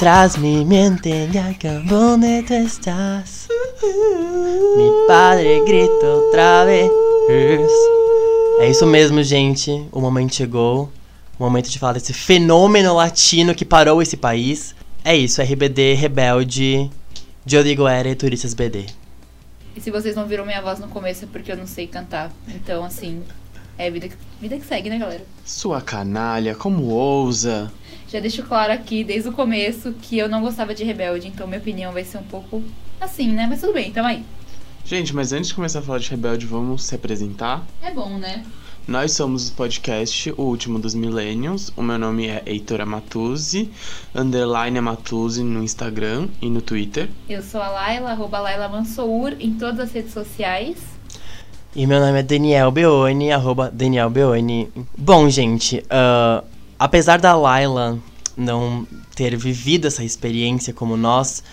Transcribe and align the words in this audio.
atrás 0.00 0.38
me 0.38 0.64
mienten 0.64 1.30
ya 1.30 1.52
que 1.52 1.68
donde 1.80 2.42
tú 2.44 2.54
estás. 2.54 3.48
Mi 4.74 4.90
padre 5.06 5.60
grita 5.66 6.06
outra 6.06 6.64
vez. 6.64 6.90
É 8.60 8.70
isso 8.70 8.86
mesmo, 8.86 9.22
gente. 9.22 9.70
O 9.92 10.00
momento 10.00 10.34
chegou. 10.34 10.90
O 11.38 11.44
momento 11.44 11.68
de 11.68 11.78
falar 11.78 11.92
desse 11.92 12.14
fenômeno 12.14 12.94
latino 12.94 13.54
que 13.54 13.62
parou 13.62 14.00
esse 14.00 14.16
país. 14.16 14.74
É 15.04 15.14
isso, 15.14 15.42
RBD 15.42 15.92
Rebelde 15.92 16.90
de 17.44 17.58
Odiguera 17.58 18.08
e 18.08 18.14
Turistas 18.14 18.54
BD. 18.54 18.86
E 19.76 19.82
se 19.82 19.90
vocês 19.90 20.16
não 20.16 20.26
viram 20.26 20.46
minha 20.46 20.62
voz 20.62 20.78
no 20.78 20.88
começo 20.88 21.24
é 21.26 21.28
porque 21.30 21.52
eu 21.52 21.58
não 21.58 21.66
sei 21.66 21.86
cantar. 21.86 22.32
Então, 22.48 22.82
assim, 22.82 23.22
é 23.76 23.90
vida 23.90 24.08
que, 24.08 24.16
vida 24.40 24.56
que 24.56 24.64
segue, 24.64 24.88
né, 24.88 24.96
galera? 24.96 25.26
Sua 25.44 25.82
canalha, 25.82 26.54
como 26.54 26.84
ousa? 26.84 27.70
Já 28.10 28.18
deixo 28.18 28.42
claro 28.42 28.72
aqui, 28.72 29.04
desde 29.04 29.28
o 29.28 29.32
começo, 29.32 29.92
que 30.02 30.18
eu 30.18 30.28
não 30.28 30.40
gostava 30.40 30.74
de 30.74 30.82
Rebelde, 30.82 31.28
então 31.28 31.46
minha 31.46 31.60
opinião 31.60 31.92
vai 31.92 32.02
ser 32.02 32.18
um 32.18 32.24
pouco 32.24 32.60
assim, 33.00 33.28
né? 33.28 33.46
Mas 33.48 33.60
tudo 33.60 33.72
bem, 33.72 33.92
tamo 33.92 34.08
aí. 34.08 34.24
Gente, 34.84 35.14
mas 35.14 35.32
antes 35.32 35.48
de 35.48 35.54
começar 35.54 35.78
a 35.78 35.82
falar 35.82 36.00
de 36.00 36.10
Rebelde, 36.10 36.44
vamos 36.44 36.82
se 36.82 36.92
apresentar? 36.92 37.64
É 37.80 37.92
bom, 37.92 38.18
né? 38.18 38.44
Nós 38.88 39.12
somos 39.12 39.50
o 39.50 39.52
podcast 39.52 40.34
O 40.36 40.42
Último 40.42 40.80
dos 40.80 40.92
Millennials. 40.92 41.72
O 41.76 41.82
meu 41.82 41.96
nome 41.96 42.26
é 42.26 42.42
Heitor 42.44 42.80
Amatuzzi, 42.80 43.70
underline 44.12 44.76
Amatuzzi 44.76 45.44
no 45.44 45.62
Instagram 45.62 46.26
e 46.42 46.50
no 46.50 46.60
Twitter. 46.60 47.08
Eu 47.28 47.40
sou 47.40 47.62
a 47.62 47.68
Laila, 47.68 48.10
arroba 48.10 48.40
Laila 48.40 48.68
Mansour, 48.68 49.36
em 49.38 49.54
todas 49.54 49.78
as 49.78 49.92
redes 49.92 50.12
sociais. 50.12 50.78
E 51.76 51.86
meu 51.86 52.00
nome 52.00 52.18
é 52.18 52.22
Daniel 52.24 52.72
Beoni, 52.72 53.30
arroba 53.30 53.70
Daniel 53.70 54.10
Beoni. 54.10 54.68
Bom, 54.98 55.30
gente, 55.30 55.84
uh, 55.84 56.44
apesar 56.80 57.20
da 57.20 57.36
Laila 57.36 57.98
não 58.34 58.86
ter 59.14 59.36
vivido 59.36 59.86
essa 59.86 60.02
experiência 60.02 60.72
como 60.72 60.96
nós, 60.96 61.44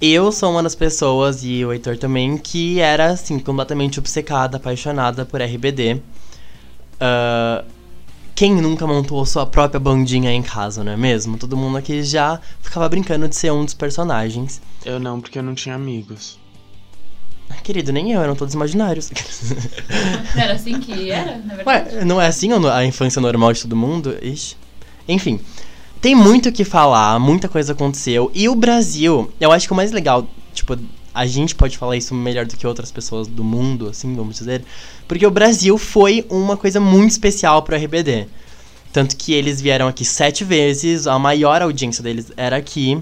eu 0.00 0.32
sou 0.32 0.50
uma 0.50 0.60
das 0.60 0.74
pessoas, 0.74 1.44
e 1.44 1.64
o 1.64 1.72
Heitor 1.72 1.96
também, 1.96 2.36
que 2.36 2.80
era, 2.80 3.12
assim, 3.12 3.38
completamente 3.38 4.00
obcecada, 4.00 4.56
apaixonada 4.56 5.24
por 5.24 5.40
RBD. 5.40 6.02
Uh, 6.96 7.64
quem 8.34 8.56
nunca 8.56 8.88
montou 8.88 9.24
sua 9.24 9.46
própria 9.46 9.78
bandinha 9.78 10.32
em 10.32 10.42
casa, 10.42 10.82
não 10.82 10.90
é 10.92 10.96
mesmo? 10.96 11.38
Todo 11.38 11.56
mundo 11.56 11.78
aqui 11.78 12.02
já 12.02 12.40
ficava 12.60 12.88
brincando 12.88 13.28
de 13.28 13.36
ser 13.36 13.52
um 13.52 13.64
dos 13.64 13.74
personagens. 13.74 14.60
Eu 14.84 14.98
não, 14.98 15.20
porque 15.20 15.38
eu 15.38 15.44
não 15.44 15.54
tinha 15.54 15.76
amigos. 15.76 16.39
Querido, 17.62 17.92
nem 17.92 18.12
eu, 18.12 18.22
eram 18.22 18.34
todos 18.34 18.54
imaginários. 18.54 19.10
Não 20.34 20.42
era 20.42 20.54
assim 20.54 20.80
que 20.80 21.10
era, 21.10 21.38
na 21.38 21.54
verdade? 21.54 21.96
Ué, 21.96 22.04
não 22.04 22.20
é 22.20 22.26
assim 22.26 22.50
a 22.52 22.84
infância 22.84 23.20
normal 23.20 23.52
de 23.52 23.62
todo 23.62 23.76
mundo? 23.76 24.16
Ixi. 24.22 24.56
Enfim, 25.08 25.40
tem 26.00 26.14
muito 26.14 26.48
o 26.48 26.52
que 26.52 26.64
falar, 26.64 27.18
muita 27.18 27.48
coisa 27.48 27.72
aconteceu. 27.72 28.30
E 28.34 28.48
o 28.48 28.54
Brasil, 28.54 29.30
eu 29.40 29.52
acho 29.52 29.66
que 29.66 29.72
o 29.72 29.76
mais 29.76 29.92
legal, 29.92 30.26
tipo, 30.54 30.78
a 31.12 31.26
gente 31.26 31.54
pode 31.54 31.76
falar 31.76 31.96
isso 31.96 32.14
melhor 32.14 32.46
do 32.46 32.56
que 32.56 32.66
outras 32.66 32.90
pessoas 32.90 33.26
do 33.26 33.44
mundo, 33.44 33.88
assim, 33.88 34.14
vamos 34.14 34.36
dizer. 34.36 34.64
Porque 35.06 35.26
o 35.26 35.30
Brasil 35.30 35.76
foi 35.76 36.24
uma 36.30 36.56
coisa 36.56 36.80
muito 36.80 37.10
especial 37.10 37.62
pro 37.62 37.76
RBD. 37.76 38.26
Tanto 38.92 39.16
que 39.16 39.32
eles 39.32 39.60
vieram 39.60 39.88
aqui 39.88 40.04
sete 40.04 40.42
vezes, 40.42 41.06
a 41.06 41.18
maior 41.18 41.62
audiência 41.62 42.02
deles 42.02 42.32
era 42.36 42.56
aqui. 42.56 43.00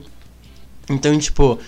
Então, 0.90 1.16
tipo, 1.18 1.58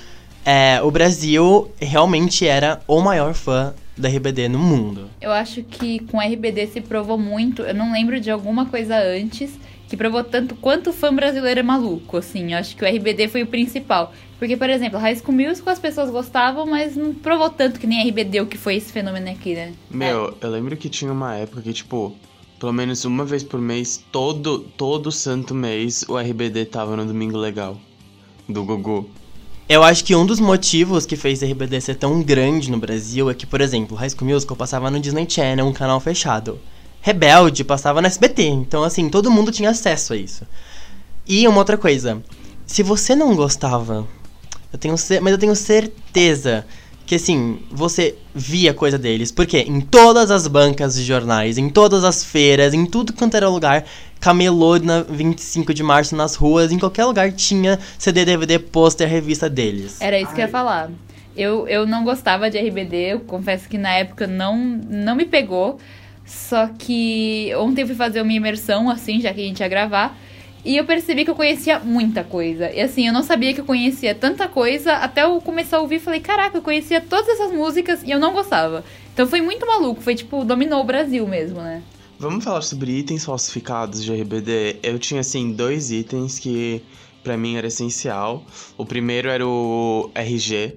é, 0.45 0.81
o 0.83 0.91
Brasil 0.91 1.71
realmente 1.81 2.47
era 2.47 2.81
o 2.87 3.01
maior 3.01 3.35
fã 3.35 3.75
da 3.97 4.09
RBD 4.09 4.49
no 4.49 4.59
mundo. 4.59 5.11
Eu 5.21 5.31
acho 5.31 5.63
que 5.63 5.99
com 6.07 6.19
a 6.19 6.25
RBD 6.25 6.67
se 6.69 6.81
provou 6.81 7.19
muito. 7.19 7.63
Eu 7.63 7.75
não 7.75 7.93
lembro 7.93 8.19
de 8.19 8.31
alguma 8.31 8.67
coisa 8.67 8.97
antes 8.99 9.59
que 9.89 9.97
provou 9.97 10.23
tanto 10.23 10.55
quanto 10.55 10.91
o 10.91 10.93
fã 10.93 11.13
brasileiro 11.15 11.61
é 11.61 11.63
maluco, 11.63 12.17
assim. 12.17 12.53
Eu 12.53 12.59
acho 12.59 12.77
que 12.77 12.85
o 12.85 12.89
RBD 12.89 13.29
foi 13.29 13.43
o 13.43 13.47
principal. 13.47 14.13
Porque, 14.39 14.57
por 14.57 14.71
exemplo, 14.71 14.99
High 14.99 15.17
School 15.17 15.37
Musical 15.37 15.73
as 15.73 15.79
pessoas 15.79 16.11
gostavam, 16.11 16.65
mas 16.65 16.97
não 16.97 17.13
provou 17.13 17.51
tanto 17.51 17.79
que 17.79 17.87
nem 17.87 18.09
RBD 18.09 18.41
o 18.41 18.47
que 18.47 18.57
foi 18.57 18.77
esse 18.77 18.91
fenômeno 18.91 19.29
aqui, 19.29 19.55
né? 19.55 19.75
Meu, 19.91 20.31
é. 20.41 20.47
eu 20.47 20.51
lembro 20.51 20.77
que 20.77 20.89
tinha 20.89 21.13
uma 21.13 21.37
época 21.37 21.61
que, 21.61 21.73
tipo, 21.73 22.17
pelo 22.59 22.73
menos 22.73 23.05
uma 23.05 23.25
vez 23.25 23.43
por 23.43 23.61
mês, 23.61 24.03
todo, 24.11 24.61
todo 24.61 25.13
santo 25.13 25.55
mês, 25.55 26.05
o 26.09 26.17
RBD 26.17 26.67
tava 26.67 26.97
no 26.97 27.05
Domingo 27.05 27.37
Legal. 27.37 27.79
Do 28.49 28.65
Gugu. 28.65 29.11
Eu 29.73 29.85
acho 29.85 30.05
que 30.05 30.17
um 30.17 30.27
dos 30.27 30.41
motivos 30.41 31.07
que 31.07 31.15
fez 31.15 31.45
RBD 31.45 31.81
ser 31.81 31.95
tão 31.95 32.21
grande 32.25 32.69
no 32.69 32.77
Brasil 32.77 33.31
é 33.31 33.35
que, 33.35 33.47
por 33.47 33.61
exemplo, 33.61 33.97
High 33.97 34.11
School 34.11 34.29
Musical 34.29 34.57
passava 34.57 34.91
no 34.91 34.99
Disney 34.99 35.31
Channel, 35.31 35.65
um 35.65 35.73
canal 35.73 36.01
fechado. 36.01 36.59
Rebelde 37.01 37.63
passava 37.63 38.01
no 38.01 38.09
SBT, 38.09 38.49
então 38.49 38.83
assim, 38.83 39.09
todo 39.09 39.31
mundo 39.31 39.53
tinha 39.53 39.71
acesso 39.71 40.13
a 40.13 40.17
isso. 40.17 40.45
E 41.25 41.47
uma 41.47 41.59
outra 41.59 41.79
coisa, 41.79 42.21
se 42.67 42.83
você 42.83 43.15
não 43.15 43.37
gostava, 43.37 44.09
eu 44.73 44.79
tenho 44.81 44.97
mas 45.23 45.33
eu 45.33 45.39
tenho 45.39 45.55
certeza 45.55 46.67
que 47.11 47.17
assim, 47.17 47.59
você 47.69 48.15
via 48.33 48.73
coisa 48.73 48.97
deles, 48.97 49.33
porque 49.33 49.59
em 49.59 49.81
todas 49.81 50.31
as 50.31 50.47
bancas 50.47 50.95
de 50.95 51.03
jornais, 51.03 51.59
em 51.59 51.69
todas 51.69 52.05
as 52.05 52.25
feiras, 52.25 52.73
em 52.73 52.87
tudo 52.87 53.13
quanto 53.13 53.37
era 53.37 53.49
lugar, 53.49 53.85
camelô 54.21 54.79
na 54.79 55.03
25 55.03 55.75
de 55.75 55.83
março 55.83 56.15
nas 56.15 56.37
ruas, 56.37 56.71
em 56.71 56.79
qualquer 56.79 57.05
lugar 57.07 57.33
tinha 57.33 57.81
CD, 57.99 58.25
DVD, 58.25 58.61
pôster, 58.61 59.09
revista 59.09 59.51
deles. 59.51 60.01
Era 60.01 60.21
isso 60.21 60.33
que 60.33 60.41
eu 60.41 60.45
ia 60.45 60.49
falar. 60.49 60.89
Eu, 61.37 61.67
eu 61.67 61.85
não 61.85 62.05
gostava 62.05 62.49
de 62.49 62.57
RBD, 62.57 62.97
eu 63.15 63.19
confesso 63.19 63.69
que 63.69 63.77
na 63.77 63.91
época 63.91 64.29
não, 64.29 64.57
não 64.57 65.17
me 65.17 65.25
pegou. 65.25 65.81
Só 66.25 66.69
que 66.79 67.53
ontem 67.57 67.83
eu 67.83 67.89
fui 67.89 67.97
fazer 67.97 68.23
uma 68.23 68.33
imersão, 68.33 68.89
assim, 68.89 69.21
já 69.21 69.35
que 69.35 69.41
a 69.41 69.45
gente 69.45 69.59
ia 69.59 69.69
gravar. 69.69 70.17
E 70.65 70.77
eu 70.77 70.85
percebi 70.85 71.25
que 71.25 71.31
eu 71.31 71.35
conhecia 71.35 71.79
muita 71.79 72.23
coisa. 72.23 72.71
E 72.71 72.81
assim, 72.81 73.07
eu 73.07 73.13
não 73.13 73.23
sabia 73.23 73.55
que 73.55 73.61
eu 73.61 73.65
conhecia 73.65 74.15
tanta 74.15 74.47
coisa. 74.47 74.93
Até 74.95 75.23
eu 75.25 75.41
começar 75.41 75.79
a 75.79 75.81
ouvir 75.81 75.97
e 75.97 76.01
falei, 76.01 76.21
caraca, 76.21 76.59
eu 76.59 76.63
conhecia 76.63 77.01
todas 77.01 77.29
essas 77.29 77.53
músicas 77.53 78.03
e 78.03 78.11
eu 78.11 78.19
não 78.19 78.33
gostava. 78.33 78.85
Então 79.13 79.27
foi 79.27 79.41
muito 79.41 79.67
maluco, 79.67 80.01
foi 80.01 80.15
tipo, 80.15 80.45
dominou 80.45 80.81
o 80.81 80.85
Brasil 80.85 81.27
mesmo, 81.27 81.61
né? 81.61 81.83
Vamos 82.19 82.45
falar 82.45 82.61
sobre 82.61 82.93
itens 82.93 83.25
falsificados 83.25 84.05
de 84.05 84.13
RBD. 84.13 84.77
Eu 84.83 84.99
tinha, 84.99 85.21
assim, 85.21 85.53
dois 85.53 85.91
itens 85.91 86.39
que 86.39 86.83
para 87.23 87.37
mim 87.37 87.57
era 87.57 87.67
essencial. 87.67 88.45
O 88.77 88.85
primeiro 88.85 89.29
era 89.29 89.47
o 89.47 90.11
RG, 90.15 90.77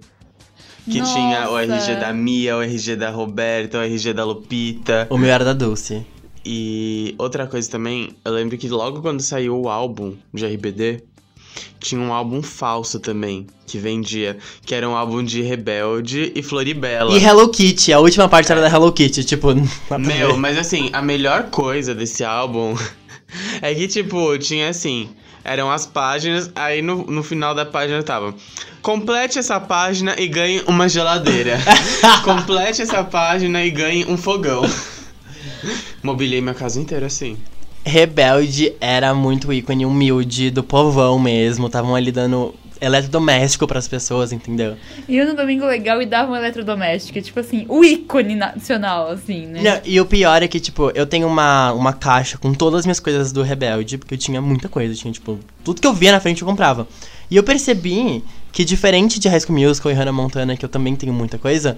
que 0.89 0.99
Nossa. 0.99 1.13
tinha 1.13 1.49
o 1.49 1.57
RG 1.57 1.95
da 1.95 2.13
Mia, 2.13 2.55
o 2.57 2.61
RG 2.61 2.95
da 2.95 3.09
Roberta, 3.09 3.79
o 3.79 3.81
RG 3.81 4.13
da 4.13 4.23
Lupita. 4.23 5.07
O 5.09 5.17
meu 5.17 5.29
era 5.29 5.43
da 5.43 5.53
Dulce. 5.53 6.05
E 6.45 7.15
outra 7.17 7.47
coisa 7.47 7.69
também, 7.69 8.09
eu 8.25 8.33
lembro 8.33 8.57
que 8.57 8.67
logo 8.67 9.01
quando 9.01 9.21
saiu 9.21 9.61
o 9.61 9.69
álbum 9.69 10.15
de 10.33 10.45
RBD, 10.45 11.03
tinha 11.79 12.01
um 12.01 12.11
álbum 12.11 12.41
falso 12.41 12.99
também, 12.99 13.47
que 13.65 13.77
vendia, 13.77 14.37
que 14.65 14.73
era 14.73 14.87
um 14.87 14.95
álbum 14.95 15.23
de 15.23 15.41
Rebelde 15.41 16.31
e 16.35 16.41
Floribela. 16.41 17.11
E 17.11 17.23
Hello 17.23 17.49
Kitty, 17.49 17.93
a 17.93 17.99
última 17.99 18.27
parte 18.27 18.51
era 18.51 18.61
da 18.61 18.67
Hello 18.67 18.91
Kitty, 18.91 19.23
tipo... 19.23 19.49
Meu, 19.99 20.37
mas 20.37 20.57
assim, 20.57 20.89
a 20.93 21.01
melhor 21.01 21.49
coisa 21.49 21.93
desse 21.93 22.23
álbum 22.23 22.75
é 23.61 23.73
que, 23.73 23.87
tipo, 23.87 24.37
tinha 24.37 24.69
assim, 24.69 25.09
eram 25.43 25.71
as 25.71 25.85
páginas, 25.85 26.51
aí 26.55 26.81
no, 26.81 27.05
no 27.05 27.23
final 27.23 27.53
da 27.53 27.65
página 27.65 28.01
tava. 28.01 28.33
Complete 28.81 29.39
essa 29.39 29.59
página 29.59 30.15
e 30.17 30.27
ganhe 30.27 30.63
uma 30.67 30.89
geladeira. 30.89 31.57
Complete 32.23 32.81
essa 32.81 33.03
página 33.03 33.63
e 33.63 33.69
ganhe 33.69 34.05
um 34.05 34.17
fogão. 34.17 34.63
Mobilei 36.01 36.41
minha 36.41 36.53
casa 36.53 36.79
inteira 36.79 37.07
assim. 37.07 37.37
Rebelde 37.85 38.73
era 38.79 39.13
muito 39.13 39.51
ícone 39.51 39.85
humilde 39.85 40.49
do 40.49 40.63
povão 40.63 41.19
mesmo. 41.19 41.67
Estavam 41.67 41.95
ali 41.95 42.11
dando 42.11 42.55
eletrodoméstico 42.83 43.65
para 43.65 43.79
as 43.79 43.87
pessoas, 43.87 44.33
entendeu? 44.33 44.75
E 45.07 45.23
no 45.23 45.35
Domingo 45.35 45.65
Legal 45.65 46.01
e 46.01 46.05
dava 46.05 46.33
um 46.33 46.35
eletrodoméstico, 46.35 47.21
tipo 47.21 47.39
assim, 47.39 47.65
o 47.69 47.83
ícone 47.83 48.35
nacional, 48.35 49.09
assim, 49.09 49.45
né? 49.45 49.61
Não, 49.61 49.81
e 49.85 49.99
o 50.01 50.05
pior 50.05 50.43
é 50.43 50.47
que, 50.47 50.59
tipo, 50.59 50.91
eu 50.93 51.05
tenho 51.05 51.28
uma, 51.28 51.72
uma 51.72 51.93
caixa 51.93 52.37
com 52.37 52.53
todas 52.53 52.79
as 52.79 52.85
minhas 52.85 52.99
coisas 52.99 53.31
do 53.31 53.41
Rebelde, 53.41 53.97
porque 53.97 54.16
eu 54.16 54.17
tinha 54.17 54.41
muita 54.41 54.67
coisa, 54.67 54.93
tinha, 54.93 55.13
tipo, 55.13 55.39
tudo 55.63 55.79
que 55.79 55.87
eu 55.87 55.93
via 55.93 56.11
na 56.11 56.19
frente 56.19 56.41
eu 56.41 56.47
comprava. 56.47 56.85
E 57.31 57.37
eu 57.37 57.43
percebi 57.43 58.23
que, 58.51 58.66
diferente 58.66 59.19
de 59.19 59.29
High 59.29 59.39
School 59.39 59.57
Musical 59.57 59.91
e 59.91 59.96
Hannah 59.96 60.11
Montana, 60.11 60.57
que 60.57 60.66
eu 60.66 60.69
também 60.69 60.96
tenho 60.96 61.13
muita 61.13 61.37
coisa, 61.37 61.78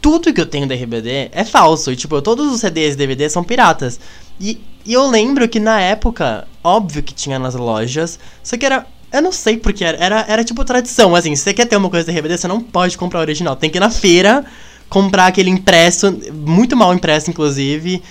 tudo 0.00 0.32
que 0.32 0.40
eu 0.40 0.46
tenho 0.46 0.66
da 0.66 0.74
RBD 0.74 1.30
é 1.32 1.44
falso. 1.44 1.92
E, 1.92 1.96
tipo, 1.96 2.20
todos 2.22 2.52
os 2.52 2.60
CDs 2.60 2.94
e 2.94 2.96
DVDs 2.96 3.32
são 3.32 3.44
piratas. 3.44 4.00
E, 4.40 4.60
e 4.84 4.92
eu 4.92 5.06
lembro 5.06 5.48
que 5.48 5.60
na 5.60 5.80
época, 5.80 6.46
óbvio 6.64 7.02
que 7.02 7.14
tinha 7.14 7.38
nas 7.38 7.54
lojas, 7.54 8.18
só 8.42 8.56
que 8.56 8.64
era 8.66 8.86
eu 9.12 9.20
não 9.20 9.32
sei 9.32 9.56
porque 9.56 9.84
era, 9.84 9.98
era, 9.98 10.24
era 10.28 10.44
tipo 10.44 10.64
tradição, 10.64 11.16
assim, 11.16 11.34
se 11.34 11.42
você 11.42 11.52
quer 11.52 11.66
ter 11.66 11.76
uma 11.76 11.90
coisa 11.90 12.10
de 12.10 12.16
RBD, 12.16 12.38
você 12.38 12.46
não 12.46 12.60
pode 12.60 12.96
comprar 12.96 13.18
o 13.18 13.22
original. 13.22 13.56
Tem 13.56 13.68
que 13.68 13.76
ir 13.76 13.80
na 13.80 13.90
feira, 13.90 14.44
comprar 14.88 15.26
aquele 15.26 15.50
impresso, 15.50 16.16
muito 16.32 16.76
mal 16.76 16.94
impresso, 16.94 17.28
inclusive. 17.28 18.02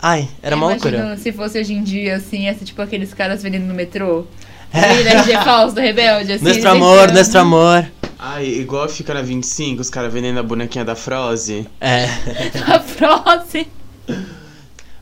Ai, 0.00 0.28
era 0.42 0.54
uma 0.54 0.68
loucura. 0.68 1.16
se 1.16 1.32
fosse 1.32 1.58
hoje 1.58 1.74
em 1.74 1.82
dia, 1.82 2.16
assim, 2.16 2.46
esse 2.46 2.64
tipo 2.64 2.80
aqueles 2.80 3.12
caras 3.12 3.42
vendendo 3.42 3.64
no 3.64 3.74
metrô. 3.74 4.26
É. 4.72 5.42
falso 5.44 5.74
do 5.74 5.80
Rebelde, 5.80 6.32
assim. 6.32 6.44
Nostro 6.44 6.70
amor, 6.70 7.12
nostro 7.12 7.40
amor. 7.40 7.86
Ai, 8.26 8.46
igual 8.46 8.88
fica 8.88 9.12
na 9.12 9.20
25, 9.20 9.82
os 9.82 9.90
caras 9.90 10.10
vendendo 10.10 10.40
a 10.40 10.42
bonequinha 10.42 10.82
da 10.82 10.96
Froze. 10.96 11.68
É. 11.78 12.06
a 12.66 12.80
Froze. 12.80 13.68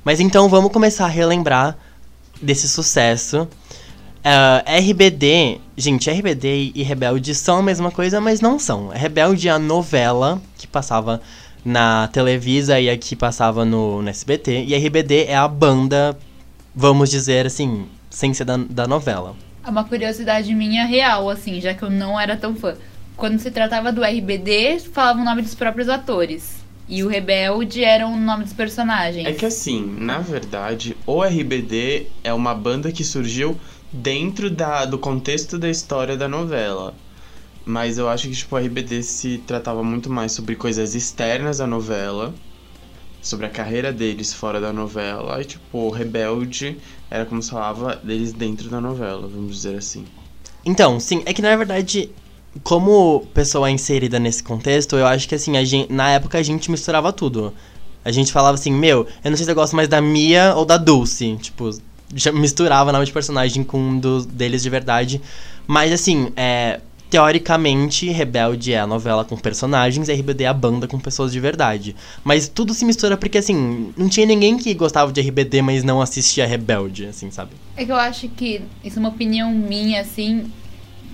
Mas 0.05 0.19
então 0.19 0.49
vamos 0.49 0.73
começar 0.73 1.05
a 1.05 1.09
relembrar 1.09 1.79
desse 2.43 2.69
sucesso 2.69 3.47
Ah, 4.25 4.65
RBD, 4.67 5.61
gente, 5.77 6.11
RBD 6.11 6.73
e 6.75 6.83
Rebelde 6.83 7.33
são 7.33 7.59
a 7.59 7.63
mesma 7.63 7.93
coisa, 7.93 8.21
mas 8.21 8.41
não 8.41 8.59
são. 8.59 8.89
Rebelde 8.89 9.47
é 9.47 9.53
a 9.53 9.59
novela 9.59 10.43
que 10.59 10.67
passava 10.67 11.21
na 11.65 12.09
Televisa 12.09 12.81
e 12.81 12.91
aqui 12.91 13.15
passava 13.15 13.65
no, 13.65 14.03
no 14.03 14.09
SBT. 14.09 14.65
E 14.65 14.75
RBD 14.75 15.27
é 15.27 15.37
a 15.37 15.47
banda, 15.47 16.19
vamos 16.75 17.09
dizer 17.09 17.47
assim, 17.47 17.87
sem 18.11 18.35
ser 18.35 18.45
da, 18.45 18.57
da 18.57 18.89
novela. 18.89 19.37
É 19.65 19.71
uma 19.71 19.85
curiosidade 19.85 20.53
minha 20.57 20.85
real, 20.85 21.31
assim, 21.31 21.61
já 21.61 21.73
que 21.73 21.85
eu 21.85 21.91
não 21.91 22.19
era 22.19 22.37
tão 22.37 22.57
fã. 22.57 22.75
Quando 23.17 23.38
se 23.38 23.50
tratava 23.50 23.93
do 23.93 24.03
RBD, 24.03 24.81
falava 24.93 25.20
o 25.20 25.25
nome 25.25 25.43
dos 25.43 25.55
próprios 25.55 25.88
atores. 25.88 26.62
E 26.88 27.03
o 27.03 27.09
Rebelde 27.09 27.85
era 27.85 28.06
o 28.06 28.17
nome 28.17 28.44
dos 28.44 28.53
personagens. 28.53 29.26
É 29.26 29.32
que 29.32 29.47
assim, 29.47 29.82
na 29.99 30.19
verdade, 30.19 30.97
o 31.06 31.23
RBD 31.23 32.06
é 32.25 32.32
uma 32.32 32.55
banda 32.55 32.91
que 32.91 33.05
surgiu 33.05 33.59
dentro 33.93 34.50
da, 34.50 34.85
do 34.85 34.99
contexto 34.99 35.59
da 35.59 35.70
história 35.70 36.17
da 36.17 36.29
novela. 36.29 36.94
Mas 37.64 37.99
eu 37.99 38.09
acho 38.09 38.29
que 38.29 38.35
tipo, 38.35 38.56
o 38.56 38.59
RBD 38.59 39.03
se 39.03 39.38
tratava 39.47 39.85
muito 39.85 40.11
mais 40.11 40.32
sobre 40.32 40.56
coisas 40.56 40.94
externas 40.94 41.61
à 41.61 41.67
novela, 41.67 42.35
sobre 43.20 43.47
a 43.47 43.50
carreira 43.50 43.93
deles 43.93 44.35
fora 44.35 44.61
da 44.61 44.73
novela, 44.73 45.41
e 45.41 45.44
tipo, 45.44 45.79
o 45.79 45.91
Rebelde 45.91 46.76
era 47.09 47.25
como 47.25 47.41
se 47.41 47.50
falava 47.50 47.94
deles 47.97 48.32
dentro 48.32 48.69
da 48.69 48.81
novela, 48.81 49.29
vamos 49.29 49.56
dizer 49.56 49.76
assim. 49.76 50.05
Então, 50.64 50.99
sim, 50.99 51.23
é 51.25 51.32
que 51.32 51.41
na 51.41 51.55
verdade, 51.55 52.11
como 52.62 53.26
pessoa 53.32 53.70
inserida 53.70 54.19
nesse 54.19 54.43
contexto, 54.43 54.96
eu 54.96 55.06
acho 55.06 55.28
que 55.28 55.34
assim, 55.34 55.52
gente, 55.64 55.93
na 55.93 56.10
época 56.10 56.38
a 56.38 56.43
gente 56.43 56.70
misturava 56.70 57.12
tudo. 57.12 57.52
A 58.04 58.10
gente 58.10 58.32
falava 58.32 58.54
assim, 58.54 58.72
meu, 58.72 59.06
eu 59.25 59.31
não 59.31 59.37
sei 59.37 59.44
se 59.44 59.50
eu 59.50 59.54
gosto 59.54 59.76
mais 59.76 59.88
da 59.88 60.00
Mia 60.00 60.54
ou 60.56 60.64
da 60.64 60.76
Dulce. 60.76 61.37
Tipo, 61.40 61.70
já 62.14 62.32
misturava 62.32 62.93
nome 62.93 63.06
de 63.06 63.12
personagem 63.12 63.62
com 63.62 63.78
um 63.78 63.99
deles 64.26 64.62
de 64.62 64.69
verdade. 64.69 65.20
Mas 65.66 65.93
assim, 65.93 66.32
é, 66.37 66.81
teoricamente, 67.12 68.08
Rebelde 68.08 68.72
é 68.72 68.81
a 68.81 68.87
novela 68.87 69.22
com 69.22 69.37
personagens 69.37 70.08
e 70.08 70.12
RBD 70.14 70.44
é 70.44 70.46
a 70.46 70.54
banda 70.54 70.88
com 70.88 70.99
pessoas 70.99 71.31
de 71.31 71.38
verdade. 71.38 71.94
Mas 72.25 72.49
tudo 72.49 72.72
se 72.72 72.87
mistura 72.87 73.19
porque, 73.19 73.37
assim, 73.37 73.93
não 73.99 74.08
tinha 74.08 74.25
ninguém 74.25 74.56
que 74.56 74.72
gostava 74.72 75.12
de 75.12 75.20
RBD, 75.20 75.60
mas 75.60 75.84
não 75.84 76.00
assistia 76.00 76.46
Rebelde, 76.46 77.04
assim, 77.04 77.31
sabe? 77.31 77.50
É 77.76 77.84
que 77.84 77.93
eu 77.93 77.96
acho 77.96 78.28
que 78.31 78.62
isso 78.82 78.99
é 78.99 79.00
uma 79.00 79.10
opinião 79.10 79.52
minha, 79.52 80.00
assim, 80.00 80.50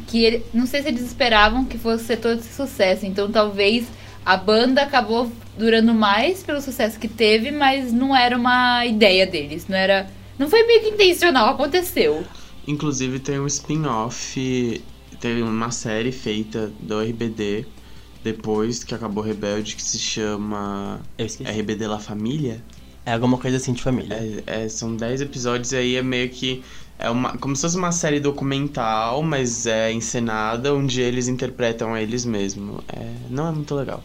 que 0.08 0.24
ele, 0.24 0.44
não 0.52 0.66
sei 0.66 0.82
se 0.82 0.88
eles 0.88 1.02
esperavam 1.02 1.64
que 1.64 1.78
fosse 1.78 2.04
ser 2.04 2.16
todo 2.16 2.40
esse 2.40 2.52
sucesso. 2.52 3.06
Então 3.06 3.30
talvez 3.30 3.86
a 4.24 4.36
banda 4.36 4.82
acabou 4.82 5.30
durando 5.56 5.94
mais 5.94 6.42
pelo 6.42 6.60
sucesso 6.60 6.98
que 6.98 7.06
teve, 7.06 7.52
mas 7.52 7.92
não 7.92 8.16
era 8.16 8.36
uma 8.36 8.84
ideia 8.84 9.26
deles, 9.26 9.66
não 9.68 9.76
era, 9.76 10.08
não 10.38 10.48
foi 10.48 10.66
meio 10.66 10.80
que 10.80 10.88
intencional, 10.88 11.50
aconteceu. 11.50 12.24
Inclusive 12.66 13.18
tem 13.20 13.38
um 13.38 13.46
spin-off, 13.46 14.82
teve 15.20 15.42
uma 15.42 15.70
série 15.70 16.12
feita 16.12 16.72
do 16.80 17.00
RBD 17.00 17.66
depois 18.22 18.84
que 18.84 18.94
acabou 18.94 19.22
Rebelde 19.22 19.76
que 19.76 19.82
se 19.82 19.98
chama. 19.98 21.00
RBD 21.18 21.86
La 21.86 21.98
Família. 21.98 22.62
É 23.06 23.12
alguma 23.12 23.38
coisa 23.38 23.56
assim 23.56 23.72
de 23.72 23.82
família. 23.82 24.14
É, 24.46 24.64
é, 24.64 24.68
são 24.68 24.94
10 24.94 25.22
episódios 25.22 25.72
e 25.72 25.76
aí 25.76 25.96
é 25.96 26.02
meio 26.02 26.28
que. 26.28 26.62
É 26.98 27.08
uma, 27.08 27.36
como 27.38 27.54
se 27.54 27.62
fosse 27.62 27.76
uma 27.76 27.92
série 27.92 28.18
documental, 28.18 29.22
mas 29.22 29.66
é 29.66 29.92
encenada, 29.92 30.74
onde 30.74 31.00
eles 31.00 31.28
interpretam 31.28 31.96
eles 31.96 32.24
mesmos. 32.24 32.82
É, 32.88 33.12
não 33.30 33.46
é 33.46 33.52
muito 33.52 33.74
legal. 33.74 34.02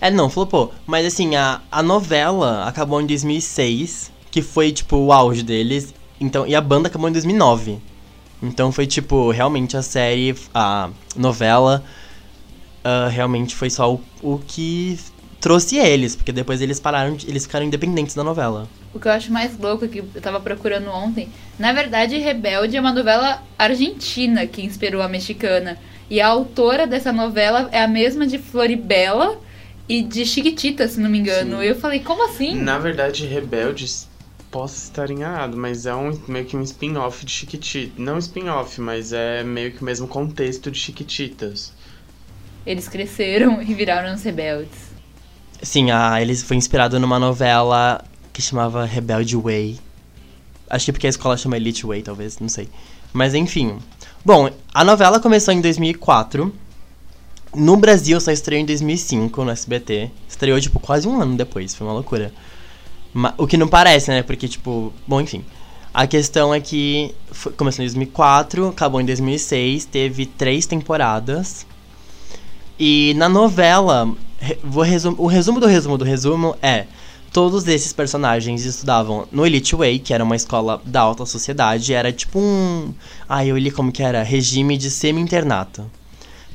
É, 0.00 0.10
não, 0.10 0.30
flopou. 0.30 0.72
Mas 0.86 1.04
assim, 1.04 1.36
a, 1.36 1.60
a 1.70 1.82
novela 1.82 2.64
acabou 2.66 3.00
em 3.00 3.06
2006, 3.06 4.10
que 4.30 4.40
foi, 4.40 4.72
tipo, 4.72 4.96
o 4.96 5.12
auge 5.12 5.42
deles. 5.42 5.92
Então, 6.20 6.46
e 6.46 6.54
a 6.54 6.60
banda 6.60 6.88
acabou 6.88 7.08
em 7.08 7.12
2009. 7.12 7.78
Então 8.42 8.72
foi, 8.72 8.86
tipo, 8.86 9.30
realmente 9.30 9.76
a 9.76 9.82
série, 9.82 10.34
a 10.54 10.88
novela, 11.16 11.84
ah, 12.84 13.08
realmente 13.08 13.54
foi 13.54 13.68
só 13.68 13.92
o, 13.92 14.00
o 14.22 14.38
que 14.38 14.98
trouxe 15.40 15.76
eles. 15.76 16.14
Porque 16.16 16.32
depois 16.32 16.60
eles 16.60 16.78
pararam, 16.80 17.14
de- 17.16 17.28
eles 17.28 17.44
ficaram 17.44 17.66
independentes 17.66 18.14
da 18.14 18.24
novela. 18.24 18.68
O 18.94 18.98
que 18.98 19.06
eu 19.08 19.12
acho 19.12 19.32
mais 19.32 19.56
louco 19.58 19.84
é 19.84 19.88
que 19.88 19.98
eu 19.98 20.20
tava 20.20 20.40
procurando 20.40 20.88
ontem, 20.90 21.28
na 21.58 21.72
verdade, 21.72 22.16
Rebelde 22.18 22.76
é 22.76 22.80
uma 22.80 22.92
novela 22.92 23.42
argentina 23.58 24.46
que 24.46 24.62
inspirou 24.62 25.02
a 25.02 25.08
mexicana. 25.08 25.78
E 26.10 26.20
a 26.20 26.26
autora 26.28 26.86
dessa 26.86 27.12
novela 27.12 27.68
é 27.70 27.82
a 27.82 27.88
mesma 27.88 28.26
de 28.26 28.38
Floribela 28.38 29.38
e 29.88 30.02
de 30.02 30.24
Chiquitita, 30.24 30.88
se 30.88 30.98
não 31.00 31.10
me 31.10 31.18
engano. 31.18 31.58
Sim. 31.58 31.64
Eu 31.64 31.74
falei, 31.74 32.00
como 32.00 32.24
assim? 32.26 32.54
Na 32.54 32.78
verdade, 32.78 33.26
Rebeldes, 33.26 34.08
posso 34.50 34.76
estar 34.76 35.10
enganado, 35.10 35.54
mas 35.58 35.84
é 35.84 35.94
um 35.94 36.18
meio 36.26 36.46
que 36.46 36.56
um 36.56 36.62
spin-off 36.62 37.26
de 37.26 37.30
Chiquititas. 37.30 37.92
Não 37.98 38.16
spin-off, 38.18 38.80
mas 38.80 39.12
é 39.12 39.42
meio 39.44 39.72
que 39.72 39.82
o 39.82 39.84
mesmo 39.84 40.08
contexto 40.08 40.70
de 40.70 40.78
Chiquititas. 40.78 41.72
Eles 42.66 42.88
cresceram 42.88 43.60
e 43.62 43.74
viraram 43.74 44.14
os 44.14 44.22
rebeldes. 44.22 44.87
Sim, 45.62 45.90
a, 45.90 46.20
eles 46.22 46.42
foi 46.42 46.56
inspirado 46.56 46.98
numa 47.00 47.18
novela 47.18 48.04
que 48.32 48.40
chamava 48.40 48.84
Rebelde 48.84 49.36
Way. 49.36 49.78
Acho 50.70 50.86
que 50.86 50.92
porque 50.92 51.06
a 51.06 51.10
escola 51.10 51.36
chama 51.36 51.56
Elite 51.56 51.84
Way, 51.84 52.02
talvez, 52.02 52.38
não 52.38 52.48
sei. 52.48 52.68
Mas 53.12 53.34
enfim. 53.34 53.78
Bom, 54.24 54.50
a 54.72 54.84
novela 54.84 55.18
começou 55.18 55.52
em 55.52 55.60
2004. 55.60 56.54
No 57.54 57.76
Brasil 57.76 58.20
só 58.20 58.30
estreou 58.30 58.60
em 58.60 58.66
2005 58.66 59.44
no 59.44 59.50
SBT. 59.50 60.10
Estreou, 60.28 60.60
tipo, 60.60 60.78
quase 60.78 61.08
um 61.08 61.20
ano 61.20 61.36
depois. 61.36 61.74
Foi 61.74 61.86
uma 61.86 61.94
loucura. 61.94 62.32
O 63.36 63.46
que 63.46 63.56
não 63.56 63.66
parece, 63.66 64.10
né? 64.10 64.22
Porque, 64.22 64.46
tipo... 64.46 64.92
Bom, 65.06 65.20
enfim. 65.20 65.44
A 65.92 66.06
questão 66.06 66.54
é 66.54 66.60
que 66.60 67.14
começou 67.56 67.82
em 67.82 67.88
2004, 67.88 68.68
acabou 68.68 69.00
em 69.00 69.06
2006. 69.06 69.86
Teve 69.86 70.26
três 70.26 70.66
temporadas. 70.66 71.66
E 72.78 73.14
na 73.16 73.28
novela, 73.28 74.14
vou 74.62 74.82
resum- 74.82 75.14
o 75.18 75.26
resumo 75.26 75.60
do 75.60 75.66
resumo 75.66 75.98
do 75.98 76.04
resumo 76.04 76.56
é: 76.62 76.86
todos 77.32 77.66
esses 77.66 77.92
personagens 77.92 78.64
estudavam 78.64 79.26
no 79.30 79.46
Elite 79.46 79.74
Way, 79.74 79.98
que 79.98 80.14
era 80.14 80.24
uma 80.24 80.36
escola 80.36 80.80
da 80.84 81.00
alta 81.00 81.24
sociedade, 81.26 81.92
era 81.92 82.12
tipo 82.12 82.38
um. 82.38 82.92
Ah, 83.28 83.44
eu 83.44 83.56
li 83.56 83.70
como 83.70 83.92
que 83.92 84.02
era? 84.02 84.22
Regime 84.22 84.76
de 84.76 84.90
semi-internato. 84.90 85.84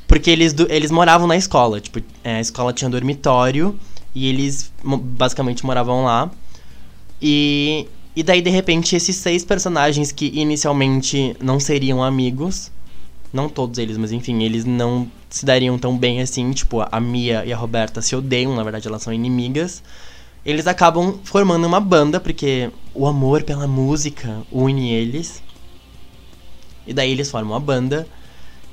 Porque 0.06 0.30
eles, 0.30 0.54
eles 0.68 0.90
moravam 0.90 1.26
na 1.26 1.36
escola, 1.36 1.80
tipo, 1.80 2.00
é, 2.22 2.36
a 2.36 2.40
escola 2.40 2.72
tinha 2.72 2.90
dormitório 2.90 3.78
e 4.14 4.28
eles 4.28 4.70
basicamente 4.84 5.64
moravam 5.64 6.04
lá. 6.04 6.30
E, 7.20 7.88
e 8.14 8.22
daí, 8.22 8.42
de 8.42 8.50
repente, 8.50 8.94
esses 8.94 9.16
seis 9.16 9.44
personagens 9.44 10.12
que 10.12 10.26
inicialmente 10.34 11.34
não 11.40 11.58
seriam 11.58 12.02
amigos, 12.02 12.70
não 13.34 13.48
todos 13.48 13.78
eles, 13.78 13.98
mas 13.98 14.12
enfim, 14.12 14.44
eles 14.44 14.64
não 14.64 15.10
se 15.28 15.44
dariam 15.44 15.76
tão 15.76 15.98
bem 15.98 16.22
assim, 16.22 16.52
tipo, 16.52 16.80
a 16.80 17.00
Mia 17.00 17.44
e 17.44 17.52
a 17.52 17.56
Roberta 17.56 18.00
se 18.00 18.14
odeiam, 18.14 18.54
na 18.54 18.62
verdade 18.62 18.86
elas 18.86 19.02
são 19.02 19.12
inimigas. 19.12 19.82
Eles 20.46 20.66
acabam 20.66 21.18
formando 21.24 21.66
uma 21.66 21.80
banda, 21.80 22.20
porque 22.20 22.70
o 22.94 23.06
amor 23.06 23.42
pela 23.42 23.66
música 23.66 24.42
une 24.52 24.92
eles. 24.92 25.42
E 26.86 26.92
daí 26.92 27.10
eles 27.10 27.30
formam 27.30 27.54
uma 27.54 27.60
banda. 27.60 28.06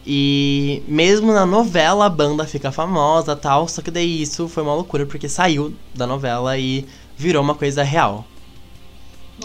E 0.05 0.83
mesmo 0.87 1.31
na 1.33 1.45
novela 1.45 2.05
a 2.05 2.09
banda 2.09 2.45
fica 2.45 2.71
famosa 2.71 3.35
tal, 3.35 3.67
só 3.67 3.81
que 3.81 3.89
daí 3.89 4.21
isso 4.21 4.47
foi 4.47 4.63
uma 4.63 4.75
loucura, 4.75 5.05
porque 5.05 5.29
saiu 5.29 5.73
da 5.95 6.05
novela 6.05 6.57
e 6.57 6.85
virou 7.17 7.43
uma 7.43 7.55
coisa 7.55 7.83
real. 7.83 8.25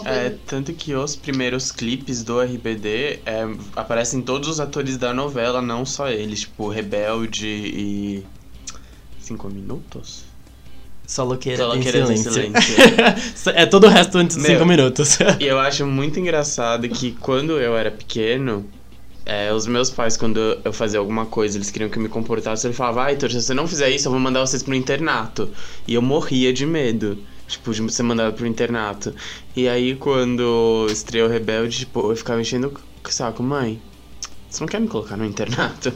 É, 0.05 0.35
tanto 0.45 0.73
que 0.73 0.93
os 0.93 1.15
primeiros 1.15 1.71
clipes 1.71 2.23
do 2.23 2.39
RBD 2.39 3.19
é, 3.25 3.47
aparecem 3.75 4.21
todos 4.21 4.47
os 4.47 4.59
atores 4.59 4.97
da 4.97 5.13
novela, 5.13 5.61
não 5.61 5.85
só 5.85 6.09
eles, 6.09 6.41
tipo 6.41 6.69
Rebelde 6.69 7.47
e. 7.47 8.23
Cinco 9.19 9.49
minutos? 9.49 10.27
Só 11.07 11.23
louqueira 11.23 11.57
Só 11.57 11.75
em 11.75 11.81
silêncio. 12.17 12.75
é 13.55 13.65
todo 13.65 13.85
o 13.85 13.89
resto 13.89 14.17
antes 14.17 14.35
dos 14.35 14.45
Meu. 14.45 14.57
5 14.57 14.65
minutos. 14.67 15.17
E 15.39 15.45
eu 15.45 15.57
acho 15.57 15.85
muito 15.85 16.19
engraçado 16.19 16.87
que 16.89 17.13
quando 17.13 17.53
eu 17.59 17.77
era 17.77 17.89
pequeno, 17.89 18.65
é, 19.25 19.53
os 19.53 19.65
meus 19.65 19.89
pais, 19.89 20.17
quando 20.17 20.59
eu 20.63 20.73
fazia 20.73 20.99
alguma 20.99 21.25
coisa, 21.25 21.57
eles 21.57 21.71
queriam 21.71 21.89
que 21.89 21.97
eu 21.97 22.03
me 22.03 22.09
comportasse, 22.09 22.67
eles 22.67 22.75
falavam, 22.75 23.03
ai, 23.03 23.13
Heitor, 23.13 23.31
se 23.31 23.41
você 23.41 23.53
não 23.53 23.65
fizer 23.65 23.89
isso, 23.89 24.09
eu 24.09 24.11
vou 24.11 24.19
mandar 24.19 24.41
vocês 24.41 24.61
pro 24.61 24.75
internato. 24.75 25.49
E 25.87 25.93
eu 25.93 26.01
morria 26.01 26.51
de 26.51 26.65
medo, 26.65 27.17
tipo, 27.47 27.73
de 27.73 27.91
ser 27.91 28.03
mandado 28.03 28.33
pro 28.33 28.45
internato. 28.45 29.13
E 29.55 29.67
aí, 29.67 29.95
quando 29.95 30.87
estreou 30.89 31.29
Rebelde, 31.29 31.79
tipo, 31.79 32.11
eu 32.11 32.15
ficava 32.15 32.41
enchendo 32.41 32.73
o 33.03 33.11
saco, 33.11 33.41
mãe, 33.41 33.81
você 34.49 34.61
não 34.61 34.67
quer 34.67 34.81
me 34.81 34.87
colocar 34.87 35.17
no 35.17 35.25
internato? 35.25 35.93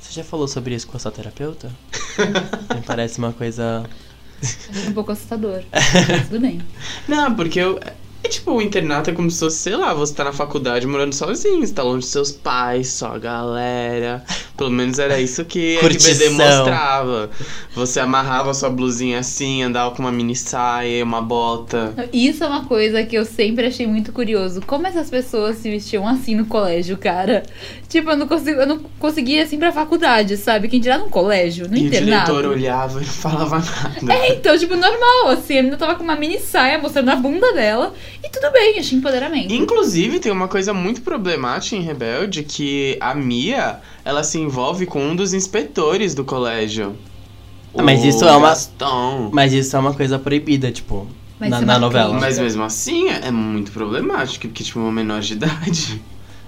Você 0.00 0.12
já 0.12 0.24
falou 0.24 0.48
sobre 0.48 0.74
isso 0.74 0.86
com 0.86 0.96
a 0.96 1.00
sua 1.00 1.10
terapeuta? 1.10 1.70
Me 2.74 2.82
parece 2.86 3.18
uma 3.18 3.32
coisa. 3.32 3.84
Um 4.88 4.92
pouco 4.92 5.12
assustador. 5.12 5.62
Mas 5.72 6.28
tudo 6.28 6.40
bem. 6.40 6.60
Não, 7.06 7.34
porque 7.34 7.60
eu. 7.60 7.78
É 8.22 8.28
tipo, 8.28 8.52
o 8.52 8.60
internato 8.60 9.08
é 9.08 9.14
como 9.14 9.30
se 9.30 9.40
fosse, 9.40 9.56
sei 9.56 9.76
lá, 9.76 9.94
você 9.94 10.14
tá 10.14 10.24
na 10.24 10.32
faculdade 10.32 10.86
morando 10.86 11.14
sozinho, 11.14 11.66
você 11.66 11.72
tá 11.72 11.82
longe 11.82 12.00
dos 12.00 12.10
seus 12.10 12.30
pais, 12.30 12.88
só 12.88 13.14
a 13.14 13.18
galera. 13.18 14.22
Pelo 14.58 14.70
menos 14.70 14.98
era 14.98 15.18
isso 15.18 15.42
que 15.44 15.78
a. 15.78 15.86
RBD 15.86 16.30
mostrava. 16.30 17.30
Você 17.74 17.98
amarrava 17.98 18.52
sua 18.52 18.68
blusinha 18.68 19.20
assim, 19.20 19.62
andava 19.62 19.94
com 19.94 20.02
uma 20.02 20.12
mini 20.12 20.36
saia, 20.36 21.02
uma 21.02 21.22
bota. 21.22 21.94
Isso 22.12 22.44
é 22.44 22.46
uma 22.46 22.64
coisa 22.66 23.02
que 23.04 23.16
eu 23.16 23.24
sempre 23.24 23.66
achei 23.66 23.86
muito 23.86 24.12
curioso. 24.12 24.60
Como 24.66 24.86
essas 24.86 25.08
pessoas 25.08 25.56
se 25.56 25.70
vestiam 25.70 26.06
assim 26.06 26.34
no 26.34 26.44
colégio, 26.44 26.98
cara? 26.98 27.42
Tipo, 27.88 28.10
eu 28.10 28.16
não, 28.18 28.28
consigo, 28.28 28.60
eu 28.60 28.66
não 28.66 28.80
conseguia 28.98 29.42
assim 29.44 29.58
pra 29.58 29.72
faculdade, 29.72 30.36
sabe? 30.36 30.68
Quem 30.68 30.78
dirá 30.78 30.98
no 30.98 31.08
colégio, 31.08 31.66
no 31.68 31.76
e 31.76 31.86
internato. 31.86 32.32
o 32.32 32.34
diretor 32.34 32.52
olhava 32.52 33.00
e 33.00 33.06
não 33.06 33.12
falava 33.12 33.58
nada. 33.58 34.12
É, 34.12 34.34
então, 34.34 34.58
tipo, 34.58 34.76
normal, 34.76 35.28
assim. 35.28 35.54
A 35.58 35.62
menina 35.62 35.78
tava 35.78 35.94
com 35.94 36.04
uma 36.04 36.16
mini 36.16 36.38
saia 36.38 36.78
mostrando 36.78 37.08
a 37.08 37.16
bunda 37.16 37.52
dela. 37.54 37.94
E 38.22 38.28
tudo 38.28 38.50
bem, 38.52 38.78
achei 38.78 38.98
empoderamento. 38.98 39.52
Inclusive, 39.52 40.18
tem 40.20 40.30
uma 40.30 40.46
coisa 40.48 40.74
muito 40.74 41.00
problemática 41.02 41.74
em 41.76 41.80
Rebelde, 41.82 42.42
que 42.42 42.96
a 43.00 43.14
Mia, 43.14 43.80
ela 44.04 44.22
se 44.22 44.38
envolve 44.38 44.84
com 44.86 45.02
um 45.02 45.16
dos 45.16 45.32
inspetores 45.32 46.14
do 46.14 46.24
colégio. 46.24 46.96
Ah, 47.76 47.82
mas 47.82 48.02
O 48.02 48.06
isso 48.08 48.24
é 48.24 48.32
uma- 48.36 48.48
Gastão. 48.48 49.30
Mas 49.32 49.52
isso 49.52 49.74
é 49.74 49.78
uma 49.78 49.94
coisa 49.94 50.18
proibida, 50.18 50.70
tipo, 50.70 51.06
Mas 51.38 51.50
na, 51.50 51.56
isso 51.56 51.64
é 51.64 51.66
na 51.66 51.78
novela. 51.78 52.18
Mas 52.20 52.38
mesmo 52.38 52.62
assim, 52.62 53.08
é 53.08 53.28
é 53.28 53.30
muito 53.30 53.72
problemático, 53.72 54.48
porque, 54.48 54.64
tipo, 54.64 54.78
uma 54.80 54.92
menor 54.92 55.20
de 55.20 55.32
idade. 55.34 56.02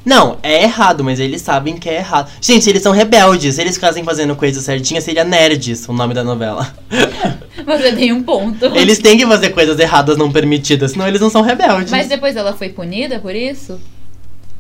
Não, 0.04 0.38
é 0.42 0.64
errado, 0.64 1.04
mas 1.04 1.21
eles 1.21 1.42
sabem 1.42 1.76
que 1.76 1.88
é 1.88 1.97
errado. 1.97 2.30
Gente, 2.40 2.68
eles 2.68 2.82
são 2.82 2.92
rebeldes. 2.92 3.54
Se 3.54 3.61
eles 3.61 3.75
ficassem 3.75 4.04
fazendo 4.04 4.35
coisa 4.35 4.61
certinha, 4.61 5.00
seria 5.00 5.25
Nerds 5.25 5.88
o 5.88 5.92
nome 5.92 6.14
da 6.14 6.25
novela. 6.25 6.75
Você 7.64 7.92
tem 7.92 8.12
um 8.12 8.23
ponto. 8.23 8.66
Eles 8.76 8.99
têm 8.99 9.16
que 9.16 9.26
fazer 9.26 9.50
coisas 9.50 9.78
erradas 9.78 10.16
não 10.16 10.32
permitidas, 10.32 10.92
senão 10.92 11.06
eles 11.06 11.21
não 11.21 11.30
são 11.30 11.42
rebeldes. 11.42 11.90
Mas 11.90 12.09
depois 12.09 12.35
ela 12.37 12.52
foi 12.52 12.68
punida 12.68 13.18
por 13.21 13.35
isso? 13.35 13.80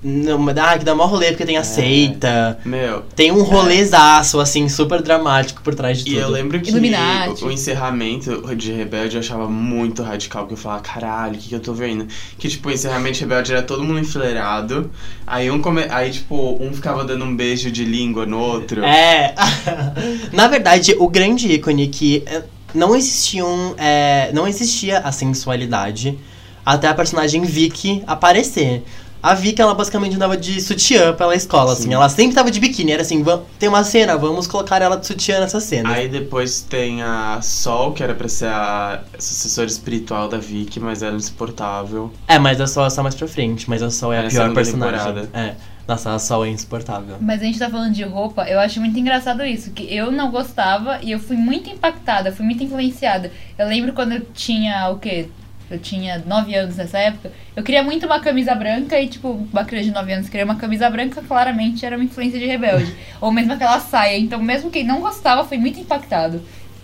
Não, 0.04 0.36
mas- 0.36 0.56
ah, 0.58 0.76
que 0.76 0.84
dá 0.84 0.94
mó 0.94 1.06
rolê 1.06 1.28
porque 1.28 1.44
tem 1.46 1.56
a 1.56 1.62
seita. 1.62 2.58
Meu, 2.64 3.02
Tem 3.14 3.30
um 3.30 3.42
rolezaço, 3.42 4.40
assim, 4.40 4.68
super 4.68 5.00
dramático 5.00 5.62
por 5.62 5.74
trás 5.76 5.98
de 5.98 6.10
E 6.10 6.14
tudo. 6.14 6.22
eu 6.22 6.28
lembro 6.28 6.60
que 6.60 6.72
o, 6.72 7.46
o 7.46 7.50
encerramento 7.52 8.54
de 8.56 8.72
Rebelde 8.72 9.14
eu 9.16 9.20
achava 9.20 9.48
muito 9.48 10.02
radical, 10.02 10.46
que 10.46 10.54
eu 10.54 10.56
falava, 10.56 10.82
caralho, 10.82 11.34
o 11.36 11.38
que, 11.38 11.50
que 11.50 11.54
eu 11.54 11.60
tô 11.60 11.72
vendo? 11.72 12.08
Que, 12.36 12.48
tipo, 12.48 12.68
o 12.68 12.72
encerramento 12.72 13.14
de 13.14 13.20
Rebelde 13.20 13.52
era 13.52 13.62
todo 13.62 13.84
mundo 13.84 14.00
enfileirado, 14.00 14.90
aí 15.26 15.50
um, 15.50 15.60
come... 15.60 15.84
aí, 15.88 16.10
tipo, 16.10 16.56
um 16.60 16.72
ficava 16.72 17.04
dando 17.04 17.24
um 17.24 17.36
beijo 17.36 17.70
de 17.70 17.84
língua 17.84 18.26
no 18.26 18.38
outro. 18.40 18.82
É. 18.84 19.34
Na 20.32 20.48
verdade, 20.48 20.96
o 20.98 21.08
grande 21.08 21.52
ícone 21.52 21.86
que 21.88 22.24
eh, 22.26 22.42
não 22.74 22.96
existiam. 22.96 23.74
eh, 23.78 24.30
não 24.32 24.48
existia 24.48 24.98
a 24.98 25.12
sensualidade 25.12 26.18
até 26.64 26.86
a 26.88 26.94
personagem 26.94 27.42
Vicky 27.42 28.02
aparecer. 28.06 28.82
A 29.22 29.34
Vicky, 29.34 29.62
ela 29.62 29.72
basicamente 29.74 30.16
andava 30.16 30.36
de 30.36 30.60
sutiã 30.60 31.12
pela 31.14 31.34
escola, 31.36 31.76
Sim. 31.76 31.82
assim. 31.82 31.94
Ela 31.94 32.08
sempre 32.08 32.34
tava 32.34 32.50
de 32.50 32.58
biquíni. 32.58 32.90
Era 32.90 33.02
assim, 33.02 33.22
"Va- 33.22 33.40
tem 33.58 33.68
uma 33.68 33.84
cena, 33.84 34.16
vamos 34.16 34.48
colocar 34.48 34.82
ela 34.82 34.96
de 34.96 35.06
sutiã 35.06 35.38
nessa 35.38 35.60
cena. 35.60 35.90
Aí 35.92 36.08
depois 36.08 36.60
tem 36.60 37.02
a 37.02 37.38
Sol, 37.40 37.92
que 37.92 38.02
era 38.02 38.14
pra 38.14 38.28
ser 38.28 38.48
a 38.48 39.02
sucessora 39.18 39.68
espiritual 39.68 40.28
da 40.28 40.38
Vicky, 40.38 40.80
mas 40.80 41.02
era 41.04 41.14
insuportável. 41.14 42.12
É, 42.26 42.38
mas 42.38 42.60
a 42.60 42.66
Sol 42.66 42.84
é 42.86 42.90
só 42.90 43.02
mais 43.02 43.14
pra 43.14 43.28
frente. 43.28 43.68
Mas 43.70 43.80
a 43.82 43.90
Sol 43.90 44.12
é 44.12 44.16
É 44.16 44.20
a 44.20 44.22
na 44.24 44.28
pior 44.30 44.54
personagem. 44.54 44.98
temporada. 44.98 45.30
É. 45.32 45.54
Nossa, 45.86 46.12
a 46.14 46.18
Sol 46.18 46.44
é 46.44 46.48
insuportável. 46.48 47.16
Mas 47.20 47.40
a 47.42 47.44
gente 47.44 47.58
tá 47.58 47.68
falando 47.68 47.92
de 47.92 48.04
roupa, 48.04 48.44
eu 48.48 48.58
acho 48.60 48.80
muito 48.80 48.98
engraçado 48.98 49.44
isso, 49.44 49.70
que 49.72 49.82
eu 49.94 50.10
não 50.12 50.30
gostava 50.30 50.98
e 51.02 51.10
eu 51.10 51.18
fui 51.18 51.36
muito 51.36 51.68
impactada, 51.70 52.30
fui 52.32 52.44
muito 52.44 52.62
influenciada. 52.62 53.30
Eu 53.58 53.66
lembro 53.68 53.92
quando 53.92 54.12
eu 54.12 54.22
tinha 54.34 54.88
o 54.90 54.98
quê? 54.98 55.28
Eu 55.72 55.78
tinha 55.78 56.22
9 56.26 56.54
anos 56.54 56.76
nessa 56.76 56.98
época. 56.98 57.32
Eu 57.56 57.62
queria 57.62 57.82
muito 57.82 58.04
uma 58.04 58.20
camisa 58.20 58.54
branca 58.54 59.00
e, 59.00 59.08
tipo, 59.08 59.46
uma 59.50 59.64
criança 59.64 59.88
de 59.88 59.94
9 59.94 60.12
anos 60.12 60.28
queria 60.28 60.44
uma 60.44 60.56
camisa 60.56 60.90
branca, 60.90 61.22
claramente 61.26 61.86
era 61.86 61.96
uma 61.96 62.04
influência 62.04 62.38
de 62.38 62.44
rebelde. 62.44 62.94
Ou 63.22 63.32
mesmo 63.32 63.54
aquela 63.54 63.80
saia. 63.80 64.18
Então, 64.18 64.38
mesmo 64.42 64.70
quem 64.70 64.84
não 64.84 65.00
gostava 65.00 65.44
foi 65.44 65.56
muito 65.56 65.80
impactado. 65.80 66.42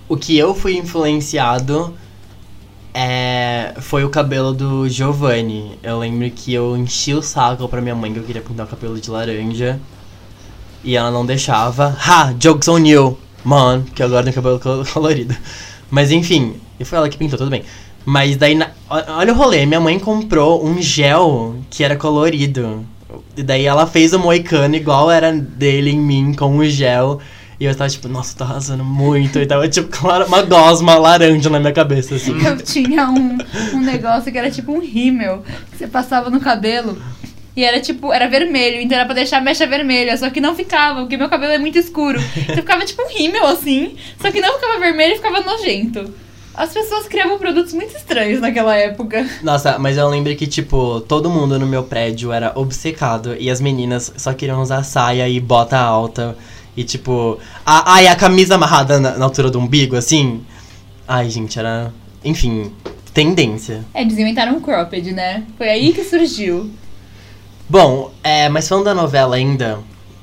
O 0.09 0.17
que 0.17 0.39
eu 0.39 0.55
fui 0.55 0.79
influenciado 0.79 1.95
é, 2.95 3.75
foi 3.81 4.05
o 4.05 4.11
cabelo 4.11 4.55
do 4.55 4.89
Giovanni. 4.89 5.79
Eu 5.83 5.99
lembro 5.99 6.31
que 6.31 6.55
eu 6.55 6.77
enchi 6.77 7.13
o 7.13 7.21
saco 7.23 7.69
pra 7.69 7.81
minha 7.83 7.95
mãe 7.95 8.13
que 8.13 8.19
eu 8.19 8.25
queria 8.25 8.41
pintar 8.43 8.65
o 8.67 8.69
cabelo 8.71 8.99
de 8.99 9.11
laranja. 9.11 9.79
E 10.83 10.97
ela 10.97 11.11
não 11.11 11.27
deixava. 11.27 11.97
Ha! 12.01 12.33
Jokes 12.41 12.69
on 12.69 12.79
you! 12.87 13.19
Man, 13.45 13.83
que 13.95 14.03
agora 14.03 14.25
tem 14.25 14.33
cabelo 14.33 14.59
col- 14.59 14.85
colorido. 14.93 15.37
Mas 15.91 16.11
enfim, 16.11 16.55
e 16.79 16.85
foi 16.85 16.99
ela 16.99 17.09
que 17.09 17.17
pintou, 17.17 17.39
tudo 17.39 17.51
bem. 17.51 17.63
Mas 18.05 18.37
daí, 18.37 18.55
na- 18.55 18.71
olha 18.89 19.33
o 19.33 19.37
rolê, 19.37 19.67
minha 19.67 19.81
mãe 19.81 19.99
comprou 19.99 20.65
um 20.65 20.81
gel 20.81 21.57
que 21.71 21.85
era 21.85 21.97
colorido. 21.97 22.85
E 23.37 23.43
daí 23.43 23.65
ela 23.67 23.87
fez 23.87 24.13
o 24.13 24.19
moicano 24.19 24.75
igual 24.77 25.11
era 25.11 25.33
dele 25.33 25.91
em 25.91 25.99
mim, 26.01 26.35
com 26.35 26.57
o 26.59 26.65
gel. 26.67 27.21
E 27.61 27.65
eu 27.65 27.75
tava 27.75 27.91
tipo, 27.91 28.09
nossa, 28.09 28.37
tô 28.37 28.45
arrasando 28.45 28.85
muito. 28.85 29.39
E 29.39 29.47
tava 29.47 29.69
tipo, 29.69 29.89
uma 30.27 30.43
gosma 30.43 30.97
laranja 30.97 31.51
na 31.51 31.59
minha 31.59 31.73
cabeça, 31.73 32.15
assim. 32.15 32.33
Eu 32.45 32.57
tinha 32.59 33.09
um, 33.11 33.37
um 33.75 33.81
negócio 33.81 34.31
que 34.31 34.39
era 34.39 34.51
tipo 34.51 34.73
um 34.73 34.81
rímel 34.81 35.43
que 35.71 35.77
você 35.79 35.87
passava 35.87 36.31
no 36.31 36.41
cabelo. 36.41 37.01
E 37.57 37.65
era 37.65 37.81
tipo, 37.81 38.13
era 38.13 38.29
vermelho, 38.29 38.81
então 38.81 38.97
era 38.97 39.05
pra 39.05 39.15
deixar 39.17 39.39
a 39.39 39.41
mecha 39.41 39.67
vermelha, 39.67 40.17
só 40.17 40.31
que 40.31 40.41
não 40.41 40.55
ficava, 40.55 41.01
porque 41.01 41.17
meu 41.17 41.29
cabelo 41.29 41.53
é 41.53 41.59
muito 41.59 41.77
escuro. 41.77 42.21
Então 42.37 42.55
ficava 42.57 42.85
tipo 42.85 43.03
um 43.03 43.09
rímel 43.09 43.45
assim, 43.49 43.97
só 44.23 44.31
que 44.31 44.41
não 44.41 44.55
ficava 44.55 44.79
vermelho 44.79 45.15
e 45.15 45.17
ficava 45.17 45.41
nojento. 45.41 46.15
As 46.59 46.73
pessoas 46.73 47.07
criavam 47.07 47.39
produtos 47.39 47.73
muito 47.73 47.97
estranhos 47.97 48.41
naquela 48.41 48.75
época. 48.75 49.25
Nossa, 49.45 49.79
mas 49.79 49.97
eu 49.97 50.09
lembro 50.09 50.35
que, 50.35 50.45
tipo, 50.45 51.01
todo 51.03 51.31
mundo 51.31 51.57
no 51.57 51.69
meu 51.69 51.85
prédio 51.85 52.33
era 52.33 52.51
obcecado. 52.57 53.37
E 53.39 53.49
as 53.49 53.61
meninas 53.61 54.13
só 54.17 54.35
queriam 54.35 54.61
usar 54.61 54.83
saia 54.83 55.29
e 55.29 55.39
bota 55.39 55.79
alta. 55.79 56.37
E, 56.77 56.83
tipo, 56.83 57.39
a, 57.65 57.95
ai, 57.95 58.09
a 58.09 58.17
camisa 58.17 58.57
amarrada 58.57 58.99
na, 58.99 59.17
na 59.17 59.25
altura 59.25 59.53
do 59.53 59.61
umbigo, 59.61 59.95
assim. 59.95 60.45
Ai, 61.07 61.31
gente, 61.31 61.61
era. 61.61 61.93
Enfim, 62.25 62.73
tendência. 63.15 63.85
É, 63.95 64.03
eles 64.03 64.19
inventaram 64.19 64.57
um 64.57 64.61
cropped, 64.61 65.13
né? 65.13 65.45
Foi 65.57 65.69
aí 65.69 65.93
que 65.93 66.03
surgiu. 66.03 66.69
Bom, 67.69 68.11
é, 68.21 68.49
mas 68.49 68.69
falando 68.69 68.87
da 68.87 68.95
novela 68.95 69.37
ainda, 69.37 69.79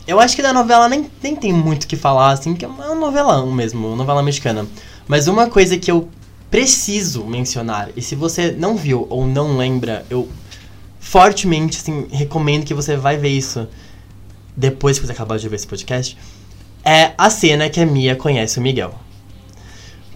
eu 0.06 0.20
acho 0.20 0.36
que 0.36 0.42
da 0.42 0.52
novela 0.52 0.90
nem, 0.90 1.10
nem 1.24 1.34
tem 1.34 1.54
muito 1.54 1.86
o 1.86 1.88
que 1.88 1.96
falar, 1.96 2.32
assim, 2.32 2.52
porque 2.52 2.66
é 2.66 2.68
um 2.68 3.00
novelão 3.00 3.50
mesmo, 3.54 3.88
uma 3.88 3.96
novela 3.96 4.22
mexicana. 4.22 4.66
Mas 5.08 5.28
uma 5.28 5.48
coisa 5.48 5.78
que 5.78 5.92
eu 5.92 6.10
preciso 6.50 7.26
mencionar, 7.26 7.90
e 7.96 8.02
se 8.02 8.16
você 8.16 8.52
não 8.52 8.78
viu 8.78 9.06
ou 9.10 9.28
não 9.28 9.58
lembra, 9.58 10.06
eu 10.10 10.30
fortemente, 11.00 11.78
assim, 11.78 12.08
recomendo 12.12 12.66
que 12.66 12.74
você 12.74 12.98
vai 12.98 13.18
ver 13.18 13.30
isso 13.30 13.68
depois 14.56 14.98
que 14.98 15.06
você 15.06 15.12
acabar 15.12 15.38
de 15.38 15.50
ver 15.50 15.58
esse 15.58 15.68
podcast, 15.68 16.18
é 16.84 17.12
a 17.18 17.30
cena 17.30 17.70
que 17.70 17.80
a 17.80 17.86
Mia 17.86 18.16
conhece 18.16 18.58
o 18.58 18.62
Miguel. 18.62 18.94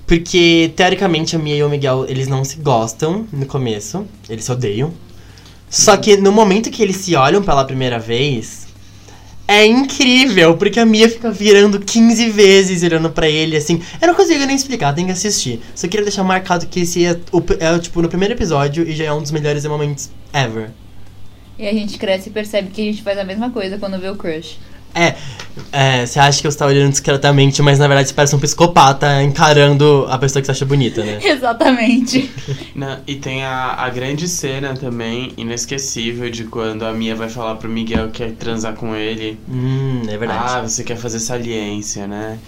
Porque, 0.08 0.72
teoricamente, 0.76 1.36
a 1.36 1.40
Mia 1.40 1.56
e 1.56 1.64
o 1.64 1.70
Miguel, 1.70 2.06
eles 2.08 2.28
não 2.28 2.44
se 2.44 2.58
gostam 2.58 3.28
no 3.32 3.46
começo, 3.46 4.06
eles 4.28 4.46
se 4.46 4.52
odeiam. 4.52 4.92
Só 5.70 5.96
que 5.98 6.18
no 6.18 6.32
momento 6.32 6.72
que 6.72 6.82
eles 6.82 6.96
se 6.96 7.16
olham 7.16 7.44
pela 7.44 7.64
primeira 7.64 8.00
vez, 8.00 8.69
é 9.50 9.66
incrível, 9.66 10.56
porque 10.56 10.80
a 10.80 10.86
Mia 10.86 11.10
fica 11.10 11.32
virando 11.32 11.80
15 11.80 12.30
vezes 12.30 12.84
olhando 12.84 13.10
pra 13.10 13.28
ele, 13.28 13.58
assim. 13.58 13.82
Eu 14.00 14.10
não 14.10 14.14
consigo 14.14 14.46
nem 14.46 14.56
explicar, 14.56 14.94
tem 14.94 15.08
que 15.08 15.12
assistir. 15.12 15.60
Só 15.74 15.88
queria 15.88 16.06
deixar 16.06 16.24
marcado 16.24 16.68
que 16.68 16.82
esse 16.82 17.04
é, 17.04 17.20
o, 17.32 17.44
é 17.60 17.80
tipo, 17.80 18.00
no 18.00 18.08
primeiro 18.08 18.36
episódio 18.36 18.88
e 18.88 18.96
já 18.96 19.06
é 19.06 19.12
um 19.12 19.24
dos 19.24 19.32
melhores 19.32 19.66
momentos 19.66 20.12
ever. 20.32 20.70
E 21.58 21.68
a 21.68 21.74
gente 21.74 21.98
cresce 21.98 22.30
e 22.30 22.32
percebe 22.32 22.70
que 22.70 22.80
a 22.80 22.86
gente 22.86 23.02
faz 23.02 23.18
a 23.18 23.24
mesma 23.24 23.50
coisa 23.50 23.80
quando 23.80 24.00
vê 24.00 24.08
o 24.08 24.16
crush. 24.16 24.60
É, 24.94 25.16
é, 25.72 26.06
você 26.06 26.20
acha 26.20 26.42
que 26.42 26.50
você 26.50 26.58
tá 26.58 26.66
olhando 26.66 26.92
discretamente, 26.92 27.62
mas 27.62 27.80
na 27.80 27.88
verdade 27.88 28.10
você 28.10 28.14
parece 28.14 28.36
um 28.36 28.40
psicopata 28.40 29.22
encarando 29.22 30.06
a 30.10 30.18
pessoa 30.18 30.42
que 30.42 30.46
você 30.46 30.52
acha 30.52 30.66
bonita, 30.66 31.04
né? 31.04 31.20
Exatamente. 31.24 32.32
Né? 32.76 33.00
E 33.06 33.16
tem 33.16 33.44
a, 33.44 33.74
a 33.74 33.90
grande 33.90 34.28
cena 34.28 34.74
também, 34.74 35.34
inesquecível, 35.38 36.30
de 36.30 36.46
quando 36.46 36.84
a 36.84 36.94
Mia 36.94 37.16
vai 37.16 37.30
falar 37.30 37.56
pro 37.56 37.70
Miguel 37.70 38.10
que 38.10 38.24
quer 38.24 38.32
transar 38.32 38.74
com 38.76 38.96
ele. 38.96 39.40
Hum, 39.50 40.02
é 40.08 40.18
verdade. 40.18 40.44
Ah, 40.46 40.62
você 40.62 40.84
quer 40.84 40.98
fazer 40.98 41.20
saliência, 41.20 42.08
né? 42.08 42.40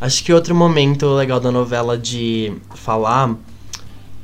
Acho 0.00 0.24
que 0.24 0.32
outro 0.32 0.54
momento 0.54 1.06
legal 1.14 1.40
da 1.40 1.50
novela 1.50 1.98
de 1.98 2.52
falar 2.74 3.36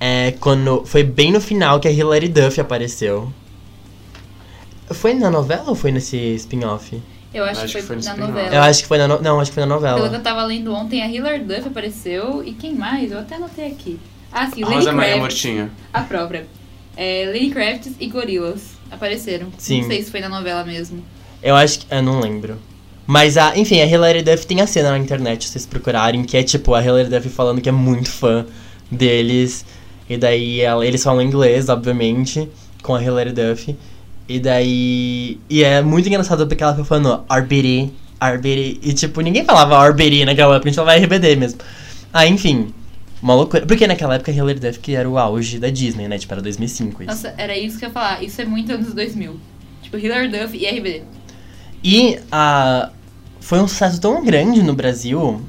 é 0.01 0.33
quando. 0.41 0.85
Foi 0.85 1.03
bem 1.03 1.33
no 1.33 1.41
final 1.41 1.81
que 1.81 1.89
a 1.89 1.91
Hilary 1.91 2.29
Duff 2.29 2.61
apareceu. 2.61 3.33
Foi 4.91 5.13
na 5.13 5.31
novela 5.31 5.65
ou 5.69 5.75
foi 5.75 5.93
nesse 5.93 6.17
spin-off? 6.35 6.99
Eu 7.33 7.45
acho, 7.45 7.61
Acho 7.63 7.75
que 7.75 7.81
que 7.81 7.87
foi, 7.87 8.01
foi 8.01 8.13
no 8.15 8.19
na 8.19 8.27
novela. 8.27 8.55
Eu 8.55 8.63
acho 8.63 8.83
que 8.83 8.89
foi 8.89 8.99
na 8.99 9.07
no... 9.09 9.21
Não, 9.21 9.39
acho 9.41 9.51
que 9.51 9.55
foi 9.55 9.65
na 9.67 9.75
Pelo 9.77 9.81
que 9.81 9.87
eu 9.87 9.99
novela. 10.03 10.19
tava 10.21 10.45
lendo 10.45 10.73
ontem, 10.75 11.03
a 11.03 11.09
Hilary 11.09 11.41
Duff 11.45 11.69
apareceu. 11.69 12.43
E 12.45 12.53
quem 12.53 12.75
mais? 12.75 13.13
Eu 13.13 13.19
até 13.19 13.35
anotei 13.37 13.67
aqui. 13.67 13.99
Ah, 14.33 14.47
sim, 14.47 14.63
Lenny 14.65 14.77
Rosa 14.77 14.93
Maria. 14.93 15.17
Mortinho. 15.19 15.71
A 15.93 16.03
própria. 16.03 16.47
É, 16.97 17.31
Lenny 17.33 17.51
Kravitz 17.51 17.91
e 18.01 18.07
Gorillaz 18.09 18.63
apareceram. 18.91 19.49
Sim. 19.59 19.83
Não 19.83 19.89
sei 19.89 20.03
se 20.03 20.11
foi 20.11 20.21
na 20.21 20.29
novela 20.29 20.65
mesmo. 20.65 21.05
Eu 21.43 21.55
acho 21.55 21.81
que. 21.81 21.87
Eu 21.95 22.03
não 22.03 22.19
lembro. 22.21 22.59
Mas, 23.07 23.37
a, 23.37 23.57
enfim, 23.57 23.81
a 23.81 23.87
Hilary 23.87 24.23
Duff 24.23 24.47
tem 24.47 24.61
a 24.61 24.67
cena 24.67 24.91
na 24.91 24.99
internet, 24.99 25.45
se 25.47 25.53
vocês 25.53 25.65
procurarem, 25.67 26.25
que 26.25 26.37
é 26.37 26.43
tipo 26.43 26.75
a 26.75 26.83
Hilary 26.85 27.09
Duff 27.09 27.29
falando 27.31 27.61
que 27.61 27.69
é 27.69 27.73
muito 27.73 28.11
fã 28.11 28.45
deles. 28.91 29.65
E 30.09 30.17
daí 30.17 30.61
ela- 30.61 30.85
eles 30.87 31.03
falam 31.03 31.21
inglês, 31.23 31.69
obviamente, 31.69 32.49
com 32.83 32.95
a 32.95 33.03
Hilary 33.03 33.33
Duff. 33.33 33.77
E 34.29 34.39
daí. 34.39 35.41
E 35.49 35.65
é 35.65 35.81
muito 35.83 36.09
engraçado 36.09 36.47
porque 36.47 36.63
ela 36.63 36.73
fica 36.75 36.85
falando 36.85 37.25
RBD, 37.31 37.91
Arbery. 38.21 38.79
E, 38.83 38.93
tipo, 38.93 39.21
ninguém 39.21 39.45
falava 39.45 39.79
Arbery 39.79 40.25
naquela 40.25 40.57
época, 40.57 40.69
a 40.69 40.71
gente 40.71 40.77
falava 40.77 40.99
RBD 40.99 41.37
mesmo. 41.37 41.61
Ah, 42.13 42.27
enfim. 42.27 42.75
Uma 43.23 43.35
loucura. 43.35 43.67
Porque 43.67 43.87
naquela 43.87 44.15
época 44.15 44.31
Hilary 44.31 44.61
Duff 44.61 44.79
que 44.79 44.95
era 44.95 45.09
o 45.09 45.19
auge 45.19 45.59
da 45.59 45.71
Disney, 45.71 46.07
né? 46.07 46.19
Tipo, 46.19 46.35
era 46.35 46.43
2005 46.43 47.03
isso. 47.03 47.11
Nossa, 47.11 47.35
era 47.37 47.57
isso 47.57 47.79
que 47.79 47.85
eu 47.85 47.89
ia 47.89 47.93
falar. 47.93 48.23
Isso 48.23 48.41
é 48.41 48.45
muito 48.45 48.73
anos 48.73 48.95
2000. 48.95 49.41
Tipo, 49.83 49.97
Hilary 49.97 50.29
Duff 50.29 50.57
e 50.57 50.67
RBD. 50.67 51.03
E 51.83 52.19
a 52.31 52.91
foi 53.41 53.61
um 53.61 53.69
sucesso 53.69 54.01
tão 54.01 54.23
grande 54.25 54.63
no 54.63 54.75
Brasil. 54.75 55.41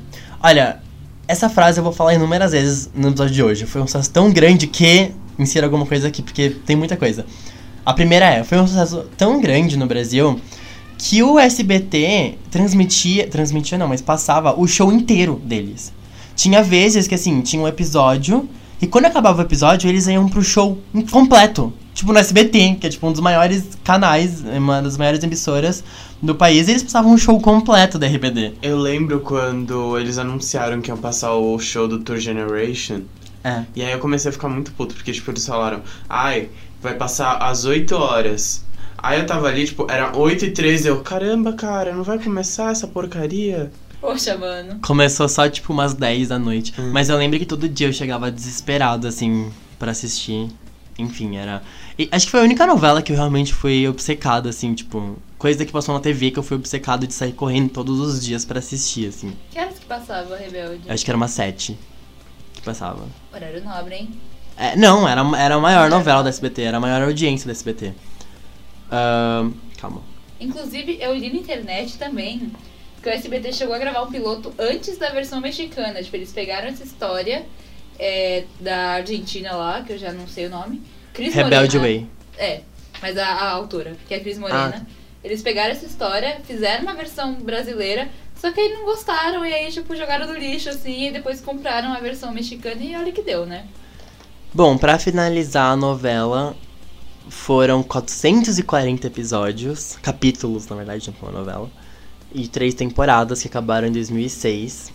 Olha, 0.41 0.79
essa 1.27 1.49
frase 1.49 1.79
eu 1.79 1.83
vou 1.83 1.91
falar 1.91 2.13
inúmeras 2.13 2.53
vezes 2.53 2.89
no 2.95 3.09
episódio 3.09 3.33
de 3.33 3.43
hoje. 3.43 3.65
Foi 3.65 3.81
um 3.81 3.87
sucesso 3.87 4.11
tão 4.11 4.31
grande 4.31 4.67
que. 4.67 5.11
Insira 5.37 5.67
alguma 5.67 5.85
coisa 5.85 6.09
aqui, 6.09 6.21
porque 6.21 6.49
tem 6.49 6.75
muita 6.75 6.97
coisa. 6.97 7.25
A 7.89 7.93
primeira 7.93 8.25
é: 8.25 8.43
foi 8.43 8.59
um 8.59 8.67
sucesso 8.67 9.03
tão 9.17 9.41
grande 9.41 9.75
no 9.75 9.87
Brasil 9.87 10.39
que 10.95 11.23
o 11.23 11.39
SBT 11.39 12.37
transmitia. 12.51 13.27
Transmitia 13.27 13.79
não, 13.79 13.87
mas 13.87 13.99
passava 13.99 14.53
o 14.55 14.67
show 14.67 14.93
inteiro 14.93 15.41
deles. 15.43 15.91
Tinha 16.35 16.61
vezes 16.61 17.07
que, 17.07 17.15
assim, 17.15 17.41
tinha 17.41 17.59
um 17.59 17.67
episódio. 17.67 18.47
E 18.79 18.85
quando 18.85 19.05
acabava 19.05 19.39
o 19.39 19.41
episódio, 19.43 19.89
eles 19.89 20.05
iam 20.05 20.29
pro 20.29 20.43
show 20.43 20.77
completo. 21.09 21.73
Tipo 21.95 22.13
no 22.13 22.19
SBT, 22.19 22.77
que 22.79 22.85
é 22.85 22.89
tipo 22.91 23.07
um 23.07 23.11
dos 23.11 23.21
maiores 23.21 23.69
canais, 23.83 24.41
uma 24.41 24.83
das 24.83 24.95
maiores 24.95 25.23
emissoras 25.23 25.83
do 26.21 26.35
país, 26.35 26.67
e 26.67 26.71
eles 26.71 26.83
passavam 26.83 27.11
um 27.11 27.17
show 27.17 27.41
completo 27.41 27.97
da 27.97 28.05
RBD. 28.05 28.53
Eu 28.61 28.77
lembro 28.77 29.19
quando 29.21 29.97
eles 29.97 30.19
anunciaram 30.19 30.79
que 30.79 30.91
iam 30.91 30.97
passar 30.97 31.33
o 31.33 31.57
show 31.57 31.87
do 31.87 31.97
Tour 31.99 32.19
Generation. 32.19 33.01
É. 33.43 33.63
E 33.75 33.81
aí 33.81 33.91
eu 33.91 33.99
comecei 33.99 34.29
a 34.29 34.31
ficar 34.31 34.47
muito 34.47 34.71
puto, 34.73 34.93
porque, 34.93 35.11
tipo, 35.11 35.31
eles 35.31 35.45
falaram, 35.45 35.81
ai, 36.07 36.49
vai 36.81 36.95
passar 36.95 37.37
às 37.37 37.65
8 37.65 37.95
horas. 37.95 38.63
Aí 38.97 39.19
eu 39.19 39.25
tava 39.25 39.47
ali, 39.47 39.65
tipo, 39.65 39.87
era 39.89 40.15
8 40.17 40.45
e 40.45 40.51
13, 40.51 40.87
eu, 40.89 41.01
caramba, 41.01 41.53
cara, 41.53 41.93
não 41.93 42.03
vai 42.03 42.19
começar 42.19 42.71
essa 42.71 42.87
porcaria? 42.87 43.71
Poxa, 44.01 44.37
mano. 44.37 44.79
Começou 44.81 45.27
só, 45.27 45.49
tipo, 45.49 45.73
umas 45.73 45.93
10 45.93 46.29
da 46.29 46.39
noite. 46.39 46.73
Hum. 46.79 46.91
Mas 46.93 47.09
eu 47.09 47.17
lembro 47.17 47.37
que 47.37 47.45
todo 47.45 47.67
dia 47.67 47.87
eu 47.87 47.93
chegava 47.93 48.31
desesperado, 48.31 49.07
assim, 49.07 49.51
pra 49.77 49.91
assistir. 49.91 50.49
Enfim, 50.97 51.37
era. 51.37 51.61
E 51.97 52.09
acho 52.11 52.25
que 52.25 52.31
foi 52.31 52.41
a 52.41 52.43
única 52.43 52.65
novela 52.67 53.01
que 53.01 53.11
eu 53.11 53.15
realmente 53.15 53.53
fui 53.53 53.87
obcecado, 53.87 54.49
assim, 54.49 54.73
tipo. 54.73 55.17
Coisa 55.37 55.65
que 55.65 55.71
passou 55.71 55.95
na 55.95 56.01
TV 56.01 56.31
que 56.31 56.39
eu 56.39 56.43
fui 56.43 56.57
obcecado 56.57 57.07
de 57.07 57.13
sair 57.13 57.31
correndo 57.31 57.69
todos 57.69 57.99
os 57.99 58.23
dias 58.23 58.43
pra 58.43 58.59
assistir, 58.59 59.07
assim. 59.07 59.33
Que 59.49 59.59
horas 59.59 59.79
que 59.79 59.85
passava 59.85 60.35
Rebelde? 60.35 60.81
Acho 60.89 61.05
que 61.05 61.11
era 61.11 61.15
uma 61.15 61.29
sete 61.29 61.77
que 62.53 62.61
passava. 62.61 63.07
Horário 63.33 63.63
nobre, 63.63 63.95
hein? 63.95 64.09
É, 64.59 64.75
não, 64.75 65.07
era, 65.07 65.21
era 65.37 65.55
a 65.55 65.59
maior 65.59 65.89
novela 65.89 66.21
da 66.21 66.27
SBT, 66.27 66.63
era 66.63 66.77
a 66.77 66.79
maior 66.81 67.01
audiência 67.01 67.47
da 67.47 67.53
SBT. 67.53 67.93
Ahn, 68.91 69.53
calma. 69.77 70.03
Inclusive, 70.37 70.97
eu 70.99 71.15
li 71.15 71.31
na 71.31 71.39
internet 71.39 71.97
também 71.97 72.51
que 73.01 73.07
o 73.07 73.11
SBT 73.11 73.53
chegou 73.53 73.73
a 73.73 73.79
gravar 73.79 74.03
um 74.03 74.11
piloto 74.11 74.53
antes 74.59 74.97
da 74.97 75.11
versão 75.11 75.39
mexicana. 75.39 76.03
Tipo, 76.03 76.17
eles 76.17 76.33
pegaram 76.33 76.67
essa 76.67 76.83
história 76.83 77.45
é, 77.97 78.43
da 78.59 78.95
Argentina 78.95 79.55
lá, 79.55 79.81
que 79.81 79.93
eu 79.93 79.97
já 79.97 80.11
não 80.11 80.27
sei 80.27 80.47
o 80.47 80.49
nome. 80.49 80.81
Cris 81.13 81.33
Rebelde 81.33 81.77
Morena. 81.77 81.99
Way. 82.01 82.09
É, 82.37 82.61
mas 83.01 83.17
a, 83.17 83.27
a 83.27 83.51
autora, 83.51 83.95
que 84.09 84.13
é 84.13 84.17
a 84.17 84.19
Cris 84.19 84.37
Morena. 84.37 84.85
Eles 85.23 85.41
pegaram 85.41 85.71
essa 85.71 85.85
história, 85.85 86.41
fizeram 86.45 86.83
uma 86.83 86.93
versão 86.95 87.35
brasileira, 87.35 88.09
só 88.35 88.51
que 88.51 88.59
aí 88.59 88.73
não 88.73 88.83
gostaram 88.83 89.45
e 89.45 89.53
aí, 89.53 89.71
tipo, 89.71 89.95
jogaram 89.95 90.27
no 90.27 90.33
lixo, 90.33 90.69
assim, 90.69 91.07
e 91.07 91.11
depois 91.11 91.39
compraram 91.39 91.93
a 91.93 91.99
versão 91.99 92.33
mexicana 92.33 92.81
e 92.81 92.95
olha 92.95 93.11
que 93.11 93.21
deu, 93.21 93.45
né? 93.45 93.65
Bom, 94.53 94.77
pra 94.77 94.97
finalizar 94.97 95.71
a 95.71 95.75
novela, 95.75 96.55
foram 97.29 97.83
440 97.83 99.07
episódios, 99.07 99.97
capítulos, 100.01 100.67
na 100.67 100.75
verdade, 100.75 101.07
não 101.21 101.29
uma 101.29 101.37
novela, 101.39 101.69
e 102.33 102.47
três 102.47 102.73
temporadas 102.73 103.41
que 103.41 103.47
acabaram 103.47 103.87
em 103.87 103.91
2006. 103.91 104.91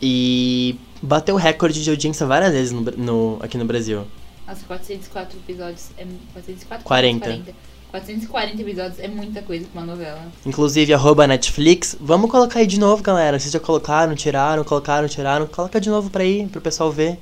E 0.00 0.76
bateu 1.02 1.34
recorde 1.36 1.82
de 1.82 1.90
audiência 1.90 2.24
várias 2.24 2.52
vezes 2.52 2.72
no, 2.72 2.82
no- 2.82 3.38
aqui 3.42 3.58
no 3.58 3.64
Brasil. 3.64 4.06
Nossa, 4.46 4.64
404 4.66 5.36
episódios 5.38 5.90
é. 5.98 6.06
404? 6.32 6.84
40. 6.84 7.18
440. 7.26 7.68
440 7.90 8.62
episódios 8.62 8.98
é 9.00 9.08
muita 9.08 9.42
coisa 9.42 9.66
pra 9.72 9.80
uma 9.82 9.86
novela. 9.94 10.20
Inclusive, 10.46 10.94
arroba 10.94 11.26
Netflix. 11.26 11.96
Vamos 12.00 12.30
colocar 12.30 12.60
aí 12.60 12.66
de 12.66 12.78
novo, 12.78 13.02
galera. 13.02 13.38
Vocês 13.40 13.52
já 13.52 13.58
colocaram, 13.58 14.14
tiraram, 14.14 14.62
colocaram, 14.62 15.08
tiraram. 15.08 15.46
Coloca 15.46 15.80
de 15.80 15.88
novo 15.90 16.08
pra 16.10 16.22
aí, 16.22 16.46
pro 16.46 16.60
pessoal 16.60 16.92
ver. 16.92 17.18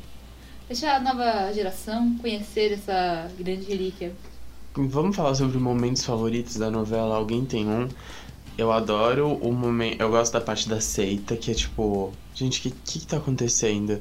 Deixa 0.68 0.92
a 0.96 1.00
nova 1.00 1.52
geração 1.52 2.16
conhecer 2.18 2.72
essa 2.72 3.28
grande 3.38 3.66
relíquia. 3.66 4.12
Vamos 4.74 5.16
falar 5.16 5.34
sobre 5.34 5.58
momentos 5.58 6.04
favoritos 6.04 6.56
da 6.56 6.70
novela. 6.70 7.16
Alguém 7.16 7.44
tem 7.44 7.66
um? 7.68 7.88
Eu 8.58 8.72
adoro 8.72 9.34
o 9.34 9.52
momento. 9.52 10.00
Eu 10.00 10.10
gosto 10.10 10.32
da 10.32 10.40
parte 10.40 10.68
da 10.68 10.80
seita, 10.80 11.36
que 11.36 11.50
é 11.50 11.54
tipo. 11.54 12.12
Gente, 12.34 12.58
o 12.58 12.62
que, 12.62 12.70
que, 12.84 12.98
que 13.00 13.06
tá 13.06 13.16
acontecendo? 13.18 14.00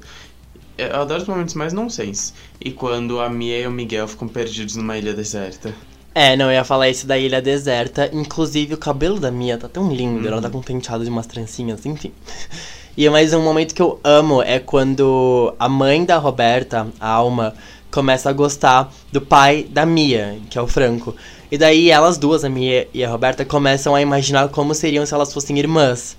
Eu 0.77 0.95
adoro 0.95 1.21
os 1.21 1.27
momentos 1.27 1.53
mais 1.53 1.71
nonsense. 1.71 2.33
E 2.59 2.71
quando 2.71 3.19
a 3.19 3.29
Mia 3.29 3.59
e 3.59 3.67
o 3.67 3.71
Miguel 3.71 4.07
ficam 4.07 4.27
perdidos 4.27 4.75
numa 4.75 4.97
ilha 4.97 5.13
deserta. 5.13 5.73
É, 6.13 6.35
não, 6.35 6.45
eu 6.45 6.53
ia 6.53 6.63
falar 6.63 6.87
esse 6.89 7.05
da 7.05 7.17
Ilha 7.17 7.41
Deserta. 7.41 8.09
Inclusive, 8.13 8.73
o 8.73 8.77
cabelo 8.77 9.19
da 9.19 9.29
Mia 9.29 9.57
tá 9.57 9.67
tão 9.67 9.91
lindo. 9.91 10.25
Ela 10.25 10.37
Uhum. 10.37 10.41
tá 10.41 10.49
com 10.49 10.59
um 10.59 10.61
penteado 10.61 11.03
de 11.03 11.09
umas 11.09 11.27
trancinhas, 11.27 11.85
enfim. 11.85 12.13
E 12.97 13.09
mais 13.09 13.33
um 13.33 13.41
momento 13.41 13.75
que 13.75 13.81
eu 13.81 13.99
amo 14.05 14.41
é 14.41 14.57
quando 14.57 15.53
a 15.59 15.67
mãe 15.67 16.05
da 16.05 16.17
Roberta, 16.17 16.87
a 16.97 17.09
Alma, 17.09 17.53
começa 17.91 18.29
a 18.29 18.33
gostar 18.33 18.89
do 19.11 19.19
pai 19.19 19.67
da 19.69 19.85
Mia, 19.85 20.37
que 20.49 20.57
é 20.57 20.61
o 20.61 20.67
Franco. 20.67 21.13
E 21.51 21.57
daí 21.57 21.91
elas 21.91 22.17
duas, 22.17 22.45
a 22.45 22.49
Mia 22.49 22.87
e 22.93 23.03
a 23.03 23.09
Roberta, 23.09 23.43
começam 23.43 23.93
a 23.95 24.01
imaginar 24.01 24.47
como 24.47 24.73
seriam 24.73 25.05
se 25.05 25.13
elas 25.13 25.33
fossem 25.33 25.59
irmãs. 25.59 26.15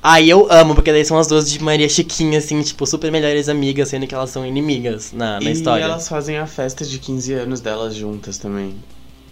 Aí 0.00 0.30
eu 0.30 0.46
amo, 0.48 0.76
porque 0.76 0.92
daí 0.92 1.04
são 1.04 1.18
as 1.18 1.26
duas 1.26 1.50
de 1.50 1.60
Maria 1.60 1.88
Chiquinha, 1.88 2.38
assim, 2.38 2.62
tipo, 2.62 2.86
super 2.86 3.10
melhores 3.10 3.48
amigas, 3.48 3.88
sendo 3.88 4.06
que 4.06 4.14
elas 4.14 4.30
são 4.30 4.46
inimigas 4.46 5.12
na, 5.12 5.40
na 5.40 5.50
e 5.50 5.52
história. 5.52 5.82
elas 5.82 6.08
fazem 6.08 6.38
a 6.38 6.46
festa 6.46 6.84
de 6.84 7.00
15 7.00 7.34
anos 7.34 7.60
delas 7.60 7.96
juntas 7.96 8.38
também. 8.38 8.76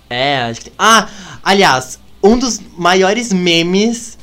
É, 0.08 0.38
acho 0.38 0.58
que 0.58 0.70
tem. 0.70 0.74
Ah, 0.76 1.08
aliás, 1.44 2.00
um 2.20 2.36
dos 2.36 2.60
maiores 2.76 3.32
memes 3.32 4.18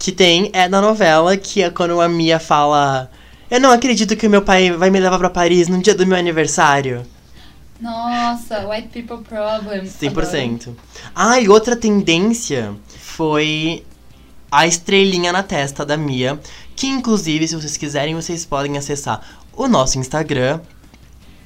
que 0.00 0.10
tem 0.10 0.50
é 0.54 0.66
da 0.66 0.80
novela, 0.80 1.36
que 1.36 1.62
é 1.62 1.70
quando 1.70 2.00
a 2.00 2.08
Mia 2.08 2.40
fala. 2.40 3.10
Eu 3.50 3.60
não 3.60 3.70
acredito 3.70 4.16
que 4.16 4.26
o 4.26 4.30
meu 4.30 4.40
pai 4.40 4.70
vai 4.70 4.88
me 4.88 4.98
levar 4.98 5.18
pra 5.18 5.28
Paris 5.28 5.68
no 5.68 5.80
dia 5.80 5.94
do 5.94 6.06
meu 6.06 6.16
aniversário. 6.16 7.04
Nossa, 7.78 8.66
White 8.66 8.88
People 8.88 9.22
Problem. 9.22 9.82
100%. 9.82 10.74
Ah, 11.14 11.38
e 11.38 11.48
outra 11.50 11.76
tendência 11.76 12.74
foi 12.98 13.84
a 14.50 14.66
estrelinha 14.66 15.32
na 15.32 15.42
testa 15.42 15.84
da 15.84 15.98
Mia. 15.98 16.40
Que 16.74 16.86
inclusive, 16.86 17.46
se 17.46 17.54
vocês 17.54 17.76
quiserem, 17.76 18.14
vocês 18.14 18.46
podem 18.46 18.78
acessar 18.78 19.20
o 19.52 19.68
nosso 19.68 19.98
Instagram 19.98 20.60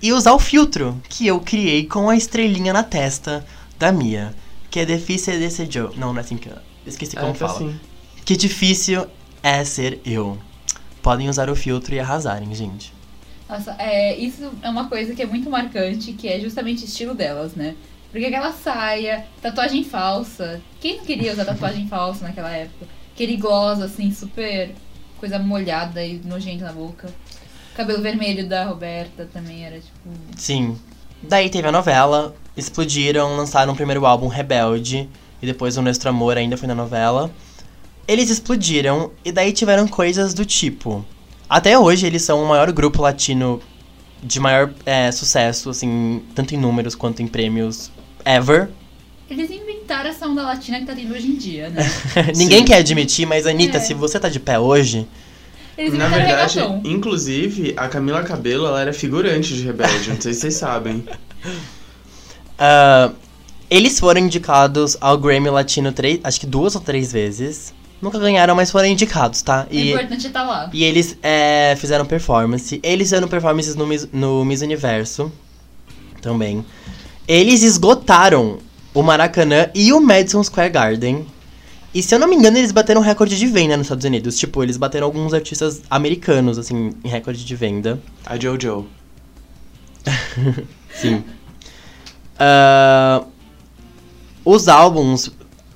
e 0.01 0.13
usar 0.13 0.33
o 0.33 0.39
filtro 0.39 1.01
que 1.09 1.27
eu 1.27 1.41
criei 1.41 1.87
com 1.87 2.09
a 2.09 2.15
estrelinha 2.15 2.73
na 2.73 2.85
testa 2.85 3.45
da 3.81 3.91
Mia. 3.91 4.33
Que 4.71 4.81
é 4.81 4.85
difícil 4.85 5.41
de 5.41 5.51
ser 5.51 5.69
Joe. 5.69 5.91
Não, 5.97 6.13
não 6.13 6.19
é 6.19 6.21
assim 6.21 6.37
que 6.37 6.49
eu. 6.49 6.57
Esqueci 6.87 7.17
como 7.17 7.33
é, 7.33 7.35
fala. 7.35 7.53
assim. 7.53 7.81
Que 8.25 8.37
difícil 8.37 9.07
é 9.43 9.63
ser 9.65 10.01
eu. 10.05 10.39
Podem 11.03 11.29
usar 11.29 11.51
o 11.51 11.57
filtro 11.57 11.95
e 11.95 12.01
arrasarem, 12.01 12.55
gente. 12.55 12.93
Nossa, 13.47 13.77
é, 13.79 14.17
isso 14.17 14.51
é 14.63 14.71
uma 14.71 14.89
coisa 14.89 15.15
que 15.15 15.23
é 15.23 15.27
muito 15.27 15.51
marcante, 15.51 16.13
que 16.15 16.27
é 16.27 16.41
justamente 16.41 16.83
o 16.83 16.87
estilo 16.87 17.15
delas, 17.15 17.55
né? 17.55 17.75
Porque 18.11 18.27
aquela 18.27 18.53
saia, 18.53 19.27
tatuagem 19.43 19.85
falsa. 19.85 20.63
Quem 20.81 20.97
não 20.97 21.05
queria 21.05 21.33
usar 21.33 21.45
tatuagem 21.45 21.87
falsa 21.89 22.27
naquela 22.27 22.51
época? 22.51 22.87
Aquele 23.13 23.37
gloss, 23.37 23.83
assim, 23.83 24.11
super 24.11 24.75
coisa 25.19 25.39
molhada 25.39 26.05
e 26.05 26.21
nojenta 26.25 26.65
na 26.65 26.73
boca. 26.73 27.09
Cabelo 27.75 28.01
vermelho 28.03 28.49
da 28.49 28.65
Roberta 28.65 29.29
também 29.33 29.65
era 29.67 29.77
tipo. 29.77 30.11
Sim. 30.37 30.79
Daí 31.23 31.51
teve 31.51 31.69
a 31.69 31.73
novela, 31.73 32.35
explodiram, 32.57 33.37
lançaram 33.37 33.73
o 33.73 33.77
primeiro 33.77 34.07
álbum 34.07 34.29
Rebelde, 34.29 35.09
e 35.43 35.47
depois 35.47 35.77
o 35.77 35.83
Nuestro 35.83 36.09
Amor 36.09 36.39
ainda 36.39 36.57
foi 36.57 36.69
na 36.69 36.75
novela. 36.75 37.31
Eles 38.07 38.31
explodiram, 38.31 39.11
e 39.25 39.33
daí 39.33 39.53
tiveram 39.53 39.89
coisas 39.89 40.35
do 40.35 40.45
tipo. 40.45 41.05
Até 41.49 41.79
hoje 41.79 42.07
eles 42.07 42.23
são 42.23 42.43
o 42.43 42.49
maior 42.49 42.71
grupo 42.73 43.01
latino 43.03 43.61
de 44.23 44.41
maior 44.41 44.73
é, 44.87 45.11
sucesso, 45.13 45.71
assim, 45.71 46.23
tanto 46.35 46.55
em 46.55 46.59
números 46.59 46.95
quanto 46.95 47.23
em 47.23 47.27
prêmios 47.27 47.91
ever. 48.25 48.69
Eles 49.29 49.51
inventaram 49.51 50.09
essa 50.11 50.27
onda 50.27 50.43
latina 50.43 50.81
que 50.81 50.87
tá 50.87 50.95
tendo 50.95 51.13
hoje 51.15 51.27
em 51.29 51.37
dia, 51.37 51.69
né? 51.71 51.83
Ninguém 52.37 52.61
Sim. 52.61 52.65
quer 52.65 52.77
admitir, 52.77 53.27
mas 53.27 53.47
Aniita, 53.47 53.79
É. 53.79 53.81
se 53.81 53.95
você 53.95 54.19
tá 54.21 54.29
de 54.29 54.41
pé 54.41 54.59
hoje, 54.59 55.07
Eles 55.77 55.93
Na 55.95 56.09
verdade, 56.09 56.61
inclusive, 56.85 57.75
a 57.77 57.89
Camila 57.89 58.23
Cabello, 58.23 58.67
ela 58.67 58.81
era 58.81 58.93
figurante 58.93 59.55
de 59.55 59.63
Rebelde, 59.65 60.11
não 60.11 60.21
sei 60.21 60.33
se 60.33 60.41
vocês 60.41 60.55
sabem. 60.55 61.05
ah, 62.59 63.11
eles 63.71 63.99
foram 63.99 64.21
indicados 64.21 64.97
ao 65.01 65.19
Grammy 65.19 65.51
Latino 65.51 65.91
três, 65.93 66.21
acho 66.23 66.39
que 66.41 66.47
duas 66.47 66.75
ou 66.75 66.81
três 66.81 67.13
vezes. 67.13 67.75
Nunca 68.05 68.19
ganharam, 68.19 68.55
mas 68.55 68.71
foram 68.71 68.87
indicados, 68.87 69.41
tá? 69.41 69.67
O 69.71 69.75
importante 69.75 70.27
é 70.27 70.29
estar 70.29 70.43
lá. 70.43 70.69
E 70.75 70.85
eles 70.85 71.17
é, 71.23 71.75
fizeram 71.79 72.05
performance. 72.05 72.79
Eles 72.83 73.07
fizeram 73.07 73.27
performances 73.27 73.75
no 73.75 73.87
Miss, 73.87 74.07
no 74.13 74.45
Miss 74.45 74.61
Universo 74.61 75.33
também. 76.21 76.63
Eles 77.27 77.63
esgotaram 77.63 78.59
o 78.93 79.03
Maracanã 79.03 79.71
e 79.75 79.91
o 79.91 80.03
Madison 80.03 80.45
Square 80.45 80.69
Garden. 80.69 81.27
E 81.95 82.03
se 82.03 82.15
eu 82.15 82.19
não 82.19 82.29
me 82.29 82.37
engano, 82.37 82.59
eles 82.59 82.73
bateram 82.73 83.01
recorde 83.01 83.39
de 83.39 83.47
venda 83.47 83.75
nos 83.75 83.87
Estados 83.87 84.05
Unidos. 84.05 84.37
Tipo, 84.37 84.63
eles 84.63 84.77
bateram 84.77 85.07
alguns 85.07 85.33
artistas 85.33 85.81
americanos, 85.89 86.59
assim, 86.59 86.93
em 87.03 87.09
recorde 87.09 87.43
de 87.43 87.57
venda. 87.57 87.99
A 88.27 88.39
Jojo. 88.39 88.85
Sim. 90.95 91.25
Ah, 92.39 93.25
os 94.45 94.69
álbuns, 94.69 95.31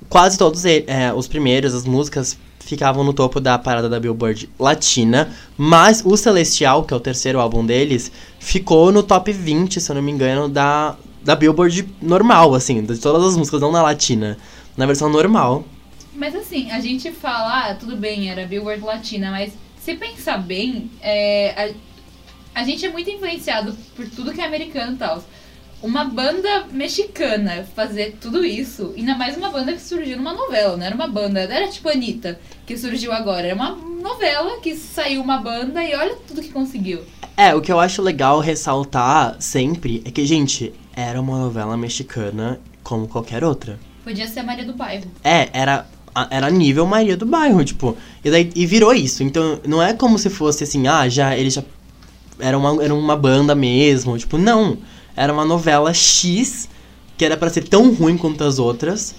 quase 0.09 0.37
todos 0.37 0.65
é, 0.65 1.13
os 1.15 1.27
primeiros, 1.27 1.73
as 1.73 1.85
músicas, 1.85 2.37
ficavam 2.59 3.03
no 3.03 3.13
topo 3.13 3.39
da 3.39 3.57
parada 3.57 3.87
da 3.87 3.99
Billboard 3.99 4.49
Latina. 4.59 5.31
Mas 5.57 6.03
o 6.05 6.17
Celestial, 6.17 6.83
que 6.83 6.93
é 6.93 6.97
o 6.97 6.99
terceiro 6.99 7.39
álbum 7.39 7.65
deles, 7.65 8.11
ficou 8.39 8.91
no 8.91 9.03
top 9.03 9.31
20, 9.31 9.79
se 9.79 9.89
eu 9.89 9.95
não 9.95 10.01
me 10.01 10.11
engano, 10.11 10.49
da, 10.49 10.95
da 11.23 11.35
Billboard 11.35 11.87
normal, 12.01 12.53
assim, 12.53 12.83
de 12.83 12.97
todas 12.97 13.23
as 13.23 13.37
músicas, 13.37 13.61
não 13.61 13.71
na 13.71 13.81
Latina. 13.81 14.37
Na 14.75 14.85
versão 14.85 15.09
normal. 15.09 15.65
Mas 16.13 16.35
assim, 16.35 16.71
a 16.71 16.79
gente 16.79 17.11
fala, 17.11 17.69
ah, 17.69 17.75
tudo 17.75 17.95
bem, 17.95 18.29
era 18.29 18.45
Billboard 18.45 18.81
Latina, 18.81 19.31
mas 19.31 19.53
se 19.81 19.95
pensar 19.95 20.37
bem, 20.37 20.89
é, 21.01 21.73
a, 22.55 22.61
a 22.61 22.63
gente 22.63 22.85
é 22.85 22.89
muito 22.89 23.09
influenciado 23.09 23.75
por 23.95 24.07
tudo 24.09 24.33
que 24.33 24.41
é 24.41 24.45
americano 24.45 24.93
e 24.93 24.97
tal. 24.97 25.23
Uma 25.81 26.03
banda 26.03 26.65
mexicana 26.73 27.65
fazer 27.73 28.17
tudo 28.19 28.43
isso, 28.43 28.93
ainda 28.97 29.15
mais 29.15 29.37
uma 29.37 29.49
banda 29.49 29.71
que 29.71 29.81
surgiu 29.81 30.17
numa 30.17 30.33
novela, 30.33 30.75
não 30.75 30.85
era 30.85 30.93
uma 30.93 31.07
banda, 31.07 31.47
não 31.47 31.55
era 31.55 31.69
tipo 31.69 31.87
Anitta, 31.87 32.37
que 32.65 32.77
surgiu 32.77 33.13
agora, 33.13 33.47
era 33.47 33.55
uma 33.55 33.71
novela 33.71 34.59
que 34.59 34.75
saiu 34.75 35.21
uma 35.21 35.37
banda 35.37 35.81
e 35.81 35.95
olha 35.95 36.17
tudo 36.27 36.41
que 36.41 36.49
conseguiu. 36.49 36.99
É, 37.37 37.55
o 37.55 37.61
que 37.61 37.71
eu 37.71 37.79
acho 37.79 38.01
legal 38.01 38.41
ressaltar 38.41 39.37
sempre 39.39 40.01
é 40.03 40.11
que, 40.11 40.25
gente, 40.25 40.73
era 40.93 41.19
uma 41.21 41.37
novela 41.37 41.77
mexicana 41.77 42.59
como 42.83 43.07
qualquer 43.07 43.41
outra. 43.45 43.79
Podia 44.03 44.27
ser 44.27 44.41
a 44.41 44.43
Maria 44.43 44.65
do 44.65 44.73
Bairro. 44.73 45.05
É, 45.23 45.47
era, 45.53 45.85
a- 46.13 46.27
era 46.29 46.49
nível 46.49 46.85
Maria 46.85 47.15
do 47.15 47.25
Bairro, 47.25 47.63
tipo. 47.63 47.95
E, 48.21 48.29
daí, 48.29 48.51
e 48.53 48.65
virou 48.65 48.93
isso. 48.93 49.23
Então, 49.23 49.61
não 49.65 49.81
é 49.81 49.93
como 49.93 50.19
se 50.19 50.29
fosse 50.29 50.65
assim, 50.65 50.87
ah, 50.87 51.07
já 51.07 51.37
eles 51.37 51.53
já. 51.53 51.63
Era 52.37 52.57
uma, 52.57 52.83
era 52.83 52.93
uma 52.93 53.15
banda 53.15 53.55
mesmo. 53.55 54.17
Tipo, 54.17 54.37
não. 54.37 54.77
Era 55.15 55.31
uma 55.33 55.45
novela 55.45 55.93
X, 55.93 56.69
que 57.17 57.25
era 57.25 57.35
pra 57.35 57.49
ser 57.49 57.67
tão 57.67 57.93
ruim 57.93 58.17
quanto 58.17 58.43
as 58.43 58.59
outras. 58.59 59.15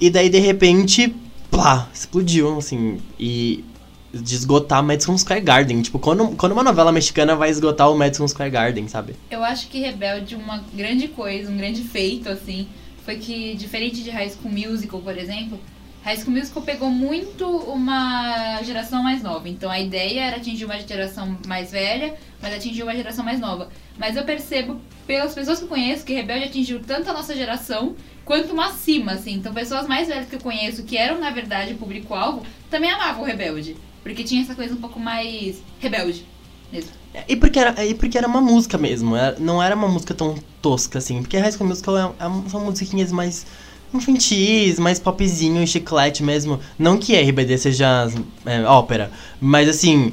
E 0.00 0.10
daí, 0.10 0.28
de 0.28 0.38
repente, 0.38 1.14
plá, 1.50 1.88
explodiu, 1.92 2.58
assim. 2.58 2.98
E 3.18 3.64
de 4.12 4.34
esgotar 4.34 4.82
Madison 4.82 5.16
Square 5.16 5.40
Garden. 5.40 5.80
Tipo, 5.80 5.98
quando, 5.98 6.36
quando 6.36 6.52
uma 6.52 6.62
novela 6.62 6.92
mexicana 6.92 7.34
vai 7.34 7.50
esgotar 7.50 7.90
o 7.90 7.96
Madison 7.96 8.28
Square 8.28 8.50
Garden, 8.50 8.86
sabe? 8.88 9.14
Eu 9.30 9.42
acho 9.42 9.68
que 9.68 9.80
Rebelde, 9.80 10.34
uma 10.34 10.62
grande 10.74 11.08
coisa, 11.08 11.50
um 11.50 11.56
grande 11.56 11.82
feito, 11.82 12.28
assim, 12.28 12.68
foi 13.04 13.16
que, 13.16 13.54
diferente 13.54 14.02
de 14.02 14.10
High 14.10 14.30
School 14.30 14.52
Musical, 14.52 15.00
por 15.00 15.16
exemplo, 15.16 15.58
High 16.04 16.16
School 16.16 16.32
Musical 16.36 16.62
pegou 16.62 16.90
muito 16.90 17.46
uma 17.46 18.60
geração 18.62 19.02
mais 19.02 19.22
nova. 19.22 19.48
Então 19.48 19.70
a 19.70 19.78
ideia 19.78 20.22
era 20.22 20.36
atingir 20.36 20.64
uma 20.64 20.78
geração 20.78 21.38
mais 21.46 21.70
velha, 21.70 22.14
mas 22.40 22.52
atingir 22.54 22.82
uma 22.82 22.94
geração 22.94 23.24
mais 23.24 23.38
nova. 23.38 23.68
Mas 23.96 24.16
eu 24.16 24.24
percebo, 24.24 24.80
pelas 25.06 25.32
pessoas 25.34 25.58
que 25.58 25.64
eu 25.64 25.68
conheço, 25.68 26.04
que 26.04 26.12
Rebelde 26.12 26.46
atingiu 26.46 26.80
tanto 26.80 27.08
a 27.08 27.12
nossa 27.12 27.36
geração, 27.36 27.94
quanto 28.24 28.52
uma 28.52 28.66
acima, 28.66 29.12
assim. 29.12 29.34
Então 29.34 29.54
pessoas 29.54 29.86
mais 29.86 30.08
velhas 30.08 30.28
que 30.28 30.34
eu 30.34 30.40
conheço, 30.40 30.82
que 30.82 30.96
eram, 30.96 31.20
na 31.20 31.30
verdade, 31.30 31.74
público-alvo, 31.74 32.42
também 32.68 32.90
amavam 32.90 33.22
o 33.22 33.26
Rebelde. 33.26 33.76
Porque 34.02 34.24
tinha 34.24 34.42
essa 34.42 34.56
coisa 34.56 34.74
um 34.74 34.78
pouco 34.78 34.98
mais 34.98 35.62
rebelde 35.78 36.26
mesmo. 36.72 36.90
E 37.28 37.36
porque 37.36 37.58
era, 37.60 37.84
e 37.84 37.94
porque 37.94 38.18
era 38.18 38.26
uma 38.26 38.40
música 38.40 38.76
mesmo, 38.76 39.14
era- 39.14 39.38
não 39.38 39.62
era 39.62 39.76
uma 39.76 39.86
música 39.86 40.12
tão 40.14 40.34
tosca 40.60 40.98
assim. 40.98 41.22
Porque 41.22 41.36
High 41.38 41.52
School 41.52 41.68
Musical 41.68 41.96
é, 41.96 42.02
é, 42.02 42.48
são 42.50 42.64
musiquinhas 42.64 43.12
mais 43.12 43.46
infantis, 43.94 44.78
mais 44.78 44.98
popzinho, 44.98 45.66
chiclete 45.66 46.22
mesmo. 46.22 46.58
Não 46.78 46.96
que 46.98 47.14
RBD 47.16 47.58
seja 47.58 48.08
é, 48.46 48.62
ópera, 48.64 49.10
mas 49.40 49.68
assim. 49.68 50.12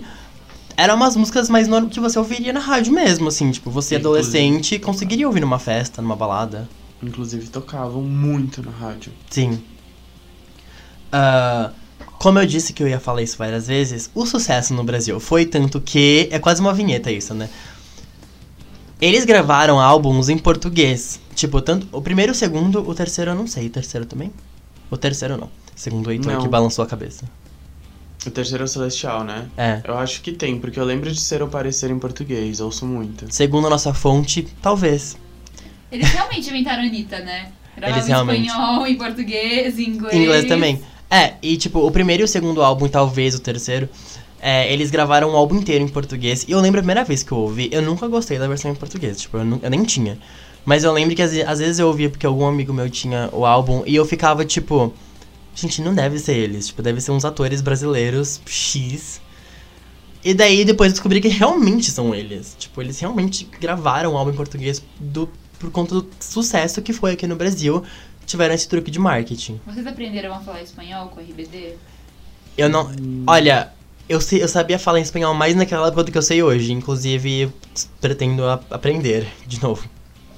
Eram 0.78 0.96
umas 0.96 1.16
músicas 1.18 1.50
mais 1.50 1.68
norm- 1.68 1.90
que 1.90 2.00
você 2.00 2.18
ouviria 2.18 2.54
na 2.54 2.60
rádio 2.62 2.94
mesmo, 2.94 3.28
assim. 3.28 3.52
Tipo, 3.52 3.70
você 3.70 3.96
Inclusive. 3.98 4.18
adolescente 4.20 4.80
conseguiria 4.80 5.28
ouvir 5.28 5.42
numa 5.42 5.60
festa, 5.60 6.02
numa 6.02 6.16
balada. 6.16 6.70
Inclusive 7.04 7.48
tocavam 7.48 8.02
muito 8.02 8.64
na 8.64 8.72
rádio. 8.72 9.12
Sim. 9.30 9.62
Ah, 11.12 11.72
como 12.18 12.40
eu 12.40 12.46
disse 12.46 12.72
que 12.74 12.82
eu 12.84 12.88
ia 12.88 13.00
falar 13.00 13.22
isso 13.22 13.38
várias 13.38 13.68
vezes, 13.68 14.10
o 14.16 14.26
sucesso 14.26 14.74
no 14.74 14.84
Brasil 14.84 15.20
foi 15.20 15.46
tanto 15.46 15.82
que. 15.82 16.28
É 16.32 16.40
quase 16.40 16.62
uma 16.62 16.74
vinheta 16.74 17.12
isso, 17.12 17.34
né? 17.34 17.50
Eles 19.02 19.26
gravaram 19.26 19.80
álbuns 19.80 20.30
em 20.30 20.38
português. 20.38 21.20
Tipo, 21.40 21.62
tanto. 21.62 21.88
O 21.94 22.02
primeiro, 22.02 22.34
o 22.34 22.36
segundo, 22.36 22.82
o 22.86 22.94
terceiro 22.94 23.32
eu 23.32 23.36
não 23.36 23.48
sei. 23.48 23.68
O 23.68 23.70
terceiro 23.70 24.06
também? 24.06 24.30
O 24.92 24.98
terceiro 24.98 25.38
não. 25.38 25.50
Segundo 25.74 26.08
o 26.08 26.12
Heitor 26.12 26.34
Não. 26.34 26.42
que 26.42 26.50
balançou 26.50 26.84
a 26.84 26.88
cabeça. 26.88 27.24
O 28.28 28.30
terceiro 28.30 28.64
é 28.64 28.66
o 28.66 28.68
Celestial, 28.68 29.24
né? 29.24 29.48
É. 29.56 29.82
Eu 29.86 29.98
acho 29.98 30.22
que 30.22 30.34
tem, 30.34 30.60
porque 30.60 30.78
eu 30.78 30.84
lembro 30.84 31.10
de 31.10 31.22
ser 31.22 31.42
ou 31.42 31.48
parecer 31.48 31.90
em 31.90 31.98
português, 31.98 32.60
ouço 32.60 32.86
muito. 32.86 33.34
Segundo 33.34 33.68
a 33.68 33.70
nossa 33.70 33.94
fonte, 33.94 34.46
talvez. 34.62 35.18
Eles 35.90 36.10
realmente 36.10 36.50
inventaram 36.50 36.84
a 36.84 36.86
Anitta, 36.88 37.20
né? 37.20 37.54
Gravavam 37.78 37.96
Eles 37.98 38.10
em 38.10 38.12
realmente. 38.12 38.48
espanhol, 38.48 38.86
em 38.88 38.98
português, 38.98 39.80
em 39.80 39.90
inglês. 39.92 40.14
Em 40.14 40.24
inglês 40.24 40.46
também. 40.46 40.82
É, 41.10 41.36
e 41.42 41.56
tipo, 41.56 41.80
o 41.80 41.90
primeiro 41.90 42.24
e 42.24 42.26
o 42.26 42.28
segundo 42.28 42.62
álbum, 42.62 42.86
e 42.86 42.90
talvez 42.90 43.34
o 43.34 43.40
terceiro, 43.40 43.88
é, 44.42 44.72
eles 44.74 44.92
gravaram 44.92 45.30
o 45.32 45.38
álbum 45.38 45.56
inteiro 45.56 45.86
em 45.86 45.88
português. 45.88 46.44
E 46.46 46.52
eu 46.52 46.60
lembro 46.60 46.82
a 46.82 46.84
primeira 46.84 47.06
vez 47.06 47.24
que 47.24 47.32
eu 47.32 47.38
ouvi, 47.38 47.70
eu 47.72 47.82
nunca 47.82 48.06
gostei 48.10 48.38
da 48.38 48.50
versão 48.50 48.70
em 48.70 48.76
português, 48.76 49.22
tipo, 49.22 49.38
eu, 49.38 49.46
nu- 49.46 49.60
eu 49.64 49.70
nem 49.70 49.82
tinha. 49.86 50.18
Mas 50.66 50.84
eu 50.84 50.92
lembro 50.92 51.16
que 51.16 51.22
às, 51.22 51.32
às 51.48 51.60
vezes 51.60 51.80
eu 51.80 51.88
ouvia 51.88 52.10
porque 52.10 52.26
algum 52.26 52.46
amigo 52.46 52.74
meu 52.74 52.90
tinha 52.90 53.30
o 53.34 53.46
álbum 53.46 53.84
e 53.86 53.96
eu 53.96 54.06
ficava 54.06 54.46
tipo, 54.46 54.94
gente, 55.56 55.82
não 55.82 55.94
deve 55.96 56.20
ser 56.20 56.36
eles, 56.36 56.68
tipo, 56.68 56.82
deve 56.82 57.02
ser 57.02 57.12
uns 57.12 57.26
atores 57.26 57.62
brasileiros 57.62 58.40
X. 58.46 59.20
E 60.24 60.34
daí 60.34 60.66
depois 60.66 60.90
eu 60.90 60.94
descobri 60.94 61.22
que 61.22 61.30
realmente 61.30 61.90
são 61.90 62.14
eles. 62.14 62.56
Tipo, 62.60 62.82
eles 62.82 63.00
realmente 63.00 63.46
gravaram 63.60 64.14
o 64.14 64.18
álbum 64.18 64.32
em 64.32 64.36
português 64.36 64.84
do, 65.00 65.30
por 65.58 65.72
conta 65.72 65.96
do 65.96 66.08
sucesso 66.20 66.82
que 66.82 66.92
foi 66.94 67.14
aqui 67.14 67.26
no 67.26 67.36
Brasil. 67.38 67.84
Tiveram 68.26 68.54
esse 68.54 68.68
truque 68.68 68.92
de 68.92 69.00
marketing. 69.00 69.60
Vocês 69.66 69.88
aprenderam 69.88 70.34
a 70.36 70.40
falar 70.40 70.62
espanhol 70.62 71.08
com 71.08 71.20
a 71.20 71.24
RBD? 71.24 71.74
Eu 72.58 72.70
não. 72.70 72.92
Olha, 73.26 73.72
eu, 74.08 74.20
sei, 74.22 74.44
eu 74.44 74.48
sabia 74.48 74.78
falar 74.78 75.00
espanhol 75.00 75.34
mais 75.34 75.56
naquela 75.56 75.88
época 75.88 76.04
do 76.04 76.12
que 76.12 76.18
eu 76.18 76.22
sei 76.22 76.44
hoje. 76.44 76.74
Inclusive, 76.74 77.50
pretendo 78.02 78.46
a- 78.46 78.60
aprender 78.70 79.26
de 79.48 79.60
novo. 79.64 79.90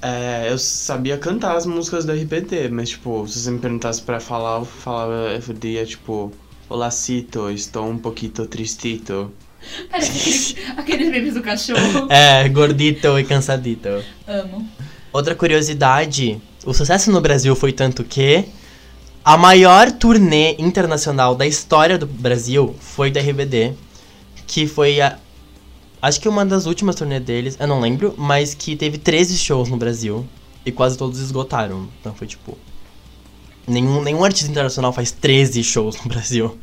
É, 0.02 0.48
eu 0.50 0.58
sabia 0.58 1.16
cantar 1.16 1.56
as 1.56 1.64
músicas 1.64 2.04
do 2.04 2.12
RBD, 2.12 2.68
mas 2.68 2.90
tipo, 2.90 3.26
se 3.28 3.38
você 3.38 3.50
me 3.52 3.60
perguntasse 3.60 4.02
pra 4.02 4.18
falar, 4.18 4.58
eu 4.58 4.64
falava, 4.64 5.12
eu 5.32 5.54
diria 5.54 5.86
tipo, 5.86 6.32
Olacito, 6.68 7.48
estou 7.50 7.88
um 7.88 7.96
pouquito 7.98 8.44
tristito. 8.46 9.30
Parece 9.90 10.56
aquele- 10.58 10.80
aqueles 10.80 11.10
memes 11.10 11.34
do 11.34 11.42
cachorro. 11.42 12.08
É, 12.10 12.48
gordito 12.48 13.16
e 13.18 13.22
cansadito. 13.24 14.02
Amo. 14.26 14.68
Outra 15.12 15.34
curiosidade: 15.36 16.40
o 16.64 16.74
sucesso 16.74 17.12
no 17.12 17.20
Brasil 17.20 17.54
foi 17.54 17.72
tanto 17.72 18.02
que 18.02 18.44
a 19.24 19.36
maior 19.36 19.92
turnê 19.92 20.56
internacional 20.58 21.36
da 21.36 21.46
história 21.46 21.96
do 21.96 22.06
Brasil 22.08 22.74
foi 22.80 23.08
da 23.10 23.20
RBD, 23.20 23.74
que 24.48 24.66
foi 24.66 25.00
a. 25.00 25.16
Acho 26.02 26.20
que 26.20 26.28
uma 26.28 26.44
das 26.44 26.66
últimas 26.66 26.96
turnês 26.96 27.22
deles, 27.22 27.56
eu 27.60 27.66
não 27.68 27.80
lembro, 27.80 28.12
mas 28.18 28.54
que 28.54 28.74
teve 28.74 28.98
13 28.98 29.38
shows 29.38 29.68
no 29.68 29.76
Brasil 29.76 30.26
e 30.66 30.72
quase 30.72 30.98
todos 30.98 31.20
esgotaram. 31.20 31.88
Então 32.00 32.12
foi 32.14 32.26
tipo. 32.26 32.58
Nenhum, 33.66 34.02
nenhum 34.02 34.24
artista 34.24 34.50
internacional 34.50 34.92
faz 34.92 35.12
13 35.12 35.62
shows 35.62 35.96
no 36.02 36.08
Brasil. 36.08 36.58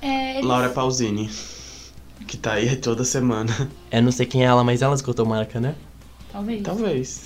É, 0.00 0.34
eles- 0.34 0.44
Laura 0.44 0.68
Pausini, 0.68 1.28
que 2.28 2.36
tá 2.36 2.52
aí 2.52 2.76
toda 2.76 3.02
semana. 3.04 3.68
Eu 3.90 4.00
não 4.02 4.12
sei 4.12 4.24
quem 4.24 4.42
é 4.42 4.46
ela, 4.46 4.62
mas 4.62 4.80
ela 4.80 4.94
esgotou 4.94 5.26
marca, 5.26 5.60
né? 5.60 5.74
Talvez. 6.32 6.62
Talvez. 6.62 7.22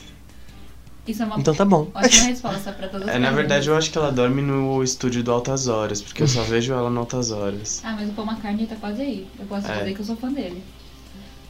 Isso 1.07 1.23
é 1.23 1.27
uma 1.27 1.39
Então 1.39 1.55
tá 1.55 1.65
bom. 1.67 1.89
ótima 1.95 2.25
resposta 2.29 2.73
pra 2.73 2.89
todas 2.89 3.09
as 3.09 3.13
É, 3.17 3.19
na 3.19 3.31
verdade, 3.33 3.69
eu 3.69 3.77
acho 3.77 3.91
que 3.91 3.99
ela 3.99 4.11
dorme 4.11 4.41
no 4.41 4.83
estúdio 4.83 5.23
do 5.23 5.31
Altas 5.31 5.67
Horas, 5.69 6.01
porque 6.01 6.23
eu 6.23 6.29
só 6.29 6.43
vejo 6.45 6.73
ela 6.73 6.89
no 6.89 7.01
Altas 7.01 7.31
Horas. 7.31 7.83
Ah, 7.85 7.93
mas 7.93 8.09
o 8.09 8.13
Paul 8.13 8.27
McCartney 8.29 8.67
tá 8.67 8.77
quase 8.77 9.03
aí. 9.03 9.27
Eu 9.39 9.45
posso 9.45 9.67
É. 9.71 9.79
dizer 9.81 9.95
que 9.95 10.01
eu 10.01 10.05
sou 10.07 10.17
fã 10.17 10.33
dele. 10.33 10.63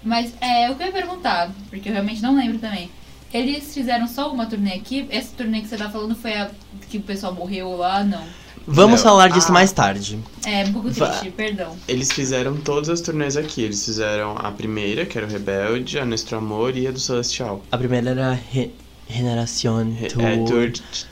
Mas 0.05 0.33
é, 0.41 0.71
o 0.71 0.75
que 0.75 0.83
eu 0.83 0.87
ia 0.89 0.93
perguntar, 0.93 1.51
porque 1.71 1.89
eu 1.89 1.93
realmente 1.93 2.21
não 2.23 2.35
lembro 2.37 2.59
também. 2.59 2.91
Eles 3.33 3.73
fizeram 3.73 4.07
só 4.07 4.31
uma 4.33 4.45
turnê 4.47 4.75
aqui? 4.75 5.07
Essa 5.11 5.31
turnê 5.37 5.61
que 5.63 5.69
você 5.69 5.77
tá 5.77 5.89
falando 5.89 6.15
foi 6.15 6.35
a 6.35 6.51
que 6.91 6.99
o 6.99 7.03
pessoal 7.03 7.33
morreu 7.35 7.75
lá? 7.77 8.05
Não. 8.05 8.23
Vamos 8.67 9.01
Não. 9.03 9.09
falar 9.11 9.29
disso 9.29 9.49
Ah. 9.49 9.53
mais 9.53 9.73
tarde. 9.73 10.19
É, 10.45 10.65
um 10.65 10.73
pouco 10.73 10.91
Va- 10.91 11.09
triste, 11.09 11.31
perdão. 11.31 11.77
Eles 11.89 12.13
fizeram 12.13 12.57
todas 12.59 12.89
as 12.91 13.01
turnês 13.01 13.37
aqui. 13.37 13.63
Eles 13.63 13.85
fizeram 13.85 14.37
a 14.37 14.53
primeira, 14.53 15.05
que 15.07 15.17
era 15.19 15.27
o 15.27 15.31
Rebelde, 15.31 15.99
a 15.99 16.05
Nuestro 16.05 16.37
Amor 16.39 16.77
e 16.77 16.87
a 16.87 16.91
do 16.91 17.01
Celestial. 17.01 17.63
A 17.73 17.79
primeira 17.79 18.11
era 18.11 18.33
Re 18.33 18.71
Generación 19.09 19.93
Re- 19.95 20.09
Tour. 20.09 20.23
É 20.25 20.37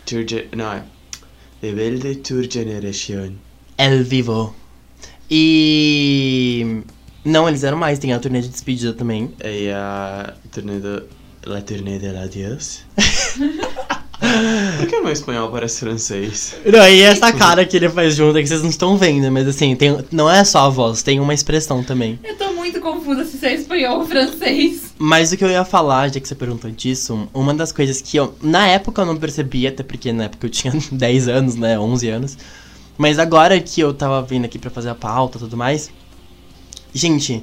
Tour, 0.07 0.27
Não, 0.57 0.73
é. 0.73 0.83
Rebelde 1.63 2.17
Tour 2.17 2.47
Generation. 2.51 3.33
El 3.79 4.05
Vivo. 4.05 4.55
E. 5.31 6.83
Não, 7.25 7.49
eles 7.49 7.65
eram 7.65 7.77
mais, 7.77 7.99
tem 7.99 8.13
a 8.13 8.19
turnê 8.19 8.41
de 8.41 8.49
despedida 8.49 8.93
também. 8.93 9.33
E 9.45 9.71
a 9.71 10.35
turnê 10.51 10.79
do... 10.79 11.21
La 11.47 11.63
Turnê 11.63 11.99
de 11.99 12.13
la 12.13 12.27
Dios. 12.27 12.81
Por 14.79 14.87
que 14.87 15.01
meu 15.01 15.11
espanhol 15.11 15.51
parece 15.51 15.81
francês? 15.81 16.55
Não, 16.67 16.87
e 16.87 17.01
essa 17.01 17.33
cara 17.33 17.65
que 17.65 17.77
ele 17.79 17.89
faz 17.89 18.15
junto 18.15 18.37
é 18.37 18.43
que 18.43 18.49
vocês 18.49 18.63
não 18.63 18.69
estão 18.69 18.97
vendo, 18.99 19.31
mas 19.33 19.49
assim, 19.49 19.75
tem, 19.75 19.97
não 20.13 20.31
é 20.31 20.45
só 20.45 20.67
a 20.67 20.69
voz, 20.69 21.03
tem 21.03 21.19
uma 21.19 21.33
expressão 21.33 21.83
também. 21.83 22.19
Eu 22.23 22.37
tô 22.37 22.53
muito 22.53 22.79
confusa 22.81 23.25
se 23.25 23.37
isso 23.37 23.47
é 23.47 23.55
espanhol 23.55 24.01
ou 24.01 24.07
francês. 24.07 24.95
Mas 24.99 25.33
o 25.33 25.37
que 25.39 25.45
eu 25.45 25.49
ia 25.49 25.65
falar, 25.65 26.09
já 26.13 26.21
que 26.21 26.29
você 26.29 26.35
perguntou 26.35 26.71
disso, 26.71 27.27
uma 27.33 27.55
das 27.55 27.73
coisas 27.73 28.03
que 28.03 28.19
eu, 28.19 28.35
na 28.43 28.67
época 28.69 29.01
eu 29.01 29.07
não 29.07 29.17
percebia, 29.17 29.71
até 29.71 29.83
porque 29.83 30.13
na 30.13 30.25
época 30.25 30.47
eu 30.47 30.51
tinha 30.51 30.75
10 30.93 31.29
anos, 31.29 31.57
né, 31.57 31.79
11 31.79 32.09
anos. 32.11 32.39
Mas 32.99 33.19
agora 33.19 33.59
que 33.59 33.81
eu 33.81 33.95
tava 33.95 34.21
vindo 34.21 34.45
aqui 34.45 34.59
pra 34.59 34.71
fazer 34.71 34.91
a 34.91 34.95
pauta 34.95 35.39
e 35.39 35.41
tudo 35.41 35.57
mais, 35.57 35.91
gente, 36.93 37.43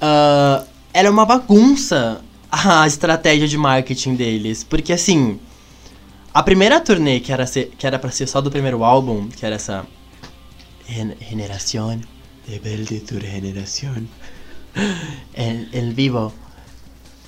ah, 0.00 0.64
era 0.92 1.10
uma 1.10 1.24
bagunça 1.24 2.22
a 2.50 2.86
estratégia 2.86 3.46
de 3.46 3.56
marketing 3.56 4.16
deles. 4.16 4.64
Porque 4.64 4.92
assim, 4.92 5.38
a 6.34 6.42
primeira 6.42 6.80
turnê 6.80 7.20
que 7.20 7.32
era, 7.32 7.46
ser, 7.46 7.70
que 7.78 7.86
era 7.86 7.98
pra 7.98 8.10
ser 8.10 8.26
só 8.26 8.40
do 8.40 8.50
primeiro 8.50 8.82
álbum, 8.84 9.28
que 9.28 9.44
era 9.44 9.56
essa. 9.56 9.86
Gen 10.88 11.14
Generación. 11.20 12.00
Rebelde 12.48 13.00
tu 13.00 13.20
generación. 13.20 14.08
El 15.34 15.94
vivo. 15.94 16.32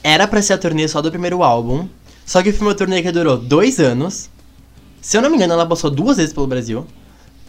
Era 0.03 0.27
pra 0.27 0.43
ser 0.43 0.55
a 0.55 0.59
turnê 0.59 0.89
só 0.89 1.01
do 1.01 1.11
primeiro 1.11 1.45
álbum. 1.45 1.89
Só 2.27 2.43
que 2.43 2.53
foi 2.53 2.67
uma 2.67 2.75
turnê 2.75 3.03
que 3.03 3.13
durou 3.13 3.37
dois 3.37 3.79
anos. 3.79 4.31
Se 5.01 5.17
eu 5.17 5.23
não 5.23 5.31
me 5.31 5.37
engano, 5.37 5.53
ela 5.53 5.67
passou 5.67 5.91
duas 5.91 6.17
vezes 6.17 6.33
pelo 6.33 6.47
Brasil. 6.47 6.87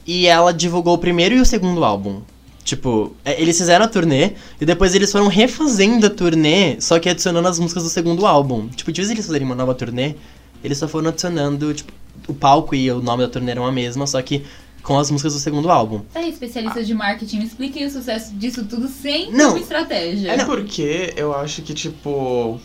E 0.06 0.28
ela 0.28 0.54
divulgou 0.54 0.96
o 0.96 1.00
primeiro 1.00 1.36
e 1.36 1.40
o 1.40 1.46
segundo 1.46 1.84
álbum. 1.84 2.22
Tipo, 2.64 3.14
é, 3.26 3.42
eles 3.42 3.58
fizeram 3.58 3.86
a 3.86 3.88
turnê 3.88 4.32
e 4.60 4.66
depois 4.66 4.96
eles 4.96 5.12
foram 5.12 5.28
refazendo 5.28 6.08
a 6.08 6.10
turnê, 6.10 6.80
só 6.80 6.98
que 6.98 7.10
adicionando 7.10 7.48
as 7.48 7.60
músicas 7.60 7.84
do 7.84 7.90
segundo 7.90 8.26
álbum. 8.26 8.70
Tipo, 8.70 8.92
de 8.92 9.02
vez 9.02 9.12
eles 9.12 9.26
fazerem 9.26 9.46
uma 9.46 9.56
nova 9.56 9.76
turnê, 9.76 10.16
eles 10.64 10.78
só 10.78 10.88
foram 10.88 11.10
adicionando, 11.10 11.74
tipo, 11.74 11.92
o 12.28 12.34
palco 12.34 12.74
e 12.74 12.90
o 12.90 13.02
nome 13.02 13.24
da 13.24 13.30
turnê 13.30 13.52
eram 13.52 13.66
a 13.66 13.72
mesma, 13.72 14.08
só 14.08 14.22
que 14.22 14.44
com 14.82 15.00
as 15.00 15.10
músicas 15.10 15.34
do 15.34 15.40
segundo 15.40 15.72
álbum. 15.72 16.02
Tá 16.14 16.20
aí, 16.20 16.30
especialista 16.30 16.84
de 16.84 16.94
marketing, 16.94 17.40
me 17.40 17.46
expliquem 17.46 17.86
o 17.86 17.90
sucesso 17.90 18.34
disso 18.36 18.66
tudo 18.66 18.88
sem 18.88 19.32
Não. 19.32 19.52
uma 19.52 19.60
estratégia. 19.60 20.32
É 20.32 20.46
porque 20.46 21.14
eu 21.16 21.34
acho 21.34 21.62
que, 21.62 21.74
tipo, 21.74 22.60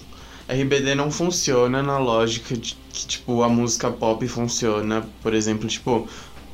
RBD 0.49 0.95
não 0.95 1.11
funciona 1.11 1.83
na 1.83 1.99
lógica 1.99 2.57
de 2.57 2.77
que, 2.93 3.07
tipo, 3.07 3.43
a 3.43 3.49
música 3.49 3.91
pop 3.91 4.27
funciona. 4.27 5.07
Por 5.23 5.33
exemplo, 5.33 5.69
tipo, 5.69 6.09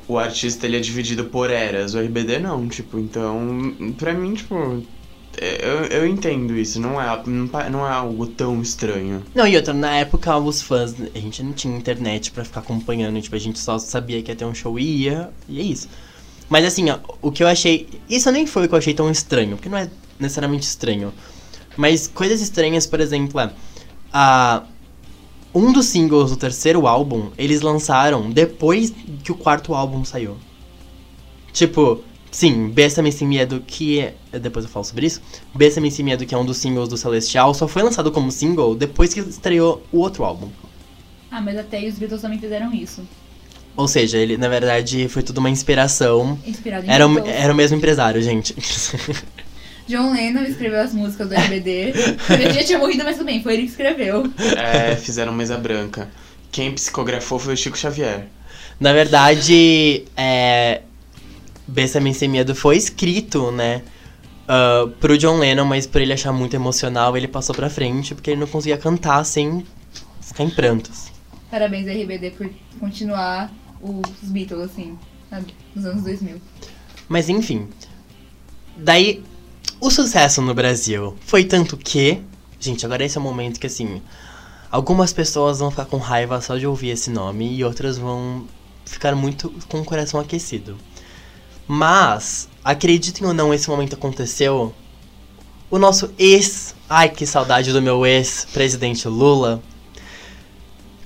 o 0.07 0.17
artista 0.17 0.65
ele 0.65 0.77
é 0.77 0.79
dividido 0.79 1.25
por 1.25 1.49
eras. 1.49 1.93
O 1.93 1.99
RBD 1.99 2.39
não, 2.39 2.67
tipo, 2.67 2.99
então, 2.99 3.73
pra 3.97 4.13
mim, 4.13 4.33
tipo, 4.33 4.83
é, 5.37 5.67
eu, 5.67 5.85
eu 5.85 6.07
entendo 6.07 6.55
isso. 6.55 6.79
Não 6.79 7.01
é, 7.01 7.23
não 7.69 7.87
é 7.87 7.91
algo 7.91 8.27
tão 8.27 8.61
estranho. 8.61 9.23
Não, 9.33 9.47
e 9.47 9.55
outra, 9.55 9.73
na 9.73 9.97
época 9.97 10.37
os 10.37 10.61
fãs, 10.61 10.95
a 11.13 11.19
gente 11.19 11.43
não 11.43 11.53
tinha 11.53 11.75
internet 11.75 12.31
pra 12.31 12.45
ficar 12.45 12.61
acompanhando, 12.61 13.21
tipo, 13.21 13.35
a 13.35 13.39
gente 13.39 13.59
só 13.59 13.77
sabia 13.77 14.21
que 14.21 14.31
ia 14.31 14.35
ter 14.35 14.45
um 14.45 14.53
show 14.53 14.79
e 14.79 15.03
ia, 15.03 15.29
e 15.47 15.59
é 15.59 15.63
isso. 15.63 15.89
Mas 16.49 16.63
assim, 16.65 16.89
ó, 16.89 16.99
o 17.21 17.31
que 17.31 17.43
eu 17.43 17.47
achei. 17.47 17.87
Isso 18.09 18.31
nem 18.31 18.45
foi 18.45 18.65
o 18.65 18.67
que 18.67 18.75
eu 18.75 18.79
achei 18.79 18.93
tão 18.93 19.09
estranho, 19.09 19.55
porque 19.55 19.69
não 19.69 19.77
é 19.77 19.89
necessariamente 20.19 20.65
estranho. 20.65 21.11
Mas 21.75 22.07
coisas 22.07 22.41
estranhas, 22.41 22.85
por 22.85 22.99
exemplo, 22.99 23.39
é. 23.39 23.51
A, 24.13 24.63
um 25.55 25.71
dos 25.71 25.85
singles 25.85 26.31
do 26.31 26.35
terceiro 26.35 26.85
álbum, 26.85 27.31
eles 27.37 27.61
lançaram 27.61 28.29
depois 28.29 28.93
que 29.23 29.31
o 29.31 29.35
quarto 29.35 29.73
álbum 29.73 30.03
saiu. 30.03 30.35
Tipo, 31.53 32.03
sim, 32.29 32.67
Bésame 32.67 33.09
Sem 33.09 33.25
Medo, 33.25 33.63
que 33.65 34.01
é. 34.01 34.15
Depois 34.37 34.65
eu 34.65 34.71
falo 34.71 34.83
sobre 34.83 35.05
isso. 35.05 35.21
Bésame 35.55 35.89
Sem 35.89 36.03
Medo, 36.03 36.25
que 36.25 36.35
é 36.35 36.37
um 36.37 36.45
dos 36.45 36.57
singles 36.57 36.89
do 36.89 36.97
Celestial, 36.97 37.53
só 37.53 37.69
foi 37.69 37.81
lançado 37.81 38.11
como 38.11 38.29
single 38.29 38.75
depois 38.75 39.13
que 39.13 39.21
estreou 39.21 39.81
o 39.93 39.99
outro 39.99 40.25
álbum. 40.25 40.49
Ah, 41.31 41.39
mas 41.39 41.57
até 41.57 41.77
aí 41.77 41.87
os 41.87 41.97
Beatles 41.97 42.21
também 42.21 42.37
fizeram 42.37 42.73
isso. 42.73 43.01
Ou 43.77 43.87
seja, 43.87 44.17
ele, 44.17 44.37
na 44.37 44.47
verdade, 44.47 45.07
foi 45.07 45.23
tudo 45.23 45.37
uma 45.37 45.49
inspiração. 45.49 46.37
Inspirado 46.45 46.85
em 46.85 46.89
Era 46.89 47.07
o, 47.07 47.19
era 47.19 47.53
o 47.53 47.55
mesmo 47.55 47.77
empresário, 47.77 48.21
gente. 48.21 48.55
John 49.87 50.13
Lennon 50.13 50.43
escreveu 50.43 50.81
as 50.81 50.93
músicas 50.93 51.29
do 51.29 51.35
RBD. 51.35 51.93
Ele 52.29 52.53
já 52.53 52.63
tinha 52.63 52.79
morrido, 52.79 53.03
mas 53.03 53.17
tudo 53.17 53.25
bem, 53.25 53.43
foi 53.43 53.53
ele 53.53 53.63
que 53.63 53.69
escreveu. 53.69 54.23
É, 54.57 54.95
fizeram 54.95 55.31
mesa 55.31 55.57
branca. 55.57 56.09
Quem 56.51 56.71
psicografou 56.71 57.37
foi 57.37 57.53
o 57.53 57.57
Chico 57.57 57.77
Xavier. 57.77 58.27
Na 58.79 58.93
verdade, 58.93 60.05
é. 60.17 60.81
Bésame 61.67 62.13
Sem 62.13 62.29
Medo 62.29 62.53
foi 62.53 62.77
escrito, 62.77 63.51
né? 63.51 63.81
ah, 64.47 64.87
pro 64.99 65.17
John 65.17 65.37
Lennon, 65.37 65.65
mas 65.65 65.87
por 65.87 66.01
ele 66.01 66.13
achar 66.13 66.31
muito 66.31 66.55
emocional, 66.55 67.15
ele 67.17 67.27
passou 67.27 67.55
pra 67.55 67.69
frente, 67.69 68.13
porque 68.13 68.31
ele 68.31 68.39
não 68.39 68.47
conseguia 68.47 68.77
cantar 68.77 69.23
sem 69.23 69.65
ficar 70.21 70.43
em 70.43 70.49
prantos. 70.49 71.11
Parabéns, 71.49 71.87
RBD, 71.87 72.31
por 72.31 72.49
continuar 72.79 73.51
os 73.81 74.29
Beatles, 74.29 74.71
assim, 74.71 74.97
nos 75.75 75.85
anos 75.85 76.03
2000. 76.03 76.41
Mas 77.07 77.29
enfim. 77.29 77.67
Daí, 78.77 79.23
o 79.85 79.91
sucesso 79.91 80.41
no 80.41 80.55
Brasil 80.55 81.15
foi 81.27 81.43
tanto 81.43 81.77
que. 81.77 82.19
Gente, 82.59 82.83
agora 82.85 83.05
esse 83.05 83.17
é 83.17 83.21
o 83.21 83.23
momento 83.23 83.59
que 83.59 83.67
assim. 83.67 84.01
Algumas 84.71 85.13
pessoas 85.13 85.59
vão 85.59 85.69
ficar 85.69 85.85
com 85.85 85.97
raiva 85.97 86.41
só 86.41 86.57
de 86.57 86.65
ouvir 86.65 86.89
esse 86.89 87.11
nome 87.11 87.55
e 87.55 87.63
outras 87.63 87.95
vão 87.95 88.47
ficar 88.83 89.15
muito 89.15 89.53
com 89.69 89.79
o 89.79 89.85
coração 89.85 90.19
aquecido. 90.19 90.75
Mas, 91.67 92.49
acreditem 92.63 93.27
ou 93.27 93.33
não, 93.33 93.53
esse 93.53 93.69
momento 93.69 93.93
aconteceu. 93.93 94.73
O 95.69 95.77
nosso 95.77 96.11
ex. 96.17 96.73
Ai, 96.89 97.09
que 97.09 97.27
saudade 97.27 97.71
do 97.71 97.81
meu 97.81 98.05
ex-presidente 98.07 99.07
Lula. 99.07 99.61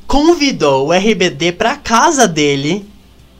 Convidou 0.07 0.87
o 0.87 0.93
RBD 0.93 1.51
pra 1.51 1.75
casa 1.75 2.27
dele 2.27 2.89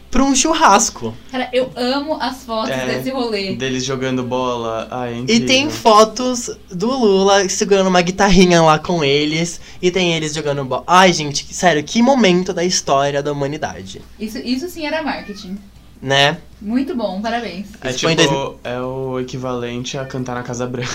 pra 0.10 0.24
um 0.24 0.36
churrasco. 0.36 1.14
Cara, 1.32 1.50
eu 1.54 1.72
amo 1.76 2.18
as 2.20 2.44
fotos 2.44 2.72
É, 2.72 2.86
desse 2.86 3.10
rolê. 3.12 3.56
Deles 3.56 3.84
jogando 3.86 4.24
bola. 4.24 4.88
Ai, 4.90 5.24
é 5.28 5.32
E 5.32 5.40
tem 5.42 5.70
fotos 5.70 6.50
do 6.70 6.88
Lula 6.88 7.48
segurando 7.48 7.88
uma 7.88 8.02
guitarrinha 8.02 8.62
lá 8.62 8.80
com 8.80 9.04
eles. 9.04 9.60
E 9.82 9.92
tem 9.92 10.14
eles 10.14 10.34
jogando 10.34 10.64
bola. 10.66 10.84
Ai, 10.88 11.14
gente, 11.14 11.54
sério, 11.54 11.84
que 11.84 12.02
momento 12.02 12.54
da 12.54 12.64
história 12.64 13.22
da 13.22 13.32
humanidade. 13.32 14.02
Isso, 14.20 14.38
isso 14.40 14.68
sim 14.70 14.86
era 14.86 15.02
marketing. 15.04 15.58
Né? 16.02 16.38
Muito 16.62 16.96
bom, 16.96 17.22
parabéns. 17.22 17.68
É 17.82 17.92
tipo, 17.92 18.16
2000. 18.16 18.60
é 18.64 18.80
o 18.80 19.20
equivalente 19.20 19.98
a 19.98 20.06
cantar 20.06 20.36
na 20.36 20.44
Casa 20.44 20.66
Branca. 20.66 20.90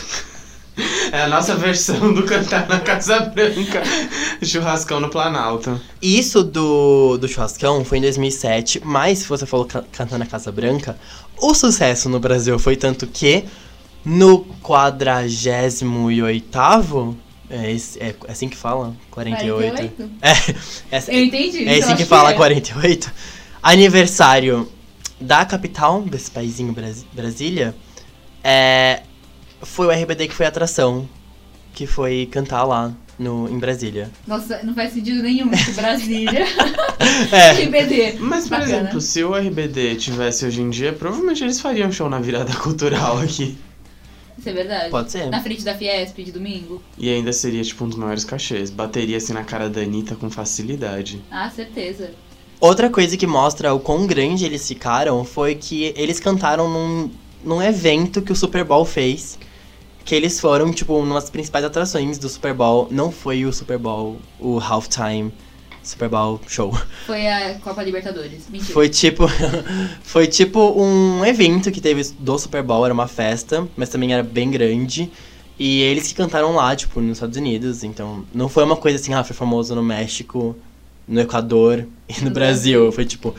É 1.13 1.23
a 1.23 1.29
nossa 1.29 1.55
versão 1.55 2.13
do 2.13 2.25
cantar 2.25 2.69
na 2.69 2.81
Casa 2.81 3.21
Branca. 3.21 3.83
Churrascão 4.43 4.99
no 5.01 5.09
Planalto. 5.09 5.81
Isso 6.03 6.43
do, 6.43 7.17
do 7.19 7.29
churrascão 7.29 7.85
foi 7.85 7.99
em 7.99 8.01
2007. 8.01 8.81
Mas, 8.85 9.21
se 9.21 9.29
você 9.29 9.47
falou 9.47 9.67
ca- 9.67 9.85
cantar 9.93 10.19
na 10.19 10.27
Casa 10.27 10.51
Branca, 10.51 10.99
o 11.39 11.55
sucesso 11.55 12.09
no 12.09 12.19
Brasil 12.19 12.59
foi 12.59 12.77
tanto 12.77 13.07
que 13.07 13.45
no 14.05 14.41
48. 14.63 15.95
É, 17.51 17.71
esse- 17.73 18.01
é 18.01 18.15
assim 18.29 18.49
que 18.49 18.57
fala? 18.57 18.95
48. 19.11 19.77
48? 19.77 20.11
É, 20.23 20.33
essa- 20.97 21.13
Eu 21.13 21.25
entendi. 21.25 21.59
É 21.59 21.63
então 21.63 21.73
assim 21.75 21.83
acho 21.93 21.97
que 21.97 22.05
fala 22.05 22.31
é. 22.31 22.35
48. 22.35 23.13
Aniversário 23.63 24.69
da 25.21 25.45
capital 25.45 26.03
desse 26.03 26.31
paizinho 26.31 26.73
Bras- 26.73 27.05
Brasília. 27.13 27.75
É, 28.43 29.03
foi 29.65 29.87
o 29.87 29.91
RBD 29.91 30.29
que 30.29 30.35
foi 30.35 30.47
a 30.47 30.49
atração. 30.49 31.09
Que 31.73 31.87
foi 31.87 32.29
cantar 32.31 32.65
lá 32.65 32.95
no, 33.19 33.49
em 33.49 33.59
Brasília. 33.59 34.11
Nossa, 34.27 34.63
não 34.63 34.75
faz 34.75 34.93
sentido 34.93 35.23
nenhum 35.23 35.53
esse 35.53 35.73
Brasília. 35.73 36.45
É. 37.31 37.53
RBD. 37.65 38.17
Mas, 38.19 38.45
por 38.45 38.59
Bacana. 38.59 38.77
exemplo, 38.77 39.01
se 39.01 39.23
o 39.23 39.35
RBD 39.35 39.97
tivesse 39.97 40.47
hoje 40.47 40.63
em 40.63 40.71
dia, 40.71 40.93
provavelmente 40.93 41.45
eles 41.45 41.61
fariam 41.61 41.93
show 41.93 42.09
na 42.09 42.19
virada 42.19 42.53
cultural 42.57 43.19
aqui. 43.19 43.57
Isso 44.39 44.49
é 44.49 44.53
verdade. 44.53 44.91
Pode 44.91 45.13
ser. 45.13 45.27
Na 45.31 45.41
frente 45.43 45.63
da 45.65 45.75
Fiesp 45.75 46.17
de 46.25 46.33
domingo? 46.33 46.83
E 46.99 47.11
ainda 47.11 47.33
seria, 47.33 47.63
tipo, 47.63 47.85
um 47.85 47.89
dos 47.89 47.97
maiores 47.99 48.25
cachês. 48.25 48.71
Bateria 48.71 49.17
assim 49.17 49.33
na 49.33 49.45
cara 49.45 49.69
da 49.69 49.81
Anitta 49.81 50.15
com 50.17 50.31
facilidade. 50.31 51.23
Ah, 51.31 51.51
certeza. 51.51 52.11
Outra 52.61 52.89
coisa 52.89 53.17
que 53.17 53.27
mostra 53.27 53.73
o 53.75 53.81
quão 53.81 54.07
grande 54.07 54.45
eles 54.45 54.67
ficaram 54.67 55.25
foi 55.25 55.55
que 55.55 55.93
eles 55.97 56.19
cantaram 56.19 56.69
num, 56.69 57.11
num 57.45 57.63
evento 57.63 58.23
que 58.23 58.33
o 58.33 58.37
Super 58.37 58.65
Bowl 58.65 58.85
fez. 58.85 59.39
Que 60.05 60.15
eles 60.15 60.39
foram, 60.39 60.73
tipo, 60.73 60.99
uma 60.99 61.15
das 61.15 61.31
principais 61.31 61.65
atrações 61.65 62.19
do 62.19 62.29
Super 62.29 62.53
Bowl. 62.53 62.89
Não 62.91 63.11
foi 63.11 63.47
o 63.47 63.53
Super 63.53 63.79
Bowl, 63.79 64.19
o 64.39 64.59
halftime 64.59 65.33
Super 65.85 66.09
Bowl 66.09 66.41
show. 66.49 66.77
Foi 67.07 67.27
a 67.29 67.55
Copa 67.61 67.83
Libertadores. 67.83 68.45
Mentira. 68.51 68.73
Foi 68.73 68.89
tipo. 68.89 69.25
foi 70.03 70.27
tipo 70.27 70.81
um 70.81 71.25
evento 71.25 71.71
que 71.71 71.81
teve 71.81 72.03
do 72.19 72.39
Super 72.39 72.63
Bowl, 72.63 72.85
era 72.85 72.95
uma 72.95 73.07
festa, 73.07 73.69
mas 73.77 73.91
também 73.91 74.13
era 74.13 74.23
bem 74.23 74.51
grande. 74.51 75.11
E 75.59 75.83
eles 75.83 76.09
que 76.09 76.15
cantaram 76.15 76.55
lá, 76.55 76.75
tipo, 76.75 77.01
nos 77.01 77.19
Estados 77.19 77.37
Unidos. 77.37 77.85
Então, 77.85 78.25
não 78.35 78.49
foi 78.49 78.65
uma 78.65 78.77
coisa 78.77 78.99
assim, 78.99 79.15
ah, 79.15 79.23
foi 79.23 79.37
famoso 79.37 79.75
no 79.75 79.83
México, 79.83 80.57
no 81.07 81.21
Equador 81.21 81.87
e 82.09 82.19
no 82.21 82.25
No 82.29 82.31
Brasil. 82.31 82.81
Brasil. 82.81 82.93
Foi 82.93 83.05
tipo. 83.05 83.35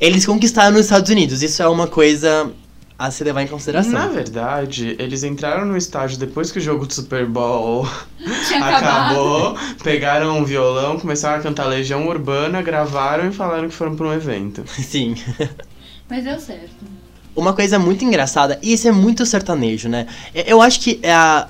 Eles 0.00 0.26
conquistaram 0.26 0.72
nos 0.72 0.86
Estados 0.86 1.08
Unidos. 1.08 1.42
Isso 1.42 1.62
é 1.62 1.68
uma 1.68 1.86
coisa 1.86 2.52
a 2.98 3.10
se 3.10 3.24
levar 3.24 3.42
em 3.42 3.46
consideração. 3.48 3.92
Na 3.92 4.06
verdade, 4.06 4.94
eles 4.98 5.24
entraram 5.24 5.64
no 5.66 5.76
estádio 5.76 6.16
depois 6.18 6.52
que 6.52 6.58
o 6.58 6.62
jogo 6.62 6.86
do 6.86 6.94
Super 6.94 7.26
Bowl 7.26 7.86
acabou, 8.62 9.56
pegaram 9.82 10.38
um 10.38 10.44
violão, 10.44 10.98
começaram 10.98 11.40
a 11.40 11.42
cantar 11.42 11.66
Legião 11.66 12.06
Urbana, 12.06 12.62
gravaram 12.62 13.28
e 13.28 13.32
falaram 13.32 13.68
que 13.68 13.74
foram 13.74 13.96
pra 13.96 14.06
um 14.06 14.12
evento. 14.12 14.64
Sim. 14.80 15.16
Mas 16.08 16.24
deu 16.24 16.38
certo. 16.38 16.70
Uma 17.34 17.52
coisa 17.52 17.78
muito 17.80 18.04
engraçada, 18.04 18.58
e 18.62 18.72
isso 18.72 18.86
é 18.86 18.92
muito 18.92 19.26
sertanejo, 19.26 19.88
né? 19.88 20.06
Eu- 20.32 20.44
Eu 20.44 20.62
acho 20.62 20.78
que 20.80 21.00
a, 21.04 21.48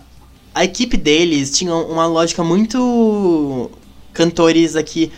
a 0.54 0.64
equipe 0.64 0.96
deles 0.96 1.50
tinha 1.56 1.74
uma 1.74 2.06
lógica 2.06 2.42
muito 2.42 3.70
cantores 4.14 4.76
aqui 4.76 5.12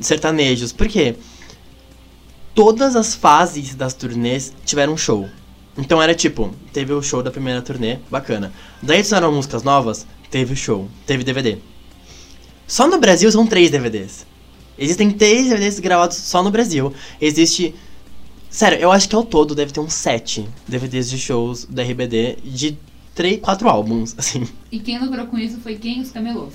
sertanejos. 0.00 0.72
Por 0.72 0.88
quê? 0.88 1.14
Todas 2.54 2.96
as 2.96 3.14
fases 3.14 3.74
das 3.74 3.92
turnês 3.94 4.52
tiveram 4.64 4.96
show. 4.96 5.28
Então 5.78 6.02
era 6.02 6.14
tipo, 6.14 6.52
teve 6.72 6.92
o 6.92 7.00
show 7.02 7.22
da 7.22 7.30
primeira 7.30 7.62
turnê, 7.62 7.98
bacana. 8.10 8.52
Daí 8.82 8.98
adicionaram 8.98 9.32
músicas 9.32 9.62
novas, 9.62 10.06
teve 10.30 10.52
o 10.52 10.56
show, 10.56 10.88
teve 11.06 11.22
DVD. 11.24 11.58
Só 12.66 12.86
no 12.88 12.98
Brasil 12.98 13.30
são 13.30 13.46
três 13.46 13.70
DVDs. 13.70 14.26
Existem 14.76 15.10
três 15.10 15.48
DVDs 15.48 15.78
gravados 15.78 16.16
só 16.16 16.42
no 16.42 16.50
Brasil. 16.50 16.92
Existe 17.20 17.74
Sério, 18.50 18.78
eu 18.78 18.90
acho 18.90 19.08
que 19.08 19.14
ao 19.14 19.22
todo 19.24 19.54
deve 19.54 19.72
ter 19.72 19.80
uns 19.80 19.92
sete 19.92 20.48
DVDs 20.66 21.10
de 21.10 21.18
shows 21.18 21.66
da 21.66 21.82
RBD 21.82 22.38
de 22.42 22.78
três, 23.14 23.38
quatro 23.40 23.68
álbuns, 23.68 24.14
assim. 24.18 24.48
E 24.72 24.78
quem 24.78 24.98
lucrou 24.98 25.26
com 25.26 25.38
isso 25.38 25.58
foi 25.60 25.76
quem? 25.76 26.00
Os 26.00 26.10
camelôs. 26.10 26.54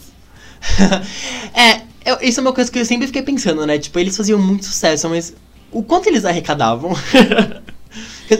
é, 1.54 1.84
eu- 2.04 2.18
isso 2.22 2.40
é 2.40 2.42
uma 2.42 2.54
coisa 2.54 2.72
que 2.72 2.80
eu 2.80 2.86
sempre 2.86 3.06
fiquei 3.08 3.22
pensando, 3.22 3.66
né? 3.66 3.78
Tipo, 3.78 4.00
eles 4.00 4.18
faziam 4.18 4.40
muito 4.42 4.66
sucesso, 4.66 5.08
mas 5.08 5.36
o 5.72 5.84
quanto 5.84 6.08
eles 6.08 6.26
arrecadavam? 6.26 6.94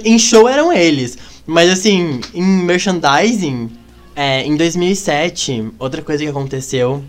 em 0.04 0.18
show 0.18 0.48
eram 0.48 0.72
eles. 0.72 1.18
Mas 1.46 1.70
assim, 1.70 2.22
em 2.34 2.42
merchandising, 2.44 3.70
é, 4.16 4.44
em 4.44 4.56
2007, 4.56 5.72
outra 5.78 6.02
coisa 6.02 6.24
que 6.24 6.30
aconteceu 6.30 7.04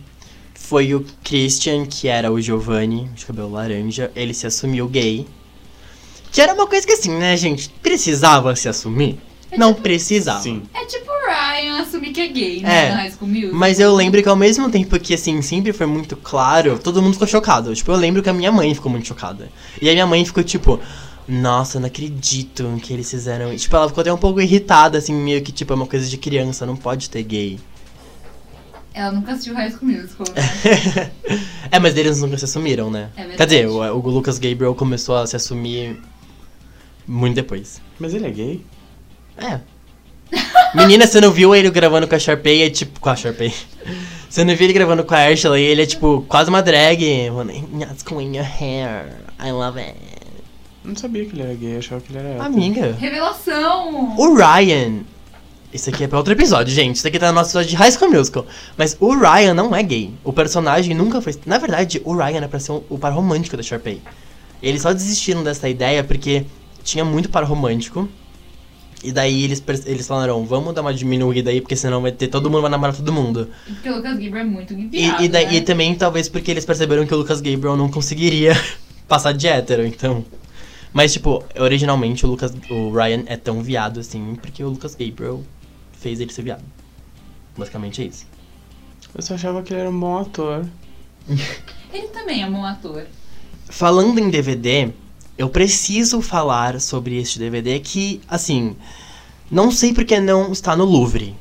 foi 0.54 0.94
o 0.94 1.04
Christian, 1.22 1.84
que 1.84 2.08
era 2.08 2.32
o 2.32 2.40
Giovanni, 2.40 3.08
de 3.14 3.26
cabelo 3.26 3.52
laranja, 3.52 4.10
ele 4.16 4.32
se 4.32 4.46
assumiu 4.46 4.88
gay. 4.88 5.26
Que 6.32 6.40
era 6.40 6.54
uma 6.54 6.66
coisa 6.66 6.86
que 6.86 6.92
assim, 6.92 7.10
né, 7.16 7.36
gente? 7.36 7.68
Precisava 7.82 8.56
se 8.56 8.68
assumir? 8.68 9.18
Não 9.56 9.72
precisava. 9.72 10.42
Sim. 10.42 10.62
É 10.74 10.84
tipo 10.84 11.08
o 11.08 11.26
Ryan 11.26 11.80
assumir 11.80 12.12
que 12.12 12.20
é 12.20 12.26
gay, 12.28 12.60
né? 12.60 12.86
É, 12.86 12.88
Na 12.90 12.96
High 12.96 13.10
School 13.12 13.28
Musical. 13.28 13.54
Mas 13.54 13.78
eu 13.78 13.94
lembro 13.94 14.22
que 14.22 14.28
ao 14.28 14.34
mesmo 14.34 14.68
tempo 14.70 14.98
que, 14.98 15.14
assim, 15.14 15.40
sempre 15.42 15.72
foi 15.72 15.86
muito 15.86 16.16
claro, 16.16 16.78
todo 16.78 17.00
mundo 17.00 17.12
ficou 17.12 17.28
chocado. 17.28 17.74
Tipo, 17.74 17.92
eu 17.92 17.96
lembro 17.96 18.22
que 18.22 18.28
a 18.28 18.32
minha 18.32 18.50
mãe 18.50 18.74
ficou 18.74 18.90
muito 18.90 19.06
chocada. 19.06 19.48
E 19.80 19.88
a 19.88 19.92
minha 19.92 20.06
mãe 20.06 20.24
ficou 20.24 20.42
tipo, 20.42 20.80
nossa, 21.26 21.78
eu 21.78 21.80
não 21.80 21.86
acredito 21.86 22.78
que 22.82 22.92
eles 22.92 23.10
fizeram 23.10 23.52
isso. 23.52 23.64
Tipo, 23.64 23.76
ela 23.76 23.88
ficou 23.88 24.02
até 24.02 24.12
um 24.12 24.18
pouco 24.18 24.40
irritada, 24.40 24.98
assim, 24.98 25.14
meio 25.14 25.42
que, 25.42 25.52
tipo, 25.52 25.72
é 25.72 25.76
uma 25.76 25.86
coisa 25.86 26.06
de 26.06 26.18
criança, 26.18 26.66
não 26.66 26.76
pode 26.76 27.08
ter 27.08 27.22
gay. 27.22 27.58
Ela 28.92 29.10
nunca 29.10 29.32
assistiu 29.32 29.54
High 29.54 29.70
School 29.70 29.90
Musical, 29.90 30.26
né? 30.34 31.10
é, 31.72 31.78
mas 31.80 31.96
eles 31.96 32.20
nunca 32.20 32.38
se 32.38 32.44
assumiram, 32.44 32.90
né? 32.90 33.10
É 33.16 33.20
verdade. 33.20 33.36
Quer 33.38 33.46
dizer, 33.46 33.68
o, 33.68 33.78
o 33.78 34.10
Lucas 34.10 34.38
Gabriel 34.38 34.74
começou 34.74 35.16
a 35.16 35.26
se 35.26 35.34
assumir 35.34 36.00
muito 37.06 37.34
depois. 37.34 37.80
Mas 37.98 38.14
ele 38.14 38.26
é 38.26 38.30
gay? 38.30 38.66
É. 39.36 39.60
Menina, 40.74 41.06
você 41.06 41.20
não 41.20 41.30
viu 41.30 41.54
ele 41.54 41.70
gravando 41.70 42.06
com 42.06 42.14
a 42.14 42.18
Sharpay? 42.18 42.62
É 42.62 42.70
tipo. 42.70 43.00
Com 43.00 43.08
a 43.08 43.16
Sharpay. 43.16 43.52
Você 44.28 44.42
não 44.42 44.56
viu 44.56 44.66
ele 44.66 44.72
gravando 44.72 45.04
com 45.04 45.14
a 45.14 45.28
Ashley? 45.28 45.62
Ele 45.62 45.82
é 45.82 45.86
tipo 45.86 46.24
quase 46.28 46.50
uma 46.50 46.60
drag. 46.60 47.30
Going 48.04 48.26
in 48.26 48.36
your 48.36 48.44
hair? 48.44 49.12
I 49.38 49.52
love 49.52 49.78
it. 49.78 49.96
Não 50.84 50.94
sabia 50.94 51.24
que 51.24 51.34
ele 51.34 51.42
era 51.42 51.54
gay, 51.54 51.76
achava 51.78 52.00
que 52.00 52.12
ele 52.12 52.18
era. 52.26 52.44
Amiga. 52.44 52.92
Revelação! 52.98 54.14
O 54.18 54.34
Ryan. 54.34 55.00
Isso 55.72 55.90
aqui 55.90 56.04
é 56.04 56.06
pra 56.06 56.18
outro 56.18 56.32
episódio, 56.32 56.72
gente. 56.72 56.96
Isso 56.96 57.06
aqui 57.08 57.18
tá 57.18 57.28
no 57.28 57.32
nosso 57.32 57.50
episódio 57.50 57.70
de 57.70 57.76
High 57.76 57.90
School 57.92 58.10
Musical. 58.12 58.46
Mas 58.76 58.96
o 59.00 59.12
Ryan 59.16 59.54
não 59.54 59.74
é 59.74 59.82
gay. 59.82 60.12
O 60.22 60.32
personagem 60.32 60.94
nunca 60.94 61.20
foi. 61.20 61.34
Na 61.46 61.58
verdade, 61.58 62.00
o 62.04 62.14
Ryan 62.14 62.36
era 62.36 62.48
pra 62.48 62.60
ser 62.60 62.72
o, 62.72 62.84
o 62.90 62.98
par 62.98 63.12
romântico 63.12 63.56
da 63.56 63.62
Sharpay. 63.62 64.00
Eles 64.62 64.82
só 64.82 64.92
desistiram 64.92 65.42
dessa 65.42 65.68
ideia 65.68 66.04
porque 66.04 66.44
tinha 66.84 67.04
muito 67.04 67.28
par 67.28 67.42
romântico. 67.44 68.08
E 69.02 69.10
daí 69.10 69.44
eles, 69.44 69.62
eles 69.84 70.06
falaram, 70.06 70.46
vamos 70.46 70.74
dar 70.74 70.80
uma 70.80 70.94
diminuída 70.94 71.50
aí, 71.50 71.60
porque 71.60 71.76
senão 71.76 72.00
vai 72.00 72.12
ter 72.12 72.28
todo 72.28 72.48
mundo 72.48 72.62
vai 72.62 72.70
namorar 72.70 72.94
todo 72.94 73.12
mundo. 73.12 73.50
Porque 73.66 73.90
o 73.90 73.96
Lucas 73.96 74.12
Gabriel 74.12 74.38
é 74.38 74.44
muito 74.44 74.72
E, 74.72 74.86
guiado, 74.86 75.24
e, 75.24 75.28
daí, 75.28 75.46
né? 75.46 75.54
e 75.56 75.60
também 75.60 75.94
talvez 75.94 76.28
porque 76.28 76.50
eles 76.50 76.64
perceberam 76.64 77.04
que 77.04 77.12
o 77.12 77.18
Lucas 77.18 77.40
Gabriel 77.40 77.76
não 77.76 77.90
conseguiria 77.90 78.52
passar 79.08 79.32
de 79.32 79.46
hétero, 79.46 79.84
então. 79.84 80.24
Mas, 80.94 81.12
tipo, 81.12 81.44
originalmente 81.58 82.24
o 82.24 82.28
Lucas. 82.28 82.54
O 82.70 82.92
Ryan 82.92 83.24
é 83.26 83.36
tão 83.36 83.60
viado 83.60 83.98
assim, 83.98 84.36
porque 84.40 84.62
o 84.62 84.68
Lucas 84.68 84.94
Gabriel 84.94 85.42
fez 85.92 86.20
ele 86.20 86.32
ser 86.32 86.42
viado. 86.42 86.62
Basicamente 87.58 88.00
é 88.00 88.06
isso. 88.06 88.24
Eu 89.12 89.20
só 89.20 89.34
achava 89.34 89.60
que 89.62 89.72
ele 89.72 89.80
era 89.80 89.90
um 89.90 89.98
bom 89.98 90.18
ator. 90.18 90.64
Ele 91.92 92.08
também 92.08 92.42
é 92.42 92.46
um 92.46 92.52
bom 92.52 92.64
ator. 92.64 93.06
Falando 93.68 94.18
em 94.18 94.28
DVD, 94.28 94.92
eu 95.38 95.48
preciso 95.48 96.20
falar 96.20 96.80
sobre 96.80 97.16
este 97.16 97.38
DVD 97.38 97.78
que, 97.78 98.20
assim, 98.28 98.76
não 99.48 99.70
sei 99.70 99.94
porque 99.94 100.18
não 100.18 100.50
está 100.50 100.74
no 100.74 100.84
Louvre. 100.84 101.36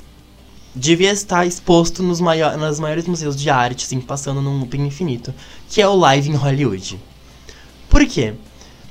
Devia 0.75 1.11
estar 1.11 1.47
exposto 1.47 2.03
nos 2.03 2.21
maior, 2.21 2.55
nos 2.55 2.79
maiores 2.79 3.07
museus 3.07 3.35
de 3.35 3.49
arte, 3.49 3.85
assim, 3.85 3.99
passando 3.99 4.41
num 4.41 4.59
looping 4.59 4.85
infinito, 4.85 5.33
que 5.67 5.81
é 5.81 5.87
o 5.87 5.95
Live 5.95 6.29
em 6.29 6.35
Hollywood. 6.35 6.99
Por 7.89 8.05
quê? 8.05 8.35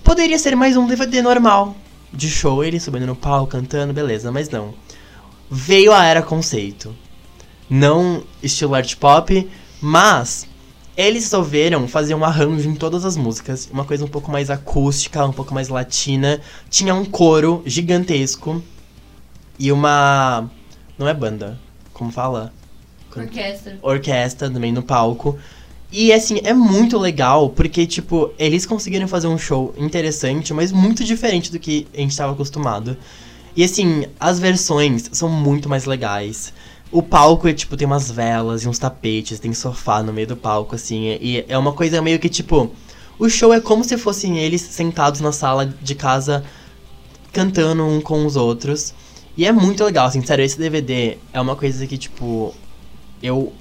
Poderia 0.04 0.38
ser 0.38 0.56
mais 0.56 0.76
um 0.76 0.86
DVD 0.86 1.22
normal, 1.22 1.76
de 2.12 2.28
show, 2.28 2.62
ele 2.64 2.80
subindo 2.80 3.06
no 3.06 3.14
palco, 3.14 3.52
cantando, 3.52 3.92
beleza, 3.92 4.32
mas 4.32 4.50
não. 4.50 4.74
Veio 5.50 5.92
a 5.92 6.04
era 6.04 6.20
conceito. 6.20 6.94
Não 7.70 8.22
estilo 8.42 8.74
art 8.74 8.96
pop, 8.96 9.48
mas 9.80 10.46
eles 10.96 11.24
resolveram 11.24 11.86
fazer 11.86 12.14
um 12.14 12.24
arranjo 12.24 12.68
em 12.68 12.74
todas 12.74 13.04
as 13.04 13.16
músicas, 13.16 13.68
uma 13.72 13.84
coisa 13.84 14.04
um 14.04 14.08
pouco 14.08 14.30
mais 14.30 14.50
acústica, 14.50 15.24
um 15.24 15.32
pouco 15.32 15.54
mais 15.54 15.68
latina. 15.68 16.40
Tinha 16.68 16.94
um 16.94 17.04
coro 17.04 17.62
gigantesco 17.64 18.62
e 19.58 19.70
uma. 19.70 20.50
Não 20.98 21.08
é 21.08 21.14
banda, 21.14 21.58
como 21.92 22.10
fala? 22.10 22.52
Orquestra. 23.14 23.78
Orquestra 23.80 24.50
também 24.50 24.72
no 24.72 24.82
palco. 24.82 25.38
E 25.92 26.10
assim, 26.10 26.40
é 26.42 26.54
muito 26.54 26.96
legal, 26.98 27.50
porque, 27.50 27.86
tipo, 27.86 28.32
eles 28.38 28.64
conseguiram 28.64 29.06
fazer 29.06 29.26
um 29.26 29.36
show 29.36 29.74
interessante, 29.76 30.54
mas 30.54 30.72
muito 30.72 31.04
diferente 31.04 31.52
do 31.52 31.58
que 31.58 31.86
a 31.92 31.98
gente 31.98 32.12
estava 32.12 32.32
acostumado. 32.32 32.96
E 33.54 33.62
assim, 33.62 34.06
as 34.18 34.40
versões 34.40 35.10
são 35.12 35.28
muito 35.28 35.68
mais 35.68 35.84
legais. 35.84 36.54
O 36.90 37.02
palco, 37.02 37.46
é, 37.46 37.52
tipo, 37.52 37.76
tem 37.76 37.86
umas 37.86 38.10
velas 38.10 38.64
e 38.64 38.68
uns 38.68 38.78
tapetes, 38.78 39.38
tem 39.38 39.52
sofá 39.52 40.02
no 40.02 40.14
meio 40.14 40.26
do 40.26 40.36
palco, 40.36 40.74
assim. 40.74 41.18
E 41.20 41.44
é 41.46 41.58
uma 41.58 41.74
coisa 41.74 42.00
meio 42.00 42.18
que, 42.18 42.30
tipo, 42.30 42.70
o 43.18 43.28
show 43.28 43.52
é 43.52 43.60
como 43.60 43.84
se 43.84 43.98
fossem 43.98 44.38
eles 44.38 44.62
sentados 44.62 45.20
na 45.20 45.30
sala 45.30 45.66
de 45.66 45.94
casa, 45.94 46.42
cantando 47.32 47.84
um 47.84 48.00
com 48.00 48.24
os 48.24 48.34
outros. 48.34 48.94
E 49.36 49.44
é 49.44 49.52
muito 49.52 49.84
legal, 49.84 50.06
assim, 50.06 50.22
sério, 50.24 50.42
esse 50.42 50.58
DVD 50.58 51.18
é 51.34 51.40
uma 51.40 51.56
coisa 51.56 51.86
que, 51.86 51.98
tipo, 51.98 52.54
eu 53.22 53.52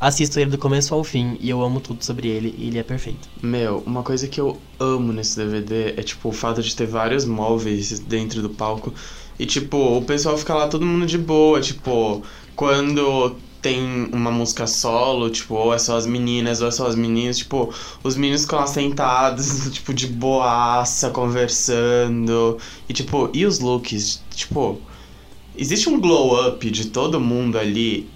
assisto 0.00 0.38
ele 0.38 0.50
do 0.50 0.58
começo 0.58 0.94
ao 0.94 1.02
fim 1.02 1.36
e 1.40 1.50
eu 1.50 1.62
amo 1.62 1.80
tudo 1.80 2.04
sobre 2.04 2.28
ele 2.28 2.54
e 2.56 2.68
ele 2.68 2.78
é 2.78 2.82
perfeito. 2.82 3.28
Meu, 3.42 3.82
uma 3.86 4.02
coisa 4.02 4.28
que 4.28 4.40
eu 4.40 4.58
amo 4.78 5.12
nesse 5.12 5.36
DVD 5.36 5.94
é, 5.96 6.02
tipo, 6.02 6.28
o 6.28 6.32
fato 6.32 6.62
de 6.62 6.74
ter 6.74 6.86
vários 6.86 7.24
móveis 7.24 7.98
dentro 8.00 8.40
do 8.42 8.50
palco. 8.50 8.92
E, 9.38 9.46
tipo, 9.46 9.76
o 9.76 10.02
pessoal 10.02 10.36
fica 10.36 10.54
lá 10.54 10.68
todo 10.68 10.84
mundo 10.84 11.06
de 11.06 11.16
boa. 11.16 11.60
Tipo, 11.60 12.22
quando 12.56 13.36
tem 13.62 14.08
uma 14.12 14.30
música 14.30 14.66
solo, 14.66 15.30
tipo, 15.30 15.54
ou 15.54 15.74
é 15.74 15.78
só 15.78 15.96
as 15.96 16.06
meninas, 16.06 16.60
ou 16.60 16.68
é 16.68 16.70
só 16.70 16.86
as 16.86 16.94
meninas, 16.94 17.38
tipo, 17.38 17.72
os 18.02 18.16
meninos 18.16 18.42
ficam 18.42 18.58
lá 18.58 18.66
sentados, 18.66 19.70
tipo, 19.72 19.94
de 19.94 20.06
boaça, 20.06 21.10
conversando. 21.10 22.58
E, 22.88 22.92
tipo, 22.92 23.30
e 23.32 23.46
os 23.46 23.60
looks? 23.60 24.22
Tipo, 24.34 24.80
existe 25.56 25.88
um 25.88 26.00
glow 26.00 26.48
up 26.48 26.70
de 26.70 26.86
todo 26.86 27.20
mundo 27.20 27.58
ali. 27.58 28.08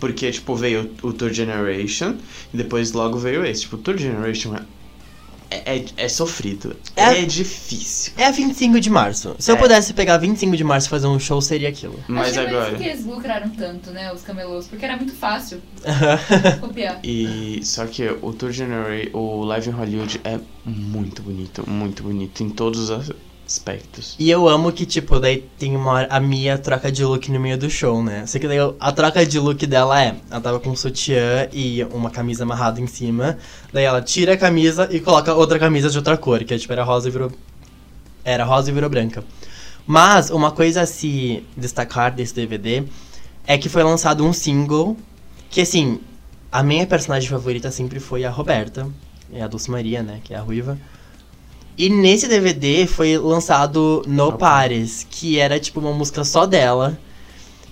Porque, 0.00 0.30
tipo, 0.32 0.56
veio 0.56 0.90
o 1.02 1.12
Tour 1.12 1.30
Generation 1.32 2.16
e 2.52 2.56
depois 2.56 2.90
logo 2.92 3.18
veio 3.18 3.44
esse. 3.44 3.60
Tipo, 3.62 3.76
o 3.76 3.78
Tour 3.78 3.96
Generation 3.98 4.56
é, 5.50 5.76
é, 5.76 5.84
é 5.96 6.08
sofrido. 6.08 6.74
É- 6.96 7.20
É, 7.20 7.24
difícil. 7.24 8.12
É 8.16 8.24
a 8.26 8.30
25 8.30 8.80
de 8.80 8.88
março. 8.88 9.34
Se 9.38 9.50
eu 9.50 9.56
É. 9.56 9.58
pudesse 9.58 9.92
pegar 9.92 10.16
25 10.16 10.56
de 10.56 10.64
março 10.64 10.86
e 10.86 10.90
fazer 10.90 11.06
um 11.08 11.18
show, 11.18 11.40
seria 11.42 11.68
aquilo. 11.68 11.98
Mas 12.08 12.28
Achei 12.30 12.44
por 12.44 12.54
agora. 12.54 12.68
isso 12.72 12.82
que 12.82 12.88
eles 12.88 13.04
lucraram 13.04 13.48
tanto, 13.50 13.90
né? 13.90 14.12
Os 14.12 14.22
camelôs. 14.22 14.66
Porque 14.68 14.84
era 14.84 14.96
muito 14.96 15.12
fácil 15.12 15.60
copiar. 16.60 17.00
E 17.04 17.60
só 17.64 17.84
que 17.86 18.08
o 18.22 18.32
Tour 18.32 18.52
Generation, 18.52 19.10
o 19.12 19.44
Live 19.44 19.68
in 19.68 19.72
Hollywood 19.72 20.20
é 20.24 20.38
muito 20.64 21.20
bonito, 21.22 21.68
muito 21.68 22.02
bonito 22.02 22.42
em 22.42 22.48
todos 22.50 22.88
os 22.90 23.10
aspectos. 23.50 24.14
E 24.16 24.30
eu 24.30 24.48
amo 24.48 24.70
que, 24.70 24.86
tipo, 24.86 25.18
daí 25.18 25.44
tem 25.58 25.76
uma 25.76 25.90
hora, 25.90 26.06
a 26.08 26.20
Mia 26.20 26.56
troca 26.56 26.90
de 26.90 27.04
look 27.04 27.28
no 27.32 27.40
meio 27.40 27.58
do 27.58 27.68
show, 27.68 28.00
né? 28.02 28.24
Sei 28.24 28.40
que 28.40 28.46
daí 28.46 28.58
a 28.78 28.92
troca 28.92 29.26
de 29.26 29.40
look 29.40 29.66
dela 29.66 30.00
é, 30.00 30.14
ela 30.30 30.40
tava 30.40 30.60
com 30.60 30.70
um 30.70 30.76
sutiã 30.76 31.48
e 31.52 31.82
uma 31.92 32.10
camisa 32.10 32.44
amarrada 32.44 32.80
em 32.80 32.86
cima, 32.86 33.36
daí 33.72 33.84
ela 33.84 34.00
tira 34.00 34.34
a 34.34 34.36
camisa 34.36 34.88
e 34.92 35.00
coloca 35.00 35.34
outra 35.34 35.58
camisa 35.58 35.90
de 35.90 35.98
outra 35.98 36.16
cor, 36.16 36.44
que 36.44 36.54
é, 36.54 36.58
tipo, 36.58 36.72
era 36.72 36.84
rosa 36.84 37.08
e 37.08 37.10
virou... 37.10 37.32
Era 38.24 38.44
rosa 38.44 38.70
e 38.70 38.72
virou 38.72 38.88
branca. 38.88 39.24
Mas 39.84 40.30
uma 40.30 40.52
coisa 40.52 40.82
a 40.82 40.86
se 40.86 41.44
destacar 41.56 42.14
desse 42.14 42.34
DVD 42.34 42.84
é 43.46 43.58
que 43.58 43.68
foi 43.68 43.82
lançado 43.82 44.24
um 44.24 44.32
single 44.32 44.96
que, 45.50 45.62
assim, 45.62 45.98
a 46.52 46.62
minha 46.62 46.86
personagem 46.86 47.28
favorita 47.28 47.70
sempre 47.72 47.98
foi 47.98 48.24
a 48.24 48.30
Roberta, 48.30 48.88
é 49.32 49.42
a 49.42 49.48
Dulce 49.48 49.70
Maria, 49.70 50.02
né, 50.04 50.20
que 50.22 50.32
é 50.32 50.36
a 50.36 50.40
ruiva. 50.40 50.78
E 51.80 51.88
nesse 51.88 52.28
DVD 52.28 52.86
foi 52.86 53.16
lançado 53.16 54.02
No 54.06 54.34
Pares, 54.34 55.06
que 55.08 55.38
era 55.38 55.58
tipo 55.58 55.80
uma 55.80 55.94
música 55.94 56.22
só 56.24 56.44
dela. 56.44 57.00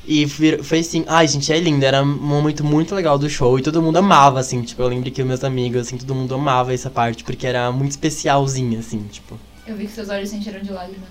E 0.07 0.27
foi 0.27 0.79
assim, 0.79 1.05
ai 1.07 1.29
gente, 1.29 1.53
é 1.53 1.61
lindo, 1.61 1.85
era 1.85 2.03
um 2.03 2.17
momento 2.17 2.65
muito 2.65 2.95
legal 2.95 3.19
do 3.19 3.29
show 3.29 3.59
e 3.59 3.63
todo 3.63 3.83
mundo 3.83 3.99
amava, 3.99 4.41
assim, 4.41 4.63
tipo, 4.63 4.81
eu 4.81 4.89
lembro 4.89 5.11
que 5.11 5.23
meus 5.23 5.45
amigos, 5.45 5.83
assim, 5.83 5.99
todo 5.99 6.15
mundo 6.15 6.35
amava 6.35 6.73
essa 6.73 6.89
parte, 6.89 7.23
porque 7.23 7.47
era 7.47 7.71
muito 7.71 7.91
especialzinha, 7.91 8.79
assim, 8.79 9.03
tipo. 9.09 9.39
Eu 9.67 9.77
vi 9.77 9.85
que 9.85 9.93
seus 9.93 10.09
olhos 10.09 10.31
se 10.31 10.37
encheram 10.37 10.63
de 10.63 10.73
lágrimas. 10.73 11.11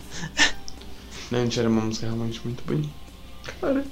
Não, 1.30 1.44
gente, 1.44 1.60
era 1.60 1.70
uma 1.70 1.82
música 1.82 2.08
realmente 2.08 2.42
muito 2.44 2.64
bonita. 2.64 2.90
Cara. 3.62 3.86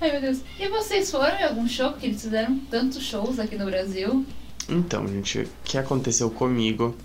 Ai, 0.00 0.10
meu 0.10 0.20
Deus. 0.20 0.38
E 0.58 0.66
vocês 0.66 1.08
foram 1.12 1.38
em 1.38 1.44
algum 1.44 1.68
show? 1.68 1.92
Porque 1.92 2.06
eles 2.06 2.20
fizeram 2.20 2.58
tantos 2.68 3.04
shows 3.04 3.38
aqui 3.38 3.56
no 3.56 3.66
Brasil. 3.66 4.26
Então, 4.68 5.06
gente, 5.06 5.42
o 5.42 5.48
que 5.62 5.78
aconteceu 5.78 6.28
comigo? 6.28 6.96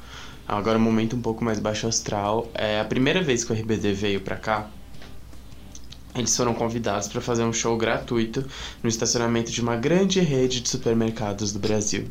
Agora 0.48 0.78
um 0.78 0.82
momento 0.82 1.16
um 1.16 1.22
pouco 1.22 1.44
mais 1.44 1.60
baixo 1.60 1.88
astral. 1.88 2.50
É 2.54 2.80
a 2.80 2.86
primeira 2.86 3.22
vez 3.22 3.44
que 3.44 3.52
o 3.52 3.56
RBD 3.56 3.94
veio 3.94 4.22
pra 4.22 4.38
cá. 4.38 4.70
Eles 6.16 6.36
foram 6.36 6.54
convidados 6.54 7.08
para 7.08 7.22
fazer 7.22 7.44
um 7.44 7.54
show 7.54 7.78
gratuito 7.78 8.46
no 8.82 8.90
estacionamento 8.90 9.52
de 9.52 9.62
uma 9.62 9.76
grande 9.76 10.20
rede 10.20 10.62
de 10.62 10.70
supermercados 10.70 11.52
do 11.52 11.60
Brasil. 11.60 12.08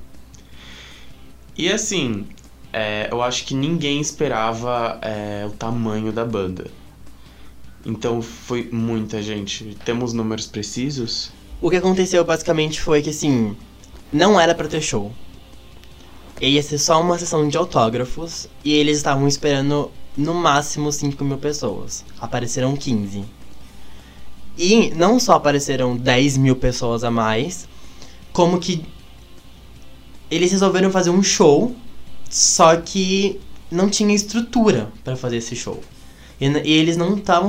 E 1.57 1.72
assim, 1.72 2.26
é, 2.72 3.09
eu 3.11 3.22
acho 3.22 3.47
que 3.47 3.55
ninguém 3.55 4.01
esperava 4.01 4.99
é, 5.01 5.47
o 5.47 5.51
tamanho 5.51 6.12
da 6.12 6.24
banda. 6.24 6.70
Então 7.87 8.20
foi 8.20 8.68
muita 8.70 9.22
gente. 9.22 9.76
Temos 9.84 10.12
números 10.12 10.47
precisos? 10.47 11.32
O 11.61 11.70
que 11.70 11.76
aconteceu 11.76 12.22
basicamente 12.24 12.80
foi 12.80 13.01
que, 13.01 13.11
assim, 13.11 13.57
não 14.12 14.39
era 14.39 14.55
pra 14.55 14.68
ter 14.68 14.82
show. 14.82 15.12
Ia 16.41 16.62
ser 16.62 16.78
só 16.78 17.01
uma 17.01 17.18
sessão 17.18 17.49
de 17.49 17.57
autógrafos 17.57 18.47
e 18.62 18.74
eles 18.74 18.99
estavam 18.99 19.26
esperando 19.26 19.91
no 20.16 20.34
máximo 20.34 20.93
5 20.93 21.24
mil 21.24 21.39
pessoas. 21.39 22.05
Apareceram 22.20 22.76
15. 22.76 23.24
E 24.59 24.91
não 24.91 25.18
só 25.18 25.34
apareceram 25.34 25.97
10 25.97 26.37
mil 26.37 26.57
pessoas 26.57 27.05
a 27.05 27.11
mais, 27.11 27.66
como 28.32 28.59
que 28.59 28.84
eles 30.30 30.53
resolveram 30.53 30.91
fazer 30.91 31.11
um 31.11 31.22
show, 31.22 31.74
só 32.28 32.76
que 32.76 33.41
não 33.70 33.89
tinha 33.89 34.14
estrutura 34.14 34.93
pra 35.05 35.16
fazer 35.16 35.39
esse 35.39 35.57
show. 35.57 35.80
E, 36.41 36.47
e 36.47 36.72
eles 36.72 36.97
não 36.97 37.16
estavam 37.16 37.49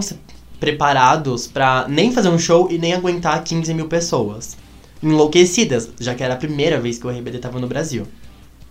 preparados 0.60 1.46
pra 1.46 1.86
nem 1.90 2.12
fazer 2.12 2.30
um 2.30 2.40
show 2.40 2.70
e 2.72 2.78
nem 2.78 2.94
aguentar 2.94 3.44
15 3.44 3.74
mil 3.74 3.88
pessoas. 3.88 4.58
Enlouquecidas, 5.04 5.90
já 6.00 6.16
que 6.16 6.24
era 6.24 6.34
a 6.34 6.38
primeira 6.38 6.80
vez 6.80 6.98
que 6.98 7.06
o 7.06 7.10
RBD 7.10 7.40
tava 7.40 7.60
no 7.60 7.68
Brasil. 7.68 8.08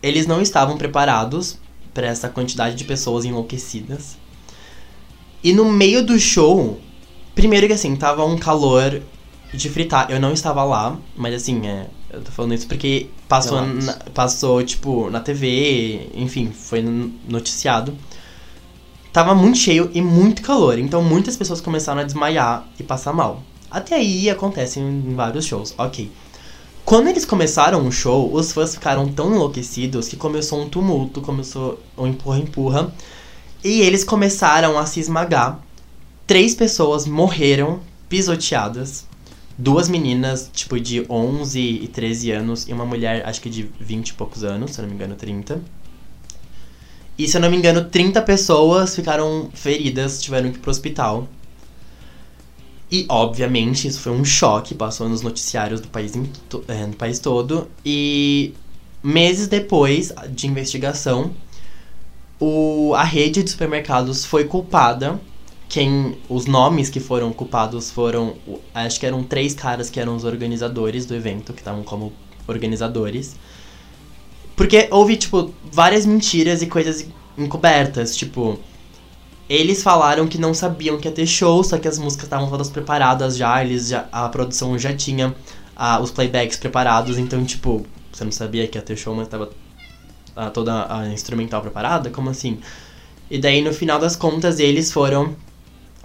Eles 0.03 0.27
não 0.27 0.41
estavam 0.41 0.77
preparados 0.77 1.59
pra 1.95 2.07
essa 2.07 2.29
quantidade 2.29 2.75
de 2.77 2.85
pessoas 2.85 3.25
enlouquecidas. 3.25 4.17
E 5.43 5.53
no 5.53 5.65
meio 5.65 6.05
do 6.05 6.19
show, 6.19 6.81
primeiro 7.35 7.67
que 7.67 7.73
assim, 7.73 7.95
tava 7.97 8.25
um 8.25 8.37
calor 8.37 9.01
de 9.53 9.69
fritar. 9.71 10.11
Eu 10.11 10.21
não 10.21 10.33
estava 10.33 10.63
lá, 10.65 10.99
mas 11.17 11.35
assim, 11.35 11.67
é, 11.67 11.87
eu 12.11 12.21
tô 12.23 12.31
falando 12.33 12.55
isso 12.55 12.67
porque 12.67 13.09
passou, 13.29 13.59
na- 13.87 13.95
passou 14.15 14.63
tipo, 14.63 15.09
na 15.11 15.21
TV, 15.21 16.11
enfim, 16.15 16.51
foi 16.51 16.83
no- 16.83 17.13
noticiado. 17.29 17.97
Tava 19.13 19.35
muito 19.35 19.57
cheio 19.57 19.91
e 19.95 20.03
muito 20.03 20.43
calor, 20.43 20.79
então 20.79 21.03
muitas 21.03 21.37
pessoas 21.37 21.61
começaram 21.61 22.01
a 22.01 22.05
desmaiar 22.05 22.67
e 22.79 22.83
passar 22.83 23.15
mal. 23.15 23.43
Até 23.71 23.97
aí 23.97 24.29
acontece 24.29 24.79
em 24.79 25.15
vários 25.15 25.47
shows, 25.47 25.75
ok. 25.79 26.11
Quando 26.87 27.09
eles 27.09 27.25
começaram 27.25 27.85
o 27.85 27.91
show, 27.91 28.33
os 28.33 28.53
fãs 28.53 28.75
ficaram 28.75 29.09
tão 29.09 29.35
enlouquecidos 29.35 30.07
que 30.07 30.15
começou 30.15 30.63
um 30.63 30.69
tumulto, 30.69 31.21
começou 31.21 31.81
um 31.99 32.07
empurra-empurra. 32.07 32.95
E 33.65 33.81
eles 33.81 34.05
começaram 34.05 34.79
a 34.79 34.87
se 34.87 35.01
esmagar. 35.01 35.61
Três 36.29 36.55
pessoas 36.55 37.05
morreram 37.05 37.81
pisoteadas. 38.09 39.05
Duas 39.59 39.89
meninas, 39.89 40.49
tipo, 40.53 40.79
de 40.79 41.05
11 41.11 41.59
e 41.59 41.89
13 41.89 42.31
anos, 42.31 42.69
e 42.69 42.73
uma 42.73 42.87
mulher, 42.87 43.27
acho 43.27 43.41
que 43.41 43.51
de 43.51 43.69
20 43.81 44.11
e 44.11 44.15
poucos 44.15 44.45
anos, 44.45 44.71
se 44.71 44.79
eu 44.79 44.83
não 44.83 44.89
me 44.89 44.95
engano, 44.95 45.17
30. 45.17 45.61
E 47.19 47.27
se 47.27 47.37
eu 47.37 47.41
não 47.41 47.51
me 47.51 47.57
engano, 47.57 47.85
30 47.87 48.23
pessoas 48.23 48.95
ficaram 48.95 49.51
feridas, 49.53 50.23
tiveram 50.23 50.53
que 50.53 50.59
ir 50.59 50.61
pro 50.61 50.71
hospital. 50.71 51.27
E, 52.91 53.05
obviamente, 53.09 53.89
isso 53.89 54.01
foi 54.01 54.13
um 54.13 54.25
choque, 54.25 54.75
passou 54.75 55.09
nos 55.09 55.21
noticiários 55.21 55.81
do 55.81 55.89
país, 55.89 56.13
é, 56.69 56.87
país 56.97 57.19
todo. 57.19 57.69
E 57.85 58.55
meses 59.03 59.49
depois 59.49 60.13
de 60.31 60.47
investigação, 60.47 61.33
o, 62.39 62.95
a 62.95 63.03
rede 63.03 63.43
de 63.43 63.51
supermercados 63.51 64.25
foi 64.25 64.45
culpada. 64.45 65.21
Quem, 65.69 66.17
os 66.29 66.47
nomes 66.47 66.89
que 66.89 67.01
foram 67.01 67.33
culpados 67.33 67.91
foram, 67.91 68.37
acho 68.73 69.01
que 69.01 69.07
eram 69.07 69.25
três 69.25 69.53
caras 69.53 69.91
que 69.91 69.99
eram 69.99 70.15
os 70.15 70.23
organizadores 70.23 71.07
do 71.07 71.15
evento, 71.15 71.53
que 71.53 71.61
estavam 71.61 71.83
como 71.83 72.13
organizadores. 72.47 73.35
Porque 74.55 74.87
houve, 74.93 75.17
tipo, 75.17 75.53
várias 75.73 76.07
mentiras 76.07 76.63
e 76.63 76.67
coisas 76.67 77.05
encobertas, 77.37 78.17
tipo... 78.17 78.61
Eles 79.49 79.83
falaram 79.83 80.27
que 80.27 80.39
não 80.39 80.53
sabiam 80.53 80.99
que 80.99 81.07
ia 81.07 81.13
ter 81.13 81.27
show, 81.27 81.63
só 81.63 81.79
que 81.79 81.87
as 81.87 81.99
músicas 81.99 82.25
estavam 82.25 82.51
todas 82.51 82.69
preparadas 82.69 83.37
já, 83.37 83.65
eles 83.65 83.89
já 83.89 84.09
a 84.11 84.29
produção 84.29 84.77
já 84.79 84.95
tinha 84.95 85.35
os 86.03 86.11
playbacks 86.11 86.57
preparados, 86.57 87.17
então 87.17 87.45
tipo, 87.45 87.87
você 88.13 88.25
não 88.25 88.33
sabia 88.33 88.67
que 88.67 88.77
ia 88.77 88.83
ter 88.83 88.97
show, 88.97 89.15
mas 89.15 89.29
tava 89.29 89.51
toda 90.53 90.93
a 90.93 91.09
instrumental 91.09 91.61
preparada? 91.63 92.11
Como 92.11 92.29
assim? 92.29 92.59
E 93.31 93.39
daí 93.39 93.63
no 93.63 93.73
final 93.73 93.99
das 93.99 94.17
contas 94.17 94.59
eles 94.59 94.93
foram 94.93 95.35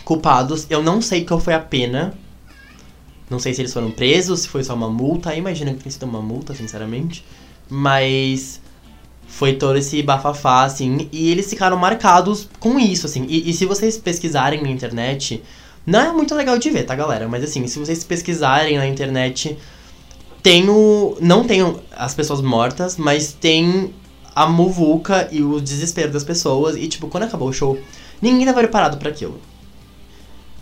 culpados. 0.05 0.67
Eu 0.69 0.83
não 0.83 1.01
sei 1.01 1.25
qual 1.25 1.39
foi 1.39 1.53
a 1.53 1.59
pena. 1.59 2.13
Não 3.29 3.39
sei 3.39 3.53
se 3.53 3.61
eles 3.61 3.73
foram 3.73 3.91
presos, 3.91 4.41
se 4.41 4.47
foi 4.47 4.63
só 4.63 4.73
uma 4.73 4.89
multa. 4.89 5.33
Eu 5.33 5.39
imagino 5.39 5.73
que 5.73 5.83
tenha 5.83 5.91
sido 5.91 6.05
uma 6.05 6.21
multa, 6.21 6.53
sinceramente. 6.53 7.25
Mas 7.69 8.60
foi 9.31 9.53
todo 9.53 9.77
esse 9.77 10.03
bafafá, 10.03 10.65
assim, 10.65 11.07
e 11.09 11.31
eles 11.31 11.49
ficaram 11.49 11.77
marcados 11.77 12.49
com 12.59 12.77
isso, 12.77 13.05
assim. 13.07 13.25
E, 13.29 13.49
e 13.49 13.53
se 13.53 13.65
vocês 13.65 13.97
pesquisarem 13.97 14.61
na 14.61 14.69
internet, 14.69 15.41
não 15.85 15.99
é 16.01 16.11
muito 16.11 16.35
legal 16.35 16.57
de 16.57 16.69
ver, 16.69 16.83
tá, 16.83 16.93
galera? 16.93 17.29
Mas 17.29 17.41
assim, 17.43 17.65
se 17.65 17.79
vocês 17.79 18.03
pesquisarem 18.03 18.77
na 18.77 18.85
internet, 18.85 19.57
tem 20.43 20.69
o. 20.69 21.17
Não 21.21 21.45
tem 21.45 21.61
as 21.95 22.13
pessoas 22.13 22.41
mortas, 22.41 22.97
mas 22.97 23.31
tem 23.31 23.93
a 24.35 24.47
muvuca 24.47 25.29
e 25.31 25.41
o 25.41 25.61
desespero 25.61 26.11
das 26.11 26.25
pessoas. 26.25 26.75
E, 26.75 26.85
tipo, 26.87 27.07
quando 27.07 27.23
acabou 27.23 27.47
o 27.47 27.53
show, 27.53 27.79
ninguém 28.21 28.45
tava 28.45 28.59
preparado 28.59 28.97
pra 28.97 29.09
aquilo. 29.09 29.39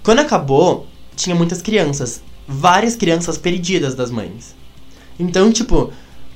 Quando 0.03 0.20
acabou, 0.20 0.86
tinha 1.15 1.36
muitas 1.36 1.61
crianças. 1.61 2.22
Várias 2.47 2.95
crianças 2.95 3.36
perdidas 3.38 3.95
das 3.95 4.11
mães. 4.11 4.55
Então, 5.20 5.51
tipo, 5.51 5.91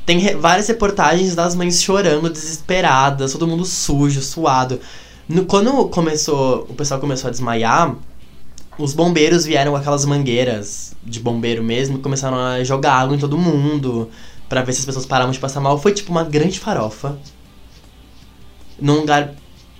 tem 0.06 0.20
re- 0.20 0.36
várias 0.36 0.68
reportagens 0.68 1.36
das 1.36 1.56
mães 1.56 1.82
chorando, 1.82 2.30
desesperadas, 2.30 3.32
todo 3.34 3.48
mundo 3.48 3.66
sujo, 3.66 4.22
suado. 4.22 4.80
No- 5.28 5.46
quando 5.46 5.88
começou, 5.90 6.68
o 6.70 6.74
pessoal 6.74 7.00
começou 7.00 7.28
a 7.28 7.32
desmaiar, 7.32 7.96
os 8.78 8.94
bombeiros 8.94 9.46
vieram 9.46 9.72
com 9.74 9.78
aquelas 9.78 10.04
mangueiras 10.06 10.94
de 11.04 11.20
bombeiro 11.20 11.64
mesmo 11.64 12.00
começaram 12.00 12.38
a 12.38 12.64
jogar 12.64 12.94
água 12.94 13.16
em 13.16 13.20
todo 13.20 13.38
mundo 13.38 14.10
pra 14.50 14.62
ver 14.64 14.74
se 14.74 14.80
as 14.80 14.86
pessoas 14.86 15.06
paravam 15.06 15.32
de 15.32 15.40
passar 15.40 15.60
mal. 15.62 15.78
Foi 15.80 15.94
tipo 15.94 16.12
uma 16.12 16.24
grande 16.24 16.60
farofa. 16.60 17.18
Num 18.80 19.00
lugar 19.02 19.34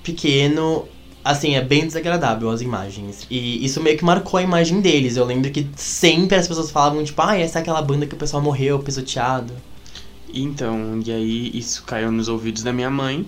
pequeno, 0.04 0.86
assim, 1.24 1.56
é 1.56 1.62
bem 1.62 1.86
desagradável 1.88 2.50
as 2.50 2.62
imagens. 2.62 3.26
E 3.30 3.64
isso 3.66 3.82
meio 3.82 3.98
que 3.98 4.06
marcou 4.06 4.38
a 4.38 4.44
imagem 4.44 4.80
deles. 4.82 5.18
Eu 5.18 5.26
lembro 5.26 5.50
que 5.52 5.68
sempre 5.76 6.38
as 6.38 6.48
pessoas 6.48 6.70
falavam, 6.72 7.04
tipo, 7.04 7.22
ah, 7.22 7.38
essa 7.38 7.60
é 7.60 7.62
aquela 7.62 7.82
banda 7.82 8.06
que 8.06 8.14
o 8.16 8.18
pessoal 8.18 8.42
morreu 8.44 8.80
pisoteado. 8.80 9.54
Então, 10.34 11.00
e 11.06 11.12
aí 11.12 11.52
isso 11.54 11.84
caiu 11.84 12.12
nos 12.12 12.28
ouvidos 12.28 12.64
da 12.64 12.74
minha 12.74 12.90
mãe. 12.90 13.26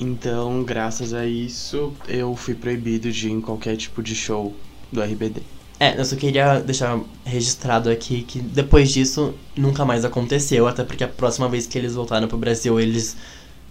Então, 0.00 0.62
graças 0.64 1.14
a 1.14 1.26
isso, 1.26 1.92
eu 2.06 2.34
fui 2.34 2.54
proibido 2.54 3.10
de 3.10 3.28
ir 3.28 3.32
em 3.32 3.40
qualquer 3.40 3.76
tipo 3.76 4.02
de 4.02 4.14
show 4.14 4.54
do 4.92 5.02
RBD. 5.02 5.42
É, 5.80 5.98
eu 5.98 6.04
só 6.04 6.16
queria 6.16 6.58
deixar 6.58 7.00
registrado 7.24 7.88
aqui 7.88 8.22
que 8.22 8.40
depois 8.40 8.90
disso 8.90 9.34
nunca 9.56 9.84
mais 9.84 10.04
aconteceu, 10.04 10.66
até 10.66 10.82
porque 10.82 11.04
a 11.04 11.08
próxima 11.08 11.48
vez 11.48 11.66
que 11.66 11.78
eles 11.78 11.94
voltaram 11.94 12.26
pro 12.26 12.36
Brasil, 12.36 12.80
eles 12.80 13.16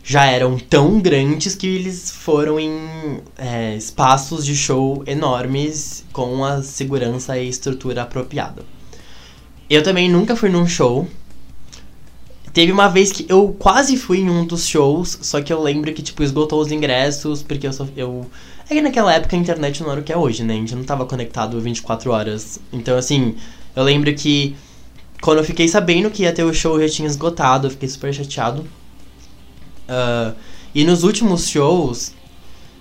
já 0.04 0.26
eram 0.26 0.58
tão 0.58 1.02
grandes 1.02 1.54
que 1.54 1.68
eles 1.68 2.10
foram 2.10 2.58
em 2.58 3.20
é, 3.38 3.76
espaços 3.76 4.46
de 4.46 4.56
show 4.56 5.04
enormes 5.06 6.06
com 6.14 6.46
a 6.46 6.64
segurança 6.64 7.38
e 7.38 7.50
estrutura 7.50 8.04
apropriada. 8.04 8.64
Eu 9.70 9.84
também 9.84 10.10
nunca 10.10 10.34
fui 10.34 10.48
num 10.48 10.66
show. 10.66 11.06
Teve 12.58 12.72
uma 12.72 12.88
vez 12.88 13.12
que 13.12 13.24
eu 13.30 13.56
quase 13.60 13.96
fui 13.96 14.18
em 14.18 14.32
um 14.32 14.44
dos 14.44 14.66
shows, 14.66 15.20
só 15.22 15.40
que 15.40 15.54
eu 15.54 15.62
lembro 15.62 15.94
que, 15.94 16.02
tipo, 16.02 16.24
esgotou 16.24 16.60
os 16.60 16.72
ingressos, 16.72 17.44
porque 17.44 17.68
eu 17.68 17.72
só. 17.72 17.88
Eu... 17.96 18.26
É 18.68 18.74
que 18.74 18.82
naquela 18.82 19.14
época 19.14 19.36
a 19.36 19.40
internet 19.40 19.84
não 19.84 19.92
era 19.92 20.02
o 20.02 20.04
que 20.04 20.12
é 20.12 20.18
hoje, 20.18 20.44
né? 20.44 20.56
A 20.56 20.58
gente 20.58 20.74
não 20.74 20.84
tava 20.84 21.06
conectado 21.06 21.62
24 21.62 22.10
horas. 22.10 22.60
Então, 22.74 22.98
assim, 22.98 23.36
eu 23.76 23.84
lembro 23.84 24.12
que 24.16 24.56
quando 25.22 25.38
eu 25.38 25.44
fiquei 25.44 25.68
sabendo 25.68 26.10
que 26.10 26.24
ia 26.24 26.34
ter 26.34 26.46
o 26.46 26.52
show 26.52 26.82
já 26.82 26.90
tinha 26.90 27.08
esgotado, 27.08 27.68
eu 27.68 27.72
fiquei 27.72 27.88
super 27.88 28.12
chateado. 28.12 28.62
Uh, 29.88 30.34
e 30.74 30.84
nos 30.84 31.04
últimos 31.04 31.48
shows, 31.48 32.12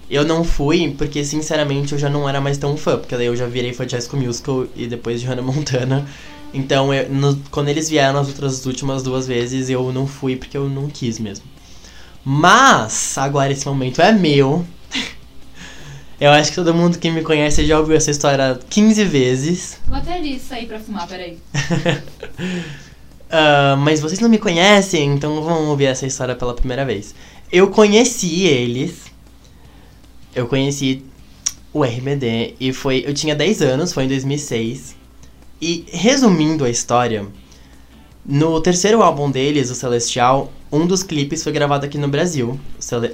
eu 0.08 0.24
não 0.24 0.42
fui 0.42 0.94
porque, 0.96 1.22
sinceramente, 1.22 1.92
eu 1.92 1.98
já 1.98 2.08
não 2.08 2.26
era 2.26 2.40
mais 2.40 2.56
tão 2.56 2.78
fã. 2.78 2.96
Porque 2.96 3.14
daí 3.14 3.26
eu 3.26 3.36
já 3.36 3.44
virei 3.44 3.74
fã 3.74 3.86
de 3.86 3.94
High 3.94 4.00
School 4.00 4.22
Musical 4.22 4.66
e 4.74 4.86
depois 4.86 5.20
de 5.20 5.26
Hannah 5.26 5.42
Montana. 5.42 6.06
Então, 6.56 6.92
eu, 6.92 7.10
no, 7.10 7.36
quando 7.50 7.68
eles 7.68 7.86
vieram 7.86 8.18
as 8.18 8.28
outras 8.28 8.64
últimas 8.64 9.02
duas 9.02 9.26
vezes, 9.26 9.68
eu 9.68 9.92
não 9.92 10.06
fui 10.06 10.36
porque 10.36 10.56
eu 10.56 10.70
não 10.70 10.88
quis 10.88 11.18
mesmo. 11.18 11.44
Mas, 12.24 13.18
agora 13.18 13.52
esse 13.52 13.66
momento 13.66 14.00
é 14.00 14.10
meu. 14.10 14.64
eu 16.18 16.30
acho 16.30 16.48
que 16.50 16.56
todo 16.56 16.72
mundo 16.72 16.98
que 16.98 17.10
me 17.10 17.22
conhece 17.22 17.66
já 17.66 17.78
ouviu 17.78 17.94
essa 17.94 18.10
história 18.10 18.58
15 18.70 19.04
vezes. 19.04 19.78
Vou 19.86 19.98
até 19.98 20.18
sair 20.38 20.66
pra 20.66 20.80
fumar, 20.80 21.06
peraí. 21.06 21.38
uh, 23.28 23.76
mas 23.84 24.00
vocês 24.00 24.18
não 24.18 24.30
me 24.30 24.38
conhecem, 24.38 25.12
então 25.12 25.42
vão 25.42 25.66
ouvir 25.66 25.84
essa 25.84 26.06
história 26.06 26.34
pela 26.34 26.54
primeira 26.54 26.86
vez. 26.86 27.14
Eu 27.52 27.68
conheci 27.68 28.44
eles. 28.44 29.12
Eu 30.34 30.46
conheci 30.46 31.04
o 31.70 31.84
RBD 31.84 32.54
e 32.58 32.72
foi. 32.72 33.04
Eu 33.06 33.12
tinha 33.12 33.34
10 33.34 33.60
anos, 33.60 33.92
foi 33.92 34.04
em 34.04 34.08
2006. 34.08 34.96
E 35.60 35.86
resumindo 35.90 36.64
a 36.64 36.70
história, 36.70 37.26
no 38.24 38.60
terceiro 38.60 39.02
álbum 39.02 39.30
deles, 39.30 39.70
o 39.70 39.74
Celestial, 39.74 40.52
um 40.70 40.86
dos 40.86 41.02
clipes 41.02 41.42
foi 41.42 41.52
gravado 41.52 41.86
aqui 41.86 41.96
no 41.96 42.08
Brasil. 42.08 42.60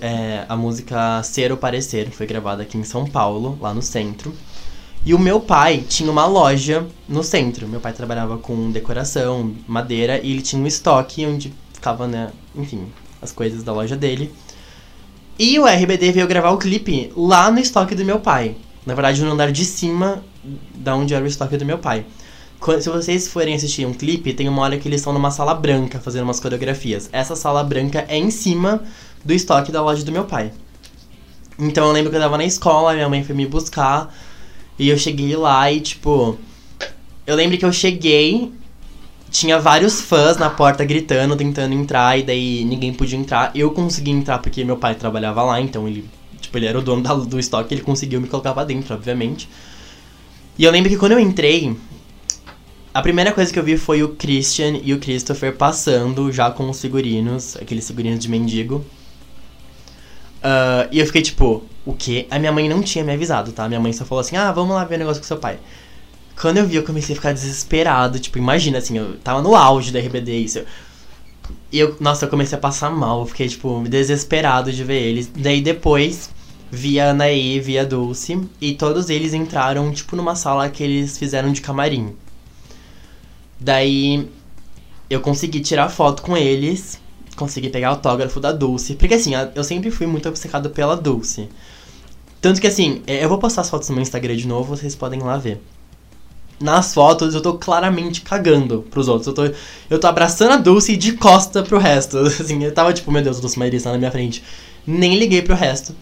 É, 0.01 0.45
a 0.49 0.57
música 0.57 1.23
Ser 1.23 1.53
ou 1.53 1.57
Parecer 1.57 2.11
foi 2.11 2.27
gravada 2.27 2.65
aqui 2.65 2.77
em 2.77 2.83
São 2.83 3.07
Paulo, 3.07 3.57
lá 3.61 3.73
no 3.73 3.81
centro. 3.81 4.35
E 5.05 5.15
o 5.15 5.19
meu 5.19 5.39
pai 5.39 5.85
tinha 5.89 6.11
uma 6.11 6.27
loja 6.27 6.85
no 7.09 7.23
centro. 7.23 7.69
Meu 7.69 7.79
pai 7.79 7.93
trabalhava 7.93 8.39
com 8.39 8.73
decoração, 8.73 9.55
madeira, 9.69 10.19
e 10.19 10.33
ele 10.33 10.43
tinha 10.43 10.61
um 10.61 10.67
estoque 10.67 11.25
onde 11.25 11.53
ficava, 11.73 12.09
né, 12.09 12.33
enfim, 12.57 12.87
as 13.21 13.31
coisas 13.31 13.63
da 13.63 13.73
loja 13.73 13.97
dele. 13.97 14.33
E 15.39 15.61
o 15.61 15.67
RBD 15.67 16.11
veio 16.11 16.27
gravar 16.27 16.51
o 16.51 16.59
clipe 16.59 17.13
lá 17.17 17.53
no 17.53 17.61
estoque 17.61 17.95
do 17.95 18.05
meu 18.05 18.19
pai. 18.19 18.57
Na 18.85 18.95
verdade, 18.95 19.23
no 19.23 19.31
andar 19.31 19.53
de 19.53 19.65
cima 19.65 20.25
da 20.75 20.97
onde 20.97 21.15
era 21.15 21.23
o 21.23 21.29
estoque 21.29 21.57
do 21.57 21.65
meu 21.65 21.79
pai 21.79 22.05
se 22.81 22.89
vocês 22.89 23.29
forem 23.29 23.55
assistir 23.55 23.87
um 23.87 23.93
clipe, 23.93 24.33
tem 24.33 24.49
uma 24.49 24.63
hora 24.63 24.79
que 24.79 24.89
eles 24.89 25.01
estão 25.01 25.13
numa 25.13 25.31
sala 25.31 25.55
branca 25.55 25.99
fazendo 25.99 26.25
umas 26.25 26.39
coreografias. 26.39 27.09
Essa 27.13 27.35
sala 27.35 27.65
branca 27.65 28.05
é 28.09 28.17
em 28.17 28.31
cima 28.31 28.83
do 29.25 29.33
estoque 29.33 29.73
da 29.73 29.83
loja 29.83 30.05
do 30.05 30.13
meu 30.13 30.25
pai. 30.25 30.53
Então 31.59 31.87
eu 31.87 31.93
lembro 31.93 32.11
que 32.11 32.17
eu 32.17 32.21
tava 32.21 32.37
na 32.37 32.45
escola, 32.45 32.95
minha 32.95 33.09
mãe 33.09 33.25
foi 33.25 33.35
me 33.35 33.47
buscar. 33.47 34.15
E 34.79 34.89
eu 34.89 34.99
cheguei 34.99 35.37
lá 35.37 35.71
e, 35.71 35.81
tipo. 35.81 36.39
Eu 37.27 37.37
lembro 37.37 37.57
que 37.57 37.65
eu 37.65 37.73
cheguei, 37.73 38.53
tinha 39.31 39.59
vários 39.59 40.01
fãs 40.01 40.37
na 40.37 40.51
porta 40.51 40.85
gritando, 40.85 41.37
tentando 41.37 41.73
entrar, 41.73 42.19
e 42.19 42.23
daí 42.23 42.65
ninguém 42.65 42.93
podia 42.93 43.19
entrar. 43.19 43.51
Eu 43.55 43.71
consegui 43.71 44.11
entrar 44.11 44.39
porque 44.39 44.65
meu 44.65 44.77
pai 44.77 44.95
trabalhava 44.95 45.43
lá, 45.43 45.61
então 45.61 45.87
ele. 45.87 46.09
Tipo, 46.41 46.59
ele 46.59 46.67
era 46.67 46.79
o 46.79 46.83
dono 46.83 47.03
da, 47.03 47.15
do 47.15 47.39
estoque, 47.39 47.73
ele 47.73 47.83
conseguiu 47.83 48.21
me 48.21 48.29
colocar 48.29 48.53
pra 48.53 48.65
dentro, 48.65 48.95
obviamente. 48.95 49.49
E 50.59 50.65
eu 50.65 50.73
lembro 50.73 50.91
que 50.91 50.97
quando 50.97 51.13
eu 51.13 51.21
entrei, 51.21 51.77
a 52.95 53.01
primeira 53.01 53.33
coisa 53.33 53.53
que 53.53 53.59
eu 53.59 53.63
vi 53.63 53.77
foi 53.77 54.03
o 54.03 54.11
Christian 54.11 54.81
e 54.83 54.93
o 54.93 54.99
Christopher 54.99 55.57
passando 55.57 56.31
já 56.31 56.51
com 56.51 56.69
os 56.69 56.81
figurinos, 56.81 57.57
aqueles 57.57 57.87
figurinos 57.87 58.21
de 58.21 58.29
mendigo. 58.29 58.85
Uh, 60.43 60.89
e 60.91 60.99
eu 60.99 61.07
fiquei 61.07 61.23
tipo, 61.23 61.63
o 61.87 61.95
quê? 61.95 62.27
A 62.31 62.39
minha 62.39 62.53
mãe 62.53 62.69
não 62.69 62.83
tinha 62.83 63.05
me 63.05 63.13
avisado, 63.13 63.53
tá? 63.53 63.69
Minha 63.69 63.81
mãe 63.81 63.93
só 63.93 64.05
falou 64.05 64.21
assim: 64.21 64.37
ah, 64.37 64.53
vamos 64.53 64.75
lá 64.75 64.85
ver 64.85 64.95
o 64.95 64.97
um 64.97 65.01
negócio 65.01 65.23
com 65.23 65.27
seu 65.27 65.39
pai. 65.39 65.59
Quando 66.41 66.59
eu 66.59 66.67
vi, 66.67 66.77
eu 66.77 66.83
comecei 66.83 67.15
a 67.15 67.17
ficar 67.17 67.33
desesperado. 67.33 68.19
Tipo, 68.19 68.39
imagina 68.39 68.79
assim, 68.79 68.99
eu 68.99 69.17
tava 69.19 69.41
no 69.41 69.55
auge 69.55 69.93
da 69.93 70.01
RBD 70.01 70.39
isso. 70.39 70.63
E 71.71 71.79
eu, 71.79 71.97
nossa, 72.01 72.25
eu 72.25 72.29
comecei 72.29 72.59
a 72.59 72.61
passar 72.61 72.91
mal. 72.91 73.21
Eu 73.21 73.27
fiquei, 73.27 73.49
tipo, 73.49 73.85
desesperado 73.89 74.73
de 74.73 74.85
ver 74.85 75.01
eles. 75.01 75.31
Daí 75.35 75.61
depois, 75.61 76.31
vi 76.71 76.99
a 77.01 77.11
Anaí, 77.11 77.61
vi 77.61 77.79
a 77.79 77.85
Dulce. 77.85 78.41
E 78.61 78.75
todos 78.75 79.09
eles 79.09 79.33
entraram, 79.35 79.93
tipo, 79.93 80.17
numa 80.17 80.35
sala 80.35 80.69
que 80.69 80.83
eles 80.83 81.17
fizeram 81.19 81.53
de 81.53 81.61
camarim. 81.61 82.17
Daí 83.63 84.29
eu 85.09 85.21
consegui 85.21 85.61
tirar 85.61 85.89
foto 85.89 86.23
com 86.23 86.37
eles, 86.37 87.01
consegui 87.37 87.69
pegar 87.69 87.91
autógrafo 87.91 88.41
da 88.41 88.51
Dulce. 88.51 88.95
Porque 88.95 89.15
assim, 89.15 89.33
eu 89.55 89.63
sempre 89.63 89.91
fui 89.91 90.07
muito 90.07 90.29
obcecado 90.29 90.71
pela 90.71 90.97
Dulce. 90.97 91.49
Tanto 92.41 92.61
que 92.61 92.67
assim, 92.67 93.03
é, 93.07 93.25
eu 93.25 93.29
vou 93.29 93.39
postar 93.39 93.61
as 93.61 93.71
fotos 93.71 93.89
no 93.89 93.95
meu 93.95 94.03
Instagram 94.03 94.37
de 94.37 94.49
novo, 94.49 94.77
vocês 94.77 94.97
podem 94.97 95.21
lá 95.21 95.37
ver. 95.37 95.61
Nas 96.61 96.95
fotos 96.95 97.35
eu 97.35 97.41
tô 97.41 97.55
claramente 97.55 98.21
cagando 98.23 98.83
pros 98.91 99.09
outros. 99.09 99.27
Eu 99.29 99.35
tô, 99.35 99.55
eu 99.91 99.99
tô 99.99 100.07
abraçando 100.07 100.53
a 100.53 100.57
Dulce 100.57 100.97
de 100.97 101.13
costa 101.13 101.63
pro 101.63 101.79
resto. 101.79 102.19
Assim, 102.27 102.63
eu 102.63 102.73
tava 102.73 102.93
tipo, 102.93 103.11
meu 103.11 103.23
Deus, 103.23 103.39
a 103.39 103.41
Dulce 103.41 103.59
Maria 103.59 103.77
está 103.77 103.93
na 103.93 103.99
minha 103.99 104.11
frente. 104.11 104.43
Nem 104.87 105.19
liguei 105.19 105.43
pro 105.43 105.55
resto. 105.55 105.95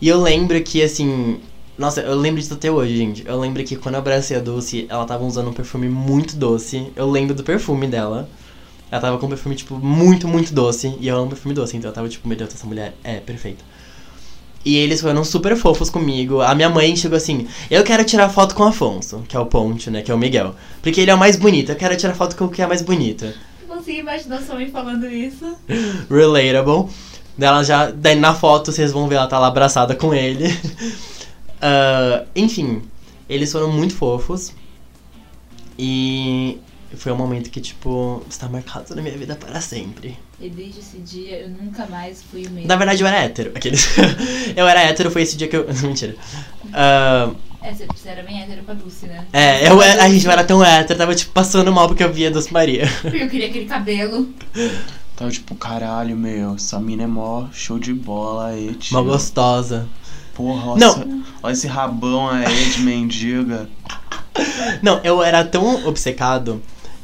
E 0.00 0.08
eu 0.08 0.20
lembro 0.20 0.60
que, 0.62 0.82
assim, 0.82 1.40
nossa, 1.78 2.00
eu 2.00 2.14
lembro 2.14 2.40
disso 2.40 2.54
até 2.54 2.70
hoje, 2.70 2.96
gente. 2.96 3.26
Eu 3.26 3.38
lembro 3.38 3.62
que 3.62 3.76
quando 3.76 3.96
eu 3.96 4.00
abracei 4.00 4.36
a 4.36 4.40
Dulce, 4.40 4.86
ela 4.88 5.04
tava 5.04 5.24
usando 5.24 5.50
um 5.50 5.52
perfume 5.52 5.88
muito 5.88 6.34
doce. 6.36 6.90
Eu 6.96 7.10
lembro 7.10 7.34
do 7.34 7.42
perfume 7.42 7.86
dela. 7.86 8.28
Ela 8.90 9.00
tava 9.00 9.18
com 9.18 9.26
um 9.26 9.28
perfume, 9.28 9.54
tipo, 9.54 9.74
muito, 9.76 10.26
muito 10.26 10.54
doce. 10.54 10.96
E 11.00 11.08
eu 11.08 11.16
amo 11.18 11.28
perfume 11.28 11.54
doce, 11.54 11.76
então 11.76 11.90
eu 11.90 11.94
tava, 11.94 12.08
tipo, 12.08 12.26
meu 12.26 12.36
Deus, 12.36 12.54
essa 12.54 12.66
mulher 12.66 12.94
é 13.04 13.16
perfeita. 13.16 13.62
E 14.64 14.76
eles 14.76 15.02
foram 15.02 15.22
super 15.22 15.54
fofos 15.54 15.90
comigo. 15.90 16.40
A 16.40 16.54
minha 16.54 16.70
mãe 16.70 16.96
chegou 16.96 17.16
assim: 17.16 17.46
Eu 17.70 17.84
quero 17.84 18.04
tirar 18.04 18.28
foto 18.30 18.54
com 18.54 18.62
o 18.62 18.66
Afonso, 18.66 19.22
que 19.28 19.36
é 19.36 19.38
o 19.38 19.46
Ponte, 19.46 19.90
né? 19.90 20.02
Que 20.02 20.10
é 20.10 20.14
o 20.14 20.18
Miguel. 20.18 20.56
Porque 20.82 21.00
ele 21.02 21.10
é 21.10 21.14
o 21.14 21.18
mais 21.18 21.36
bonito. 21.36 21.70
Eu 21.70 21.76
quero 21.76 21.96
tirar 21.96 22.14
foto 22.14 22.34
com 22.34 22.46
o 22.46 22.48
que 22.48 22.62
é 22.62 22.66
mais 22.66 22.82
bonito. 22.82 23.26
Não 23.68 23.76
consigo 23.76 23.98
imaginar 23.98 24.40
sua 24.42 24.56
mãe 24.56 24.68
falando 24.70 25.06
isso. 25.06 25.56
Relatable. 26.10 26.90
Dela 27.38 27.62
já. 27.62 27.90
Daí 27.90 28.16
na 28.16 28.34
foto 28.34 28.72
vocês 28.72 28.90
vão 28.90 29.06
ver 29.06 29.16
ela 29.16 29.28
tá 29.28 29.38
lá 29.38 29.48
abraçada 29.48 29.94
com 29.94 30.12
ele. 30.12 30.46
Uh, 31.56 32.26
enfim, 32.34 32.82
eles 33.28 33.50
foram 33.50 33.70
muito 33.72 33.94
fofos. 33.94 34.52
E 35.78 36.58
foi 36.94 37.12
um 37.12 37.16
momento 37.16 37.50
que, 37.50 37.60
tipo, 37.60 38.22
está 38.28 38.48
marcado 38.48 38.94
na 38.94 39.02
minha 39.02 39.16
vida 39.16 39.36
para 39.36 39.60
sempre. 39.60 40.16
E 40.40 40.48
desde 40.48 40.80
esse 40.80 40.98
dia 40.98 41.40
eu 41.40 41.50
nunca 41.50 41.86
mais 41.86 42.22
fui 42.22 42.46
o 42.46 42.50
mesmo. 42.50 42.68
Na 42.68 42.76
verdade, 42.76 43.02
eu 43.02 43.06
era 43.06 43.18
hétero. 43.18 43.52
Aqueles. 43.54 43.88
eu 44.56 44.66
era 44.66 44.82
hétero, 44.82 45.10
foi 45.10 45.22
esse 45.22 45.36
dia 45.36 45.48
que 45.48 45.56
eu. 45.56 45.66
Mentira. 45.82 46.14
Uh, 46.64 47.36
é, 47.62 47.72
você 47.72 48.08
era 48.08 48.22
bem 48.22 48.42
hétero 48.42 48.62
com 48.62 48.70
a 48.70 48.74
Dulce, 48.74 49.06
né? 49.06 49.26
É, 49.32 49.68
eu, 49.68 49.80
a 49.80 50.08
gente 50.08 50.24
não 50.24 50.32
era 50.32 50.44
tão 50.44 50.64
hétero, 50.64 50.98
tava, 50.98 51.14
tipo, 51.14 51.32
passando 51.32 51.72
mal 51.72 51.88
porque 51.88 52.04
eu 52.04 52.12
via 52.12 52.28
a 52.28 52.30
Dulce 52.30 52.52
Maria. 52.52 52.86
Porque 53.02 53.16
eu 53.16 53.28
queria 53.28 53.48
aquele 53.48 53.66
cabelo. 53.66 54.32
Tava 55.16 55.30
tipo, 55.30 55.54
caralho, 55.54 56.14
meu, 56.14 56.54
essa 56.54 56.78
mina 56.78 57.04
é 57.04 57.06
mó 57.06 57.48
show 57.52 57.78
de 57.78 57.92
bola 57.92 58.48
aí, 58.48 58.74
tio. 58.74 58.96
Mó 58.96 59.02
gostosa. 59.02 59.88
Porra, 60.36 60.72
olha, 60.72 60.80
não. 60.80 60.92
Esse, 60.92 61.22
olha 61.42 61.52
esse 61.52 61.66
rabão 61.66 62.28
aí 62.28 62.70
de 62.70 62.82
mendiga. 62.82 63.68
Não, 64.82 65.00
eu 65.02 65.22
era 65.22 65.42
tão 65.42 65.86
obcecado, 65.86 66.60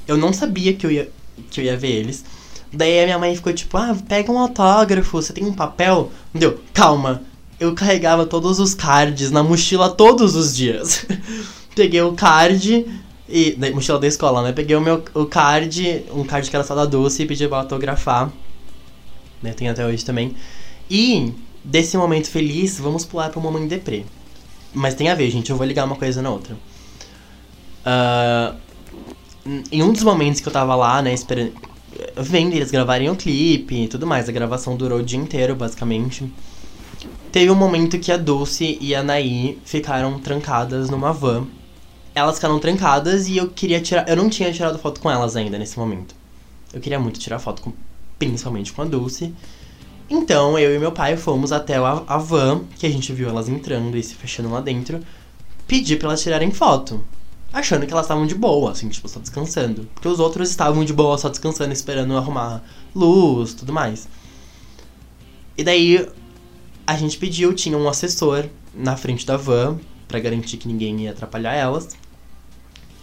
eu 0.07 0.18
não 0.18 0.35
sabia 0.35 0.74
que 0.74 0.85
eu 0.85 0.91
ia, 0.91 1.11
que 1.51 1.62
eu 1.62 1.64
ia 1.64 1.76
ver 1.76 1.93
eles. 1.93 2.22
Daí 2.70 3.01
a 3.01 3.05
minha 3.05 3.18
mãe 3.18 3.35
ficou 3.35 3.53
tipo, 3.55 3.76
ah, 3.78 3.97
pega 4.07 4.30
um 4.30 4.39
autógrafo, 4.39 5.11
você 5.20 5.33
tem 5.33 5.45
um 5.45 5.53
papel? 5.55 6.11
Deu, 6.35 6.61
calma. 6.74 7.22
Eu 7.59 7.74
carregava 7.74 8.26
todos 8.26 8.59
os 8.59 8.74
cards 8.74 9.30
na 9.30 9.43
mochila 9.43 9.89
todos 9.89 10.37
os 10.37 10.55
dias. 10.55 11.07
Peguei 11.74 12.03
o 12.03 12.12
card 12.12 12.87
e. 13.26 13.53
Da 13.53 13.70
mochila 13.70 13.99
da 13.99 14.07
escola, 14.07 14.43
né? 14.43 14.53
Peguei 14.53 14.76
o 14.76 14.80
meu 14.80 15.03
o 15.14 15.24
card, 15.24 16.05
um 16.12 16.24
card 16.24 16.51
que 16.51 16.57
era 16.57 16.64
só 16.64 16.74
da 16.74 16.85
doce 16.85 17.22
e 17.22 17.26
pedi 17.26 17.49
pra 17.49 17.59
autografar. 17.59 18.30
Né? 19.43 19.53
Tem 19.53 19.68
até 19.70 19.87
hoje 19.87 20.05
também. 20.05 20.35
E 20.91 21.33
Desse 21.65 21.97
momento 21.97 22.29
feliz, 22.29 22.79
vamos 22.79 23.05
pular 23.05 23.31
um 23.37 23.41
momento 23.41 23.69
deprê. 23.69 24.05
Mas 24.75 24.95
tem 24.95 25.09
a 25.09 25.15
ver, 25.15 25.31
gente, 25.31 25.51
eu 25.51 25.57
vou 25.57 25.67
ligar 25.67 25.85
uma 25.85 25.97
coisa 25.97 26.21
na 26.21 26.31
outra. 26.31 26.57
Uh, 27.87 28.57
em 29.71 29.83
um 29.83 29.93
dos 29.93 30.03
momentos 30.03 30.41
que 30.41 30.49
eu 30.49 30.53
tava 30.53 30.75
lá, 30.75 31.03
né, 31.03 31.13
esperando. 31.13 31.53
Vendo 32.17 32.55
eles 32.55 32.71
gravarem 32.71 33.11
o 33.11 33.17
clipe 33.17 33.85
e 33.85 33.89
tudo 33.89 34.07
mais, 34.07 34.29
a 34.29 34.33
gravação 34.33 34.77
durou 34.77 35.01
o 35.01 35.03
dia 35.03 35.19
inteiro, 35.19 35.55
basicamente. 35.55 36.31
Teve 37.31 37.51
um 37.51 37.55
momento 37.55 37.99
que 37.99 38.11
a 38.11 38.17
Dulce 38.17 38.79
e 38.81 38.95
a 38.95 39.03
Naí 39.03 39.59
ficaram 39.65 40.19
trancadas 40.19 40.91
numa 40.91 41.13
van. 41.13 41.47
Elas 42.15 42.37
ficaram 42.37 42.59
trancadas 42.59 43.29
e 43.29 43.37
eu 43.37 43.49
queria 43.49 43.81
tirar. 43.81 44.09
Eu 44.09 44.17
não 44.17 44.29
tinha 44.29 44.53
tirado 44.53 44.79
foto 44.79 45.01
com 45.01 45.11
elas 45.11 45.37
ainda 45.37 45.59
nesse 45.59 45.79
momento. 45.79 46.15
Eu 46.73 46.81
queria 46.81 46.99
muito 46.99 47.21
tirar 47.21 47.39
foto 47.39 47.63
com, 47.63 47.73
principalmente 48.19 48.73
com 48.73 48.83
a 48.83 48.85
Dulce. 48.85 49.35
Então, 50.09 50.59
eu 50.59 50.74
e 50.74 50.78
meu 50.78 50.92
pai 50.92 51.16
fomos 51.16 51.53
até 51.53 51.76
a, 51.76 52.18
van, 52.18 52.64
que 52.78 52.86
a 52.86 52.90
gente 52.90 53.12
viu 53.12 53.28
elas 53.28 53.48
entrando 53.48 53.96
e 53.96 54.03
se 54.03 54.14
fechando 54.14 54.50
lá 54.50 54.61
dentro, 54.61 55.00
pedir 55.66 55.98
pra 55.98 56.09
elas 56.09 56.22
tirarem 56.22 56.50
foto. 56.50 57.05
achando 57.53 57.86
que 57.86 57.92
elas 57.92 58.07
estavam 58.07 58.26
de 58.26 58.34
boa, 58.34 58.72
assim, 58.72 58.88
tipo, 58.88 59.09
só 59.09 59.20
descansando. 59.20 59.88
Porque 59.94 60.09
os 60.09 60.20
outros 60.20 60.50
estavam 60.50 60.84
de 60.84 60.92
boa, 60.92 61.18
só 61.18 61.28
descansando, 61.28 61.72
esperando 61.72 62.16
arrumar 62.16 62.62
luz, 62.94 63.55
tudo 63.55 63.72
mais. 63.72 64.09
E 65.57 65.62
daí 65.62 66.09
a 66.86 66.96
gente 66.96 67.18
pediu, 67.18 67.55
tinha 67.55 67.76
um 67.76 67.88
assessor 67.88 68.46
na 68.74 68.96
frente 68.96 69.26
da 69.26 69.36
van 69.36 69.78
para 70.09 70.18
garantir 70.18 70.57
que 70.57 70.68
ninguém 70.68 71.03
ia 71.03 71.11
atrapalhar 71.11 71.55
elas. 71.55 71.96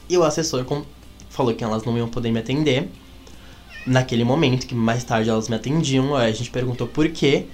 E 0.08 0.18
o 0.18 0.24
assessor 0.24 0.66
com, 0.66 0.84
falou 1.30 1.54
que 1.54 1.64
elas 1.64 1.84
não 1.84 1.98
iam 1.98 2.08
poder 2.08 2.32
me 2.32 2.40
atender 2.40 2.90
naquele 3.90 4.24
momento, 4.24 4.68
que 4.68 4.76
mais 4.76 5.04
tarde 5.04 5.30
elas 5.30 5.50
me 5.50 5.56
atendiam. 5.56 6.16
A 6.16 6.32
gente 6.32 6.52
perguntou 6.52 6.88
por 6.88 7.10
quê. 7.10 7.48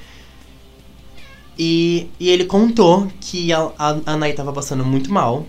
E, 1.58 2.10
e 2.20 2.30
ele 2.30 2.46
contou 2.46 3.08
que 3.22 3.54
a, 3.54 3.72
a, 3.80 3.92
a 3.92 4.34
tava 4.36 4.52
passando 4.52 4.84
muito 4.86 5.12
mal. 5.12 5.46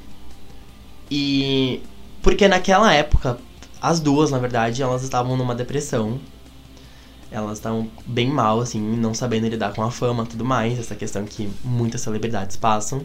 E. 1.10 1.82
Porque 2.22 2.48
naquela 2.48 2.92
época, 2.92 3.38
as 3.80 4.00
duas, 4.00 4.30
na 4.30 4.38
verdade, 4.38 4.82
elas 4.82 5.02
estavam 5.02 5.36
numa 5.36 5.54
depressão. 5.54 6.20
Elas 7.30 7.58
estavam 7.58 7.90
bem 8.06 8.28
mal, 8.30 8.60
assim, 8.60 8.80
não 8.80 9.12
sabendo 9.12 9.48
lidar 9.48 9.74
com 9.74 9.82
a 9.82 9.90
fama 9.90 10.24
tudo 10.24 10.44
mais, 10.44 10.78
essa 10.78 10.94
questão 10.94 11.24
que 11.24 11.50
muitas 11.64 12.00
celebridades 12.00 12.56
passam. 12.56 13.02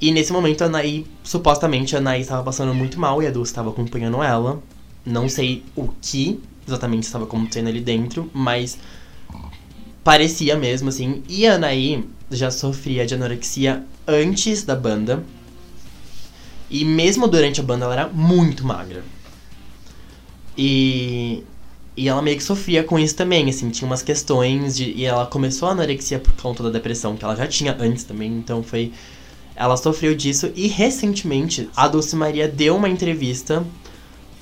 E 0.00 0.10
nesse 0.10 0.32
momento 0.32 0.62
a 0.62 0.66
Anaí, 0.66 1.06
supostamente 1.22 1.94
a 1.94 1.98
Anaí 1.98 2.22
estava 2.22 2.42
passando 2.42 2.74
muito 2.74 2.98
mal 2.98 3.22
e 3.22 3.26
a 3.26 3.30
Dulce 3.30 3.52
estava 3.52 3.68
acompanhando 3.68 4.22
ela. 4.22 4.62
Não 5.04 5.28
sei 5.28 5.62
o 5.76 5.88
que 6.00 6.40
exatamente 6.66 7.04
estava 7.04 7.24
acontecendo 7.24 7.68
ali 7.68 7.80
dentro, 7.80 8.30
mas 8.32 8.78
parecia 10.04 10.56
mesmo, 10.56 10.88
assim. 10.88 11.22
E 11.28 11.46
a 11.46 11.54
Anaí 11.54 12.04
já 12.30 12.50
sofria 12.50 13.06
de 13.06 13.14
anorexia 13.14 13.84
antes 14.06 14.62
da 14.62 14.74
banda. 14.74 15.22
E 16.70 16.84
mesmo 16.84 17.26
durante 17.26 17.60
a 17.60 17.64
banda 17.64 17.84
ela 17.84 17.94
era 17.94 18.08
muito 18.08 18.64
magra. 18.64 19.02
E, 20.56 21.42
e 21.96 22.08
ela 22.08 22.22
meio 22.22 22.36
que 22.36 22.42
sofria 22.42 22.84
com 22.84 22.98
isso 22.98 23.16
também, 23.16 23.48
assim, 23.48 23.70
tinha 23.70 23.86
umas 23.86 24.02
questões 24.02 24.76
de. 24.76 24.92
E 24.92 25.04
ela 25.04 25.26
começou 25.26 25.68
a 25.68 25.72
anorexia 25.72 26.18
por 26.18 26.32
conta 26.34 26.62
da 26.62 26.70
depressão 26.70 27.16
que 27.16 27.24
ela 27.24 27.34
já 27.34 27.46
tinha 27.46 27.76
antes 27.78 28.04
também, 28.04 28.32
então 28.32 28.62
foi. 28.62 28.92
Ela 29.56 29.76
sofreu 29.76 30.14
disso 30.14 30.50
e 30.54 30.68
recentemente 30.68 31.68
a 31.76 31.86
Dulce 31.86 32.16
Maria 32.16 32.48
deu 32.48 32.76
uma 32.76 32.88
entrevista 32.88 33.64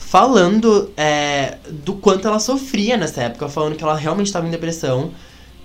falando 0.08 0.90
é, 0.96 1.58
do 1.84 1.92
quanto 1.94 2.26
ela 2.26 2.40
sofria 2.40 2.96
nessa 2.96 3.24
época, 3.24 3.46
falando 3.48 3.76
que 3.76 3.84
ela 3.84 3.94
realmente 3.94 4.26
estava 4.26 4.46
em 4.46 4.50
depressão. 4.50 5.10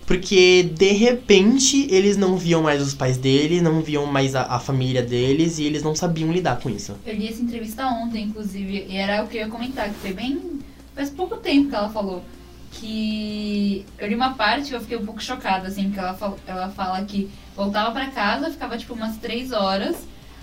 Porque 0.05 0.63
de 0.63 0.91
repente 0.91 1.87
eles 1.89 2.17
não 2.17 2.35
viam 2.35 2.61
mais 2.61 2.81
os 2.81 2.93
pais 2.93 3.17
dele, 3.17 3.61
não 3.61 3.81
viam 3.81 4.05
mais 4.05 4.35
a, 4.35 4.43
a, 4.43 4.59
família 4.59 5.01
deles 5.01 5.59
e 5.59 5.63
eles 5.63 5.81
não 5.81 5.95
sabiam 5.95 6.29
lidar 6.29 6.59
com 6.59 6.69
isso. 6.69 6.93
Eu 7.05 7.15
li 7.15 7.29
essa 7.29 7.41
entrevista 7.41 7.87
ontem, 7.87 8.25
inclusive, 8.25 8.85
e 8.89 8.97
era 8.97 9.23
o 9.23 9.29
que 9.29 9.37
eu 9.37 9.43
ia 9.43 9.47
comentar, 9.47 9.87
que 9.87 9.95
foi 9.95 10.11
bem. 10.11 10.59
faz 10.93 11.09
pouco 11.09 11.37
tempo 11.37 11.69
que 11.69 11.75
ela 11.75 11.87
falou. 11.87 12.21
Que 12.69 13.85
eu 13.97 14.09
li 14.09 14.15
uma 14.15 14.33
parte 14.33 14.71
e 14.71 14.73
eu 14.73 14.81
fiquei 14.81 14.97
um 14.97 15.05
pouco 15.05 15.23
chocada, 15.23 15.69
assim, 15.69 15.89
que 15.89 15.97
ela, 15.97 16.17
ela 16.45 16.67
fala 16.67 17.01
que 17.05 17.29
voltava 17.55 17.91
para 17.91 18.07
casa, 18.07 18.51
ficava 18.51 18.77
tipo 18.77 18.93
umas 18.93 19.15
três 19.15 19.53
horas. 19.53 19.95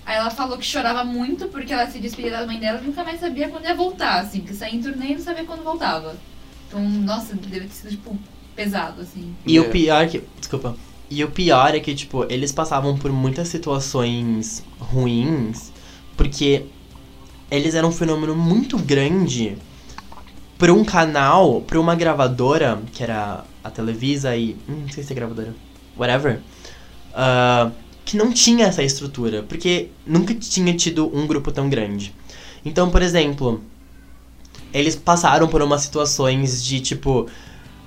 Aí 0.05 0.17
ela 0.17 0.31
falou 0.31 0.59
que 0.59 0.65
chorava 0.65 1.05
muito 1.05 1.49
porque 1.49 1.73
ela 1.73 1.87
se 1.91 1.99
despedia 1.99 2.33
da 2.33 2.47
mãe 2.47 2.59
dela 2.59 2.81
e 2.83 2.87
nunca 2.87 3.05
mais 3.05 3.21
sabia 3.21 3.49
quando 3.49 3.65
ia 3.65 3.75
voltar, 3.75 4.21
assim, 4.21 4.41
que 4.41 4.55
saía 4.55 4.75
em 4.75 4.83
turnê 4.83 5.13
e 5.13 5.15
não 5.15 5.23
sabia 5.23 5.45
quando 5.45 5.63
voltava. 5.63 6.17
Então, 6.67 6.81
nossa, 6.81 7.35
deve 7.35 7.67
ter 7.67 7.73
sido, 7.73 7.91
tipo, 7.91 8.19
pesado, 8.55 9.03
assim. 9.03 9.35
E 9.47 9.59
o 9.59 9.71
pior 9.71 10.09
que. 10.09 10.23
Desculpa. 10.39 10.77
E 11.11 11.25
o 11.25 11.31
pior 11.31 11.75
é 11.75 11.81
que, 11.81 11.95
tipo, 11.95 12.25
eles 12.33 12.53
passavam 12.53 12.97
por 12.97 13.11
muitas 13.11 13.49
situações 13.49 14.65
ruins, 14.79 15.73
porque 16.17 16.67
eles 17.51 17.75
eram 17.75 17.89
um 17.89 17.93
fenômeno 17.93 18.37
muito 18.37 18.79
grande 18.79 19.59
pra 20.57 20.73
um 20.73 20.85
canal, 20.85 21.61
pra 21.63 21.81
uma 21.81 21.97
gravadora, 21.97 22.81
que 22.93 23.03
era 23.03 23.45
a 23.65 23.71
Televisa 23.71 24.37
e. 24.37 24.57
Hum, 24.69 24.83
não 24.83 24.89
sei 24.89 25.03
se 25.03 25.13
é 25.13 25.17
gravadora. 25.17 25.55
Whatever. 25.97 26.41
Uh, 27.13 27.73
que 28.11 28.17
não 28.17 28.33
tinha 28.33 28.67
essa 28.67 28.83
estrutura, 28.83 29.45
porque 29.45 29.91
nunca 30.05 30.35
tinha 30.35 30.75
tido 30.75 31.17
um 31.17 31.29
grupo 31.29 31.53
tão 31.53 31.71
grande. 31.71 32.13
Então, 32.65 32.91
por 32.91 33.03
exemplo, 33.03 33.63
eles 34.75 34.97
passaram 34.97 35.47
por 35.47 35.63
umas 35.63 35.83
situações 35.83 36.65
de 36.65 36.81
tipo 36.81 37.29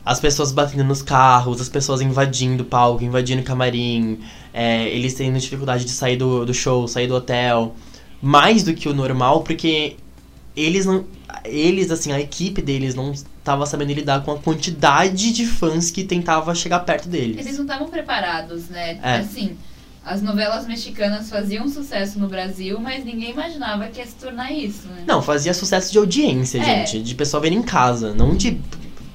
as 0.05 0.21
pessoas 0.21 0.53
batendo 0.53 0.85
nos 0.85 1.01
carros, 1.01 1.59
as 1.59 1.67
pessoas 1.67 1.99
invadindo 1.99 2.63
o 2.63 2.65
palco, 2.65 3.03
invadindo 3.03 3.41
o 3.41 3.43
camarim, 3.43 4.21
é, 4.53 4.87
eles 4.87 5.13
tendo 5.13 5.37
dificuldade 5.37 5.83
de 5.83 5.91
sair 5.91 6.15
do, 6.15 6.45
do 6.45 6.53
show, 6.53 6.87
sair 6.87 7.07
do 7.07 7.15
hotel, 7.15 7.75
mais 8.21 8.63
do 8.63 8.73
que 8.73 8.87
o 8.87 8.93
normal, 8.93 9.41
porque 9.41 9.97
eles 10.55 10.85
não. 10.85 11.03
Eles, 11.43 11.91
assim, 11.91 12.13
a 12.13 12.19
equipe 12.21 12.61
deles 12.61 12.95
não 12.95 13.11
estava 13.11 13.65
sabendo 13.65 13.91
lidar 13.91 14.23
com 14.23 14.31
a 14.31 14.39
quantidade 14.39 15.33
de 15.33 15.45
fãs 15.45 15.91
que 15.91 16.05
tentava 16.05 16.55
chegar 16.55 16.79
perto 16.79 17.09
deles. 17.09 17.37
Eles 17.39 17.57
não 17.57 17.65
estavam 17.65 17.89
preparados, 17.89 18.69
né? 18.69 18.97
É. 19.03 19.17
Assim, 19.17 19.57
as 20.05 20.21
novelas 20.21 20.67
mexicanas 20.67 21.29
faziam 21.29 21.67
sucesso 21.69 22.19
no 22.19 22.27
Brasil, 22.27 22.79
mas 22.79 23.05
ninguém 23.05 23.31
imaginava 23.31 23.87
que 23.87 23.99
ia 23.99 24.05
se 24.05 24.15
tornar 24.15 24.51
isso, 24.51 24.87
né? 24.87 25.03
Não, 25.07 25.21
fazia 25.21 25.53
sucesso 25.53 25.91
de 25.91 25.97
audiência, 25.97 26.59
É. 26.59 26.63
gente. 26.85 27.01
De 27.01 27.15
pessoa 27.15 27.39
vendo 27.41 27.55
em 27.55 27.63
casa, 27.63 28.13
não 28.13 28.35
de. 28.35 28.59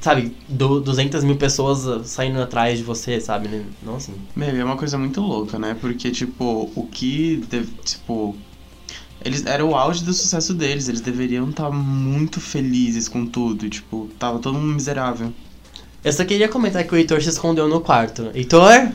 Sabe, 0.01 0.32
do, 0.49 0.80
200 0.80 1.24
mil 1.24 1.36
pessoas 1.36 2.07
saindo 2.09 2.41
atrás 2.41 2.78
de 2.78 2.84
você, 2.84 3.20
sabe? 3.20 3.49
né? 3.49 3.64
Não 3.82 3.97
assim. 3.97 4.14
Meu, 4.34 4.49
é 4.49 4.64
uma 4.64 4.76
coisa 4.76 4.97
muito 4.97 5.20
louca, 5.20 5.59
né? 5.59 5.76
Porque, 5.80 6.11
tipo, 6.11 6.70
o 6.74 6.86
que. 6.86 7.45
deve- 7.51 7.72
tipo. 7.84 8.36
Eles, 9.24 9.45
era 9.45 9.64
o 9.66 9.74
auge 9.74 10.05
do 10.05 10.12
sucesso 10.14 10.55
deles, 10.55 10.89
eles 10.89 11.01
deveriam 11.01 11.51
estar 11.51 11.68
muito 11.70 12.41
felizes 12.41 13.09
com 13.09 13.26
tudo. 13.26 13.68
Tipo, 13.68 14.09
tava 14.18 14.39
todo 14.39 14.57
mundo 14.57 14.72
miserável. 14.74 15.32
Eu 16.05 16.12
só 16.12 16.24
queria 16.24 16.49
comentar 16.49 16.84
que 16.84 16.95
o 16.95 16.97
Heitor 16.97 17.20
se 17.20 17.28
escondeu 17.28 17.68
no 17.68 17.80
quarto. 17.80 18.30
Heitor? 18.32 18.93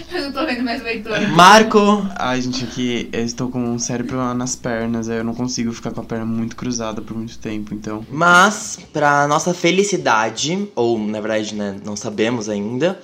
Eu 0.12 0.22
não 0.22 0.32
tô 0.32 0.44
vendo 0.46 0.62
mais 0.62 0.82
o 0.82 0.86
Heitor. 0.86 1.20
Marco! 1.30 2.06
Ai, 2.16 2.40
gente, 2.40 2.64
aqui 2.64 3.08
eu 3.12 3.24
estou 3.24 3.48
com 3.48 3.62
um 3.62 3.78
sério 3.78 4.04
problema 4.04 4.34
nas 4.34 4.56
pernas, 4.56 5.08
aí 5.08 5.18
eu 5.18 5.24
não 5.24 5.34
consigo 5.34 5.72
ficar 5.72 5.90
com 5.90 6.00
a 6.00 6.04
perna 6.04 6.24
muito 6.24 6.56
cruzada 6.56 7.00
por 7.00 7.16
muito 7.16 7.38
tempo, 7.38 7.74
então. 7.74 8.04
Mas, 8.10 8.78
pra 8.92 9.26
nossa 9.28 9.52
felicidade, 9.52 10.68
ou 10.74 10.98
na 10.98 11.20
verdade, 11.20 11.54
né, 11.54 11.76
não 11.84 11.96
sabemos 11.96 12.48
ainda, 12.48 13.00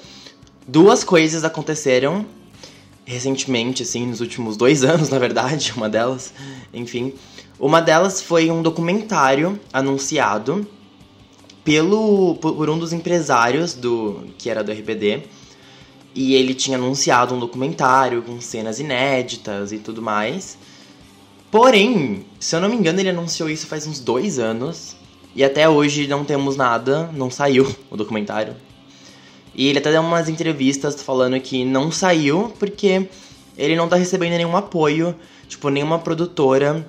duas 0.67 1.05
coisas 1.05 1.45
aconteceram 1.45 2.25
recentemente, 3.05 3.83
assim, 3.83 4.07
nos 4.07 4.21
últimos 4.21 4.57
dois 4.57 4.83
anos, 4.85 5.09
na 5.09 5.19
verdade, 5.19 5.73
uma 5.77 5.89
delas, 5.89 6.33
enfim. 6.73 7.15
Uma 7.59 7.81
delas 7.81 8.21
foi 8.21 8.51
um 8.51 8.63
documentário 8.63 9.59
anunciado 9.73 10.67
pelo 11.65 12.37
por 12.37 12.55
por 12.55 12.71
um 12.71 12.79
dos 12.79 12.93
empresários 12.93 13.75
do 13.75 14.27
que 14.39 14.51
era 14.51 14.63
do 14.63 14.71
RBD. 14.73 15.25
E 16.17 16.35
ele 16.35 16.55
tinha 16.55 16.79
anunciado 16.79 17.35
um 17.35 17.39
documentário 17.39 18.23
com 18.23 18.41
cenas 18.41 18.81
inéditas 18.81 19.71
e 19.71 19.77
tudo 19.77 20.01
mais. 20.01 20.57
Porém, 21.51 22.25
se 22.41 22.57
eu 22.57 22.61
não 22.63 22.71
me 22.71 22.75
engano, 22.75 22.99
ele 22.99 23.11
anunciou 23.11 23.51
isso 23.51 23.67
faz 23.67 23.87
uns 23.87 24.01
dois 24.01 24.39
anos. 24.39 24.97
E 25.35 25.45
até 25.45 25.69
hoje 25.69 26.07
não 26.07 26.25
temos 26.25 26.57
nada, 26.57 27.11
não 27.13 27.31
saiu 27.31 27.71
o 27.91 27.99
documentário. 27.99 28.57
E 29.55 29.69
ele 29.69 29.79
até 29.79 29.93
deu 29.93 30.01
umas 30.01 30.31
entrevistas 30.31 31.03
falando 31.03 31.39
que 31.39 31.67
não 31.67 31.93
saiu 31.93 32.51
porque 32.59 33.11
ele 33.59 33.77
não 33.77 33.87
tá 33.87 33.97
recebendo 33.97 34.39
nenhum 34.39 34.57
apoio. 34.57 35.15
Tipo, 35.47 35.69
nenhuma 35.69 35.99
produtora 35.99 36.89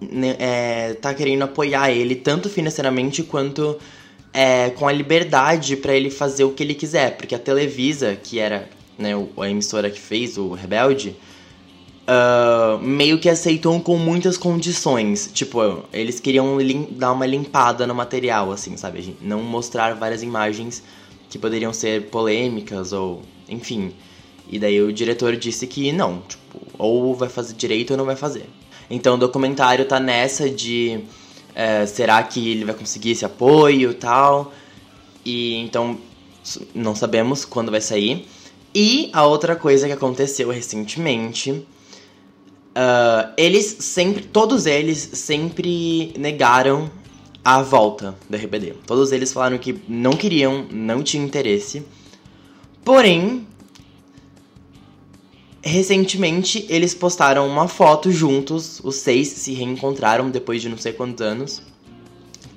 né, 0.00 0.36
é, 0.38 0.94
tá 0.94 1.12
querendo 1.12 1.42
apoiar 1.42 1.90
ele, 1.90 2.14
tanto 2.14 2.48
financeiramente 2.48 3.24
quanto 3.24 3.76
é, 4.32 4.70
com 4.70 4.86
a 4.86 4.92
liberdade 4.92 5.76
pra 5.76 5.94
ele 5.94 6.10
fazer 6.10 6.44
o 6.44 6.52
que 6.52 6.62
ele 6.62 6.74
quiser. 6.74 7.16
Porque 7.16 7.34
a 7.34 7.38
Televisa, 7.38 8.16
que 8.16 8.38
era 8.38 8.68
né, 8.98 9.12
a 9.14 9.50
emissora 9.50 9.90
que 9.90 10.00
fez 10.00 10.36
o 10.36 10.52
Rebelde, 10.52 11.16
ah, 12.10 12.78
meio 12.80 13.18
que 13.18 13.28
aceitou 13.28 13.78
com 13.80 13.98
muitas 13.98 14.38
condições. 14.38 15.30
Tipo, 15.34 15.84
eles 15.92 16.18
queriam 16.18 16.56
dar 16.92 17.12
uma 17.12 17.26
limpada 17.26 17.86
no 17.86 17.94
material, 17.94 18.50
assim, 18.50 18.78
sabe? 18.78 19.14
Não 19.20 19.42
mostrar 19.42 19.94
várias 19.94 20.22
imagens 20.22 20.82
que 21.28 21.38
poderiam 21.38 21.70
ser 21.70 22.06
polêmicas 22.06 22.94
ou. 22.94 23.20
enfim. 23.46 23.92
E 24.50 24.58
daí 24.58 24.80
o 24.80 24.90
diretor 24.90 25.36
disse 25.36 25.66
que 25.66 25.92
não, 25.92 26.22
tipo, 26.22 26.58
ou 26.78 27.14
vai 27.14 27.28
fazer 27.28 27.52
direito 27.52 27.90
ou 27.90 27.98
não 27.98 28.06
vai 28.06 28.16
fazer. 28.16 28.46
Então 28.88 29.16
o 29.16 29.18
documentário 29.18 29.84
tá 29.84 30.00
nessa 30.00 30.48
de. 30.48 31.00
É, 31.58 31.84
será 31.86 32.22
que 32.22 32.52
ele 32.52 32.64
vai 32.64 32.72
conseguir 32.72 33.10
esse 33.10 33.24
apoio 33.24 33.92
tal? 33.92 34.52
E 35.24 35.56
então 35.56 35.98
não 36.72 36.94
sabemos 36.94 37.44
quando 37.44 37.72
vai 37.72 37.80
sair. 37.80 38.28
E 38.72 39.10
a 39.12 39.26
outra 39.26 39.56
coisa 39.56 39.88
que 39.88 39.92
aconteceu 39.92 40.50
recentemente. 40.50 41.66
ah, 42.76 43.32
eles 43.36 43.64
sempre. 43.80 44.22
Todos 44.22 44.66
eles 44.66 44.98
sempre 45.14 46.14
negaram 46.16 46.88
a 47.44 47.60
volta 47.60 48.14
do 48.30 48.36
RBD. 48.36 48.74
Todos 48.86 49.10
eles 49.10 49.32
falaram 49.32 49.58
que 49.58 49.80
não 49.88 50.12
queriam, 50.12 50.64
não 50.70 51.02
tinham 51.02 51.26
interesse. 51.26 51.82
Porém, 52.84 53.47
recentemente 55.68 56.66
eles 56.68 56.94
postaram 56.94 57.46
uma 57.46 57.68
foto 57.68 58.10
juntos, 58.10 58.80
os 58.82 58.96
seis 58.96 59.28
se 59.28 59.52
reencontraram 59.52 60.30
depois 60.30 60.60
de 60.62 60.68
não 60.68 60.78
sei 60.78 60.92
quantos 60.92 61.20
anos. 61.24 61.62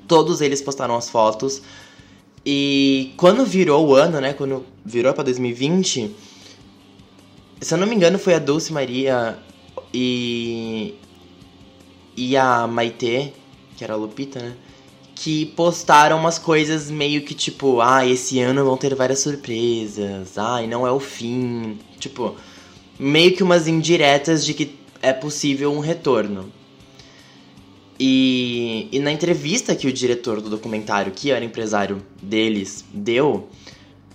Todos 0.08 0.42
eles 0.42 0.62
postaram 0.62 0.96
as 0.96 1.10
fotos. 1.10 1.62
E 2.46 3.14
quando 3.18 3.46
virou 3.46 3.88
o 3.88 3.96
ano, 3.96 4.20
né? 4.20 4.34
Quando 4.34 4.66
virou 4.84 5.14
pra 5.14 5.24
2020, 5.24 6.12
se 7.62 7.74
eu 7.74 7.78
não 7.78 7.86
me 7.86 7.96
engano, 7.96 8.18
foi 8.18 8.34
a 8.34 8.40
Dulce 8.40 8.74
Maria 8.74 9.38
e. 9.94 10.96
e 12.18 12.36
a 12.36 12.66
Maitê, 12.66 13.32
que 13.78 13.84
era 13.84 13.94
a 13.94 13.98
Lupita, 13.98 14.40
né? 14.40 14.56
Que 15.14 15.46
postaram 15.46 16.18
umas 16.18 16.40
coisas 16.40 16.90
meio 16.90 17.22
que 17.22 17.36
tipo, 17.36 17.80
ah, 17.80 18.06
esse 18.06 18.40
ano 18.40 18.66
vão 18.66 18.76
ter 18.76 18.96
várias 18.96 19.20
surpresas, 19.20 20.38
ai, 20.38 20.66
não 20.66 20.88
é 20.88 20.92
o 20.92 21.00
fim. 21.00 21.78
Tipo, 22.00 22.36
meio 23.00 23.36
que 23.36 23.44
umas 23.44 23.68
indiretas 23.68 24.46
de 24.46 24.54
que 24.54 24.76
é 25.02 25.12
possível 25.12 25.72
um 25.72 25.80
retorno. 25.80 26.52
E, 28.00 28.88
e 28.92 29.00
na 29.00 29.12
entrevista 29.12 29.76
que 29.76 29.88
o 29.88 29.94
diretor 29.94 30.42
do 30.42 30.50
documentário, 30.50 31.12
que 31.12 31.30
era 31.32 31.46
empresário 31.46 32.02
deles, 32.22 32.84
deu, 32.92 33.48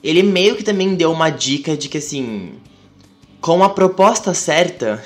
ele 0.03 0.23
meio 0.23 0.57
que 0.57 0.65
também 0.65 0.95
deu 0.95 1.13
uma 1.13 1.31
dica 1.31 1.77
de 1.77 1.89
que 1.89 1.99
assim, 1.99 2.55
com 3.41 3.63
a 3.63 3.69
proposta 3.69 4.35
certa, 4.35 5.03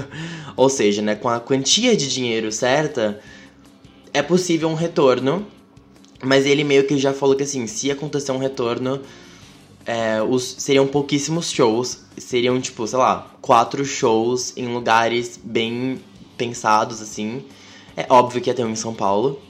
ou 0.56 0.70
seja, 0.70 1.02
né, 1.02 1.14
com 1.14 1.28
a 1.28 1.40
quantia 1.40 1.94
de 1.94 2.08
dinheiro 2.08 2.50
certa, 2.50 3.20
é 4.14 4.22
possível 4.22 4.68
um 4.68 4.74
retorno. 4.74 5.46
Mas 6.24 6.46
ele 6.46 6.62
meio 6.62 6.86
que 6.86 6.96
já 6.96 7.12
falou 7.12 7.34
que 7.34 7.42
assim, 7.42 7.66
se 7.66 7.90
acontecer 7.90 8.30
um 8.32 8.38
retorno, 8.38 9.02
é, 9.86 10.22
os, 10.22 10.56
seriam 10.58 10.86
pouquíssimos 10.86 11.50
shows. 11.50 12.00
Seriam, 12.16 12.60
tipo, 12.60 12.86
sei 12.86 12.98
lá, 12.98 13.34
quatro 13.40 13.84
shows 13.84 14.56
em 14.56 14.68
lugares 14.68 15.40
bem 15.42 16.00
pensados, 16.36 17.00
assim. 17.00 17.44
É 17.96 18.06
óbvio 18.08 18.40
que 18.40 18.50
ia 18.50 18.54
ter 18.54 18.64
um 18.64 18.70
em 18.70 18.76
São 18.76 18.94
Paulo. 18.94 19.40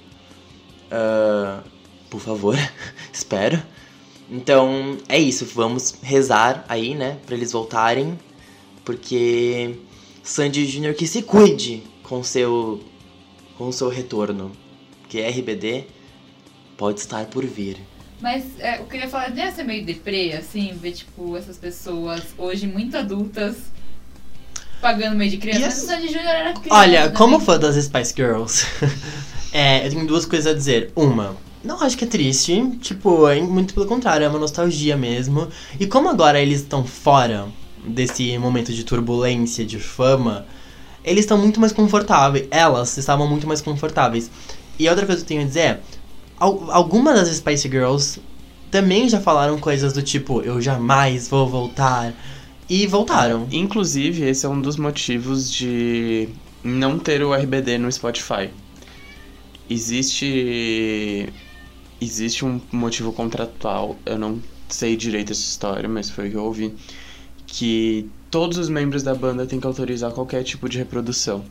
Uh, 0.91 1.63
por 2.11 2.21
favor, 2.21 2.57
espero. 3.13 3.63
Então, 4.31 4.99
é 5.09 5.19
isso. 5.19 5.45
Vamos 5.47 5.95
rezar 6.03 6.65
aí, 6.69 6.95
né? 6.95 7.19
Pra 7.27 7.35
eles 7.37 7.53
voltarem. 7.53 8.19
Porque 8.85 9.79
Sandy 10.23 10.67
Jr. 10.67 10.95
que 10.95 11.07
se 11.07 11.23
cuide 11.23 11.83
com 12.03 12.23
seu 12.23 12.81
com 13.57 13.71
seu 13.71 13.89
retorno. 13.89 14.51
Porque 15.03 15.21
RBD 15.21 15.85
pode 16.77 17.01
estar 17.01 17.27
por 17.27 17.45
vir. 17.45 17.79
Mas 18.23 18.45
é, 18.61 18.79
eu 18.79 18.85
queria 18.85 19.09
falar, 19.09 19.31
deve 19.33 19.51
ser 19.51 19.65
meio 19.65 19.85
deprê, 19.85 20.33
assim, 20.33 20.73
ver, 20.81 20.93
tipo, 20.93 21.37
essas 21.37 21.57
pessoas 21.59 22.23
hoje 22.39 22.69
muito 22.69 22.97
adultas 22.97 23.57
pagando 24.81 25.17
meio 25.17 25.31
de 25.31 25.39
criança. 25.39 25.61
E 25.61 25.65
Mas 25.65 25.77
as- 25.79 25.83
o 25.83 25.87
Sandy 25.87 26.07
Júnior 26.07 26.27
era 26.29 26.53
criança. 26.53 26.81
Olha, 26.81 27.07
né? 27.07 27.13
como 27.17 27.41
fã 27.41 27.59
das 27.59 27.75
Spice 27.85 28.15
Girls, 28.17 28.65
é, 29.53 29.85
eu 29.87 29.91
tenho 29.91 30.07
duas 30.07 30.25
coisas 30.25 30.53
a 30.53 30.55
dizer. 30.55 30.93
Uma, 30.95 31.37
não 31.65 31.83
acho 31.83 31.99
que 31.99 32.05
é 32.05 32.07
triste, 32.07 32.65
tipo, 32.81 33.29
é 33.29 33.41
muito 33.41 33.75
pelo 33.75 33.87
contrário, 33.87 34.25
é 34.25 34.29
uma 34.29 34.39
nostalgia 34.39 34.97
mesmo. 34.97 35.49
E 35.81 35.87
como 35.87 36.09
agora 36.09 36.41
eles 36.41 36.61
estão 36.61 36.85
fora 36.85 37.49
desse 37.85 38.39
momento 38.39 38.73
de 38.73 38.85
turbulência, 38.85 39.65
de 39.65 39.81
fama, 39.81 40.47
eles 41.05 41.25
estão 41.25 41.37
muito 41.39 41.59
mais 41.59 41.73
confortáveis. 41.73 42.47
Elas 42.53 42.97
estavam 42.97 43.27
muito 43.29 43.49
mais 43.49 43.61
confortáveis. 43.61 44.31
E 44.79 44.89
outra 44.89 45.07
coisa 45.07 45.21
que 45.21 45.25
eu 45.25 45.29
tenho 45.29 45.43
a 45.43 45.45
dizer 45.45 45.61
é, 45.61 45.81
algumas 46.43 47.15
das 47.15 47.37
Spice 47.37 47.69
Girls 47.69 48.21
também 48.71 49.09
já 49.09 49.21
falaram 49.21 49.59
coisas 49.59 49.93
do 49.93 50.03
tipo, 50.03 50.41
eu 50.41 50.61
jamais 50.61 51.29
vou 51.29 51.47
voltar. 51.47 52.13
E 52.69 52.87
voltaram. 52.87 53.47
Inclusive, 53.53 54.25
esse 54.25 54.47
é 54.47 54.49
um 54.49 54.61
dos 54.61 54.77
motivos 54.77 55.51
de 55.51 56.29
não 56.65 56.99
ter 56.99 57.23
o 57.23 57.35
RBD 57.35 57.79
no 57.79 57.91
Spotify. 57.93 58.51
Existe. 59.69 61.29
Existe 62.01 62.45
um 62.45 62.61
motivo 62.73 63.13
contratual, 63.13 63.97
eu 64.05 64.19
não 64.19 64.41
sei 64.69 64.97
direito 64.97 65.31
essa 65.31 65.43
história, 65.43 65.89
mas 65.89 66.11
foi 66.11 66.29
o 66.29 66.31
que 66.31 66.37
eu 66.37 66.45
ouvi. 66.45 66.75
Que 67.47 68.11
todos 68.31 68.59
os 68.59 68.69
membros 68.69 69.05
da 69.05 69.15
banda 69.15 69.47
têm 69.47 69.61
que 69.61 69.67
autorizar 69.67 70.11
qualquer 70.11 70.43
tipo 70.43 70.69
de 70.69 70.79
reprodução. 70.79 71.45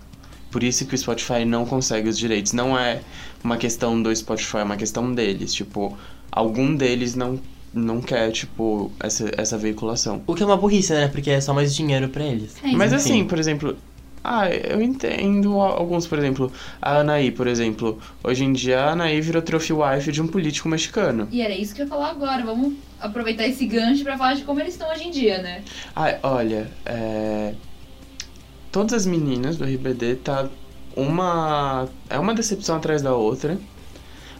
Por 0.50 0.64
isso 0.64 0.86
que 0.86 0.94
o 0.94 0.98
Spotify 0.98 1.46
não 1.46 1.66
consegue 1.66 2.10
os 2.10 2.18
direitos. 2.18 2.52
Não 2.52 2.78
é 2.78 3.02
uma 3.44 3.58
questão 3.58 4.02
do 4.02 4.16
Spotify, 4.16 4.58
é 4.58 4.64
uma 4.64 4.78
questão 4.78 5.14
deles. 5.14 5.54
Tipo, 5.54 5.98
algum 6.32 6.76
deles 6.76 7.16
não, 7.16 7.40
não 7.74 8.02
quer, 8.02 8.32
tipo, 8.32 8.92
essa, 9.00 9.30
essa 9.38 9.58
veiculação. 9.58 10.22
O 10.28 10.36
que 10.36 10.44
é 10.44 10.46
uma 10.46 10.58
burrice, 10.58 10.94
né? 10.94 11.08
Porque 11.08 11.30
é 11.30 11.42
só 11.42 11.54
mais 11.54 11.76
dinheiro 11.76 12.10
pra 12.10 12.24
eles. 12.24 12.56
É, 12.64 12.72
Mas 12.72 12.92
Enfim. 12.92 12.96
assim, 12.96 13.26
por 13.26 13.40
exemplo, 13.40 13.78
ah, 14.24 14.50
eu 14.50 14.82
entendo 14.82 15.60
alguns, 15.60 16.06
por 16.06 16.20
exemplo, 16.20 16.52
a 16.82 17.00
Anaí, 17.00 17.32
por 17.32 17.48
exemplo. 17.48 18.00
Hoje 18.24 18.44
em 18.46 18.54
dia 18.54 18.80
a 18.82 18.92
Anaí 18.92 19.20
virou 19.20 19.42
trophy 19.42 19.74
wife 19.74 20.12
de 20.12 20.22
um 20.22 20.28
político 20.28 20.70
mexicano. 20.70 21.28
E 21.32 21.42
era 21.42 21.54
isso 21.56 21.74
que 21.74 21.82
eu 21.82 21.86
ia 21.86 21.90
falar 21.90 22.12
agora. 22.12 22.46
Vamos 22.46 22.76
aproveitar 23.00 23.48
esse 23.48 23.66
gancho 23.66 24.04
pra 24.04 24.18
falar 24.18 24.36
de 24.36 24.44
como 24.44 24.60
eles 24.60 24.74
estão 24.74 24.90
hoje 24.92 25.08
em 25.08 25.12
dia, 25.12 25.42
né? 25.42 25.64
Ah, 25.96 26.18
olha, 26.22 26.70
é... 26.86 27.56
Todas 28.72 28.94
as 28.94 29.06
meninas 29.06 29.58
do 29.58 29.66
RBD 29.66 30.16
tá 30.18 30.48
uma... 30.96 31.88
É 32.10 32.18
uma 32.20 32.34
decepção 32.34 32.76
atrás 32.78 33.02
da 33.02 33.14
outra. 33.16 33.58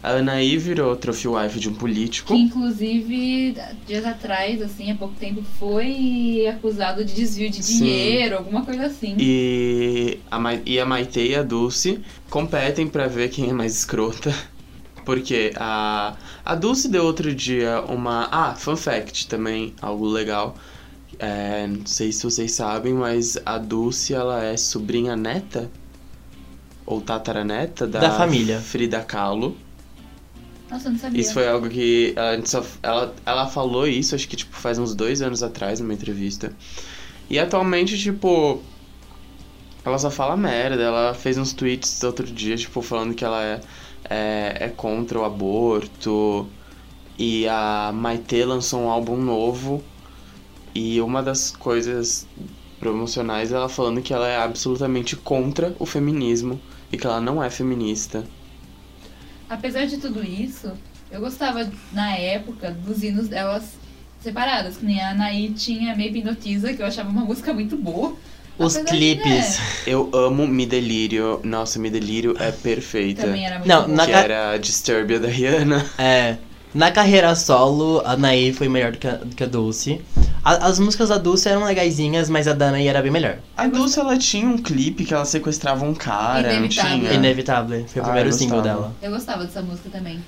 A 0.02 0.14
Anaí 0.16 0.56
virou 0.56 0.96
trophy 0.96 1.28
wife 1.28 1.60
de 1.60 1.68
um 1.68 1.74
político. 1.74 2.34
Que 2.34 2.40
inclusive, 2.40 3.56
dias 3.86 4.04
atrás, 4.04 4.60
assim, 4.60 4.90
há 4.90 4.96
pouco 4.96 5.14
tempo, 5.14 5.42
foi 5.60 6.44
acusado 6.48 7.04
de 7.04 7.14
desvio 7.14 7.48
de 7.48 7.62
Sim. 7.62 7.78
dinheiro, 7.78 8.38
alguma 8.38 8.64
coisa 8.64 8.86
assim. 8.86 9.14
E 9.16 10.18
a, 10.28 10.40
Mai- 10.40 10.62
e 10.66 10.80
a 10.80 10.84
Maite 10.84 11.20
e 11.20 11.36
a 11.36 11.42
Dulce 11.44 12.00
competem 12.28 12.88
pra 12.88 13.06
ver 13.06 13.28
quem 13.30 13.48
é 13.48 13.52
mais 13.52 13.76
escrota. 13.76 14.34
Porque 15.06 15.52
a, 15.56 16.16
a 16.44 16.54
Dulce 16.56 16.88
deu 16.88 17.04
outro 17.04 17.32
dia 17.32 17.80
uma. 17.88 18.28
Ah, 18.32 18.54
fun 18.56 18.76
fact 18.76 19.28
também, 19.28 19.72
algo 19.80 20.06
legal. 20.06 20.56
É, 21.18 21.66
não 21.68 21.86
sei 21.86 22.10
se 22.10 22.24
vocês 22.24 22.50
sabem, 22.52 22.92
mas 22.94 23.38
a 23.46 23.56
Dulce 23.58 24.14
ela 24.14 24.42
é 24.42 24.56
sobrinha 24.56 25.14
neta 25.14 25.70
ou 26.86 27.00
tataraneta 27.00 27.86
da, 27.86 28.00
Da 28.00 28.10
família. 28.10 28.58
Frida 28.60 29.00
Kahlo. 29.00 29.56
Nossa, 30.70 30.88
eu 30.88 30.92
não 30.92 30.98
sabia. 30.98 31.20
Isso 31.20 31.34
foi 31.34 31.48
algo 31.48 31.68
que 31.68 32.14
ela, 32.16 32.46
só, 32.46 32.64
ela, 32.82 33.14
ela 33.26 33.46
falou 33.46 33.86
isso, 33.86 34.14
acho 34.14 34.26
que 34.26 34.36
tipo 34.36 34.56
faz 34.56 34.78
uns 34.78 34.94
dois 34.94 35.20
anos 35.20 35.42
atrás, 35.42 35.80
numa 35.80 35.92
entrevista. 35.92 36.52
E 37.28 37.38
atualmente, 37.38 37.98
tipo, 37.98 38.60
ela 39.84 39.98
só 39.98 40.10
fala 40.10 40.36
merda. 40.36 40.82
Ela 40.82 41.14
fez 41.14 41.38
uns 41.38 41.52
tweets 41.52 42.02
outro 42.02 42.26
dia, 42.26 42.56
tipo, 42.56 42.82
falando 42.82 43.14
que 43.14 43.24
ela 43.24 43.42
é, 43.42 43.60
é, 44.08 44.56
é 44.60 44.68
contra 44.68 45.18
o 45.18 45.24
aborto. 45.24 46.46
E 47.18 47.46
a 47.48 47.90
Maite 47.94 48.44
lançou 48.44 48.82
um 48.82 48.88
álbum 48.88 49.16
novo. 49.16 49.82
E 50.74 51.00
uma 51.00 51.22
das 51.22 51.50
coisas 51.50 52.26
promocionais, 52.82 53.52
ela 53.52 53.68
falando 53.68 54.02
que 54.02 54.12
ela 54.12 54.28
é 54.28 54.36
absolutamente 54.36 55.14
contra 55.14 55.72
o 55.78 55.86
feminismo 55.86 56.60
e 56.90 56.96
que 56.98 57.06
ela 57.06 57.20
não 57.20 57.40
é 57.40 57.48
feminista. 57.48 58.24
Apesar 59.48 59.86
de 59.86 59.98
tudo 59.98 60.20
isso, 60.24 60.72
eu 61.08 61.20
gostava, 61.20 61.70
na 61.92 62.16
época, 62.16 62.72
dos 62.72 63.04
hinos 63.04 63.28
delas 63.28 63.62
separadas. 64.20 64.78
Que 64.78 64.84
nem 64.84 65.00
a 65.00 65.10
Anaí 65.10 65.50
tinha 65.50 65.94
Me 65.94 66.08
Hipnotiza, 66.08 66.72
que 66.74 66.82
eu 66.82 66.86
achava 66.86 67.08
uma 67.08 67.24
música 67.24 67.52
muito 67.52 67.76
boa. 67.76 68.16
Os 68.58 68.76
Apesar 68.76 68.90
de, 68.90 68.98
clipes. 68.98 69.60
Eu 69.86 70.10
amo 70.12 70.44
Me 70.46 70.66
Delírio. 70.66 71.40
Nossa, 71.44 71.78
Me 71.78 71.88
Delírio 71.88 72.34
é 72.40 72.50
perfeita. 72.50 73.22
Também 73.22 73.46
era 73.46 73.58
muito 73.58 73.68
Não, 73.68 73.84
boa. 73.84 73.96
na 73.96 74.06
que 74.06 74.12
era 74.12 74.50
a 74.50 74.56
Disturbia 74.58 75.20
da 75.20 75.28
Rihanna. 75.28 75.86
É. 75.98 76.36
Na 76.74 76.90
carreira 76.90 77.34
solo, 77.34 78.00
a 78.04 78.16
Naí 78.16 78.52
foi 78.52 78.68
melhor 78.68 78.92
do 78.92 78.98
que 78.98 79.06
a, 79.06 79.12
do 79.16 79.34
que 79.36 79.44
a 79.44 79.46
Dulce. 79.46 80.00
A- 80.42 80.66
as 80.68 80.78
músicas 80.78 81.10
da 81.10 81.18
Dulce 81.18 81.48
eram 81.48 81.64
legaisinhas, 81.64 82.30
mas 82.30 82.48
a 82.48 82.54
da 82.54 82.70
Naí 82.70 82.86
era 82.88 83.02
bem 83.02 83.10
melhor. 83.10 83.36
A 83.56 83.66
Dulce, 83.66 84.00
ela 84.00 84.16
tinha 84.16 84.46
um 84.48 84.56
clipe 84.56 85.04
que 85.04 85.12
ela 85.12 85.24
sequestrava 85.26 85.84
um 85.84 85.92
cara, 85.94 86.48
não 86.48 86.58
Inevitável. 86.60 86.98
tinha? 86.98 87.12
Inevitável. 87.12 87.84
Foi 87.88 88.00
o 88.00 88.04
Ah, 88.04 88.06
primeiro 88.08 88.32
single 88.32 88.62
dela. 88.62 88.94
Eu 89.02 89.10
gostava 89.10 89.44
dessa 89.44 89.60
música 89.60 89.90
também. 89.90 90.18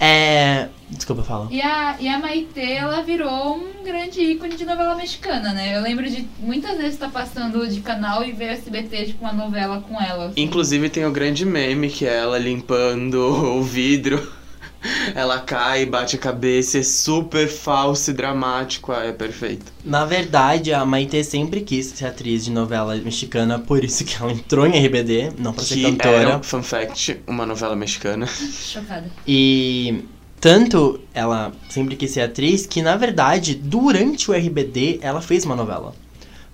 É. 0.00 0.68
Desculpa, 0.90 1.22
fala. 1.22 1.48
E 1.50 1.60
a, 1.60 1.96
e 2.00 2.08
a 2.08 2.18
Maite, 2.18 2.60
ela 2.60 3.02
virou 3.02 3.56
um 3.56 3.84
grande 3.84 4.20
ícone 4.20 4.56
de 4.56 4.64
novela 4.64 4.94
mexicana, 4.94 5.52
né? 5.52 5.76
Eu 5.76 5.82
lembro 5.82 6.08
de 6.08 6.26
muitas 6.38 6.76
vezes 6.76 6.94
estar 6.94 7.10
passando 7.10 7.66
de 7.68 7.80
canal 7.80 8.24
e 8.24 8.30
ver 8.32 8.46
SBT, 8.52 9.06
tipo, 9.06 9.24
uma 9.24 9.32
novela 9.32 9.80
com 9.80 10.00
ela. 10.00 10.26
assim. 10.26 10.40
Inclusive 10.40 10.88
tem 10.88 11.04
o 11.04 11.10
grande 11.10 11.44
meme 11.44 11.88
que 11.88 12.06
é 12.06 12.16
ela 12.16 12.38
limpando 12.38 13.16
o 13.16 13.62
vidro. 13.62 14.37
Ela 15.14 15.40
cai, 15.40 15.84
bate 15.86 16.16
a 16.16 16.18
cabeça, 16.18 16.78
é 16.78 16.82
super 16.82 17.48
falso 17.48 18.10
e 18.10 18.14
dramático. 18.14 18.92
Ah, 18.92 19.04
é 19.04 19.12
perfeito. 19.12 19.72
Na 19.84 20.04
verdade, 20.04 20.72
a 20.72 20.84
Maite 20.84 21.22
sempre 21.24 21.60
quis 21.60 21.86
ser 21.86 22.06
atriz 22.06 22.44
de 22.44 22.50
novela 22.50 22.94
mexicana, 22.96 23.58
por 23.58 23.82
isso 23.82 24.04
que 24.04 24.16
ela 24.20 24.32
entrou 24.32 24.66
em 24.66 24.86
RBD, 24.86 25.32
não 25.38 25.52
pra 25.52 25.64
ser 25.64 25.74
que 25.74 25.82
cantora. 25.82 26.16
era, 26.16 26.42
fun 26.42 26.62
fact, 26.62 27.20
uma 27.26 27.44
novela 27.44 27.74
mexicana. 27.74 28.26
Chocada. 28.28 29.10
E 29.26 30.04
tanto 30.40 31.00
ela 31.12 31.52
sempre 31.68 31.96
quis 31.96 32.10
ser 32.12 32.20
atriz 32.20 32.66
que, 32.66 32.80
na 32.80 32.96
verdade, 32.96 33.54
durante 33.54 34.30
o 34.30 34.34
RBD, 34.34 35.00
ela 35.02 35.20
fez 35.20 35.44
uma 35.44 35.56
novela. 35.56 35.94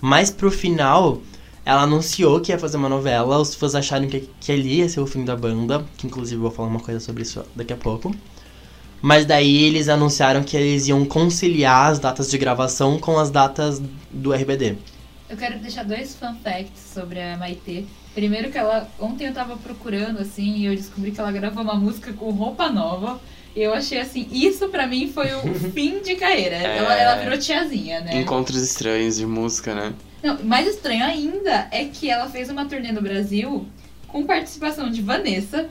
Mas 0.00 0.30
pro 0.30 0.50
final, 0.50 1.20
ela 1.64 1.82
anunciou 1.82 2.40
que 2.40 2.52
ia 2.52 2.58
fazer 2.58 2.76
uma 2.76 2.88
novela, 2.88 3.38
os 3.38 3.54
fãs 3.54 3.74
acharam 3.74 4.06
que, 4.06 4.28
que 4.38 4.52
ali 4.52 4.80
ia 4.80 4.88
ser 4.88 5.00
o 5.00 5.06
fim 5.06 5.24
da 5.24 5.34
banda, 5.34 5.84
que 5.96 6.06
inclusive 6.06 6.36
eu 6.36 6.42
vou 6.42 6.50
falar 6.50 6.68
uma 6.68 6.80
coisa 6.80 7.00
sobre 7.00 7.22
isso 7.22 7.42
daqui 7.56 7.72
a 7.72 7.76
pouco. 7.76 8.14
Mas 9.00 9.26
daí 9.26 9.64
eles 9.64 9.88
anunciaram 9.88 10.42
que 10.42 10.56
eles 10.56 10.88
iam 10.88 11.04
conciliar 11.04 11.90
as 11.90 11.98
datas 11.98 12.30
de 12.30 12.38
gravação 12.38 12.98
com 12.98 13.18
as 13.18 13.30
datas 13.30 13.82
do 14.10 14.32
RBD. 14.32 14.76
Eu 15.28 15.36
quero 15.36 15.58
deixar 15.58 15.84
dois 15.84 16.14
fun 16.14 16.34
facts 16.42 16.92
sobre 16.94 17.20
a 17.20 17.36
Maitê. 17.36 17.84
Primeiro 18.14 18.50
que 18.50 18.58
ela. 18.58 18.88
Ontem 18.98 19.26
eu 19.26 19.34
tava 19.34 19.56
procurando, 19.56 20.20
assim, 20.20 20.56
e 20.56 20.66
eu 20.66 20.76
descobri 20.76 21.10
que 21.10 21.20
ela 21.20 21.32
gravou 21.32 21.62
uma 21.62 21.74
música 21.74 22.12
com 22.12 22.30
roupa 22.30 22.70
nova. 22.70 23.20
E 23.56 23.60
eu 23.62 23.72
achei 23.72 24.00
assim, 24.00 24.28
isso 24.32 24.68
pra 24.68 24.86
mim 24.86 25.10
foi 25.12 25.32
o 25.34 25.54
fim 25.72 26.00
de 26.00 26.14
carreira. 26.14 26.56
É. 26.56 26.78
Ela, 26.78 26.94
ela 26.94 27.16
virou 27.16 27.38
tiazinha, 27.38 28.00
né? 28.00 28.20
Encontros 28.20 28.62
estranhos 28.62 29.16
de 29.16 29.26
música, 29.26 29.74
né? 29.74 29.92
Não, 30.24 30.42
mais 30.42 30.66
estranho 30.66 31.04
ainda 31.04 31.68
é 31.70 31.84
que 31.84 32.08
ela 32.08 32.30
fez 32.30 32.48
uma 32.48 32.64
turnê 32.64 32.90
no 32.90 33.02
Brasil 33.02 33.68
com 34.08 34.24
participação 34.24 34.90
de 34.90 35.02
Vanessa, 35.02 35.68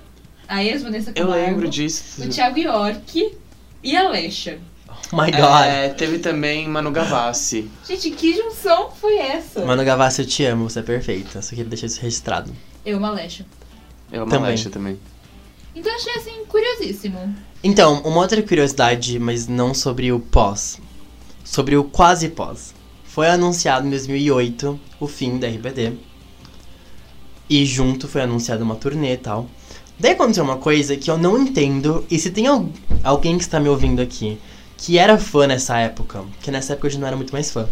a 0.48 0.64
ex-Vanessa 0.64 1.10
Eu 1.16 1.26
Camargo, 1.26 1.46
lembro 1.48 1.68
disso. 1.68 2.24
o 2.24 2.30
Thiago 2.30 2.60
York 2.60 3.36
e 3.82 3.98
a 3.98 4.06
Alexa. 4.06 4.60
Oh 5.12 5.16
my 5.20 5.32
god. 5.32 5.66
É, 5.66 5.90
teve 5.90 6.20
também 6.20 6.70
Manu 6.70 6.92
Gavassi. 6.92 7.68
Gente, 7.90 8.12
que 8.12 8.36
junção 8.36 8.92
foi 8.92 9.18
essa? 9.18 9.66
Mano 9.66 9.84
Gavassi, 9.84 10.22
eu 10.22 10.28
te 10.28 10.46
amo, 10.46 10.70
você 10.70 10.82
é 10.82 10.84
perfeita. 10.84 11.42
Só 11.42 11.50
queria 11.50 11.66
deixar 11.66 11.88
isso 11.88 12.00
registrado. 12.00 12.54
Eu, 12.86 13.00
uma 13.00 13.08
Alexa. 13.08 13.44
É 14.12 14.18
uma 14.20 14.28
Também. 14.30 14.50
Alexa 14.50 14.70
também. 14.70 15.00
Então 15.74 15.92
eu 15.92 15.98
achei 15.98 16.14
assim, 16.14 16.46
curiosíssimo. 16.46 17.36
Então, 17.64 18.04
uma 18.04 18.18
outra 18.22 18.40
curiosidade, 18.44 19.18
mas 19.18 19.48
não 19.48 19.74
sobre 19.74 20.12
o 20.12 20.20
pós. 20.20 20.80
Sobre 21.44 21.76
o 21.76 21.84
quase 21.84 22.30
pós. 22.30 22.76
Foi 23.14 23.28
anunciado 23.30 23.86
em 23.86 23.92
2008 23.92 24.80
o 25.00 25.08
fim 25.08 25.38
da 25.38 25.48
RBD. 25.48 25.94
E 27.50 27.66
junto 27.66 28.08
foi 28.08 28.22
anunciada 28.22 28.64
uma 28.64 28.76
turnê 28.76 29.14
e 29.14 29.18
tal. 29.18 29.48
Daí 30.00 30.14
aconteceu 30.14 30.44
uma 30.44 30.58
coisa 30.58 30.98
que 30.98 31.12
eu 31.12 31.18
não 31.18 31.38
entendo. 31.38 32.04
E 32.10 32.18
se 32.18 32.32
tem 32.32 32.48
al- 32.48 32.68
alguém 33.04 33.38
que 33.38 33.44
está 33.44 33.60
me 33.60 33.70
ouvindo 33.70 34.02
aqui 34.02 34.40
que 34.76 34.98
era 34.98 35.18
fã 35.18 35.46
nessa 35.48 35.78
época, 35.78 36.24
que 36.42 36.52
nessa 36.52 36.74
época 36.74 36.88
eu 36.88 36.92
já 36.92 37.00
não 37.00 37.08
era 37.08 37.16
muito 37.16 37.32
mais 37.32 37.50
fã, 37.52 37.70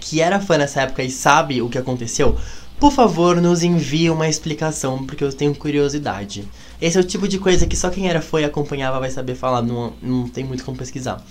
que 0.00 0.20
era 0.20 0.40
fã 0.40 0.58
nessa 0.58 0.80
época 0.80 1.02
e 1.04 1.10
sabe 1.10 1.62
o 1.62 1.68
que 1.68 1.78
aconteceu, 1.78 2.36
por 2.80 2.90
favor, 2.90 3.40
nos 3.40 3.62
envie 3.62 4.10
uma 4.10 4.28
explicação, 4.28 5.04
porque 5.06 5.22
eu 5.22 5.32
tenho 5.32 5.54
curiosidade. 5.54 6.48
Esse 6.80 6.96
é 6.98 7.00
o 7.00 7.04
tipo 7.04 7.28
de 7.28 7.38
coisa 7.38 7.66
que 7.68 7.76
só 7.76 7.88
quem 7.88 8.08
era 8.08 8.20
fã 8.20 8.40
e 8.40 8.44
acompanhava 8.44 8.98
vai 8.98 9.10
saber 9.10 9.36
falar, 9.36 9.62
não, 9.62 9.92
não 10.02 10.26
tem 10.26 10.42
muito 10.42 10.64
como 10.64 10.76
pesquisar. 10.76 11.24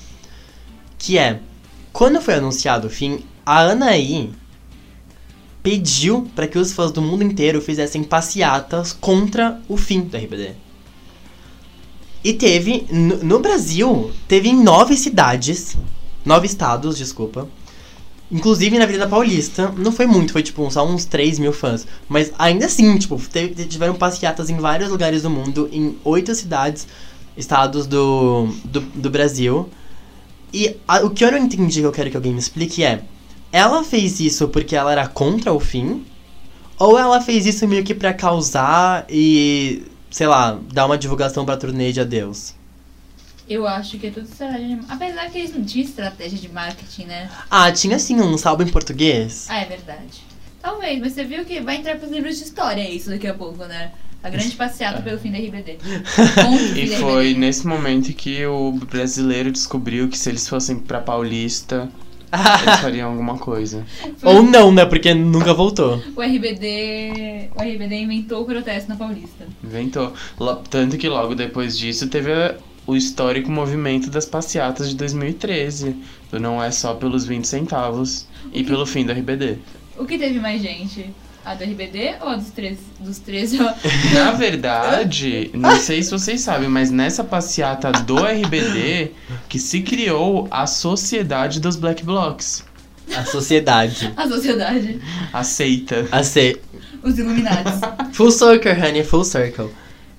Que 0.97 1.18
é, 1.18 1.41
quando 1.97 2.21
foi 2.21 2.35
anunciado 2.35 2.85
o 2.85 2.91
fim, 2.91 3.21
a 3.43 3.71
Anaí 3.71 4.29
pediu 5.63 6.29
para 6.35 6.47
que 6.47 6.59
os 6.59 6.71
fãs 6.71 6.91
do 6.91 7.01
mundo 7.01 7.23
inteiro 7.23 7.59
fizessem 7.59 8.03
passeatas 8.03 8.93
contra 8.93 9.59
o 9.67 9.75
fim 9.75 10.01
do 10.01 10.15
RBD. 10.15 10.51
E 12.23 12.33
teve, 12.33 12.85
no, 12.91 13.17
no 13.23 13.39
Brasil, 13.39 14.11
teve 14.27 14.47
em 14.47 14.63
nove 14.63 14.95
cidades, 14.95 15.75
nove 16.23 16.45
estados, 16.45 16.99
desculpa, 16.99 17.49
Inclusive 18.31 18.77
na 18.77 18.83
Avenida 18.83 19.07
Paulista, 19.07 19.73
não 19.75 19.91
foi 19.91 20.05
muito, 20.05 20.33
foi 20.33 20.43
tipo 20.43 20.69
só 20.69 20.85
uns 20.85 21.03
3 21.03 21.39
mil 21.39 21.51
fãs. 21.51 21.87
Mas 22.07 22.31
ainda 22.37 22.67
assim, 22.67 22.95
tipo, 22.99 23.19
teve- 23.27 23.65
tiveram 23.65 23.95
passeatas 23.95 24.51
em 24.51 24.57
vários 24.57 24.91
lugares 24.91 25.23
do 25.23 25.31
mundo, 25.31 25.67
em 25.73 25.97
oito 26.03 26.35
cidades, 26.35 26.87
estados 27.35 27.87
do, 27.87 28.49
do, 28.65 28.81
do 28.81 29.09
Brasil. 29.09 29.67
E 30.53 30.77
a- 30.87 31.01
o 31.05 31.09
que 31.09 31.23
eu 31.23 31.31
não 31.31 31.37
entendi 31.39 31.81
que 31.81 31.85
eu 31.87 31.91
quero 31.91 32.09
que 32.09 32.15
alguém 32.17 32.33
me 32.33 32.39
explique 32.39 32.83
é: 32.83 33.01
ela 33.51 33.83
fez 33.83 34.19
isso 34.19 34.47
porque 34.47 34.75
ela 34.75 34.91
era 34.91 35.07
contra 35.07 35.53
o 35.53 35.59
fim? 35.59 36.05
Ou 36.79 36.97
ela 36.97 37.19
fez 37.21 37.45
isso 37.45 37.67
meio 37.67 37.83
que 37.83 37.93
pra 37.95 38.13
causar 38.13 39.05
e, 39.09 39.83
sei 40.11 40.27
lá, 40.27 40.59
dar 40.71 40.85
uma 40.85 40.97
divulgação 40.97 41.43
pra 41.45 41.57
turnê 41.57 41.91
de 41.91 41.99
adeus? 41.99 42.53
Eu 43.49 43.65
acho 43.65 43.97
que 43.97 44.07
é 44.07 44.11
tudo 44.11 44.27
estratégia 44.27 44.75
de... 44.75 44.81
Apesar 44.89 45.29
que 45.31 45.37
eles 45.39 45.55
não 45.55 45.63
tinham 45.63 45.85
estratégia 45.87 46.37
de 46.37 46.49
marketing, 46.49 47.05
né? 47.05 47.31
Ah, 47.49 47.71
tinha 47.71 47.97
sim 47.97 48.19
um 48.21 48.37
salvo 48.37 48.61
em 48.61 48.67
português? 48.67 49.47
Ah, 49.49 49.59
é 49.61 49.65
verdade. 49.65 50.21
Talvez, 50.61 50.99
mas 50.99 51.13
você 51.13 51.23
viu 51.23 51.45
que 51.45 51.61
vai 51.61 51.77
entrar 51.77 51.97
pros 51.97 52.11
livros 52.11 52.37
de 52.37 52.43
história 52.43 52.87
isso 52.89 53.09
daqui 53.09 53.25
a 53.25 53.33
pouco, 53.33 53.63
né? 53.63 53.91
A 54.24 54.30
grande 54.30 54.55
passeata 54.55 55.01
pelo 55.01 55.18
fim 55.20 55.32
da 55.32 55.38
RBD. 55.38 55.78
E 56.76 56.88
foi 56.97 57.26
RBD. 57.30 57.39
nesse 57.39 57.65
momento 57.68 58.11
que 58.13 58.45
o 58.45 58.72
brasileiro 58.74 59.51
descobriu 59.51 60.07
que 60.09 60.18
se 60.18 60.30
eles 60.30 60.47
fossem 60.47 60.78
pra 60.80 60.99
Paulista, 60.99 61.89
Ah. 62.32 62.59
eles 62.68 62.80
fariam 62.82 63.11
alguma 63.11 63.38
coisa. 63.38 63.86
Foi 64.18 64.34
Ou 64.36 64.43
não, 64.43 64.72
né? 64.72 64.86
Porque 64.86 65.13
nunca 65.13 65.53
voltou. 65.53 66.01
O 66.15 66.22
RBD. 66.22 67.49
O 67.55 67.61
RBD 67.61 67.95
inventou 67.95 68.41
o 68.41 68.45
protesto 68.45 68.89
na 68.89 68.95
Paulista. 68.95 69.45
Inventou. 69.63 70.13
Tanto 70.70 70.97
que 70.97 71.07
logo 71.07 71.36
depois 71.36 71.78
disso 71.78 72.07
teve 72.07 72.32
a- 72.34 72.55
o 72.86 72.95
histórico 72.95 73.51
movimento 73.51 74.09
das 74.09 74.26
passeatas 74.26 74.89
de 74.89 74.95
2013. 74.95 75.95
Do 76.32 76.39
não 76.39 76.61
é 76.61 76.72
só 76.72 76.93
pelos 76.95 77.26
20 77.26 77.45
centavos 77.47 78.28
e 78.53 78.63
pelo 78.63 78.86
fim 78.86 79.05
do 79.05 79.11
RBD. 79.13 79.57
O 79.97 80.05
que 80.05 80.18
teve 80.18 80.39
mais 80.39 80.61
gente? 80.61 81.09
A 81.47 81.53
do 81.55 81.63
RBD 81.63 82.15
ou 82.19 82.27
a 82.27 82.35
dos 82.35 82.49
13? 82.49 82.77
Dos 82.99 83.19
13 83.19 83.57
Na 84.13 84.31
verdade, 84.33 85.49
não 85.53 85.79
sei 85.79 86.03
se 86.03 86.11
vocês 86.11 86.41
sabem, 86.41 86.67
mas 86.67 86.91
nessa 86.91 87.23
passeata 87.23 87.89
do 87.91 88.17
RBD 88.17 89.11
que 89.47 89.57
se 89.57 89.79
criou 89.81 90.49
a 90.51 90.67
Sociedade 90.67 91.61
dos 91.61 91.77
Black 91.77 92.03
Blocs. 92.03 92.65
A 93.15 93.23
sociedade. 93.23 94.11
a 94.17 94.27
sociedade. 94.27 94.99
A 95.31 95.41
seita. 95.41 96.05
A 96.11 96.21
ser. 96.21 96.61
Os 97.01 97.17
Illuminatis. 97.17 97.79
Full 98.11 98.31
circle, 98.31 98.71
honey, 98.71 99.03
full 99.05 99.23
circle. 99.23 99.69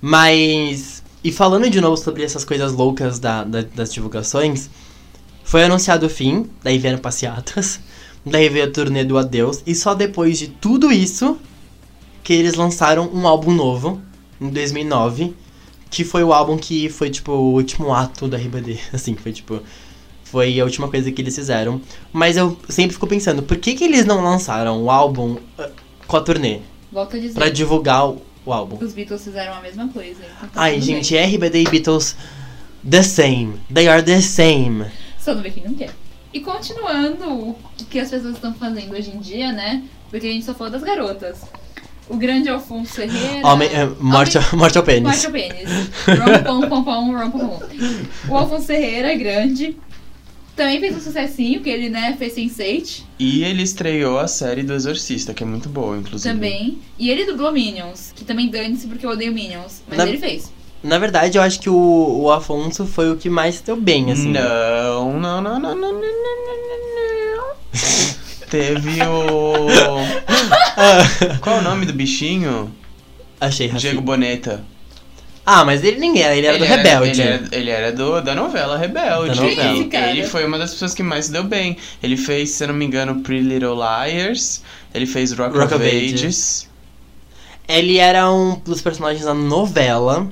Mas. 0.01 1.03
E 1.23 1.31
falando 1.31 1.69
de 1.69 1.79
novo 1.79 1.99
sobre 1.99 2.23
essas 2.23 2.43
coisas 2.43 2.73
loucas 2.73 3.19
da, 3.19 3.45
da- 3.45 3.61
das 3.75 3.93
divulgações, 3.93 4.71
foi 5.45 5.65
anunciado 5.65 6.07
o 6.07 6.09
fim, 6.09 6.49
daí 6.63 6.79
vieram 6.79 6.99
passeatas, 6.99 7.81
daí 8.29 8.49
veio 8.49 8.67
a 8.67 8.71
turnê 8.71 9.05
do 9.05 9.19
Adeus, 9.19 9.63
e 9.67 9.75
só 9.75 9.95
depois 9.95 10.39
de 10.39 10.49
tudo 10.49 10.93
isso 10.93 11.39
que 12.23 12.33
eles 12.33 12.55
lançaram 12.55 13.09
um 13.13 13.27
álbum 13.27 13.53
novo, 13.53 14.01
em 14.41 14.51
2009, 14.51 15.35
que 15.91 16.05
foi 16.05 16.23
o 16.23 16.33
álbum 16.33 16.57
que 16.57 16.89
foi, 16.89 17.11
tipo, 17.11 17.33
o 17.33 17.55
último 17.55 17.93
ato 17.93 18.29
da 18.29 18.37
RBD. 18.37 18.79
Assim, 18.93 19.15
foi 19.15 19.33
tipo. 19.33 19.61
Foi 20.25 20.61
a 20.61 20.65
última 20.65 20.89
coisa 20.89 21.11
que 21.11 21.23
eles 21.23 21.35
fizeram. 21.35 21.81
Mas 22.13 22.37
eu 22.37 22.55
sempre 22.69 22.93
fico 22.93 23.07
pensando, 23.07 23.43
por 23.43 23.57
que, 23.57 23.75
que 23.75 23.85
eles 23.85 24.05
não 24.05 24.23
lançaram 24.23 24.83
o 24.83 24.91
álbum 24.91 25.39
ah, 25.59 25.71
com 26.07 26.17
a 26.19 26.21
turnê? 26.21 26.61
Volto 26.93 27.17
a 27.17 27.19
dizer. 27.19 27.35
Pra 27.35 27.49
divulgar 27.49 28.11
o, 28.11 28.21
o 28.45 28.53
álbum. 28.53 28.77
Os 28.85 28.93
Beatles 28.93 29.25
fizeram 29.25 29.55
a 29.55 29.63
mesma 29.63 29.89
coisa. 29.89 30.21
então 30.37 30.49
tá 30.51 30.61
Ai, 30.61 30.83
gente, 30.83 31.15
bem. 31.15 31.35
RBD 31.35 31.63
e 31.63 31.71
Beatles, 31.71 32.15
the 32.89 33.03
same. 33.03 33.55
They 33.73 33.89
are 33.89 34.03
the 34.03 34.21
same. 34.21 34.85
Só 35.19 35.35
não 35.35 35.43
vê 35.43 35.51
quem 35.51 35.65
não 35.65 35.73
quer. 35.73 35.95
E 36.39 36.41
continuando 36.41 37.25
o 37.35 37.57
que 37.91 37.99
as 37.99 38.11
pessoas 38.11 38.35
estão 38.35 38.55
fazendo 38.55 38.93
hoje 38.95 39.11
em 39.11 39.19
dia, 39.19 39.51
né? 39.51 39.83
Porque 40.09 40.27
a 40.27 40.31
gente 40.31 40.45
só 40.45 40.55
falou 40.55 40.73
das 40.73 40.83
garotas. 40.83 41.41
O 42.09 42.17
grande 42.17 42.49
Alfonso 42.49 42.93
Ferreira. 42.95 43.47
Homem, 43.47 43.69
é, 43.69 43.85
morte, 44.01 44.39
Homem- 44.39 44.49
morte 44.55 44.79
ao 44.79 44.85
pênis. 44.85 45.03
Morte 45.03 45.27
ao 45.27 45.33
pênis. 45.33 45.69
Rom, 46.07 46.61
pom, 46.61 46.69
pom, 46.69 46.85
pom, 46.85 47.13
rom, 47.19 47.31
pom, 47.31 47.39
pom. 47.59 47.61
O 48.31 48.37
Alfonso 48.37 48.67
Ferreira, 48.67 49.15
grande. 49.17 49.77
Também 50.57 50.81
fez 50.81 50.97
um 50.97 51.01
sucessinho, 51.01 51.61
que 51.61 51.69
ele, 51.71 51.89
né, 51.89 52.17
fez 52.19 52.35
Sense8 52.35 53.03
E 53.19 53.45
ele 53.45 53.63
estreou 53.63 54.19
a 54.19 54.27
série 54.27 54.63
do 54.65 54.73
Exorcista, 54.75 55.33
que 55.35 55.43
é 55.43 55.47
muito 55.47 55.69
boa, 55.69 55.97
inclusive. 55.99 56.33
também. 56.35 56.79
E 56.99 57.11
ele 57.11 57.27
dublou 57.27 57.53
Minions, 57.53 58.13
que 58.17 58.25
também 58.25 58.49
dane-se 58.49 58.87
porque 58.89 59.05
eu 59.07 59.11
odeio 59.11 59.33
Minions. 59.33 59.83
Mas 59.89 59.99
Na- 59.99 60.09
ele 60.09 60.19
fez. 60.19 60.51
Na 60.83 60.99
verdade, 60.99 61.39
eu 61.39 61.43
acho 61.43 61.61
que 61.61 61.69
o, 61.69 62.21
o 62.23 62.31
Afonso 62.31 62.87
foi 62.87 63.11
o 63.11 63.17
que 63.17 63.29
mais 63.29 63.61
deu 63.61 63.77
bem, 63.77 64.13
assim. 64.13 64.31
Não, 64.31 65.19
não, 65.19 65.41
não, 65.41 65.59
não, 65.59 65.75
não, 65.75 65.75
não, 65.75 65.93
não, 65.93 65.93
não. 65.93 67.37
não. 67.37 68.19
Teve 68.49 69.03
o. 69.03 69.67
Qual 71.41 71.57
é 71.57 71.59
o 71.59 71.63
nome 71.63 71.85
do 71.85 71.93
bichinho? 71.93 72.73
Achei 73.41 73.67
Rafinha. 73.67 73.93
Diego 73.93 74.01
Boneta. 74.01 74.65
Ah, 75.51 75.65
mas 75.65 75.83
ele 75.83 75.99
ninguém 75.99 76.23
era, 76.23 76.37
ele 76.37 76.47
era 76.47 76.59
do 76.59 76.65
Rebelde. 76.65 77.21
Ele 77.21 77.31
era, 77.31 77.49
ele 77.53 77.71
era 77.71 77.93
do, 77.93 78.21
da 78.21 78.35
novela 78.35 78.77
Rebelde. 78.77 79.35
Da 79.39 79.47
novela. 79.47 79.79
Ele, 79.79 80.19
ele 80.19 80.27
foi 80.27 80.45
uma 80.45 80.59
das 80.59 80.73
pessoas 80.73 80.95
que 80.95 81.03
mais 81.03 81.27
se 81.27 81.33
deu 81.33 81.43
bem. 81.43 81.77
Ele 82.03 82.19
fez, 82.19 82.51
se 82.51 82.65
eu 82.65 82.69
não 82.69 82.75
me 82.75 82.85
engano, 82.85 83.21
Pretty 83.23 83.49
Little 83.49 83.75
Liars. 83.75 84.63
Ele 84.93 85.07
fez 85.07 85.33
Rock, 85.33 85.57
Rock 85.57 85.73
of 85.73 85.85
Ages. 85.85 86.69
Ele 87.67 87.97
era 87.97 88.31
um 88.31 88.61
dos 88.65 88.83
personagens 88.83 89.25
da 89.25 89.33
novela. 89.33 90.31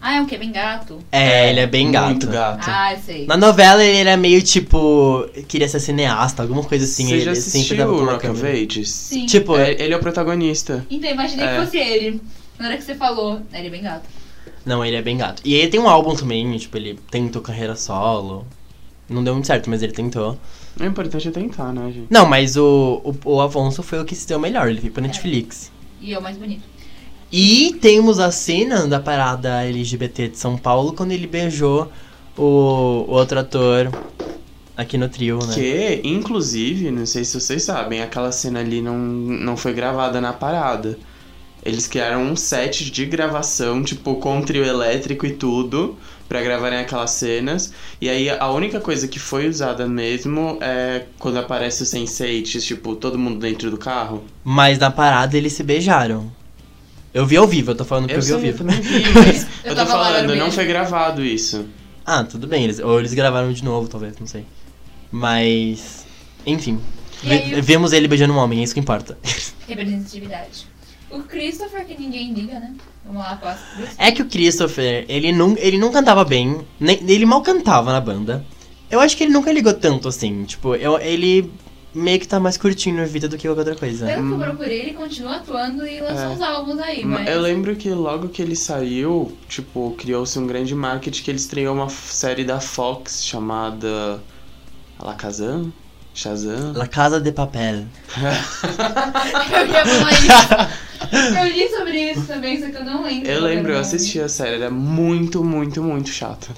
Ah, 0.00 0.16
é 0.18 0.22
o 0.22 0.26
que? 0.26 0.38
Bem 0.38 0.52
gato? 0.52 1.00
É, 1.10 1.50
ele 1.50 1.60
é 1.60 1.66
bem 1.66 1.90
gato. 1.90 2.10
Muito 2.10 2.26
gato. 2.28 2.64
Ah, 2.70 2.94
eu 2.94 2.98
sei. 3.00 3.26
Na 3.26 3.36
novela 3.36 3.82
ele 3.84 3.98
era 3.98 4.16
meio 4.16 4.40
tipo. 4.42 5.28
Queria 5.48 5.68
ser 5.68 5.80
cineasta, 5.80 6.42
alguma 6.42 6.62
coisa 6.62 6.84
assim. 6.84 7.06
Você 7.06 7.14
ele 7.14 7.20
já 7.24 7.34
sempre 7.34 7.48
assistiu 7.58 7.76
dava 7.76 7.92
o 7.92 8.04
Rock 8.04 8.26
of. 8.28 8.46
Ages? 8.46 8.90
Sim. 8.90 9.26
Tipo, 9.26 9.56
É, 9.56 9.72
ele 9.72 9.92
é 9.92 9.96
o 9.96 10.00
protagonista. 10.00 10.86
Então, 10.88 11.10
imaginei 11.10 11.46
É. 11.46 11.58
que 11.58 11.64
fosse 11.64 11.78
ele. 11.78 12.20
Na 12.58 12.68
hora 12.68 12.76
que 12.76 12.84
você 12.84 12.94
falou, 12.94 13.40
ele 13.52 13.66
é 13.66 13.70
bem 13.70 13.82
gato. 13.82 14.08
Não, 14.64 14.84
ele 14.84 14.96
é 14.96 15.02
bem 15.02 15.16
gato. 15.16 15.42
E 15.44 15.54
ele 15.54 15.68
tem 15.68 15.80
um 15.80 15.88
álbum 15.88 16.14
também, 16.14 16.56
tipo, 16.58 16.76
ele 16.76 16.98
tentou 17.10 17.40
carreira 17.42 17.74
solo. 17.74 18.46
Não 19.08 19.24
deu 19.24 19.32
muito 19.32 19.46
certo, 19.46 19.70
mas 19.70 19.82
ele 19.82 19.92
tentou. 19.92 20.38
O 20.78 20.84
importante 20.84 21.26
é 21.26 21.30
tentar, 21.30 21.72
né, 21.72 21.90
gente? 21.92 22.06
Não, 22.10 22.26
mas 22.26 22.56
o, 22.56 23.00
o, 23.24 23.32
o 23.32 23.40
Afonso 23.40 23.82
foi 23.82 23.98
o 24.00 24.04
que 24.04 24.14
se 24.14 24.28
deu 24.28 24.38
melhor, 24.38 24.68
ele 24.68 24.80
veio 24.80 24.92
pra 24.92 25.02
Netflix. 25.02 25.72
E 26.00 26.12
é 26.12 26.18
o 26.18 26.22
mais 26.22 26.36
bonito. 26.36 26.62
E 27.30 27.76
temos 27.80 28.18
a 28.18 28.30
cena 28.30 28.86
da 28.86 28.98
parada 28.98 29.62
LGBT 29.64 30.28
de 30.28 30.38
São 30.38 30.56
Paulo 30.56 30.94
quando 30.94 31.12
ele 31.12 31.26
beijou 31.26 31.90
o, 32.36 32.42
o 32.42 33.10
outro 33.10 33.38
ator 33.38 33.92
aqui 34.74 34.96
no 34.96 35.08
trio, 35.08 35.38
né? 35.44 35.54
Que, 35.54 36.00
inclusive, 36.04 36.90
não 36.90 37.04
sei 37.04 37.24
se 37.24 37.38
vocês 37.38 37.64
sabem, 37.64 38.00
aquela 38.00 38.32
cena 38.32 38.60
ali 38.60 38.80
não, 38.80 38.96
não 38.96 39.56
foi 39.56 39.74
gravada 39.74 40.20
na 40.20 40.32
parada. 40.32 40.98
Eles 41.62 41.86
criaram 41.86 42.22
um 42.22 42.36
set 42.36 42.90
de 42.90 43.04
gravação, 43.04 43.82
tipo, 43.82 44.14
com 44.14 44.40
trio 44.40 44.64
elétrico 44.64 45.26
e 45.26 45.32
tudo, 45.32 45.98
pra 46.28 46.40
gravarem 46.40 46.78
aquelas 46.78 47.10
cenas. 47.10 47.72
E 48.00 48.08
aí 48.08 48.30
a 48.30 48.50
única 48.50 48.80
coisa 48.80 49.08
que 49.08 49.18
foi 49.18 49.48
usada 49.48 49.86
mesmo 49.86 50.56
é 50.62 51.06
quando 51.18 51.38
aparece 51.38 51.82
o 51.82 51.86
Sense8, 51.86 52.62
tipo, 52.62 52.94
todo 52.94 53.18
mundo 53.18 53.40
dentro 53.40 53.70
do 53.70 53.76
carro. 53.76 54.24
Mas 54.44 54.78
na 54.78 54.90
parada 54.90 55.36
eles 55.36 55.52
se 55.52 55.64
beijaram. 55.64 56.37
Eu 57.14 57.24
vi 57.26 57.36
ao 57.36 57.46
vivo, 57.46 57.70
eu 57.70 57.74
tô 57.74 57.84
falando 57.84 58.06
que 58.08 58.14
eu, 58.14 58.20
vi 58.22 58.32
ao 58.32 58.38
sei, 58.40 58.50
eu 58.50 58.52
vivo. 58.54 58.58
também 58.64 58.80
vi, 58.80 59.02
mas 59.14 59.42
Eu 59.64 59.72
eu, 59.72 59.74
tô 59.76 59.86
falando, 59.86 60.34
não 60.36 60.52
foi 60.52 60.66
gravado 60.66 61.24
isso. 61.24 61.66
Ah, 62.04 62.24
tudo 62.24 62.46
bem, 62.46 62.64
eles, 62.64 62.78
ou 62.78 62.98
eles 62.98 63.12
gravaram 63.14 63.52
de 63.52 63.62
novo, 63.64 63.88
talvez, 63.88 64.14
não 64.18 64.26
sei. 64.26 64.44
Mas. 65.10 66.06
Enfim. 66.46 66.80
Ve- 67.22 67.60
Vemos 67.60 67.92
ele 67.92 68.06
beijando 68.08 68.32
um 68.32 68.36
homem, 68.36 68.60
é 68.60 68.62
isso 68.62 68.74
que 68.74 68.80
importa. 68.80 69.18
Representatividade. 69.66 70.66
O 71.10 71.20
Christopher, 71.22 71.86
que 71.86 71.98
ninguém 71.98 72.32
liga, 72.34 72.60
né? 72.60 72.74
Vamos 73.04 73.22
lá, 73.22 73.36
passa. 73.36 73.62
É 73.96 74.12
que 74.12 74.20
o 74.20 74.26
Christopher, 74.26 75.06
ele 75.08 75.32
não, 75.32 75.56
ele 75.58 75.78
não 75.78 75.90
cantava 75.90 76.24
bem, 76.24 76.60
nem, 76.78 76.98
ele 77.08 77.24
mal 77.24 77.40
cantava 77.40 77.90
na 77.92 78.00
banda. 78.00 78.44
Eu 78.90 79.00
acho 79.00 79.16
que 79.16 79.24
ele 79.24 79.32
nunca 79.32 79.50
ligou 79.50 79.72
tanto 79.72 80.08
assim, 80.08 80.44
tipo, 80.44 80.74
eu, 80.74 80.98
ele 80.98 81.50
meio 81.94 82.20
que 82.20 82.28
tá 82.28 82.38
mais 82.38 82.56
curtindo 82.56 83.00
a 83.00 83.04
vida 83.04 83.28
do 83.28 83.36
que 83.36 83.48
qualquer 83.48 83.60
outra 83.60 83.74
coisa. 83.76 84.06
Pelo 84.06 84.26
que 84.28 84.32
eu 84.34 84.38
procurei, 84.38 84.80
ele 84.82 84.92
continua 84.92 85.36
atuando 85.36 85.86
e 85.86 86.00
lançou 86.00 86.24
É. 86.24 86.28
uns 86.28 86.40
álbuns 86.42 86.78
aí, 86.80 87.04
Ma- 87.04 87.18
mas... 87.20 87.28
Eu 87.28 87.40
lembro 87.40 87.74
que 87.76 87.88
logo 87.90 88.28
que 88.28 88.42
ele 88.42 88.54
saiu, 88.54 89.36
tipo, 89.48 89.94
criou-se 89.98 90.38
um 90.38 90.46
grande 90.46 90.74
marketing 90.74 91.22
que 91.22 91.30
ele 91.30 91.38
estreou 91.38 91.74
uma 91.74 91.88
série 91.88 92.44
da 92.44 92.60
Fox 92.60 93.24
chamada 93.24 94.20
Alakazam? 94.98 95.72
Shazam? 96.14 96.72
La 96.74 96.86
Casa 96.88 97.20
de 97.20 97.30
Papel. 97.32 97.84
Eu 99.52 99.66
ia 99.66 99.86
falar 99.86 100.12
isso. 100.12 100.78
Eu 101.38 101.46
li 101.46 101.68
sobre 101.68 102.10
isso 102.12 102.26
também, 102.26 102.60
só 102.60 102.68
que 102.68 102.76
eu 102.76 102.84
não 102.84 103.04
lembro. 103.04 103.30
Eu 103.30 103.40
lembro, 103.40 103.72
eu 103.72 103.78
assisti 103.78 104.20
a 104.20 104.28
série, 104.28 104.56
era 104.56 104.70
muito, 104.70 105.42
muito, 105.44 105.80
muito 105.82 106.10
chata. 106.10 106.48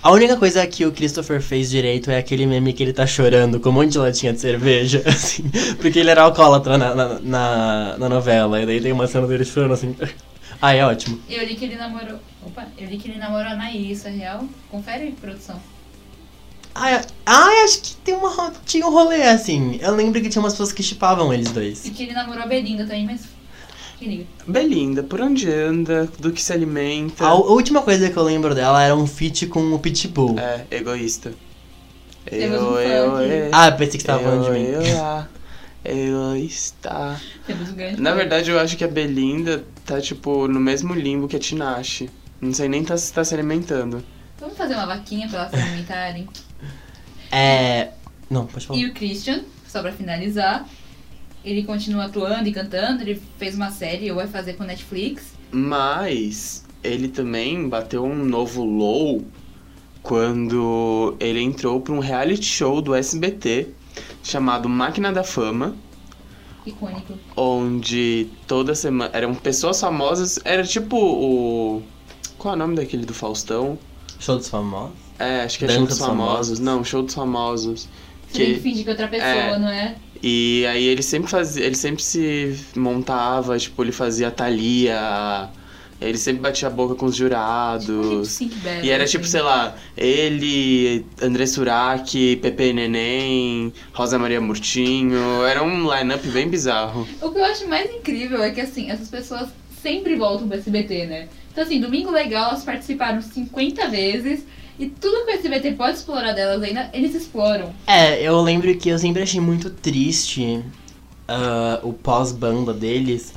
A 0.00 0.12
única 0.12 0.36
coisa 0.36 0.64
que 0.66 0.86
o 0.86 0.92
Christopher 0.92 1.42
fez 1.42 1.68
direito 1.68 2.10
é 2.10 2.18
aquele 2.18 2.46
meme 2.46 2.72
que 2.72 2.82
ele 2.82 2.92
tá 2.92 3.06
chorando 3.06 3.58
com 3.58 3.70
um 3.70 3.72
monte 3.72 3.92
de 3.92 3.98
latinha 3.98 4.32
de 4.32 4.40
cerveja, 4.40 5.02
assim, 5.06 5.42
porque 5.80 5.98
ele 5.98 6.10
era 6.10 6.22
alcoólatra 6.22 6.78
na, 6.78 6.94
na, 6.94 7.18
na, 7.18 7.98
na 7.98 8.08
novela, 8.08 8.62
e 8.62 8.66
daí 8.66 8.80
tem 8.80 8.92
uma 8.92 9.08
cena 9.08 9.26
dele 9.26 9.44
chorando 9.44 9.74
assim. 9.74 9.94
Ah, 10.60 10.74
é 10.74 10.84
ótimo. 10.84 11.20
Eu 11.28 11.46
li 11.46 11.54
que 11.54 11.66
ele 11.66 11.76
namorou... 11.76 12.18
Opa, 12.44 12.66
eu 12.76 12.88
li 12.88 12.96
que 12.98 13.08
ele 13.08 13.16
namorou 13.18 13.46
a 13.46 13.52
Anaí, 13.52 13.92
isso 13.92 14.08
é 14.08 14.10
real? 14.10 14.44
Confere, 14.68 15.12
produção. 15.12 15.54
Ah, 16.74 16.90
é- 16.90 17.06
ah, 17.24 17.64
acho 17.64 17.80
que 17.80 17.94
tem 17.96 18.16
uma, 18.16 18.52
tinha 18.66 18.84
um 18.84 18.90
rolê 18.90 19.22
assim. 19.22 19.78
Eu 19.80 19.94
lembro 19.94 20.20
que 20.20 20.28
tinha 20.28 20.42
umas 20.42 20.54
pessoas 20.54 20.72
que 20.72 20.82
chipavam 20.82 21.32
eles 21.32 21.52
dois. 21.52 21.84
E 21.86 21.90
que 21.90 22.02
ele 22.02 22.12
namorou 22.12 22.42
a 22.42 22.46
Belinda 22.46 22.82
também, 22.84 23.06
mas... 23.06 23.20
Belinda, 24.46 25.02
por 25.02 25.20
onde 25.20 25.50
anda, 25.50 26.08
do 26.18 26.32
que 26.32 26.40
se 26.42 26.52
alimenta. 26.52 27.24
A, 27.26 27.34
última 27.34 27.82
coisa 27.82 28.08
que 28.08 28.16
eu 28.16 28.22
lembro 28.22 28.54
dela 28.54 28.82
era 28.82 28.94
um 28.94 29.06
feat 29.06 29.46
com 29.46 29.72
o 29.72 29.78
Pitbull. 29.78 30.38
É, 30.38 30.64
egoísta. 30.70 31.30
Um 32.30 32.36
Eu, 32.36 32.52
eu, 32.80 33.16
aqui. 33.16 33.24
eu, 33.30 33.48
Ah, 33.52 33.72
pensei 33.72 33.92
que 33.94 34.00
você 34.00 34.06
tava 34.06 34.22
falando 34.22 34.44
de 34.44 34.50
mim. 34.50 34.64
eu, 34.64 34.96
lá, 34.98 35.28
egoísta. 35.84 37.20
Temos 37.46 37.70
grande 37.70 38.00
Na 38.00 38.14
verdade, 38.14 38.50
eu 38.50 38.58
acho 38.58 38.76
que 38.76 38.84
a 38.84 38.88
Belinda 38.88 39.64
tá, 39.84 40.00
tipo, 40.00 40.46
no 40.46 40.60
mesmo 40.60 40.94
limbo 40.94 41.26
que 41.28 41.36
a 41.36 41.38
Tinashe. 41.38 42.10
Não 42.40 42.52
sei 42.52 42.68
nem 42.68 42.84
tá, 42.84 42.96
se 42.96 43.12
tá 43.12 43.24
se 43.24 43.34
alimentando. 43.34 44.04
Vamos 44.38 44.56
fazer 44.56 44.74
uma 44.74 44.86
vaquinha 44.86 45.28
pra 45.28 45.40
elas 45.40 45.50
se 45.50 45.56
alimentarem? 45.56 46.28
É. 47.32 47.88
Não, 48.30 48.46
pode 48.46 48.66
falar. 48.66 48.78
E 48.78 48.86
o 48.86 48.94
Christian, 48.94 49.42
só 49.66 49.80
pra 49.82 49.90
finalizar, 49.92 50.68
ele 51.44 51.62
continua 51.64 52.04
atuando 52.06 52.48
e 52.48 52.52
cantando, 52.52 53.02
ele 53.02 53.20
fez 53.38 53.54
uma 53.54 53.70
série, 53.70 54.10
ou 54.10 54.16
vai 54.16 54.26
fazer 54.26 54.54
com 54.54 54.64
Netflix. 54.64 55.32
Mas 55.50 56.64
ele 56.82 57.08
também 57.08 57.68
bateu 57.68 58.04
um 58.04 58.24
novo 58.24 58.64
low 58.64 59.24
quando 60.02 61.16
ele 61.20 61.40
entrou 61.40 61.80
pra 61.80 61.92
um 61.94 61.98
reality 61.98 62.44
show 62.44 62.80
do 62.80 62.94
SBT 62.94 63.68
chamado 64.22 64.68
Máquina 64.68 65.12
da 65.12 65.24
Fama, 65.24 65.76
Icônico. 66.66 67.14
onde 67.36 68.28
toda 68.46 68.74
semana 68.74 69.10
eram 69.14 69.34
pessoas 69.34 69.80
famosas, 69.80 70.38
era 70.44 70.62
tipo 70.64 70.96
o 70.96 71.82
qual 72.36 72.54
é 72.54 72.56
o 72.56 72.58
nome 72.58 72.76
daquele 72.76 73.04
do 73.04 73.14
Faustão? 73.14 73.78
Show 74.18 74.36
dos 74.36 74.48
famosos? 74.48 74.96
É, 75.18 75.42
acho 75.42 75.58
que 75.58 75.64
é 75.64 75.68
Dança 75.68 75.78
Show 75.78 75.86
dos 75.86 75.98
dos 75.98 76.06
Famosos. 76.06 76.58
Famosos. 76.58 76.60
Não, 76.60 76.84
Show 76.84 77.02
dos 77.02 77.14
Famosos. 77.14 77.88
Você 78.28 78.38
tem 78.38 78.54
que 78.54 78.54
Que, 78.54 78.60
fingir 78.60 78.84
que 78.84 78.90
é 78.90 78.92
outra 78.92 79.08
pessoa, 79.08 79.28
é. 79.28 79.58
não 79.58 79.68
é? 79.68 79.96
E 80.22 80.64
aí 80.66 80.84
ele 80.84 81.02
sempre 81.02 81.30
fazia, 81.30 81.64
ele 81.64 81.74
sempre 81.76 82.02
se 82.02 82.56
montava, 82.76 83.58
tipo, 83.58 83.82
ele 83.82 83.92
fazia 83.92 84.30
Thalia, 84.30 85.48
ele 86.00 86.16
sempre 86.18 86.40
batia 86.42 86.68
a 86.68 86.70
boca 86.70 86.94
com 86.94 87.06
os 87.06 87.14
Tipo, 87.14 87.24
jurados. 87.28 88.28
sync 88.28 88.54
battle, 88.56 88.84
E 88.84 88.90
era 88.90 89.04
assim. 89.04 89.12
tipo, 89.12 89.26
sei 89.26 89.42
lá, 89.42 89.74
ele, 89.96 91.04
André 91.20 91.46
Surak, 91.46 92.36
Pepe 92.36 92.72
Neném, 92.72 93.72
Rosa 93.92 94.18
Maria 94.18 94.40
Murtinho. 94.40 95.44
Era 95.44 95.62
um 95.62 95.92
line-up 95.92 96.26
bem 96.28 96.48
bizarro. 96.48 97.06
O 97.20 97.30
que 97.30 97.38
eu 97.38 97.44
acho 97.44 97.66
mais 97.68 97.90
incrível 97.92 98.42
é 98.42 98.50
que, 98.50 98.60
assim, 98.60 98.90
essas 98.90 99.08
pessoas 99.08 99.48
sempre 99.82 100.14
voltam 100.16 100.48
pro 100.48 100.56
SBT, 100.58 101.06
né? 101.06 101.28
Então, 101.52 101.64
assim, 101.64 101.80
Domingo 101.80 102.10
Legal, 102.10 102.50
elas 102.50 102.62
participaram 102.64 103.20
50 103.20 103.88
vezes. 103.88 104.44
E 104.78 104.86
tudo 104.86 105.24
que 105.24 105.32
o 105.32 105.34
SBT 105.34 105.72
pode 105.72 105.96
explorar 105.96 106.32
delas 106.32 106.62
ainda, 106.62 106.88
eles 106.92 107.12
exploram. 107.14 107.74
É, 107.84 108.22
eu 108.22 108.40
lembro 108.40 108.72
que 108.76 108.88
eu 108.88 108.98
sempre 108.98 109.22
achei 109.22 109.40
muito 109.40 109.70
triste 109.70 110.62
ah, 111.26 111.80
o 111.82 111.92
pós-banda 111.92 112.72
deles. 112.72 113.34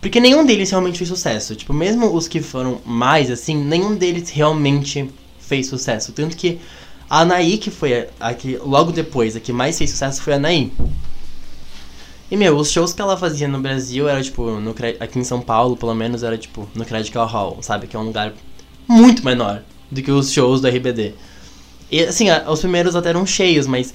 Porque 0.00 0.20
nenhum 0.20 0.46
deles 0.46 0.70
realmente 0.70 0.98
fez 0.98 1.08
sucesso. 1.08 1.56
Tipo, 1.56 1.72
mesmo 1.72 2.14
os 2.14 2.28
que 2.28 2.40
foram 2.40 2.80
mais 2.86 3.30
assim, 3.30 3.56
nenhum 3.56 3.96
deles 3.96 4.30
realmente 4.30 5.10
fez 5.40 5.66
sucesso. 5.66 6.12
Tanto 6.12 6.36
que 6.36 6.60
a 7.10 7.22
Anaí, 7.22 7.58
que 7.58 7.70
foi 7.70 8.02
a, 8.02 8.06
a 8.20 8.34
que 8.34 8.56
logo 8.58 8.92
depois, 8.92 9.34
a 9.34 9.40
que 9.40 9.52
mais 9.52 9.76
fez 9.76 9.90
sucesso 9.90 10.22
foi 10.22 10.34
a 10.34 10.36
Anaí. 10.36 10.72
E, 12.30 12.36
meu, 12.36 12.56
os 12.56 12.70
shows 12.70 12.92
que 12.92 13.02
ela 13.02 13.16
fazia 13.16 13.48
no 13.48 13.60
Brasil 13.60 14.08
era, 14.08 14.22
tipo, 14.22 14.44
no, 14.60 14.74
aqui 15.00 15.18
em 15.18 15.24
São 15.24 15.40
Paulo, 15.40 15.76
pelo 15.76 15.94
menos, 15.94 16.22
era, 16.22 16.38
tipo, 16.38 16.68
no 16.74 16.84
Credical 16.84 17.26
Hall, 17.26 17.58
sabe? 17.60 17.88
Que 17.88 17.96
é 17.96 17.98
um 17.98 18.04
lugar 18.04 18.32
muito 18.88 19.24
menor 19.24 19.62
do 19.90 20.02
que 20.02 20.10
os 20.10 20.32
shows 20.32 20.60
do 20.60 20.68
RBD. 20.68 21.14
E, 21.90 22.00
assim, 22.02 22.26
os 22.48 22.60
primeiros 22.60 22.96
até 22.96 23.10
eram 23.10 23.24
cheios, 23.24 23.66
mas 23.66 23.94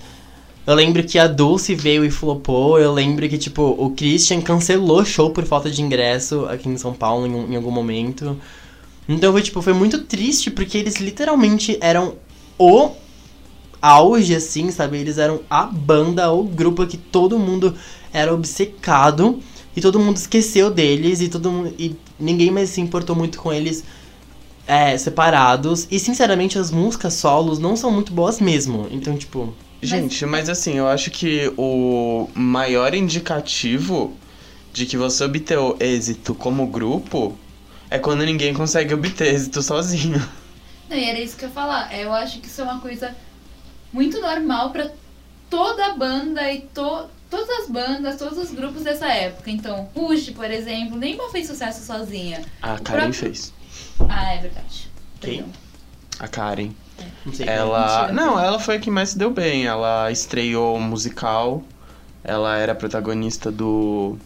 eu 0.66 0.76
lembro 0.76 1.04
que 1.04 1.18
a 1.18 1.28
Dulce 1.28 1.76
veio 1.76 2.06
e 2.06 2.12
flopou. 2.12 2.80
Eu 2.80 2.94
lembro 2.94 3.28
que, 3.28 3.38
tipo, 3.38 3.62
o 3.62 3.90
Christian 3.92 4.42
cancelou 4.42 5.04
show 5.04 5.32
por 5.32 5.44
falta 5.44 5.70
de 5.70 5.82
ingresso 5.82 6.46
aqui 6.46 6.70
em 6.70 6.78
São 6.78 6.94
Paulo 6.94 7.26
em, 7.26 7.54
em 7.54 7.56
algum 7.56 7.72
momento. 7.72 8.38
Então, 9.10 9.32
foi, 9.32 9.42
tipo, 9.42 9.62
foi 9.62 9.74
muito 9.74 10.04
triste, 10.04 10.50
porque 10.52 10.78
eles 10.78 10.98
literalmente 10.98 11.78
eram 11.82 12.16
o 12.58 12.92
auge, 13.82 14.36
assim, 14.36 14.70
sabe? 14.72 15.00
Eles 15.00 15.18
eram 15.18 15.42
a 15.50 15.64
banda, 15.64 16.32
o 16.32 16.44
grupo 16.44 16.86
que 16.86 16.98
todo 16.98 17.40
mundo 17.40 17.76
era 18.14 18.34
obcecado. 18.34 19.40
E 19.76 19.82
todo 19.82 20.00
mundo 20.00 20.18
esqueceu 20.18 20.70
deles 20.70 21.22
e 21.22 21.30
todo 21.30 21.50
mundo, 21.50 21.74
e 21.80 21.96
ninguém 22.20 22.52
mais 22.52 22.70
se 22.70 22.82
importou 22.82 23.16
muito 23.16 23.40
com 23.40 23.54
eles 23.54 23.86
é, 24.68 24.98
separados. 24.98 25.88
E 25.92 26.00
sinceramente 26.00 26.58
as 26.58 26.72
músicas 26.72 27.14
solos 27.16 27.60
não 27.60 27.76
são 27.76 27.92
muito 27.92 28.12
boas 28.14 28.40
mesmo. 28.40 28.88
Então, 28.92 29.18
tipo. 29.18 29.54
Gente, 29.84 30.26
mas 30.28 30.48
assim, 30.48 30.74
eu 30.78 30.88
acho 30.88 31.10
que 31.10 31.52
o 31.58 32.30
maior 32.36 32.94
indicativo 32.94 34.16
de 34.72 34.86
que 34.86 34.96
você 34.96 35.24
obteve 35.24 35.76
êxito 35.80 36.36
como 36.36 36.68
grupo 36.68 37.36
é 37.90 37.98
quando 37.98 38.24
ninguém 38.24 38.54
consegue 38.54 38.94
obter 38.94 39.34
êxito 39.34 39.62
sozinho. 39.62 40.22
Não, 40.90 40.96
e 40.98 41.04
era 41.06 41.20
isso 41.20 41.36
que 41.36 41.46
eu 41.46 41.50
ia 41.50 41.56
falar. 41.56 41.98
Eu 41.98 42.14
acho 42.14 42.40
que 42.40 42.48
isso 42.48 42.62
é 42.62 42.64
uma 42.64 42.80
coisa 42.80 43.16
muito 43.92 44.22
normal 44.22 44.70
pra 44.70 44.92
toda 45.50 45.86
a 45.88 45.94
banda 45.96 46.52
e 46.52 46.62
to 46.62 47.06
todas 47.30 47.50
as 47.62 47.70
bandas, 47.70 48.18
todos 48.18 48.38
os 48.38 48.52
grupos 48.52 48.84
dessa 48.84 49.08
época. 49.08 49.50
Então, 49.50 49.90
Rush, 49.96 50.30
por 50.32 50.52
exemplo, 50.52 50.98
nenhuma 50.98 51.30
fez 51.32 51.48
sucesso 51.48 51.84
sozinha. 51.86 52.42
A 52.62 52.78
Karen 52.78 53.04
próprio- 53.04 53.14
fez. 53.14 53.54
Ah, 54.10 54.34
é 54.34 54.38
verdade. 54.40 54.90
Quem? 55.20 55.38
Perdão. 55.38 55.54
A 56.20 56.28
Karen. 56.28 56.72
Não 57.26 57.34
sei. 57.34 57.48
Ela. 57.48 58.08
Mentira. 58.08 58.14
Não, 58.14 58.40
ela 58.40 58.60
foi 58.60 58.76
a 58.76 58.80
que 58.80 58.92
mais 58.92 59.10
se 59.10 59.18
deu 59.18 59.32
bem. 59.32 59.66
Ela 59.66 60.12
estreou 60.12 60.78
um 60.78 60.82
musical. 60.82 61.64
Ela 62.24 62.58
era 62.58 62.76
protagonista 62.76 63.52
do. 63.52 64.18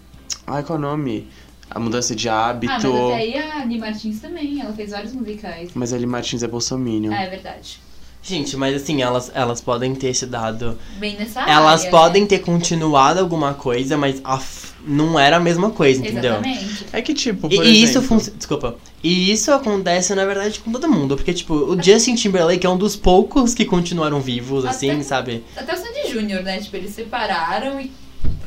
Ai, 0.45 0.63
qual 0.63 0.77
é 0.77 0.79
o 0.79 0.81
nome? 0.81 1.29
A 1.69 1.79
mudança 1.79 2.15
de 2.15 2.29
hábito. 2.29 2.71
Ah, 2.73 2.79
mas 2.79 2.85
até 2.85 3.15
aí 3.15 3.37
a 3.37 3.63
Annie 3.63 3.79
Martins 3.79 4.19
também, 4.19 4.61
ela 4.61 4.73
fez 4.73 4.91
vários 4.91 5.13
musicais. 5.13 5.71
Mas 5.73 5.93
a 5.93 5.95
Eli 5.95 6.05
Martins 6.05 6.43
é 6.43 6.47
bolsominion. 6.47 7.13
Ah, 7.13 7.23
é 7.23 7.29
verdade. 7.29 7.79
Gente, 8.25 8.57
mas 8.57 8.75
assim, 8.81 9.01
elas, 9.03 9.31
elas 9.35 9.61
podem 9.61 9.93
ter 9.93 10.13
se 10.15 10.25
dado. 10.25 10.77
Bem 10.97 11.15
nessa 11.15 11.41
Elas 11.47 11.81
área, 11.81 11.91
podem 11.91 12.21
né? 12.23 12.27
ter 12.27 12.39
continuado 12.39 13.19
alguma 13.19 13.53
coisa, 13.53 13.95
mas 13.95 14.19
a 14.23 14.37
f- 14.37 14.73
não 14.87 15.19
era 15.19 15.37
a 15.37 15.39
mesma 15.39 15.69
coisa, 15.69 15.99
entendeu? 16.01 16.33
Exatamente. 16.33 16.85
É 16.91 17.01
que, 17.03 17.13
tipo, 17.13 17.47
E, 17.51 17.55
e 17.57 17.83
isso 17.83 17.99
exemplo... 17.99 18.07
funciona. 18.07 18.37
Desculpa. 18.37 18.75
E 19.03 19.31
isso 19.31 19.51
acontece, 19.51 20.15
na 20.15 20.25
verdade, 20.25 20.59
com 20.59 20.71
todo 20.71 20.89
mundo. 20.89 21.15
Porque, 21.15 21.33
tipo, 21.33 21.53
o 21.53 21.81
Justin 21.81 22.15
Timberlake 22.15 22.65
é 22.65 22.69
um 22.69 22.77
dos 22.77 22.95
poucos 22.95 23.53
que 23.53 23.63
continuaram 23.63 24.19
vivos, 24.19 24.65
assim, 24.65 24.89
Até- 24.89 25.03
sabe? 25.03 25.43
Até 25.55 25.73
o 25.73 25.77
Sandy 25.77 26.11
Júnior, 26.11 26.41
né? 26.41 26.59
Tipo, 26.59 26.77
eles 26.77 26.95
separaram 26.95 27.79
e 27.79 27.91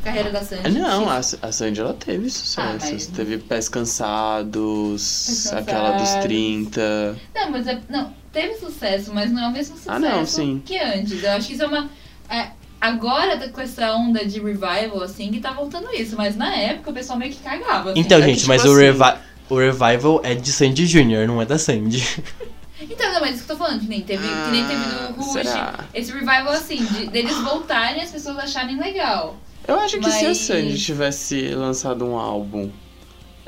a 0.00 0.04
carreira 0.04 0.30
da 0.30 0.42
Sandy. 0.42 0.62
Ah, 0.64 0.70
Não, 0.70 1.08
a, 1.08 1.22
Sandy 1.52 1.80
ela 1.80 1.94
teve 1.94 2.28
sucessos. 2.30 2.58
Ah, 2.58 2.76
mas- 2.92 3.06
Teve 3.06 3.38
Pés 3.38 3.68
Cansados, 3.68 5.24
Pés 5.26 5.52
aquela 5.52 5.92
dos 5.92 6.02
Cansados. 6.02 6.24
30. 6.24 7.16
Não, 7.34 7.50
mas 7.50 7.66
é, 7.66 7.78
não, 7.88 8.12
teve 8.40 8.54
sucesso, 8.54 9.12
mas 9.14 9.30
não 9.32 9.44
é 9.44 9.48
o 9.48 9.52
mesmo 9.52 9.76
sucesso 9.76 9.90
Ah, 9.96 9.98
não, 9.98 10.24
sim. 10.26 10.62
que 10.64 10.78
antes. 10.78 11.22
Eu 11.22 11.32
acho 11.32 11.46
que 11.48 11.54
isso 11.54 11.62
é 11.62 11.66
uma. 11.66 11.88
é, 12.30 12.50
agora 12.80 13.36
tá 13.36 13.48
com 13.48 13.60
essa 13.60 13.92
onda 13.94 14.24
de 14.24 14.38
revival, 14.40 15.02
assim, 15.02 15.30
que 15.32 15.40
tá 15.40 15.52
voltando 15.52 15.92
isso. 15.94 16.14
Mas 16.16 16.36
na 16.36 16.54
época 16.54 16.90
o 16.90 16.94
pessoal 16.94 17.18
meio 17.18 17.32
que 17.32 17.38
cagava. 17.40 17.90
Assim. 17.90 18.00
Então, 18.00 18.18
é 18.18 18.20
que, 18.22 18.26
gente, 18.28 18.36
tipo 18.38 18.48
mas 18.48 18.64
o, 18.64 18.72
assim- 18.72 18.80
revi 18.82 19.18
o 19.50 19.56
revival 19.58 20.20
é 20.24 20.34
de 20.34 20.52
Sandy 20.52 20.86
Jr., 20.86 21.26
não 21.26 21.40
é 21.42 21.44
da 21.46 21.58
Sandy. 21.58 22.02
Então, 22.80 23.12
não, 23.12 23.20
mas 23.20 23.34
isso 23.34 23.44
que 23.44 23.50
eu 23.50 23.56
tô 23.56 23.64
falando, 23.64 23.80
que 23.80 23.88
nem 23.88 24.02
teve, 24.02 24.22
que 24.22 24.50
nem 24.52 24.64
teve 24.64 24.80
Ah, 24.80 25.10
no 25.16 25.20
Rush. 25.24 25.32
será? 25.32 25.84
Esse 25.92 26.12
revival, 26.12 26.50
assim, 26.50 26.76
de, 26.76 27.06
deles 27.08 27.36
voltarem 27.38 27.98
e 27.98 28.04
as 28.04 28.10
pessoas 28.12 28.38
acharem 28.38 28.78
legal. 28.78 29.36
Eu 29.66 29.80
acho 29.80 29.98
que 29.98 30.08
se 30.08 30.24
a 30.24 30.28
Mas- 30.28 30.38
Sandy 30.38 30.78
tivesse 30.78 31.48
lançado 31.56 32.04
um 32.06 32.16
álbum, 32.16 32.70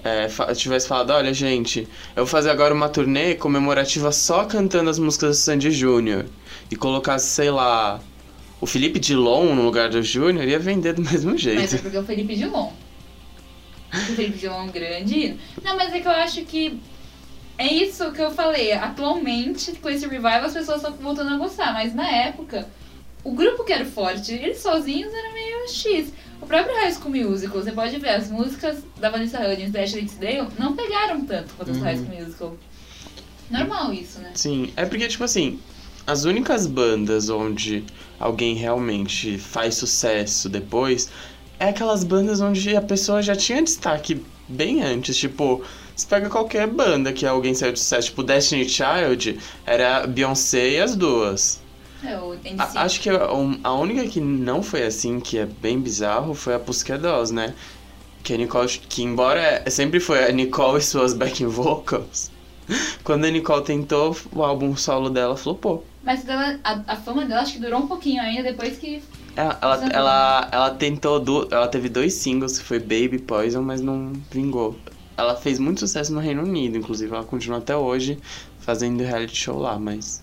é, 0.05 0.55
tivesse 0.55 0.88
falado, 0.88 1.11
olha, 1.11 1.32
gente, 1.32 1.88
eu 2.16 2.24
vou 2.24 2.26
fazer 2.26 2.51
agora 2.51 2.74
uma 2.74 2.88
turnê 2.88 3.34
comemorativa 3.34 4.12
só 4.12 4.44
cantando 4.44 4.90
as 4.90 4.98
músicas 4.98 5.36
do 5.36 5.40
Sandy 5.40 5.70
Júnior 5.70 6.26
e 6.70 6.76
colocasse, 6.76 7.26
sei 7.26 7.51
lá, 7.51 8.01
o 8.61 8.66
Felipe 8.66 8.98
Dilon 8.98 9.55
no 9.55 9.62
lugar 9.62 9.88
do 9.88 10.03
Júnior, 10.03 10.46
ia 10.46 10.59
vender 10.59 10.92
do 10.92 11.03
mesmo 11.09 11.32
Mas 11.32 11.46
é 11.46 11.66
jeito. 11.66 11.82
porque 11.82 11.98
o 11.98 12.05
Felipe 12.05 12.36
Dilon. 12.36 12.70
O 13.92 13.96
Felipe 13.96 14.38
Dilon 14.38 14.55
é 14.55 14.62
um 14.62 14.68
grande. 14.68 15.36
Não, 15.64 15.76
mas 15.76 15.92
é 15.92 16.01
que 16.01 16.07
eu 16.07 16.12
acho 16.12 16.44
que. 16.44 16.78
É 17.59 17.66
isso 17.66 18.11
que 18.12 18.22
eu 18.22 18.30
falei. 18.30 18.72
Atualmente, 18.72 19.72
com 19.72 19.88
esse 19.88 20.07
revival, 20.07 20.44
as 20.44 20.53
pessoas 20.53 20.78
estão 20.78 20.92
voltando 20.94 21.34
a 21.34 21.36
gostar. 21.36 21.72
Mas 21.72 21.94
na 21.94 22.09
época, 22.09 22.68
o 23.24 23.32
grupo 23.32 23.64
que 23.64 23.72
era 23.72 23.84
forte, 23.84 24.32
eles 24.32 24.59
sozinhos 24.59 25.12
era 25.12 25.32
meio 25.32 25.68
X. 25.68 26.12
O 26.41 26.47
próprio 26.47 26.74
High 26.76 26.93
School 26.93 27.11
Musical, 27.11 27.62
você 27.62 27.72
pode 27.72 27.99
ver, 27.99 28.09
as 28.11 28.30
músicas 28.30 28.78
da 28.99 29.11
Vanessa 29.11 29.38
Hudgens 29.41 29.68
e 29.68 29.72
da 29.72 29.82
Ashley 29.82 30.05
Tisdale 30.07 30.49
não 30.59 30.74
pegaram 30.74 31.24
tanto 31.24 31.55
quanto 31.55 31.70
as 31.70 31.76
do 31.78 31.82
High 31.84 31.97
Uhum. 31.97 32.05
School 32.07 32.20
Musical. 32.20 32.57
Normal 33.51 33.93
isso, 33.93 34.18
né? 34.20 34.30
Sim, 34.34 34.72
é 34.76 34.84
porque, 34.86 35.07
tipo 35.09 35.24
assim, 35.24 35.59
as 36.07 36.24
únicas 36.24 36.66
bandas 36.66 37.28
onde 37.28 37.84
alguém 38.18 38.55
realmente 38.55 39.38
faz 39.38 39.74
sucesso 39.74 40.49
depois 40.49 41.11
é 41.59 41.68
aquelas 41.68 42.03
bandas 42.05 42.41
onde 42.41 42.74
a 42.74 42.80
pessoa 42.80 43.20
já 43.22 43.36
tinha 43.36 43.62
destaque 43.62 44.22
bem 44.49 44.82
antes. 44.82 45.16
Tipo, 45.16 45.62
você 45.95 46.07
pega 46.07 46.30
qualquer 46.30 46.66
banda 46.66 47.12
que 47.12 47.26
alguém 47.26 47.55
saiu 47.55 47.72
de 47.72 47.78
sucesso, 47.78 48.09
tipo 48.09 48.22
Destiny 48.22 48.66
Child, 48.68 49.38
era 49.66 50.07
Beyoncé 50.07 50.70
e 50.70 50.80
as 50.80 50.97
duas. 50.97 51.61
É. 52.03 52.14
A- 52.59 52.82
acho 52.82 53.01
que 53.01 53.11
a, 53.11 53.20
a 53.64 53.74
única 53.74 54.07
que 54.09 54.20
não 54.20 54.62
foi 54.62 54.82
assim, 54.82 55.20
que 55.20 55.38
é 55.38 55.46
bem 55.46 55.78
bizarro, 55.78 56.34
foi 56.34 56.55
a 56.55 56.59
Dolls, 56.98 57.32
né? 57.32 57.55
Que 58.22 58.34
a 58.34 58.36
Nicole, 58.36 58.68
que 58.68 59.03
embora 59.03 59.40
é- 59.40 59.70
sempre 59.70 60.01
foi 60.01 60.24
a 60.24 60.32
Nicole 60.32 60.78
e 60.78 60.82
suas 60.82 61.12
backing 61.14 61.46
vocals, 61.46 62.30
quando 63.05 63.24
a 63.24 63.30
Nicole 63.30 63.64
tentou 63.64 64.16
o 64.32 64.42
álbum 64.42 64.76
solo 64.76 65.11
dela, 65.11 65.36
flopou. 65.36 65.84
Mas 66.03 66.26
ela, 66.26 66.59
a, 66.64 66.82
a 66.94 66.96
fama 66.96 67.24
dela 67.26 67.42
acho 67.42 67.55
que 67.55 67.59
durou 67.61 67.80
um 67.80 67.86
pouquinho 67.86 68.22
ainda 68.22 68.42
depois 68.42 68.78
que. 68.78 69.03
Ela, 69.36 69.59
ela, 69.62 69.84
é 69.84 69.88
ela, 69.94 70.48
ela 70.53 70.70
tentou, 70.70 71.20
du- 71.20 71.48
ela 71.51 71.68
teve 71.68 71.88
dois 71.88 72.14
singles, 72.14 72.59
que 72.59 72.64
foi 72.64 72.78
Baby 72.78 73.18
Poison, 73.18 73.62
mas 73.62 73.80
não 73.80 74.12
vingou. 74.30 74.76
Ela 75.16 75.36
fez 75.36 75.59
muito 75.59 75.80
sucesso 75.80 76.12
no 76.14 76.20
Reino 76.20 76.42
Unido, 76.42 76.76
inclusive 76.78 77.14
ela 77.14 77.24
continua 77.24 77.59
até 77.59 77.76
hoje 77.76 78.18
fazendo 78.59 79.03
reality 79.03 79.36
show 79.36 79.59
lá, 79.59 79.78
mas... 79.78 80.22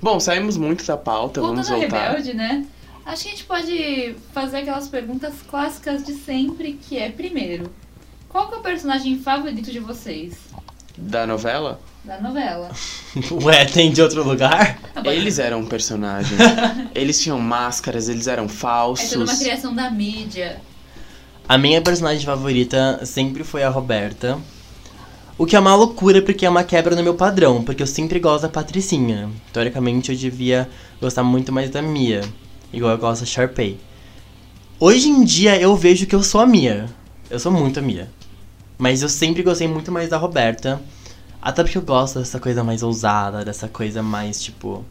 Bom, 0.00 0.18
saímos 0.20 0.56
muito 0.56 0.84
da 0.84 0.96
pauta, 0.96 1.40
vamos 1.40 1.68
voltar. 1.68 2.08
Rebelde, 2.10 2.34
né? 2.34 2.64
Acho 3.04 3.22
que 3.22 3.28
a 3.28 3.30
gente 3.32 3.44
pode 3.44 4.16
fazer 4.32 4.58
aquelas 4.58 4.88
perguntas 4.88 5.34
clássicas 5.48 6.04
de 6.04 6.12
sempre, 6.14 6.72
que 6.74 6.98
é, 6.98 7.08
primeiro, 7.10 7.70
qual 8.28 8.48
que 8.48 8.54
é 8.54 8.58
o 8.58 8.60
personagem 8.60 9.18
favorito 9.20 9.70
de 9.70 9.78
vocês 9.78 10.34
Da 10.96 11.26
novela? 11.26 11.80
da 12.04 12.20
novela? 12.20 12.70
Ué, 13.44 13.64
tem 13.64 13.90
de 13.92 14.00
outro 14.00 14.22
lugar? 14.22 14.78
Pode- 14.94 15.08
Eles 15.08 15.38
eram 15.40 15.64
personagens. 15.66 16.38
eles 16.94 17.20
tinham 17.20 17.38
máscaras, 17.40 18.08
eles 18.08 18.26
eram 18.28 18.44
É 18.44 18.46
toda 18.46 18.58
falsos. 18.58 19.12
uma 19.14 19.36
criação 19.36 19.74
da 19.74 19.90
mídia. 19.90 20.60
A 21.48 21.56
minha 21.58 21.80
personagem 21.82 22.24
favorita 22.24 23.04
sempre 23.04 23.42
foi 23.44 23.62
a 23.64 23.68
Roberta. 23.68 24.38
O 25.38 25.44
que 25.44 25.54
é 25.54 25.60
uma 25.60 25.74
loucura, 25.74 26.22
porque 26.22 26.46
é 26.46 26.48
uma 26.48 26.64
quebra 26.64 26.96
no 26.96 27.02
meu 27.02 27.14
padrão, 27.14 27.62
porque 27.62 27.82
eu 27.82 27.86
sempre 27.86 28.18
gosto 28.18 28.44
da 28.44 28.48
Patricinha. 28.48 29.28
Teoricamente, 29.52 30.10
eu 30.10 30.16
devia 30.16 30.66
gostar 30.98 31.22
muito 31.22 31.52
mais 31.52 31.68
da 31.68 31.82
Mia, 31.82 32.22
igual 32.72 32.92
eu 32.92 32.98
gosto 32.98 33.20
da 33.20 33.26
Sharpay. 33.26 33.78
Hoje 34.80 35.10
em 35.10 35.22
dia, 35.24 35.60
eu 35.60 35.76
vejo 35.76 36.06
que 36.06 36.14
eu 36.14 36.22
sou 36.22 36.40
a 36.40 36.46
Mia. 36.46 36.86
Eu 37.28 37.38
sou 37.38 37.52
muito 37.52 37.78
a 37.78 37.82
Mia. 37.82 38.08
Mas 38.78 39.02
eu 39.02 39.10
sempre 39.10 39.42
gostei 39.42 39.68
muito 39.68 39.92
mais 39.92 40.08
da 40.08 40.16
Roberta. 40.16 40.80
Até 41.40 41.62
porque 41.62 41.76
eu 41.76 41.82
gosto 41.82 42.18
dessa 42.18 42.40
coisa 42.40 42.64
mais 42.64 42.82
ousada, 42.82 43.44
dessa 43.44 43.68
coisa 43.68 44.02
mais, 44.02 44.42
tipo... 44.42 44.86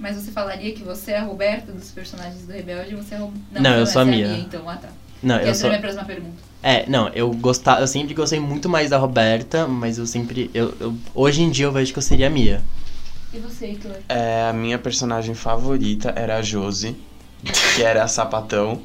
Mas 0.00 0.16
você 0.16 0.30
falaria 0.30 0.72
que 0.74 0.82
você 0.82 1.12
é 1.12 1.18
a 1.18 1.22
Roberta 1.22 1.70
dos 1.70 1.90
personagens 1.90 2.46
do 2.46 2.52
Rebelde 2.52 2.94
e 2.94 2.96
você 2.96 3.14
é 3.14 3.18
a 3.18 3.20
Ro... 3.20 3.32
Não, 3.52 3.76
eu 3.76 3.86
sou 3.86 4.00
a 4.00 4.04
é 4.06 4.08
Mia. 4.08 4.38
então, 4.38 4.68
ah 4.68 4.76
tá. 4.76 4.88
Não, 5.22 5.36
E 5.36 5.42
eu 5.42 5.48
essa 5.50 5.62
sou... 5.62 5.70
é 5.70 5.74
a 5.74 5.78
minha 5.78 5.80
próxima 5.82 6.04
pergunta. 6.04 6.42
É, 6.62 6.88
não, 6.88 7.08
eu 7.08 7.30
gostava, 7.32 7.80
eu 7.80 7.86
sempre 7.88 8.14
gostei 8.14 8.38
muito 8.38 8.68
mais 8.68 8.90
da 8.90 8.96
Roberta, 8.96 9.66
mas 9.66 9.98
eu 9.98 10.06
sempre, 10.06 10.48
eu, 10.54 10.72
eu- 10.80 10.94
hoje 11.14 11.42
em 11.42 11.50
dia 11.50 11.66
eu 11.66 11.72
vejo 11.72 11.92
que 11.92 11.98
eu 11.98 12.02
seria 12.02 12.28
a 12.28 12.30
Mia. 12.30 12.62
E 13.34 13.38
você, 13.38 13.66
Heitor? 13.66 13.92
É, 14.08 14.48
a 14.48 14.52
minha 14.52 14.78
personagem 14.78 15.34
favorita 15.34 16.12
era 16.14 16.36
a 16.36 16.42
Josie, 16.42 16.94
que 17.74 17.82
era 17.82 18.04
a 18.04 18.08
sapatão. 18.08 18.80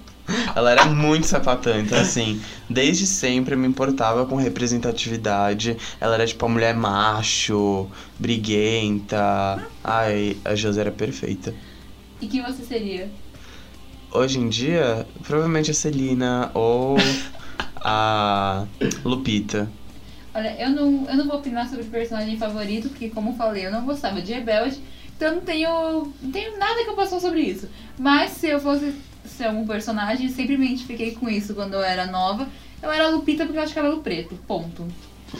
Ela 0.56 0.72
era 0.72 0.86
muito 0.86 1.26
sapatão, 1.28 1.80
então 1.80 1.98
assim, 1.98 2.42
desde 2.70 3.08
sempre 3.08 3.54
eu 3.56 3.58
me 3.60 3.68
importava 3.68 4.26
com 4.26 4.36
representatividade. 4.36 5.78
Ela 6.02 6.16
era 6.16 6.28
tipo 6.28 6.46
a 6.46 6.50
mulher 6.50 6.76
macho, 6.76 7.88
briguenta. 8.20 9.62
Ai, 9.84 10.36
a 10.44 10.56
Josie 10.56 10.82
era 10.82 10.92
perfeita. 10.92 11.54
E 12.22 12.28
quem 12.28 12.42
você 12.42 12.64
seria? 12.64 13.10
Hoje 14.12 14.40
em 14.40 14.48
dia, 14.48 15.06
provavelmente 15.24 15.72
a 15.72 15.74
Celina 15.74 16.50
ou 16.54 16.98
a 17.76 18.66
Lupita. 19.04 19.70
Olha, 20.34 20.56
eu 20.60 20.70
não, 20.70 21.06
eu 21.10 21.18
não 21.18 21.28
vou 21.28 21.38
opinar 21.38 21.68
sobre 21.68 21.84
o 21.84 21.90
personagem 21.90 22.38
favorito, 22.38 22.90
porque 22.90 23.10
como 23.10 23.32
eu 23.32 23.36
falei, 23.36 23.66
eu 23.66 23.72
não 23.72 23.86
gostava 23.86 24.22
de 24.22 24.34
Rebelde, 24.34 24.80
então 25.16 25.36
não 25.36 25.42
tenho, 25.42 26.14
não 26.22 26.32
tenho 26.32 26.58
nada 26.58 26.84
que 26.84 26.90
eu 26.90 26.94
possa 26.94 27.10
falar 27.10 27.22
sobre 27.22 27.42
isso. 27.42 27.68
Mas 27.98 28.32
se 28.32 28.48
eu 28.48 28.60
fosse 28.60 28.94
ser 29.26 29.50
um 29.50 29.66
personagem, 29.68 30.30
sempre 30.30 30.58
me 30.58 30.68
identifiquei 30.68 31.12
com 31.12 31.28
isso 31.28 31.54
quando 31.54 31.74
eu 31.74 31.84
era 31.84 32.06
nova. 32.06 32.48
Eu 32.82 32.92
era 32.92 33.10
Lupita 33.10 33.46
porque 33.46 33.58
eu 33.58 33.64
acho 33.64 33.74
cabelo 33.74 34.02
preto, 34.02 34.36
ponto. 34.48 34.88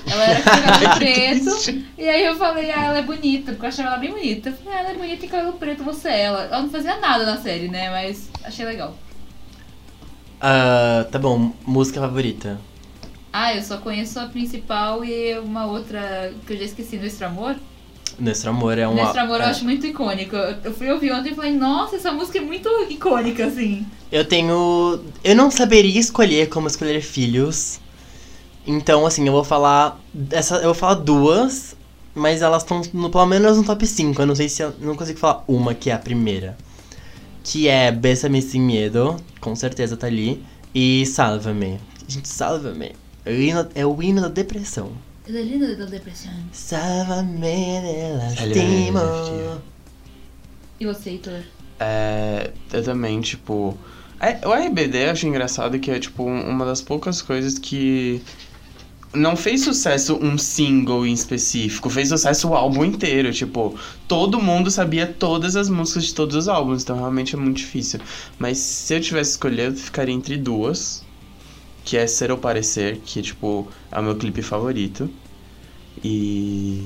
Ela 0.10 0.24
era 0.26 0.42
com 0.42 0.50
cabelo 0.50 0.96
preto, 0.98 1.86
e 1.98 2.10
aí 2.10 2.26
eu 2.26 2.36
falei, 2.36 2.72
ah, 2.72 2.86
ela 2.86 2.98
é 2.98 3.04
bonita, 3.04 3.52
porque 3.52 3.66
eu 3.66 3.70
achava 3.70 3.90
ela 3.90 3.98
bem 3.98 4.12
bonita. 4.12 4.50
Eu 4.50 4.54
falei, 4.58 4.74
ah, 4.74 4.80
ela 4.82 4.90
é 4.90 4.96
bonita 4.96 5.26
e 5.26 5.30
cabelo 5.30 5.54
preto, 5.54 5.84
você 5.84 6.10
é 6.10 6.22
ela. 6.24 6.44
Ela 6.44 6.62
não 6.62 6.70
fazia 6.70 6.98
nada 6.98 7.26
na 7.26 7.38
série, 7.38 7.70
né, 7.70 7.90
mas 7.90 8.30
achei 8.48 8.66
legal. 8.66 8.96
Ah, 10.40 11.06
tá 11.12 11.20
bom, 11.20 11.52
música 11.66 12.00
favorita. 12.00 12.60
Ah, 13.34 13.56
eu 13.56 13.62
só 13.62 13.78
conheço 13.78 14.20
a 14.20 14.26
principal 14.26 15.04
e 15.04 15.38
uma 15.40 15.66
outra 15.66 16.34
que 16.46 16.54
eu 16.54 16.58
já 16.58 16.64
esqueci, 16.64 16.98
Nuestro 16.98 17.28
Amor. 17.28 17.56
Nuestro 18.20 18.50
Amor 18.50 18.78
é 18.78 18.88
um... 18.88 18.96
Nuestro 18.96 19.22
Amor 19.22 19.40
eu 19.42 19.46
é. 19.46 19.50
acho 19.50 19.64
muito 19.64 19.86
icônico. 19.86 20.36
Eu 20.36 20.56
eu 20.64 20.74
fui 20.74 20.92
ouvir 20.92 21.12
ontem 21.12 21.32
e 21.32 21.36
falei, 21.36 21.54
nossa, 21.54 21.98
essa 21.98 22.12
música 22.12 22.40
é 22.40 22.42
muito 22.42 22.70
icônica, 22.90 23.46
assim. 23.46 23.86
Eu 24.12 24.26
tenho... 24.26 25.00
Eu 25.24 25.36
não 25.36 25.52
saberia 25.52 26.00
escolher 26.00 26.50
como 26.50 26.68
escolher 26.68 27.02
filhos. 27.02 27.80
Então, 28.66 29.06
assim, 29.06 29.26
eu 29.28 29.34
vou 29.34 29.44
falar... 29.44 30.00
Essa, 30.32 30.56
eu 30.56 30.66
vou 30.66 30.74
falar 30.74 30.96
duas, 30.96 31.76
mas 32.16 32.42
elas 32.42 32.64
estão 32.64 32.82
pelo 32.82 33.26
menos 33.26 33.58
no 33.58 33.64
top 33.64 33.86
5. 33.86 34.20
Eu 34.20 34.26
não 34.26 34.36
sei 34.36 34.50
se... 34.50 34.64
Eu 34.64 34.74
não 34.80 34.96
consigo 34.96 35.20
falar 35.20 35.44
uma, 35.48 35.76
que 35.76 35.92
é 35.92 35.94
a 35.94 36.00
primeira. 36.00 36.58
Que 37.50 37.68
é 37.70 37.92
Bésame 37.92 38.42
Sem 38.42 38.60
Medo, 38.62 39.16
com 39.40 39.56
certeza 39.56 39.96
tá 39.96 40.08
ali. 40.08 40.44
E 40.76 41.06
Salva-me. 41.06 41.80
Gente, 42.08 42.28
Salva-me. 42.28 42.92
É 43.26 43.32
o 43.32 43.42
hino- 43.42 43.70
É 43.74 43.86
o 43.86 44.04
hino 44.04 44.22
da 44.22 44.28
depressão. 44.28 44.92
É 45.28 45.32
da 45.32 45.40
linda 45.42 45.76
da 45.76 45.86
depressão. 45.86 46.32
Salva-me 46.52 47.40
de 48.30 48.36
Salva-me. 48.36 48.92
lastimo. 48.92 49.62
E 50.80 50.86
você, 50.86 51.10
Heitor? 51.12 51.40
É, 51.80 52.52
eu 52.74 52.84
também, 52.84 53.22
tipo. 53.22 53.78
é, 54.20 54.46
o 54.48 54.52
RBD 54.54 55.06
eu 55.06 55.12
acho 55.12 55.28
engraçado 55.28 55.80
que 55.80 55.90
é, 55.92 56.00
tipo, 56.00 56.24
um- 56.24 56.50
uma 56.50 56.66
das 56.66 56.82
poucas 56.82 57.22
coisas 57.22 57.58
que. 57.58 58.22
Não 59.18 59.36
fez 59.36 59.64
sucesso 59.64 60.18
um 60.22 60.38
single 60.38 61.06
em 61.06 61.14
específico, 61.14 61.90
fez 61.90 62.10
sucesso 62.10 62.50
o 62.50 62.56
álbum 62.56 62.86
inteiro. 62.86 63.32
Tipo, 63.34 63.78
todo 64.08 64.42
mundo 64.42 64.72
sabia 64.72 65.08
todas 65.08 65.56
as 65.56 65.70
músicas 65.70 66.06
de 66.06 66.14
todos 66.16 66.36
os 66.36 66.48
álbuns, 66.48 66.84
então 66.84 66.98
realmente 66.98 67.36
é 67.36 67.38
muito 67.38 67.58
difícil. 67.58 68.00
Mas 68.40 68.58
se 68.58 68.94
eu 68.94 69.02
tivesse 69.02 69.32
escolhido, 69.32 69.76
eu 69.76 69.76
ficaria 69.76 70.14
entre 70.14 70.38
duas. 70.38 71.06
Que 71.84 71.96
é 71.96 72.06
Ser 72.06 72.32
ou 72.32 72.38
Parecer, 72.38 73.00
que, 73.06 73.22
tipo, 73.22 73.68
é 73.90 74.00
o 74.00 74.04
meu 74.04 74.16
clipe 74.16 74.42
favorito. 74.42 75.10
E. 76.04 76.86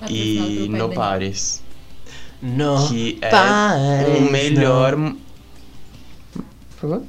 Patrocinado 0.00 0.50
E 0.50 0.68
No. 0.68 0.88
Pares. 0.94 1.62
No 2.40 2.88
Que 2.88 3.18
é 3.20 3.30
pares, 3.30 4.18
o 4.18 4.30
melhor. 4.30 4.96
Por 6.32 6.44
favor? 6.80 7.02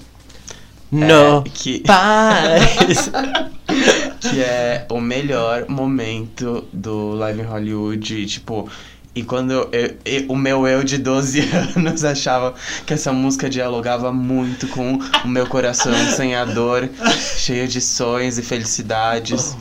No 0.92 1.44
É, 1.46 1.50
que, 1.54 1.80
pares. 1.82 3.10
que 4.20 4.42
é 4.42 4.86
o 4.90 5.00
melhor 5.00 5.66
momento 5.70 6.66
do 6.74 7.12
Live 7.16 7.42
em 7.42 7.46
Hollywood. 7.46 8.26
Tipo, 8.26 8.70
e 9.16 9.24
quando 9.24 9.52
eu, 9.52 9.70
eu- 9.72 9.96
eu- 10.06 10.26
o 10.30 10.36
meu 10.36 10.68
eu 10.68 10.84
de 10.84 10.98
12 10.98 11.42
anos 11.76 12.04
achava 12.04 12.54
que 12.86 12.94
essa 12.94 13.12
música 13.14 13.50
dialogava 13.50 14.12
muito 14.12 14.68
com 14.68 15.00
o 15.24 15.28
meu 15.28 15.46
coração 15.48 15.94
sonhador, 16.16 16.90
cheio 17.38 17.68
de 17.68 17.82
sonhos 17.82 18.38
e 18.38 18.42
felicidades. 18.42 19.56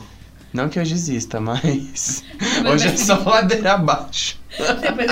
Não 0.53 0.67
que 0.67 0.79
eu 0.79 0.83
desista, 0.83 1.39
mas 1.39 2.23
hoje 2.71 2.87
é 2.87 2.97
só 2.97 3.15
ladeira 3.23 3.73
abaixo. 3.73 4.37
Depois 4.57 5.05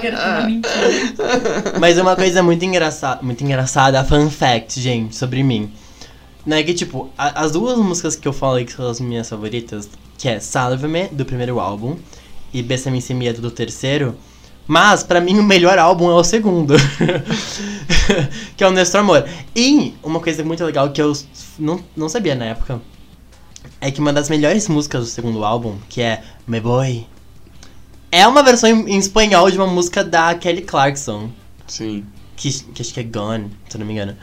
que 0.00 0.06
era 0.06 0.16
tudo 0.16 0.30
uma 0.38 0.46
mentira. 0.46 1.78
Mas 1.80 1.98
uma 1.98 2.14
coisa 2.14 2.42
muito 2.42 2.64
engraçada, 2.64 3.20
muito 3.22 3.42
engraçada, 3.42 4.04
fun 4.04 4.30
fact, 4.30 4.80
gente, 4.80 5.16
sobre 5.16 5.42
mim. 5.42 5.70
Não 6.46 6.56
é 6.56 6.62
que, 6.62 6.72
tipo, 6.74 7.10
a- 7.18 7.42
as 7.42 7.50
duas 7.52 7.76
músicas 7.78 8.14
que 8.14 8.28
eu 8.28 8.32
falei 8.32 8.64
que 8.64 8.72
são 8.72 8.88
as 8.88 9.00
minhas 9.00 9.28
favoritas, 9.28 9.88
que 10.16 10.28
é 10.28 10.38
Salve-me, 10.38 11.08
do 11.08 11.24
primeiro 11.24 11.58
álbum, 11.58 11.96
e 12.52 12.62
Bessa-me 12.62 13.02
Sem 13.02 13.16
Medo, 13.16 13.40
do 13.42 13.50
terceiro, 13.50 14.14
mas, 14.66 15.02
pra 15.02 15.20
mim, 15.20 15.38
o 15.38 15.42
melhor 15.42 15.76
álbum 15.78 16.08
é 16.10 16.14
o 16.14 16.22
segundo, 16.24 16.74
que 18.56 18.62
é 18.64 18.68
o 18.68 18.70
Nuestro 18.70 19.00
Amor. 19.00 19.26
E 19.56 19.94
uma 20.02 20.20
coisa 20.20 20.44
muito 20.44 20.64
legal 20.64 20.90
que 20.90 21.02
eu 21.02 21.12
não, 21.58 21.80
não 21.96 22.08
sabia 22.08 22.34
na 22.34 22.44
época, 22.46 22.80
é 23.80 23.90
que 23.90 24.00
uma 24.00 24.12
das 24.12 24.28
melhores 24.28 24.68
músicas 24.68 25.04
do 25.04 25.10
segundo 25.10 25.44
álbum, 25.44 25.76
que 25.88 26.00
é 26.00 26.22
Me 26.46 26.60
Boy, 26.60 27.06
é 28.10 28.26
uma 28.26 28.42
versão 28.42 28.70
em, 28.70 28.94
em 28.94 28.98
espanhol 28.98 29.50
de 29.50 29.56
uma 29.56 29.66
música 29.66 30.04
da 30.04 30.34
Kelly 30.34 30.62
Clarkson 30.62 31.30
Sim. 31.66 32.04
que, 32.36 32.52
que 32.52 32.82
acho 32.82 32.94
que 32.94 33.00
é 33.00 33.02
Gone, 33.02 33.50
se 33.68 33.76
eu 33.76 33.80
não 33.80 33.86
me 33.86 33.92
engano. 33.92 34.16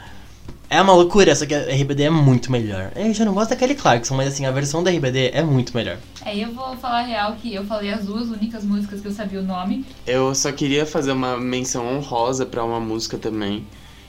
É 0.70 0.80
uma 0.80 0.94
loucura, 0.94 1.36
só 1.36 1.44
que 1.44 1.54
a 1.54 1.60
RBD 1.60 2.04
é 2.04 2.10
muito 2.10 2.50
melhor. 2.50 2.92
Eu 2.96 3.12
já 3.12 3.26
não 3.26 3.34
gosto 3.34 3.50
da 3.50 3.56
Kelly 3.56 3.74
Clarkson, 3.74 4.16
mas 4.16 4.28
assim, 4.28 4.46
a 4.46 4.50
versão 4.50 4.82
da 4.82 4.90
RBD 4.90 5.30
é 5.34 5.42
muito 5.42 5.76
melhor. 5.76 5.98
Aí 6.22 6.40
eu 6.40 6.50
vou 6.50 6.74
falar 6.78 7.00
a 7.00 7.02
real 7.02 7.34
que 7.34 7.54
eu 7.54 7.62
falei 7.66 7.92
as 7.92 8.06
duas 8.06 8.30
únicas 8.30 8.64
músicas 8.64 9.02
que 9.02 9.08
eu 9.08 9.12
sabia 9.12 9.40
o 9.40 9.42
nome. 9.42 9.84
Eu 10.06 10.34
só 10.34 10.50
queria 10.50 10.86
fazer 10.86 11.12
uma 11.12 11.36
menção 11.36 11.86
honrosa 11.86 12.46
pra 12.46 12.64
uma 12.64 12.80
música 12.80 13.18
também, 13.18 13.66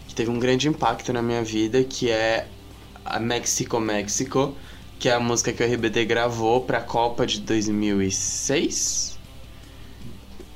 que 0.08 0.16
teve 0.16 0.32
um 0.32 0.40
grande 0.40 0.70
impacto 0.70 1.12
na 1.12 1.22
minha 1.22 1.44
vida, 1.44 1.84
que 1.84 2.10
é 2.10 2.48
a 3.04 3.20
Mexico 3.20 3.78
Mexico, 3.82 4.56
que 5.04 5.10
é 5.10 5.14
a 5.14 5.20
música 5.20 5.52
que 5.52 5.62
o 5.62 5.68
RBD 5.68 6.06
gravou 6.06 6.62
pra 6.62 6.80
Copa 6.80 7.28
de 7.28 7.42
2006. 7.42 9.20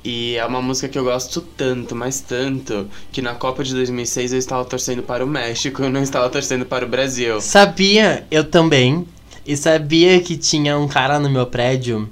E 0.02 0.36
é 0.36 0.46
uma 0.46 0.62
música 0.62 0.88
que 0.88 0.98
eu 0.98 1.04
gosto 1.04 1.42
tanto, 1.42 1.94
mas 1.94 2.20
tanto, 2.22 2.88
que 3.12 3.20
na 3.20 3.34
Copa 3.34 3.62
de 3.62 3.74
2006 3.74 4.32
eu 4.32 4.38
estava 4.38 4.64
torcendo 4.64 5.02
para 5.02 5.22
o 5.22 5.28
México, 5.28 5.82
eu 5.84 5.90
não 5.90 6.02
estava 6.02 6.30
torcendo 6.30 6.64
para 6.64 6.86
o 6.86 6.88
Brasil. 6.88 7.42
Sabia, 7.42 8.26
eu 8.30 8.42
também. 8.42 9.06
E 9.44 9.54
sabia 9.54 10.18
que 10.22 10.34
tinha 10.34 10.78
um 10.78 10.88
cara 10.88 11.18
no 11.18 11.28
meu 11.28 11.44
prédio 11.44 12.08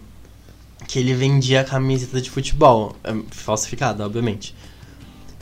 que 0.86 0.98
ele 0.98 1.14
vendia 1.14 1.64
camiseta 1.64 2.20
de 2.20 2.28
futebol. 2.28 2.94
é, 3.02 3.16
Falsificada, 3.30 4.04
obviamente. 4.04 4.54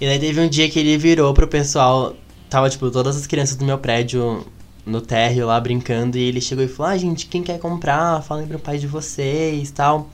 E 0.00 0.06
daí 0.06 0.20
teve 0.20 0.40
um 0.40 0.48
dia 0.48 0.70
que 0.70 0.78
ele 0.78 0.96
virou 0.96 1.34
pro 1.34 1.48
pessoal. 1.48 2.14
Tava, 2.48 2.70
tipo, 2.70 2.88
todas 2.88 3.16
as 3.16 3.26
crianças 3.26 3.56
do 3.56 3.64
meu 3.64 3.78
prédio 3.78 4.46
no 4.86 5.00
térreo 5.00 5.46
lá 5.46 5.60
brincando. 5.60 6.18
E 6.18 6.22
ele 6.22 6.40
chegou 6.40 6.64
e 6.64 6.68
falou: 6.68 6.92
Ah, 6.92 6.96
gente, 6.96 7.26
quem 7.26 7.42
quer 7.42 7.58
comprar? 7.58 8.22
Falem 8.22 8.46
pro 8.46 8.58
pai 8.58 8.78
de 8.78 8.86
vocês 8.86 9.70
tal. 9.70 10.08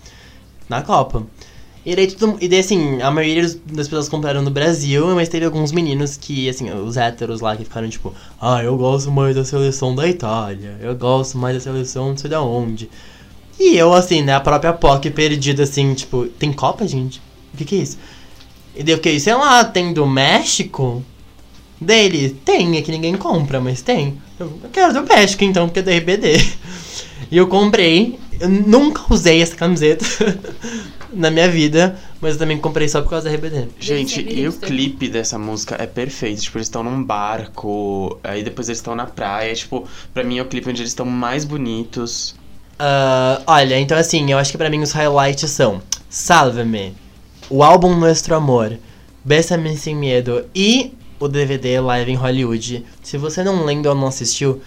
Na 0.68 0.82
Copa. 0.82 1.26
E 1.84 1.96
daí, 1.96 2.06
tudo, 2.08 2.36
e 2.40 2.46
daí, 2.46 2.58
assim, 2.58 3.00
a 3.00 3.10
maioria 3.10 3.42
das 3.42 3.88
pessoas 3.88 4.08
compraram 4.08 4.42
no 4.42 4.50
Brasil, 4.50 5.14
mas 5.14 5.30
teve 5.30 5.46
alguns 5.46 5.72
meninos 5.72 6.14
que, 6.14 6.46
assim, 6.46 6.70
os 6.70 6.98
héteros 6.98 7.40
lá 7.40 7.56
que 7.56 7.64
ficaram 7.64 7.88
tipo, 7.88 8.12
ah, 8.38 8.62
eu 8.62 8.76
gosto 8.76 9.10
mais 9.10 9.34
da 9.34 9.44
seleção 9.46 9.94
da 9.94 10.06
Itália, 10.06 10.76
eu 10.82 10.94
gosto 10.94 11.38
mais 11.38 11.54
da 11.54 11.60
seleção 11.60 12.10
não 12.10 12.16
sei 12.18 12.28
da 12.28 12.42
onde. 12.42 12.90
E 13.58 13.76
eu, 13.76 13.94
assim, 13.94 14.22
né, 14.22 14.34
a 14.34 14.40
própria 14.40 14.74
POC 14.74 15.10
perdida, 15.10 15.62
assim, 15.62 15.94
tipo, 15.94 16.26
tem 16.26 16.52
Copa, 16.52 16.86
gente? 16.86 17.20
O 17.54 17.56
que 17.56 17.64
que 17.64 17.76
é 17.76 17.78
isso? 17.78 17.98
E 18.76 18.82
daí 18.82 18.92
eu 18.92 18.98
fiquei, 18.98 19.18
sei 19.18 19.34
lá, 19.34 19.64
tem 19.64 19.92
do 19.94 20.06
México? 20.06 21.02
Dele, 21.80 22.30
tem, 22.44 22.76
é 22.76 22.82
que 22.82 22.92
ninguém 22.92 23.16
compra, 23.16 23.58
mas 23.58 23.80
tem. 23.80 24.20
Eu, 24.40 24.58
eu 24.64 24.70
quero 24.70 24.94
do 24.94 25.02
México, 25.02 25.44
então, 25.44 25.68
porque 25.68 25.80
é 25.80 25.82
do 25.82 25.90
RBD. 25.90 26.38
E 27.30 27.36
eu 27.36 27.46
comprei, 27.46 28.18
eu 28.40 28.48
nunca 28.48 29.02
usei 29.10 29.42
essa 29.42 29.54
camiseta 29.54 30.04
na 31.12 31.30
minha 31.30 31.48
vida, 31.48 31.96
mas 32.20 32.32
eu 32.32 32.38
também 32.38 32.56
comprei 32.56 32.88
só 32.88 33.02
por 33.02 33.10
causa 33.10 33.28
da 33.28 33.36
RBD. 33.36 33.68
Gente, 33.78 34.20
e 34.20 34.48
o 34.48 34.52
clipe 34.54 35.08
dessa 35.08 35.38
música 35.38 35.76
é 35.78 35.86
perfeito. 35.86 36.40
Tipo, 36.40 36.56
eles 36.56 36.68
estão 36.68 36.82
num 36.82 37.04
barco, 37.04 38.18
aí 38.24 38.42
depois 38.42 38.68
eles 38.68 38.78
estão 38.78 38.96
na 38.96 39.04
praia. 39.04 39.54
Tipo, 39.54 39.86
pra 40.14 40.24
mim 40.24 40.38
é 40.38 40.42
o 40.42 40.46
clipe 40.46 40.70
onde 40.70 40.80
eles 40.80 40.90
estão 40.90 41.04
mais 41.04 41.44
bonitos. 41.44 42.34
Ah, 42.78 43.42
olha, 43.46 43.78
então 43.78 43.98
assim, 43.98 44.32
eu 44.32 44.38
acho 44.38 44.50
que 44.50 44.58
pra 44.58 44.70
mim 44.70 44.80
os 44.80 44.92
highlights 44.92 45.50
são 45.50 45.82
Salve-me, 46.08 46.94
o 47.50 47.62
álbum 47.62 47.94
Nuestro 47.94 48.34
Amor, 48.34 48.78
Bessa-me 49.22 49.76
Sem 49.76 49.94
Medo 49.94 50.46
e 50.54 50.94
o 51.20 51.28
DVD 51.28 51.78
Live 51.78 52.10
em 52.10 52.16
Hollywood. 52.16 52.84
Se 53.02 53.18
você 53.18 53.44
não 53.44 53.64
lembra 53.64 53.90
ou 53.90 53.96
não 53.96 54.08
assistiu, 54.08 54.60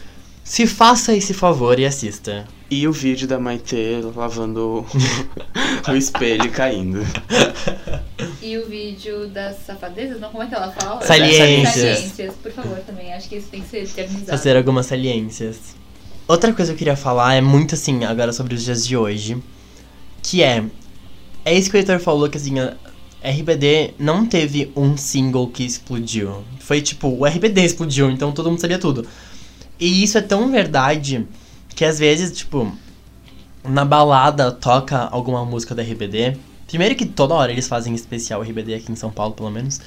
se 0.43 0.67
faça 0.67 1.13
esse 1.13 1.34
favor 1.34 1.80
e 1.80 1.85
assista. 1.85 2.45
E 2.69 2.88
o 2.88 2.91
vídeo 2.91 3.27
da 3.27 3.39
Maitê 3.39 4.01
lavando 4.15 4.85
o 5.89 5.95
espelho 5.95 6.45
e 6.45 6.49
caindo. 6.49 6.99
E 8.41 8.57
o 8.57 8.67
vídeo 8.67 9.27
das 9.27 9.57
safadezas, 9.65 10.19
não, 10.19 10.30
como 10.30 10.43
é 10.43 10.47
que 10.47 10.55
ela 10.55 10.71
fala? 10.71 11.01
Saliências. 11.01 11.97
Saliências, 11.97 12.35
por 12.35 12.51
favor, 12.51 12.77
também. 12.80 13.13
Acho 13.13 13.27
que 13.30 13.35
isso 13.35 13.47
tem 13.47 13.61
que 13.61 13.69
ser 13.69 13.84
eternizado. 13.84 14.25
Fazer 14.25 14.55
algumas 14.55 14.85
saliências. 14.85 15.75
Outra 16.27 16.53
coisa 16.53 16.71
que 16.71 16.75
eu 16.75 16.80
queria 16.80 16.95
falar 16.95 17.34
é 17.35 17.41
muito 17.41 17.75
assim, 17.75 18.05
agora 18.05 18.31
sobre 18.31 18.53
os 18.53 18.63
dias 18.63 18.85
de 18.85 18.95
hoje. 18.95 19.41
Que 20.21 20.43
é. 20.43 20.63
É 21.45 21.53
isso 21.53 21.69
que 21.69 21.77
o 21.77 21.80
editor 21.80 21.99
falou 21.99 22.30
que 22.30 22.38
assim, 22.38 22.55
RBD 23.24 23.94
não 23.98 24.26
teve 24.26 24.72
um 24.76 24.98
single 24.98 25.48
que 25.48 25.64
explodiu. 25.64 26.44
Foi 26.60 26.82
tipo, 26.82 27.08
o 27.08 27.26
RBD 27.26 27.64
explodiu, 27.64 28.12
então 28.12 28.32
todo 28.32 28.50
mundo 28.50 28.60
sabia 28.60 28.78
tudo. 28.78 29.08
E 29.80 30.04
isso 30.04 30.18
é 30.18 30.22
tão 30.22 30.52
verdade 30.52 31.26
que 31.76 31.86
às 31.86 31.98
vezes, 31.98 32.38
tipo, 32.38 32.72
na 33.64 33.86
balada 33.86 34.52
toca 34.52 35.08
alguma 35.12 35.45
música 35.45 35.74
da 35.74 35.82
RBD. 35.82 36.38
Primeiro 36.68 36.95
que 36.95 37.06
toda 37.06 37.34
hora 37.34 37.52
eles 37.52 37.68
fazem 37.68 37.94
especial 37.94 38.41
RBD 38.41 38.76
aqui 38.76 38.91
em 38.91 38.95
São 38.95 39.10
Paulo, 39.10 39.34
pelo 39.34 39.50
menos. 39.50 39.80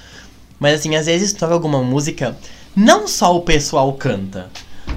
Mas 0.59 0.81
assim, 0.81 0.95
às 0.97 1.07
vezes 1.07 1.33
toca 1.33 1.53
alguma 1.53 1.83
música, 1.83 2.37
não 2.75 3.07
só 3.07 3.37
o 3.37 3.43
pessoal 3.43 3.93
canta. 3.93 4.51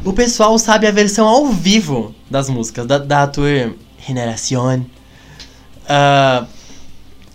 O 0.06 0.14
pessoal 0.14 0.58
sabe 0.58 0.88
a 0.88 0.92
versão 0.92 1.28
ao 1.28 1.48
vivo 1.48 2.16
das 2.30 2.50
músicas, 2.50 2.86
da, 2.86 2.98
da 2.98 3.28
tour 3.28 3.74
Generación. 4.06 4.86
Ah, 5.88 6.46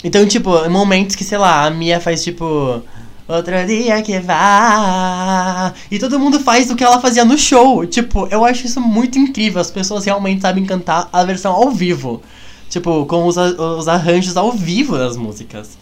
então, 0.05 0.27
tipo, 0.27 0.69
momentos 0.69 1.17
que, 1.17 1.25
sei 1.25 1.39
lá, 1.39 1.65
a 1.65 1.71
Mia 1.71 1.99
faz 1.99 2.23
tipo. 2.23 2.83
Outro 3.27 3.55
dia 3.67 4.03
que 4.03 4.21
vai. 4.21 5.73
E 5.91 5.99
todo 5.99 6.21
mundo 6.21 6.39
faz 6.39 6.71
o 6.71 6.77
que 6.77 6.85
ela 6.85 7.01
fazia 7.01 7.25
no 7.25 7.39
show. 7.39 7.87
Tipo, 7.87 8.29
eu 8.31 8.45
acho 8.45 8.67
isso 8.67 8.83
muito 8.83 9.19
incrível. 9.19 9.63
As 9.63 9.71
pessoas 9.71 10.05
realmente 10.05 10.43
sabem 10.43 10.67
cantar 10.67 11.09
a 11.11 11.25
versão 11.25 11.55
ao 11.55 11.71
vivo. 11.71 12.21
Tipo, 12.69 13.07
com 13.07 13.27
os, 13.27 13.39
os 13.39 13.89
arranjos 13.89 14.37
ao 14.37 14.53
vivo 14.53 14.99
das 14.99 15.17
músicas. 15.17 15.79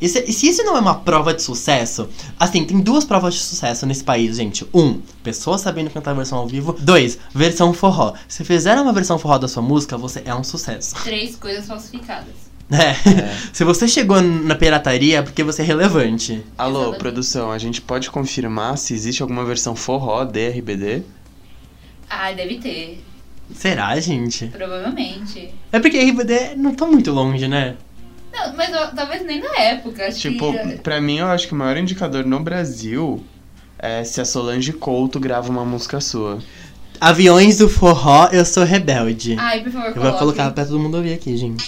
E 0.00 0.08
se, 0.08 0.24
e 0.26 0.32
se 0.32 0.48
isso 0.48 0.64
não 0.64 0.76
é 0.76 0.80
uma 0.80 0.96
prova 0.96 1.32
de 1.32 1.42
sucesso, 1.42 2.08
assim, 2.38 2.64
tem 2.64 2.80
duas 2.80 3.04
provas 3.04 3.34
de 3.34 3.40
sucesso 3.40 3.86
nesse 3.86 4.02
país, 4.02 4.36
gente. 4.36 4.66
Um, 4.74 5.00
pessoas 5.22 5.60
sabendo 5.60 5.90
cantar 5.90 6.10
a 6.10 6.14
versão 6.14 6.38
ao 6.38 6.48
vivo. 6.48 6.72
Dois, 6.72 7.18
versão 7.32 7.72
forró. 7.72 8.14
Se 8.26 8.42
fizer 8.42 8.76
uma 8.80 8.92
versão 8.92 9.16
forró 9.16 9.38
da 9.38 9.46
sua 9.46 9.62
música, 9.62 9.96
você 9.96 10.22
é 10.24 10.34
um 10.34 10.42
sucesso. 10.42 10.96
Três 11.04 11.36
coisas 11.36 11.68
falsificadas. 11.68 12.49
É. 12.72 12.94
Se 13.52 13.64
você 13.64 13.88
chegou 13.88 14.22
na 14.22 14.54
pirataria, 14.54 15.18
é 15.18 15.22
porque 15.22 15.42
você 15.42 15.62
é 15.62 15.64
relevante. 15.64 16.40
Alô, 16.56 16.78
Exatamente. 16.78 16.98
produção, 17.00 17.50
a 17.50 17.58
gente 17.58 17.80
pode 17.82 18.08
confirmar 18.10 18.78
se 18.78 18.94
existe 18.94 19.22
alguma 19.22 19.44
versão 19.44 19.74
forró 19.74 20.24
de 20.24 20.48
RBD? 20.50 21.02
Ah, 22.08 22.30
deve 22.32 22.58
ter. 22.58 23.02
Será, 23.52 23.98
gente? 23.98 24.46
Provavelmente. 24.46 25.52
É 25.72 25.80
porque 25.80 25.98
RBD 26.00 26.54
não 26.56 26.72
tá 26.74 26.86
muito 26.86 27.10
longe, 27.10 27.48
né? 27.48 27.74
Não, 28.32 28.54
mas 28.56 28.70
ó, 28.72 28.86
talvez 28.94 29.24
nem 29.26 29.40
na 29.40 29.52
época. 29.58 30.06
Acho 30.06 30.20
Tipo, 30.20 30.52
que. 30.52 30.76
pra 30.78 31.00
mim 31.00 31.18
eu 31.18 31.26
acho 31.26 31.48
que 31.48 31.52
o 31.52 31.56
maior 31.56 31.76
indicador 31.76 32.24
no 32.24 32.38
Brasil 32.38 33.24
é 33.76 34.04
se 34.04 34.20
a 34.20 34.24
Solange 34.24 34.72
Couto 34.72 35.18
grava 35.18 35.50
uma 35.50 35.64
música 35.64 36.00
sua. 36.00 36.38
Aviões 37.00 37.58
do 37.58 37.68
forró, 37.68 38.28
eu 38.30 38.44
sou 38.44 38.62
rebelde. 38.62 39.34
Ai, 39.38 39.60
por 39.64 39.72
favor, 39.72 39.88
eu 39.88 39.94
vou 39.94 40.02
coloque. 40.02 40.18
colocar 40.20 40.50
pra 40.52 40.64
todo 40.64 40.78
mundo 40.78 40.96
ouvir 40.98 41.14
aqui, 41.14 41.36
gente. 41.36 41.64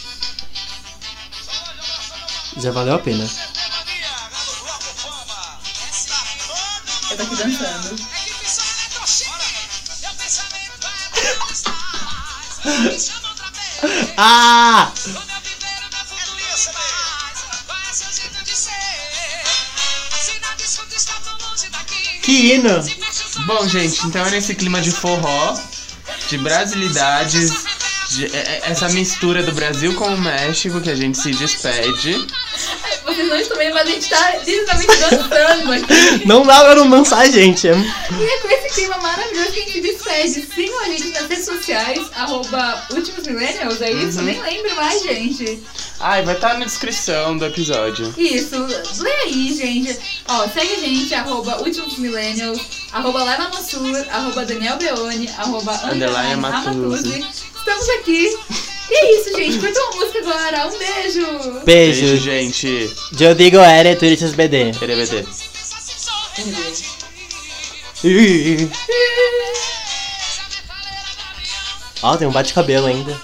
Já 2.56 2.70
valeu 2.70 2.94
a 2.94 2.98
pena. 2.98 3.28
Eu 7.10 7.16
tô 7.16 7.22
aqui 7.22 7.36
dançando. 7.36 7.96
Ah! 14.16 14.92
Que 22.22 22.54
hino! 22.54 22.68
Bom, 23.46 23.68
gente, 23.68 24.06
então 24.06 24.24
é 24.24 24.30
nesse 24.30 24.54
clima 24.54 24.80
de 24.80 24.92
forró, 24.92 25.58
de 26.28 26.38
brasilidades, 26.38 27.50
de- 28.14 28.26
é- 28.26 28.38
é- 28.38 28.62
essa 28.70 28.88
mistura 28.90 29.42
do 29.42 29.52
Brasil 29.52 29.94
com 29.94 30.06
o 30.06 30.20
México 30.20 30.80
que 30.80 30.90
a 30.90 30.94
gente 30.94 31.18
se 31.18 31.30
despede. 31.32 32.26
Vocês 33.04 33.28
não 33.28 33.36
estão 33.36 33.56
vendo, 33.58 33.74
mas 33.74 33.88
a 33.88 33.90
gente 33.90 34.08
tá 34.08 34.32
literalmente 34.46 34.96
dançando 34.96 35.72
aqui. 35.72 36.26
Não 36.26 36.46
dá 36.46 36.60
pra 36.64 36.74
não 36.76 36.88
dançar, 36.88 37.28
gente. 37.30 37.66
E 37.66 37.70
é 37.70 38.38
com 38.40 38.48
esse 38.48 38.74
clima 38.74 38.96
maravilhoso 38.98 39.50
que 39.52 39.60
a 39.60 39.62
gente 39.64 39.72
se 39.72 39.80
despede. 39.80 40.46
Sigam 40.54 40.80
a 40.80 40.84
gente 40.86 41.08
nas 41.08 41.26
redes 41.28 41.44
sociais, 41.44 42.00
arroba 42.14 42.86
Últimos 42.92 43.26
Millennials, 43.26 43.80
é 43.80 43.90
isso? 43.92 44.18
Uhum. 44.18 44.24
Nem 44.24 44.40
lembro 44.40 44.76
mais, 44.76 45.02
gente. 45.02 45.62
Ai, 46.00 46.22
vai 46.24 46.34
estar 46.34 46.58
na 46.58 46.64
descrição 46.64 47.36
do 47.36 47.44
episódio. 47.46 48.12
Isso, 48.16 48.56
lê 49.00 49.12
aí, 49.24 49.54
gente. 49.56 49.98
Ó, 50.28 50.48
segue 50.48 50.74
a 50.74 50.78
gente, 50.80 51.14
arroba 51.14 51.58
Últimos 51.62 51.98
Millennials, 51.98 52.60
arroba 52.92 53.24
Leva 53.24 53.48
Mansur, 53.52 54.04
arroba 54.10 54.44
Daniel 54.44 54.76
Beone, 54.76 55.28
arroba 55.38 55.72
Underline 55.84 55.92
underline 55.94 56.32
Amatuzzi. 56.34 57.14
Amatuzzi. 57.14 57.51
Estamos 57.62 57.88
aqui. 57.90 58.36
E 58.90 58.94
é 58.94 59.20
isso, 59.20 59.36
gente. 59.36 59.58
Curtam 59.60 59.88
a 59.88 59.94
música 59.94 60.18
agora. 60.18 60.66
Um 60.66 60.78
beijo. 60.78 61.60
Beijo, 61.64 62.00
Beijo. 62.00 62.16
gente. 62.16 62.90
Eu 63.20 63.34
digo 63.36 63.58
era 63.58 63.94
turistas 63.94 64.32
BD. 64.32 64.72
LGBT. 64.82 65.24
Ó, 72.02 72.16
tem 72.16 72.26
um 72.26 72.32
bate-cabelo 72.32 72.86
ainda. 72.86 73.16